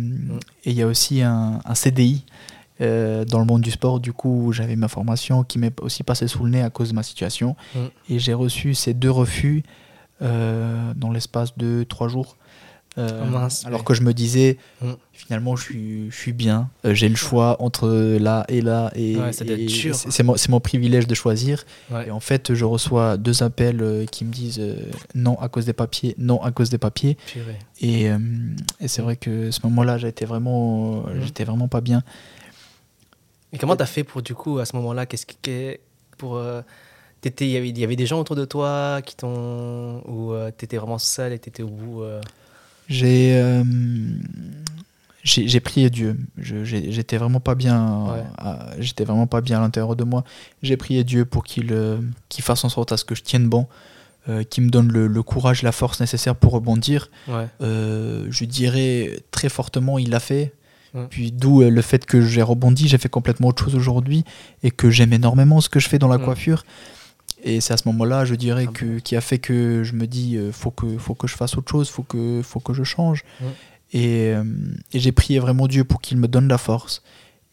il 0.64 0.72
y 0.72 0.82
a 0.82 0.86
aussi 0.86 1.22
un, 1.22 1.60
un 1.64 1.74
CDI 1.74 2.24
euh, 2.80 3.24
dans 3.24 3.38
le 3.38 3.44
monde 3.44 3.62
du 3.62 3.70
sport. 3.70 4.00
Du 4.00 4.12
coup, 4.12 4.52
j'avais 4.52 4.76
ma 4.76 4.88
formation 4.88 5.44
qui 5.44 5.58
m'est 5.58 5.80
aussi 5.80 6.02
passée 6.02 6.26
sous 6.26 6.44
le 6.44 6.50
nez 6.50 6.62
à 6.62 6.70
cause 6.70 6.90
de 6.90 6.94
ma 6.94 7.02
situation. 7.04 7.56
Mm. 7.74 7.78
Et 8.10 8.18
j'ai 8.18 8.34
reçu 8.34 8.74
ces 8.74 8.94
deux 8.94 9.10
refus 9.10 9.62
euh, 10.22 10.92
dans 10.96 11.10
l'espace 11.10 11.56
de 11.56 11.84
trois 11.88 12.08
jours. 12.08 12.36
Euh, 12.96 13.24
mince, 13.24 13.66
alors 13.66 13.80
ouais. 13.80 13.84
que 13.84 13.92
je 13.92 14.02
me 14.02 14.14
disais, 14.14 14.56
Mm. 14.80 14.92
finalement, 15.12 15.56
je 15.56 15.62
suis, 15.64 16.10
je 16.12 16.16
suis 16.16 16.32
bien. 16.32 16.70
Euh, 16.84 16.94
j'ai 16.94 17.08
le 17.08 17.16
choix 17.16 17.56
entre 17.60 17.88
là 18.20 18.44
et 18.48 18.60
là. 18.60 18.92
Et, 18.94 19.16
Ouais, 19.16 19.32
c'est 19.32 20.48
mon, 20.48 20.60
privilège 20.60 21.08
de 21.08 21.14
choisir. 21.14 21.64
Ouais. 21.90 22.06
Et 22.06 22.10
en 22.12 22.20
fait, 22.20 22.54
je 22.54 22.64
reçois 22.64 23.16
deux 23.16 23.42
appels 23.42 23.82
euh, 23.82 24.06
qui 24.06 24.24
me 24.24 24.32
disent 24.32 24.62
non 25.16 25.36
à 25.40 25.48
cause 25.48 25.66
des 25.66 25.72
papiers, 25.72 26.14
non 26.18 26.40
à 26.40 26.52
cause 26.52 26.70
des 26.70 26.78
papiers. 26.78 27.16
Purée. 27.26 27.58
Et, 27.80 28.04
et 28.80 28.86
c'est 28.88 29.02
vrai 29.02 29.16
que 29.16 29.50
ce 29.50 29.58
moment-là, 29.64 29.98
j'étais 29.98 30.24
vraiment, 30.24 31.02
Mhm. 31.02 31.22
j'étais 31.24 31.42
vraiment 31.44 31.66
pas 31.66 31.80
bien. 31.80 32.04
Et 33.52 33.58
comment 33.58 33.74
t'as 33.74 33.86
fait 33.86 34.04
pour 34.04 34.22
du 34.22 34.34
coup 34.34 34.58
à 34.60 34.66
ce 34.66 34.76
moment-là 34.76 35.06
Qu'est-ce 35.06 35.26
qui 35.26 35.36
pour 36.16 36.40
il 36.40 37.46
y 37.48 37.56
avait 37.56 37.70
il 37.70 37.78
y 37.78 37.82
avait 37.84 37.96
des 37.96 38.06
gens 38.06 38.20
autour 38.20 38.36
de 38.36 38.44
toi 38.44 39.00
qui 39.04 39.16
t'ont 39.16 40.02
ou 40.06 40.32
t'étais 40.56 40.76
vraiment 40.76 40.98
seul 40.98 41.32
et 41.32 41.38
t'étais 41.40 41.62
au 41.64 41.68
bout 41.68 42.02
J'ai, 42.88 43.36
euh, 43.36 43.62
j'ai, 45.22 45.48
j'ai 45.48 45.60
prié 45.60 45.88
Dieu. 45.90 46.18
J'étais 46.38 47.16
vraiment 47.16 47.40
pas 47.40 47.54
bien. 47.54 48.04
Ouais. 48.06 48.22
à- 48.38 48.66
j'étais 48.78 49.04
vraiment 49.04 49.26
pas 49.26 49.40
bien 49.40 49.58
à 49.58 49.60
l'intérieur 49.60 49.96
de 49.96 50.04
moi. 50.04 50.24
J'ai 50.62 50.76
prié 50.76 51.02
Dieu 51.04 51.24
pour 51.24 51.44
qu'il, 51.44 51.72
euh, 51.72 51.98
fasse 52.40 52.64
en 52.64 52.68
sorte 52.68 52.92
à 52.92 52.96
ce 52.96 53.04
que 53.04 53.14
je 53.14 53.22
tienne 53.22 53.48
bon, 53.48 53.66
euh, 54.28 54.42
qu'il 54.44 54.64
me 54.64 54.68
donne 54.70 54.92
le, 54.92 55.06
le 55.06 55.22
courage, 55.22 55.62
la 55.62 55.72
force 55.72 56.00
nécessaire 56.00 56.34
pour 56.36 56.52
rebondir. 56.52 57.10
ouais 57.28 57.46
je 57.60 58.44
dirais 58.44 59.18
très 59.30 59.48
fortement, 59.48 59.98
il 59.98 60.10
l'a 60.10 60.20
fait. 60.20 60.52
Ouais. 60.94 61.06
Puis 61.10 61.32
d'où 61.32 61.60
le 61.62 61.82
fait 61.82 62.04
que 62.06 62.20
j'ai 62.20 62.42
rebondi, 62.42 62.86
j'ai 62.86 62.98
fait 62.98 63.08
complètement 63.08 63.48
autre 63.48 63.64
chose 63.64 63.74
aujourd'hui 63.74 64.24
et 64.62 64.70
que 64.70 64.90
j'aime 64.90 65.12
énormément 65.12 65.60
ce 65.60 65.68
que 65.68 65.80
je 65.80 65.88
fais 65.88 65.98
dans 65.98 66.06
la 66.08 66.18
coiffure. 66.24 66.64
Et 67.46 67.60
c'est 67.60 67.74
à 67.74 67.76
ce 67.76 67.86
moment-là, 67.88 68.24
je 68.24 68.34
dirais, 68.34 68.64
Ah 68.68 68.72
que, 68.72 68.98
qui 68.98 69.16
a 69.16 69.20
fait 69.20 69.38
que 69.38 69.82
je 69.84 69.92
me 69.92 70.06
dis, 70.06 70.36
euh, 70.36 70.50
faut 70.50 70.70
que, 70.70 70.96
faut 70.96 71.14
que 71.14 71.26
je 71.28 71.36
fasse 71.36 71.56
autre 71.58 71.70
chose, 71.70 71.90
faut 71.90 72.02
que, 72.02 72.40
faut 72.42 72.58
que 72.58 72.72
je 72.72 72.82
change. 72.84 73.22
Et, 73.92 74.32
euh, 74.34 74.42
et 74.92 74.98
j'ai 74.98 75.12
prié 75.12 75.38
vraiment 75.38 75.68
Dieu 75.68 75.84
pour 75.84 76.00
qu'il 76.00 76.16
me 76.16 76.26
donne 76.26 76.48
la 76.48 76.56
force. 76.58 77.02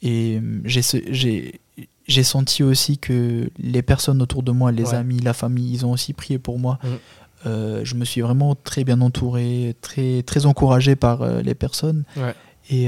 Et 0.02 0.40
euh, 0.42 0.62
j'ai, 0.66 2.24
senti 2.24 2.64
aussi 2.64 2.98
que 2.98 3.50
les 3.60 3.82
personnes 3.82 4.22
autour 4.22 4.44
de 4.44 4.52
moi, 4.52 4.72
les 4.72 4.90
Ouais. 4.92 4.96
amis, 4.96 5.20
la 5.20 5.34
famille, 5.34 5.74
ils 5.74 5.86
ont 5.86 5.92
aussi 5.92 6.14
prié 6.14 6.40
pour 6.40 6.58
moi. 6.58 6.80
Euh, 7.46 7.82
je 7.84 7.96
me 7.96 8.06
suis 8.06 8.22
vraiment 8.22 8.56
très 8.56 8.84
bien 8.86 9.02
entouré, 9.02 9.76
très, 9.82 10.24
très 10.24 10.46
encouragé 10.46 10.96
par 10.96 11.26
les 11.42 11.54
personnes. 11.54 12.06
Ouais. 12.16 12.34
Et, 12.70 12.88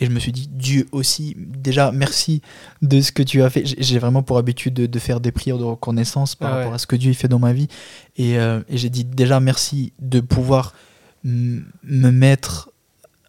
et 0.00 0.06
je 0.06 0.10
me 0.10 0.18
suis 0.18 0.32
dit, 0.32 0.48
Dieu 0.50 0.86
aussi, 0.92 1.36
déjà, 1.38 1.92
merci 1.92 2.42
de 2.80 3.00
ce 3.00 3.12
que 3.12 3.22
tu 3.22 3.42
as 3.42 3.50
fait. 3.50 3.62
J'ai- 3.64 3.98
vraiment 3.98 4.22
pour 4.22 4.38
habitude 4.38 4.74
de, 4.74 4.86
de 4.86 4.98
faire 4.98 5.20
des 5.20 5.30
prières 5.32 5.58
de 5.58 5.64
reconnaissance 5.64 6.34
par 6.34 6.48
Ah 6.48 6.52
ouais. 6.52 6.58
rapport 6.62 6.74
à 6.74 6.78
ce 6.78 6.86
que 6.86 6.96
Dieu 6.96 7.10
a 7.10 7.14
fait 7.14 7.28
dans 7.28 7.38
ma 7.38 7.52
vie. 7.52 7.68
Et, 8.16 8.38
euh, 8.38 8.60
et 8.68 8.78
j'ai 8.78 8.90
dit, 8.90 9.04
déjà, 9.04 9.38
merci 9.40 9.92
de 10.00 10.20
pouvoir 10.20 10.72
me 11.24 12.10
mettre 12.10 12.70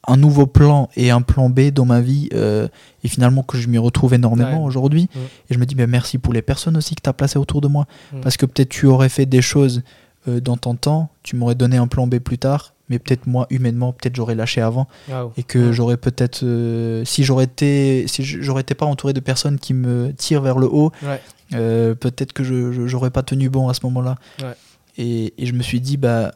un 0.07 0.17
nouveau 0.17 0.47
plan 0.47 0.89
et 0.97 1.11
un 1.11 1.21
plan 1.21 1.49
B 1.49 1.69
dans 1.71 1.85
ma 1.85 2.01
vie. 2.01 2.27
euh, 2.33 2.67
et 3.03 3.07
finalement, 3.07 3.43
que 3.43 3.57
je 3.57 3.67
m'y 3.67 3.77
retrouve 3.77 4.13
énormément 4.13 4.61
Ouais. 4.61 4.67
aujourd'hui. 4.67 5.09
Ouais. 5.15 5.21
Et 5.49 5.53
je 5.53 5.59
me 5.59 5.65
dis, 5.65 5.75
ben, 5.75 5.89
merci 5.89 6.17
pour 6.17 6.33
les 6.33 6.41
personnes 6.41 6.75
aussi 6.77 6.95
que 6.95 7.01
tu 7.01 7.09
as 7.09 7.13
placées 7.13 7.39
autour 7.39 7.61
de 7.61 7.67
moi. 7.67 7.85
Parce 8.21 8.35
que 8.37 8.45
peut-être 8.45 8.69
tu 8.69 8.85
aurais 8.87 9.09
fait 9.09 9.25
des 9.25 9.41
choses 9.41 9.81
euh, 10.27 10.39
dans 10.39 10.57
ton 10.57 10.75
temps, 10.75 11.09
tu 11.21 11.35
m'aurais 11.35 11.55
donné 11.55 11.77
un 11.77 11.87
plan 11.87 12.07
B 12.07 12.19
plus 12.19 12.37
tard, 12.37 12.73
mais 12.93 12.99
peut-être 12.99 13.27
moi, 13.27 13.47
humainement, 13.49 13.91
peut-être 13.93 14.15
j'aurais 14.15 14.35
lâché 14.35 14.61
avant 14.61 14.87
Waouh. 15.09 15.31
et 15.37 15.43
que 15.43 15.71
j'aurais 15.71 15.97
peut-être, 15.97 16.43
euh, 16.43 17.03
si 17.05 17.23
j'aurais 17.23 17.45
été, 17.45 18.05
si 18.07 18.23
j'aurais 18.23 18.61
été 18.61 18.73
pas 18.75 18.85
entouré 18.85 19.13
de 19.13 19.19
personnes 19.19 19.59
qui 19.59 19.73
me 19.73 20.13
tirent 20.15 20.41
vers 20.41 20.57
le 20.59 20.67
haut, 20.67 20.91
Ouais. 21.03 21.19
Euh, 21.53 21.93
peut-être 21.93 22.33
que 22.33 22.43
je 22.43 22.87
j'aurais 22.87 23.11
pas 23.11 23.21
tenu 23.21 23.47
bon 23.49 23.67
à 23.69 23.73
ce 23.75 23.81
moment-là. 23.83 24.15
Ouais. 24.41 24.53
Et, 24.97 25.33
et 25.37 25.45
je 25.45 25.53
me 25.53 25.61
suis 25.61 25.79
dit, 25.81 25.97
bah, 25.97 26.33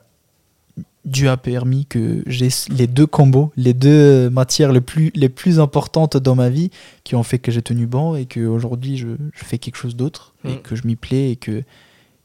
Dieu 1.06 1.30
a 1.30 1.38
permis 1.38 1.86
que 1.86 2.22
j'ai 2.28 2.50
les 2.70 2.86
deux 2.86 3.08
combos, 3.08 3.52
les 3.56 3.74
deux 3.74 4.30
matières 4.30 4.72
les 4.74 4.82
plus, 4.82 5.12
les 5.16 5.30
plus 5.30 5.60
importantes 5.60 6.18
dans 6.18 6.36
ma 6.36 6.50
vie 6.50 6.70
qui 7.04 7.16
ont 7.16 7.24
fait 7.24 7.40
que 7.40 7.52
j'ai 7.52 7.62
tenu 7.62 7.88
bon 7.88 8.14
et 8.16 8.26
qu'aujourd'hui 8.26 8.98
je, 8.98 9.08
je 9.34 9.46
fais 9.46 9.58
quelque 9.58 9.78
chose 9.78 9.96
d'autre 9.96 10.34
et 10.44 10.56
Mm. 10.56 10.62
que 10.62 10.76
je 10.76 10.86
m'y 10.86 10.96
plais 10.98 11.32
et 11.32 11.36
que, 11.38 11.64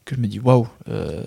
que 0.05 0.15
je 0.15 0.19
me 0.21 0.27
dis 0.27 0.39
waouh, 0.39 0.67
euh, 0.89 1.23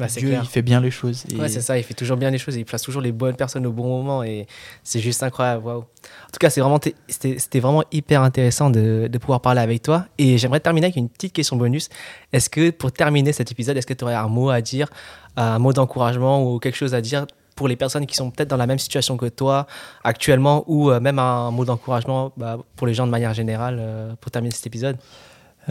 Bah, 0.00 0.06
Dieu 0.06 0.28
clair. 0.28 0.40
il 0.42 0.48
fait 0.48 0.62
bien 0.62 0.80
les 0.80 0.90
choses. 0.90 1.24
Et 1.30 1.36
Ouais, 1.36 1.48
c'est 1.48 1.60
ça, 1.60 1.78
il 1.78 1.84
fait 1.84 1.94
toujours 1.94 2.16
bien 2.16 2.30
les 2.30 2.38
choses, 2.38 2.56
il 2.56 2.64
place 2.64 2.82
toujours 2.82 3.02
les 3.02 3.12
bonnes 3.12 3.36
personnes 3.36 3.66
au 3.66 3.72
bon 3.72 3.86
moment 3.86 4.22
et 4.22 4.46
c'est 4.82 5.00
juste 5.00 5.22
incroyable. 5.22 5.64
Waouh. 5.64 5.80
En 5.80 6.32
tout 6.32 6.38
cas, 6.40 6.48
c'est 6.48 6.60
vraiment, 6.60 6.80
c'était 7.08 7.60
vraiment 7.60 7.84
hyper 7.92 8.22
intéressant 8.22 8.70
de, 8.70 9.08
de 9.10 9.18
pouvoir 9.18 9.40
parler 9.40 9.60
avec 9.60 9.82
toi. 9.82 10.06
Et 10.16 10.38
j'aimerais 10.38 10.60
terminer 10.60 10.86
avec 10.86 10.96
une 10.96 11.08
petite 11.08 11.32
question 11.34 11.56
bonus. 11.56 11.90
Est-ce 12.32 12.48
que 12.48 12.70
pour 12.70 12.92
terminer 12.92 13.32
cet 13.32 13.52
épisode, 13.52 13.76
est-ce 13.76 13.86
que 13.86 13.94
tu 13.94 14.04
aurais 14.04 14.14
un 14.14 14.28
mot 14.28 14.50
à 14.50 14.60
dire, 14.60 14.88
un 15.36 15.58
mot 15.58 15.72
d'encouragement 15.72 16.42
ou 16.42 16.58
quelque 16.58 16.76
chose 16.76 16.94
à 16.94 17.00
dire 17.00 17.26
pour 17.60 17.68
les 17.68 17.76
personnes 17.76 18.06
qui 18.06 18.16
sont 18.16 18.30
peut-être 18.30 18.48
dans 18.48 18.56
la 18.56 18.66
même 18.66 18.78
situation 18.78 19.18
que 19.18 19.26
toi 19.26 19.66
actuellement 20.02 20.64
ou 20.66 20.90
euh, 20.90 20.98
même 20.98 21.18
un 21.18 21.50
mot 21.50 21.66
d'encouragement 21.66 22.32
bah, 22.38 22.56
pour 22.74 22.86
les 22.86 22.94
gens 22.94 23.04
de 23.04 23.10
manière 23.10 23.34
générale 23.34 23.76
euh, 23.78 24.14
pour 24.18 24.30
terminer 24.30 24.54
cet 24.54 24.66
épisode? 24.66 24.96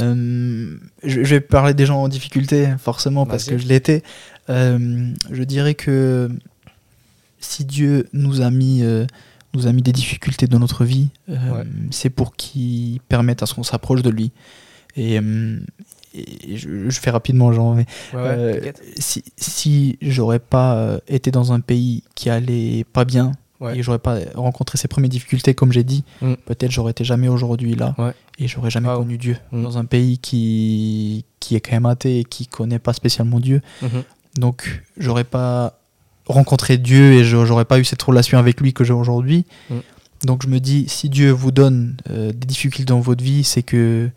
Euh, 0.01 0.77
je, 1.03 1.23
je 1.23 1.35
vais 1.35 1.39
parler 1.41 1.73
des 1.73 1.85
gens 1.85 2.01
en 2.01 2.07
difficulté, 2.07 2.67
forcément, 2.79 3.25
parce 3.25 3.45
que 3.45 3.57
je 3.57 3.67
l'étais. 3.67 4.03
Euh, 4.49 5.11
je 5.31 5.43
dirais 5.43 5.75
que 5.75 6.29
si 7.39 7.65
Dieu 7.65 8.07
nous 8.13 8.41
a 8.41 8.49
mis, 8.51 8.83
euh, 8.83 9.05
nous 9.53 9.67
a 9.67 9.71
mis 9.71 9.81
des 9.81 9.91
difficultés 9.91 10.47
dans 10.47 10.59
notre 10.59 10.85
vie, 10.85 11.09
Ouais. 11.27 11.37
c'est 11.91 12.09
pour 12.09 12.35
qu'il 12.35 12.99
permette 13.09 13.41
à 13.43 13.45
ce 13.45 13.53
qu'on 13.53 13.63
s'approche 13.63 14.01
de 14.01 14.09
lui. 14.09 14.31
Et, 14.95 15.15
et 15.15 16.57
je, 16.57 16.89
je 16.89 16.99
fais 16.99 17.11
rapidement, 17.11 17.53
genre, 17.53 17.75
mais 17.75 17.85
Ouais, 18.13 18.73
si, 18.97 19.23
si 19.37 19.97
j'aurais 20.01 20.39
pas 20.39 20.99
été 21.07 21.31
dans 21.31 21.53
un 21.53 21.59
pays 21.59 22.03
qui 22.15 22.29
allait 22.29 22.83
pas 22.91 23.05
bien 23.05 23.31
Ouais. 23.59 23.77
et 23.77 23.83
j'aurais 23.83 23.99
pas 23.99 24.17
rencontré 24.35 24.77
ces 24.77 24.87
premières 24.87 25.09
difficultés, 25.09 25.53
comme 25.53 25.71
j'ai 25.73 25.83
dit, 25.83 26.03
Mm. 26.21 26.33
peut-être 26.45 26.71
j'aurais 26.71 26.91
été 26.91 27.03
jamais 27.03 27.27
aujourd'hui 27.27 27.75
là 27.75 27.93
Ouais. 27.97 28.13
et 28.39 28.47
j'aurais 28.47 28.69
jamais 28.69 28.87
Wow. 28.89 28.99
connu 28.99 29.17
Dieu. 29.17 29.37
Mm. 29.51 29.63
Dans 29.63 29.77
un 29.77 29.85
pays 29.85 30.17
qui, 30.17 31.25
qui 31.39 31.55
est 31.55 31.59
quand 31.61 31.73
même 31.73 31.85
athée 31.85 32.19
et 32.19 32.23
qui 32.23 32.47
connaît 32.47 32.79
pas 32.79 32.93
spécialement 32.93 33.39
Dieu. 33.39 33.61
Mhm. 33.81 34.03
Donc 34.37 34.83
j'aurais 34.97 35.23
pas 35.25 35.79
rencontré 36.25 36.77
Dieu 36.77 37.13
et 37.13 37.23
j'aurais 37.25 37.65
pas 37.65 37.79
eu 37.79 37.83
cette 37.85 38.01
relation 38.01 38.37
avec 38.37 38.61
lui 38.61 38.71
que 38.73 38.83
j'ai 38.83 38.93
aujourd'hui. 38.93 39.45
Mm. 39.69 39.75
Donc 40.25 40.43
je 40.43 40.47
me 40.47 40.59
dis, 40.59 40.85
si 40.87 41.09
Dieu 41.09 41.31
vous 41.31 41.51
donne 41.51 41.97
euh, 42.09 42.31
des 42.31 42.47
difficultés 42.47 42.85
dans 42.85 42.99
votre 42.99 43.23
vie, 43.23 43.43
c'est 43.43 43.63
que 43.63 44.09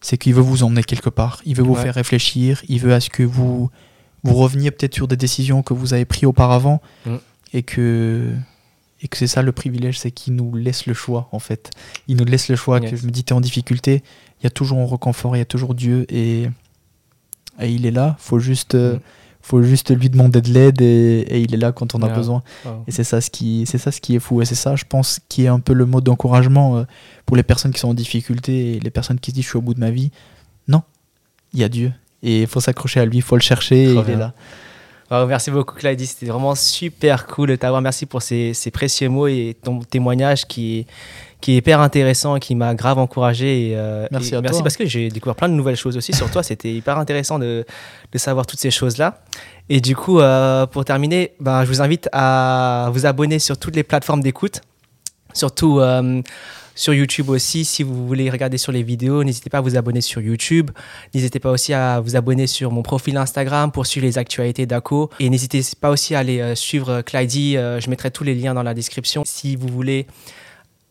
c'est 0.00 0.16
qu'il 0.18 0.34
veut 0.34 0.40
vous 0.42 0.64
emmener 0.64 0.82
quelque 0.82 1.10
part. 1.10 1.40
Il 1.46 1.54
veut 1.54 1.62
vous 1.62 1.74
Ouais. 1.74 1.82
faire 1.82 1.94
réfléchir. 1.94 2.62
Il 2.68 2.80
veut 2.80 2.92
à 2.94 3.00
ce 3.00 3.10
que 3.10 3.22
vous 3.22 3.70
vous 4.24 4.34
reveniez 4.34 4.70
peut-être 4.72 4.94
sur 4.94 5.06
des 5.06 5.16
décisions 5.16 5.62
que 5.62 5.74
vous 5.74 5.94
avez 5.94 6.04
prises 6.04 6.24
auparavant 6.24 6.80
et 7.52 7.62
que 7.62 8.32
et 9.02 9.08
que 9.08 9.16
c'est 9.16 9.26
ça 9.26 9.42
le 9.42 9.50
privilège, 9.52 9.98
c'est 9.98 10.10
qu'il 10.12 10.34
nous 10.36 10.54
laisse 10.54 10.86
le 10.86 10.94
choix 10.94 11.28
en 11.32 11.38
fait. 11.40 11.70
Il 12.08 12.16
nous 12.16 12.24
laisse 12.24 12.48
le 12.48 12.56
choix. 12.56 12.78
Que 12.80 12.96
je 12.96 13.04
me 13.04 13.10
dis, 13.10 13.24
t'es 13.24 13.32
en 13.32 13.40
difficulté, 13.40 14.02
il 14.40 14.44
y 14.44 14.46
a 14.46 14.50
toujours 14.50 14.78
un 14.78 14.84
reconfort, 14.84 15.34
il 15.36 15.40
y 15.40 15.42
a 15.42 15.46
toujours 15.46 15.74
Dieu 15.74 16.06
et, 16.08 16.48
et 17.60 17.68
il 17.70 17.84
est 17.84 17.90
là. 17.90 18.16
Faut 18.18 18.38
juste 18.38 18.74
euh, 18.76 18.94
Mm. 18.96 19.00
faut 19.42 19.62
juste 19.62 19.90
lui 19.96 20.08
demander 20.08 20.40
de 20.40 20.50
l'aide 20.52 20.80
et, 20.80 21.20
et 21.28 21.40
il 21.40 21.52
est 21.52 21.56
là 21.58 21.72
quand 21.72 21.96
on 21.96 22.02
a 22.02 22.08
besoin. 22.14 22.42
Et 22.86 22.92
c'est 22.92 23.02
ça 23.02 23.20
ce 23.20 23.28
qui, 23.28 23.64
c'est 23.66 23.78
ça 23.78 23.90
ce 23.90 24.00
qui 24.00 24.14
est 24.14 24.20
fou. 24.20 24.40
Et 24.40 24.44
c'est 24.44 24.54
ça, 24.54 24.76
je 24.76 24.84
pense, 24.88 25.18
qui 25.28 25.44
est 25.44 25.48
un 25.48 25.58
peu 25.58 25.72
le 25.72 25.84
mot 25.84 26.00
d'encouragement 26.00 26.76
euh, 26.76 26.84
pour 27.26 27.36
les 27.36 27.42
personnes 27.42 27.72
qui 27.72 27.80
sont 27.80 27.88
en 27.88 27.94
difficulté 27.94 28.76
et 28.76 28.80
les 28.80 28.90
personnes 28.90 29.18
qui 29.18 29.32
se 29.32 29.34
disent 29.34 29.44
je 29.44 29.48
suis 29.50 29.58
au 29.58 29.62
bout 29.62 29.74
de 29.74 29.80
ma 29.80 29.90
vie. 29.90 30.12
Non, 30.68 30.82
il 31.52 31.58
y 31.60 31.64
a 31.64 31.68
Dieu. 31.68 31.92
Et 32.22 32.42
il 32.42 32.46
faut 32.46 32.60
s'accrocher 32.60 33.00
à 33.00 33.04
lui, 33.04 33.16
il 33.16 33.22
faut 33.22 33.34
le 33.34 33.42
chercher. 33.42 33.86
et 33.86 33.92
il 33.94 34.10
est 34.10 34.16
là. 34.16 34.32
Wow, 35.12 35.26
merci 35.26 35.50
beaucoup, 35.50 35.74
Clyde. 35.74 36.00
C'était 36.00 36.24
vraiment 36.24 36.54
super 36.54 37.26
cool 37.26 37.50
de 37.50 37.56
t'avoir. 37.56 37.82
Merci 37.82 38.06
pour 38.06 38.22
ces, 38.22 38.54
ces 38.54 38.70
précieux 38.70 39.10
mots 39.10 39.26
et 39.26 39.54
ton 39.62 39.80
témoignage 39.80 40.46
qui 40.46 40.78
est, 40.78 40.86
qui 41.42 41.52
est 41.52 41.56
hyper 41.56 41.80
intéressant 41.82 42.36
et 42.36 42.40
qui 42.40 42.54
m'a 42.54 42.74
grave 42.74 42.96
encouragé. 42.98 43.72
Et, 43.72 43.76
euh, 43.76 44.06
Merci 44.10 44.32
et 44.32 44.36
à 44.38 44.40
merci 44.40 44.56
toi. 44.60 44.62
parce 44.62 44.78
que 44.78 44.86
j'ai 44.86 45.10
découvert 45.10 45.36
plein 45.36 45.50
de 45.50 45.54
nouvelles 45.54 45.76
choses 45.76 45.98
aussi 45.98 46.14
sur 46.14 46.30
toi. 46.30 46.42
C'était 46.42 46.72
hyper 46.72 46.96
intéressant 46.96 47.38
de, 47.38 47.66
de 48.10 48.18
savoir 48.18 48.46
toutes 48.46 48.60
ces 48.60 48.70
choses-là. 48.70 49.20
Et 49.68 49.82
du 49.82 49.94
coup, 49.94 50.18
euh, 50.18 50.64
pour 50.64 50.82
terminer, 50.86 51.32
ben, 51.40 51.62
je 51.64 51.68
vous 51.68 51.82
invite 51.82 52.08
à 52.12 52.88
vous 52.94 53.04
abonner 53.04 53.38
sur 53.38 53.58
toutes 53.58 53.76
les 53.76 53.82
plateformes 53.82 54.22
d'écoute. 54.22 54.62
Surtout 55.34 55.78
euh, 55.80 56.22
sur 56.74 56.94
YouTube 56.94 57.28
aussi, 57.28 57.64
si 57.64 57.82
vous 57.82 58.06
voulez 58.06 58.30
regarder 58.30 58.56
sur 58.56 58.72
les 58.72 58.82
vidéos, 58.82 59.24
n'hésitez 59.24 59.50
pas 59.50 59.58
à 59.58 59.60
vous 59.60 59.76
abonner 59.76 60.00
sur 60.00 60.20
YouTube. 60.20 60.70
N'hésitez 61.14 61.38
pas 61.38 61.50
aussi 61.50 61.74
à 61.74 62.00
vous 62.00 62.16
abonner 62.16 62.46
sur 62.46 62.70
mon 62.70 62.82
profil 62.82 63.16
Instagram 63.16 63.70
pour 63.70 63.86
suivre 63.86 64.06
les 64.06 64.18
actualités 64.18 64.64
d'ACO. 64.64 65.10
Et 65.20 65.28
n'hésitez 65.28 65.60
pas 65.80 65.90
aussi 65.90 66.14
à 66.14 66.20
aller 66.20 66.40
euh, 66.40 66.54
suivre 66.54 67.02
Clydie. 67.02 67.56
euh, 67.56 67.80
je 67.80 67.90
mettrai 67.90 68.10
tous 68.10 68.24
les 68.24 68.34
liens 68.34 68.54
dans 68.54 68.62
la 68.62 68.72
description. 68.72 69.22
Si 69.26 69.54
vous 69.54 69.68
voulez 69.68 70.06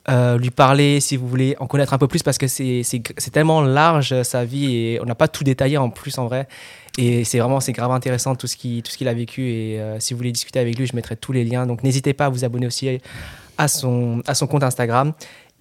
euh, 0.09 0.37
lui 0.37 0.51
parler, 0.51 0.99
si 0.99 1.17
vous 1.17 1.27
voulez 1.27 1.55
en 1.59 1.65
connaître 1.65 1.93
un 1.93 1.97
peu 1.97 2.07
plus, 2.07 2.21
parce 2.21 2.37
que 2.37 2.47
c'est 2.47 3.31
tellement 3.31 3.61
large 3.61 4.21
sa 4.21 4.45
vie 4.45 4.75
et 4.75 4.99
on 5.01 5.05
n'a 5.05 5.15
pas 5.15 5.27
tout 5.27 5.43
détaillé 5.43 5.77
en 5.77 5.89
plus 5.89 6.17
en 6.19 6.27
vrai. 6.27 6.47
Et 6.99 7.23
c'est 7.23 7.39
vraiment, 7.39 7.59
c'est 7.59 7.71
grave 7.71 7.91
intéressant 7.91 8.35
tout 8.35 8.47
ce 8.47 8.55
qu'il 8.55 9.07
a 9.07 9.13
vécu. 9.13 9.49
Et 9.49 9.79
si 9.99 10.13
vous 10.13 10.17
voulez 10.17 10.31
discuter 10.31 10.59
avec 10.59 10.77
lui, 10.77 10.85
je 10.85 10.95
mettrai 10.95 11.15
tous 11.15 11.31
les 11.31 11.45
liens. 11.45 11.65
Donc 11.65 11.83
n'hésitez 11.83 12.13
pas 12.13 12.25
à 12.25 12.29
vous 12.29 12.43
abonner 12.43 12.67
aussi 12.67 12.99
à 13.57 13.67
son, 13.67 14.21
à 14.27 14.33
son 14.33 14.47
compte 14.47 14.63
Instagram. 14.63 15.13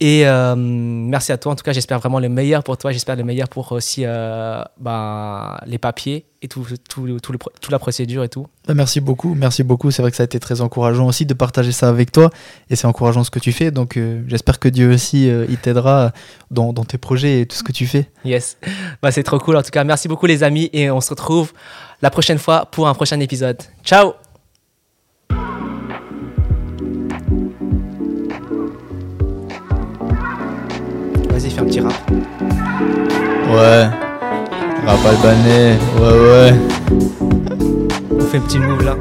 Et 0.02 0.26
euh, 0.26 0.54
merci 0.56 1.30
à 1.30 1.36
toi. 1.36 1.52
En 1.52 1.56
tout 1.56 1.62
cas, 1.62 1.72
j'espère 1.72 1.98
vraiment 1.98 2.20
le 2.20 2.30
meilleur 2.30 2.62
pour 2.62 2.78
toi. 2.78 2.90
J'espère 2.90 3.16
le 3.16 3.24
meilleur 3.24 3.48
pour 3.48 3.70
aussi 3.72 4.02
euh, 4.06 4.62
ben, 4.78 5.58
les 5.66 5.76
papiers 5.76 6.24
et 6.40 6.48
tout, 6.48 6.64
tout, 6.88 7.18
tout 7.20 7.32
le 7.32 7.38
toute 7.38 7.70
la 7.70 7.78
procédure 7.78 8.24
et 8.24 8.30
tout. 8.30 8.46
Bah, 8.66 8.72
merci 8.72 9.02
beaucoup, 9.02 9.34
merci 9.34 9.62
beaucoup. 9.62 9.90
C'est 9.90 10.00
vrai 10.00 10.10
que 10.10 10.16
ça 10.16 10.22
a 10.22 10.24
été 10.24 10.40
très 10.40 10.62
encourageant 10.62 11.06
aussi 11.06 11.26
de 11.26 11.34
partager 11.34 11.72
ça 11.72 11.90
avec 11.90 12.12
toi. 12.12 12.30
Et 12.70 12.76
c'est 12.76 12.86
encourageant 12.86 13.24
ce 13.24 13.30
que 13.30 13.38
tu 13.38 13.52
fais. 13.52 13.70
Donc 13.70 13.98
euh, 13.98 14.22
j'espère 14.26 14.58
que 14.58 14.70
Dieu 14.70 14.90
aussi, 14.90 15.26
il 15.26 15.58
t'aidera 15.58 16.12
dans, 16.50 16.72
dans 16.72 16.84
tes 16.84 16.96
projets 16.96 17.42
et 17.42 17.46
tout 17.46 17.56
ce 17.56 17.62
que 17.62 17.72
tu 17.72 17.86
fais. 17.86 18.08
Yes. 18.24 18.56
Bah, 19.02 19.12
c'est 19.12 19.22
trop 19.22 19.38
cool. 19.38 19.56
En 19.56 19.62
tout 19.62 19.70
cas, 19.70 19.84
merci 19.84 20.08
beaucoup 20.08 20.26
les 20.26 20.42
amis. 20.42 20.70
Et 20.72 20.90
on 20.90 21.02
se 21.02 21.10
retrouve 21.10 21.52
la 22.00 22.08
prochaine 22.08 22.38
fois 22.38 22.64
pour 22.72 22.88
un 22.88 22.94
prochain 22.94 23.20
épisode. 23.20 23.58
Ciao 23.84 24.14
Vas-y, 31.40 31.52
fais 31.52 31.60
un 31.60 31.64
petit 31.64 31.80
rap. 31.80 31.94
Ouais. 33.48 33.88
Rap 34.86 35.06
albanais, 35.06 35.78
ouais, 35.98 36.20
ouais. 36.20 36.54
On 38.10 38.20
fait 38.20 38.36
un 38.36 38.40
petit 38.42 38.58
move 38.58 38.84
là. 38.84 38.94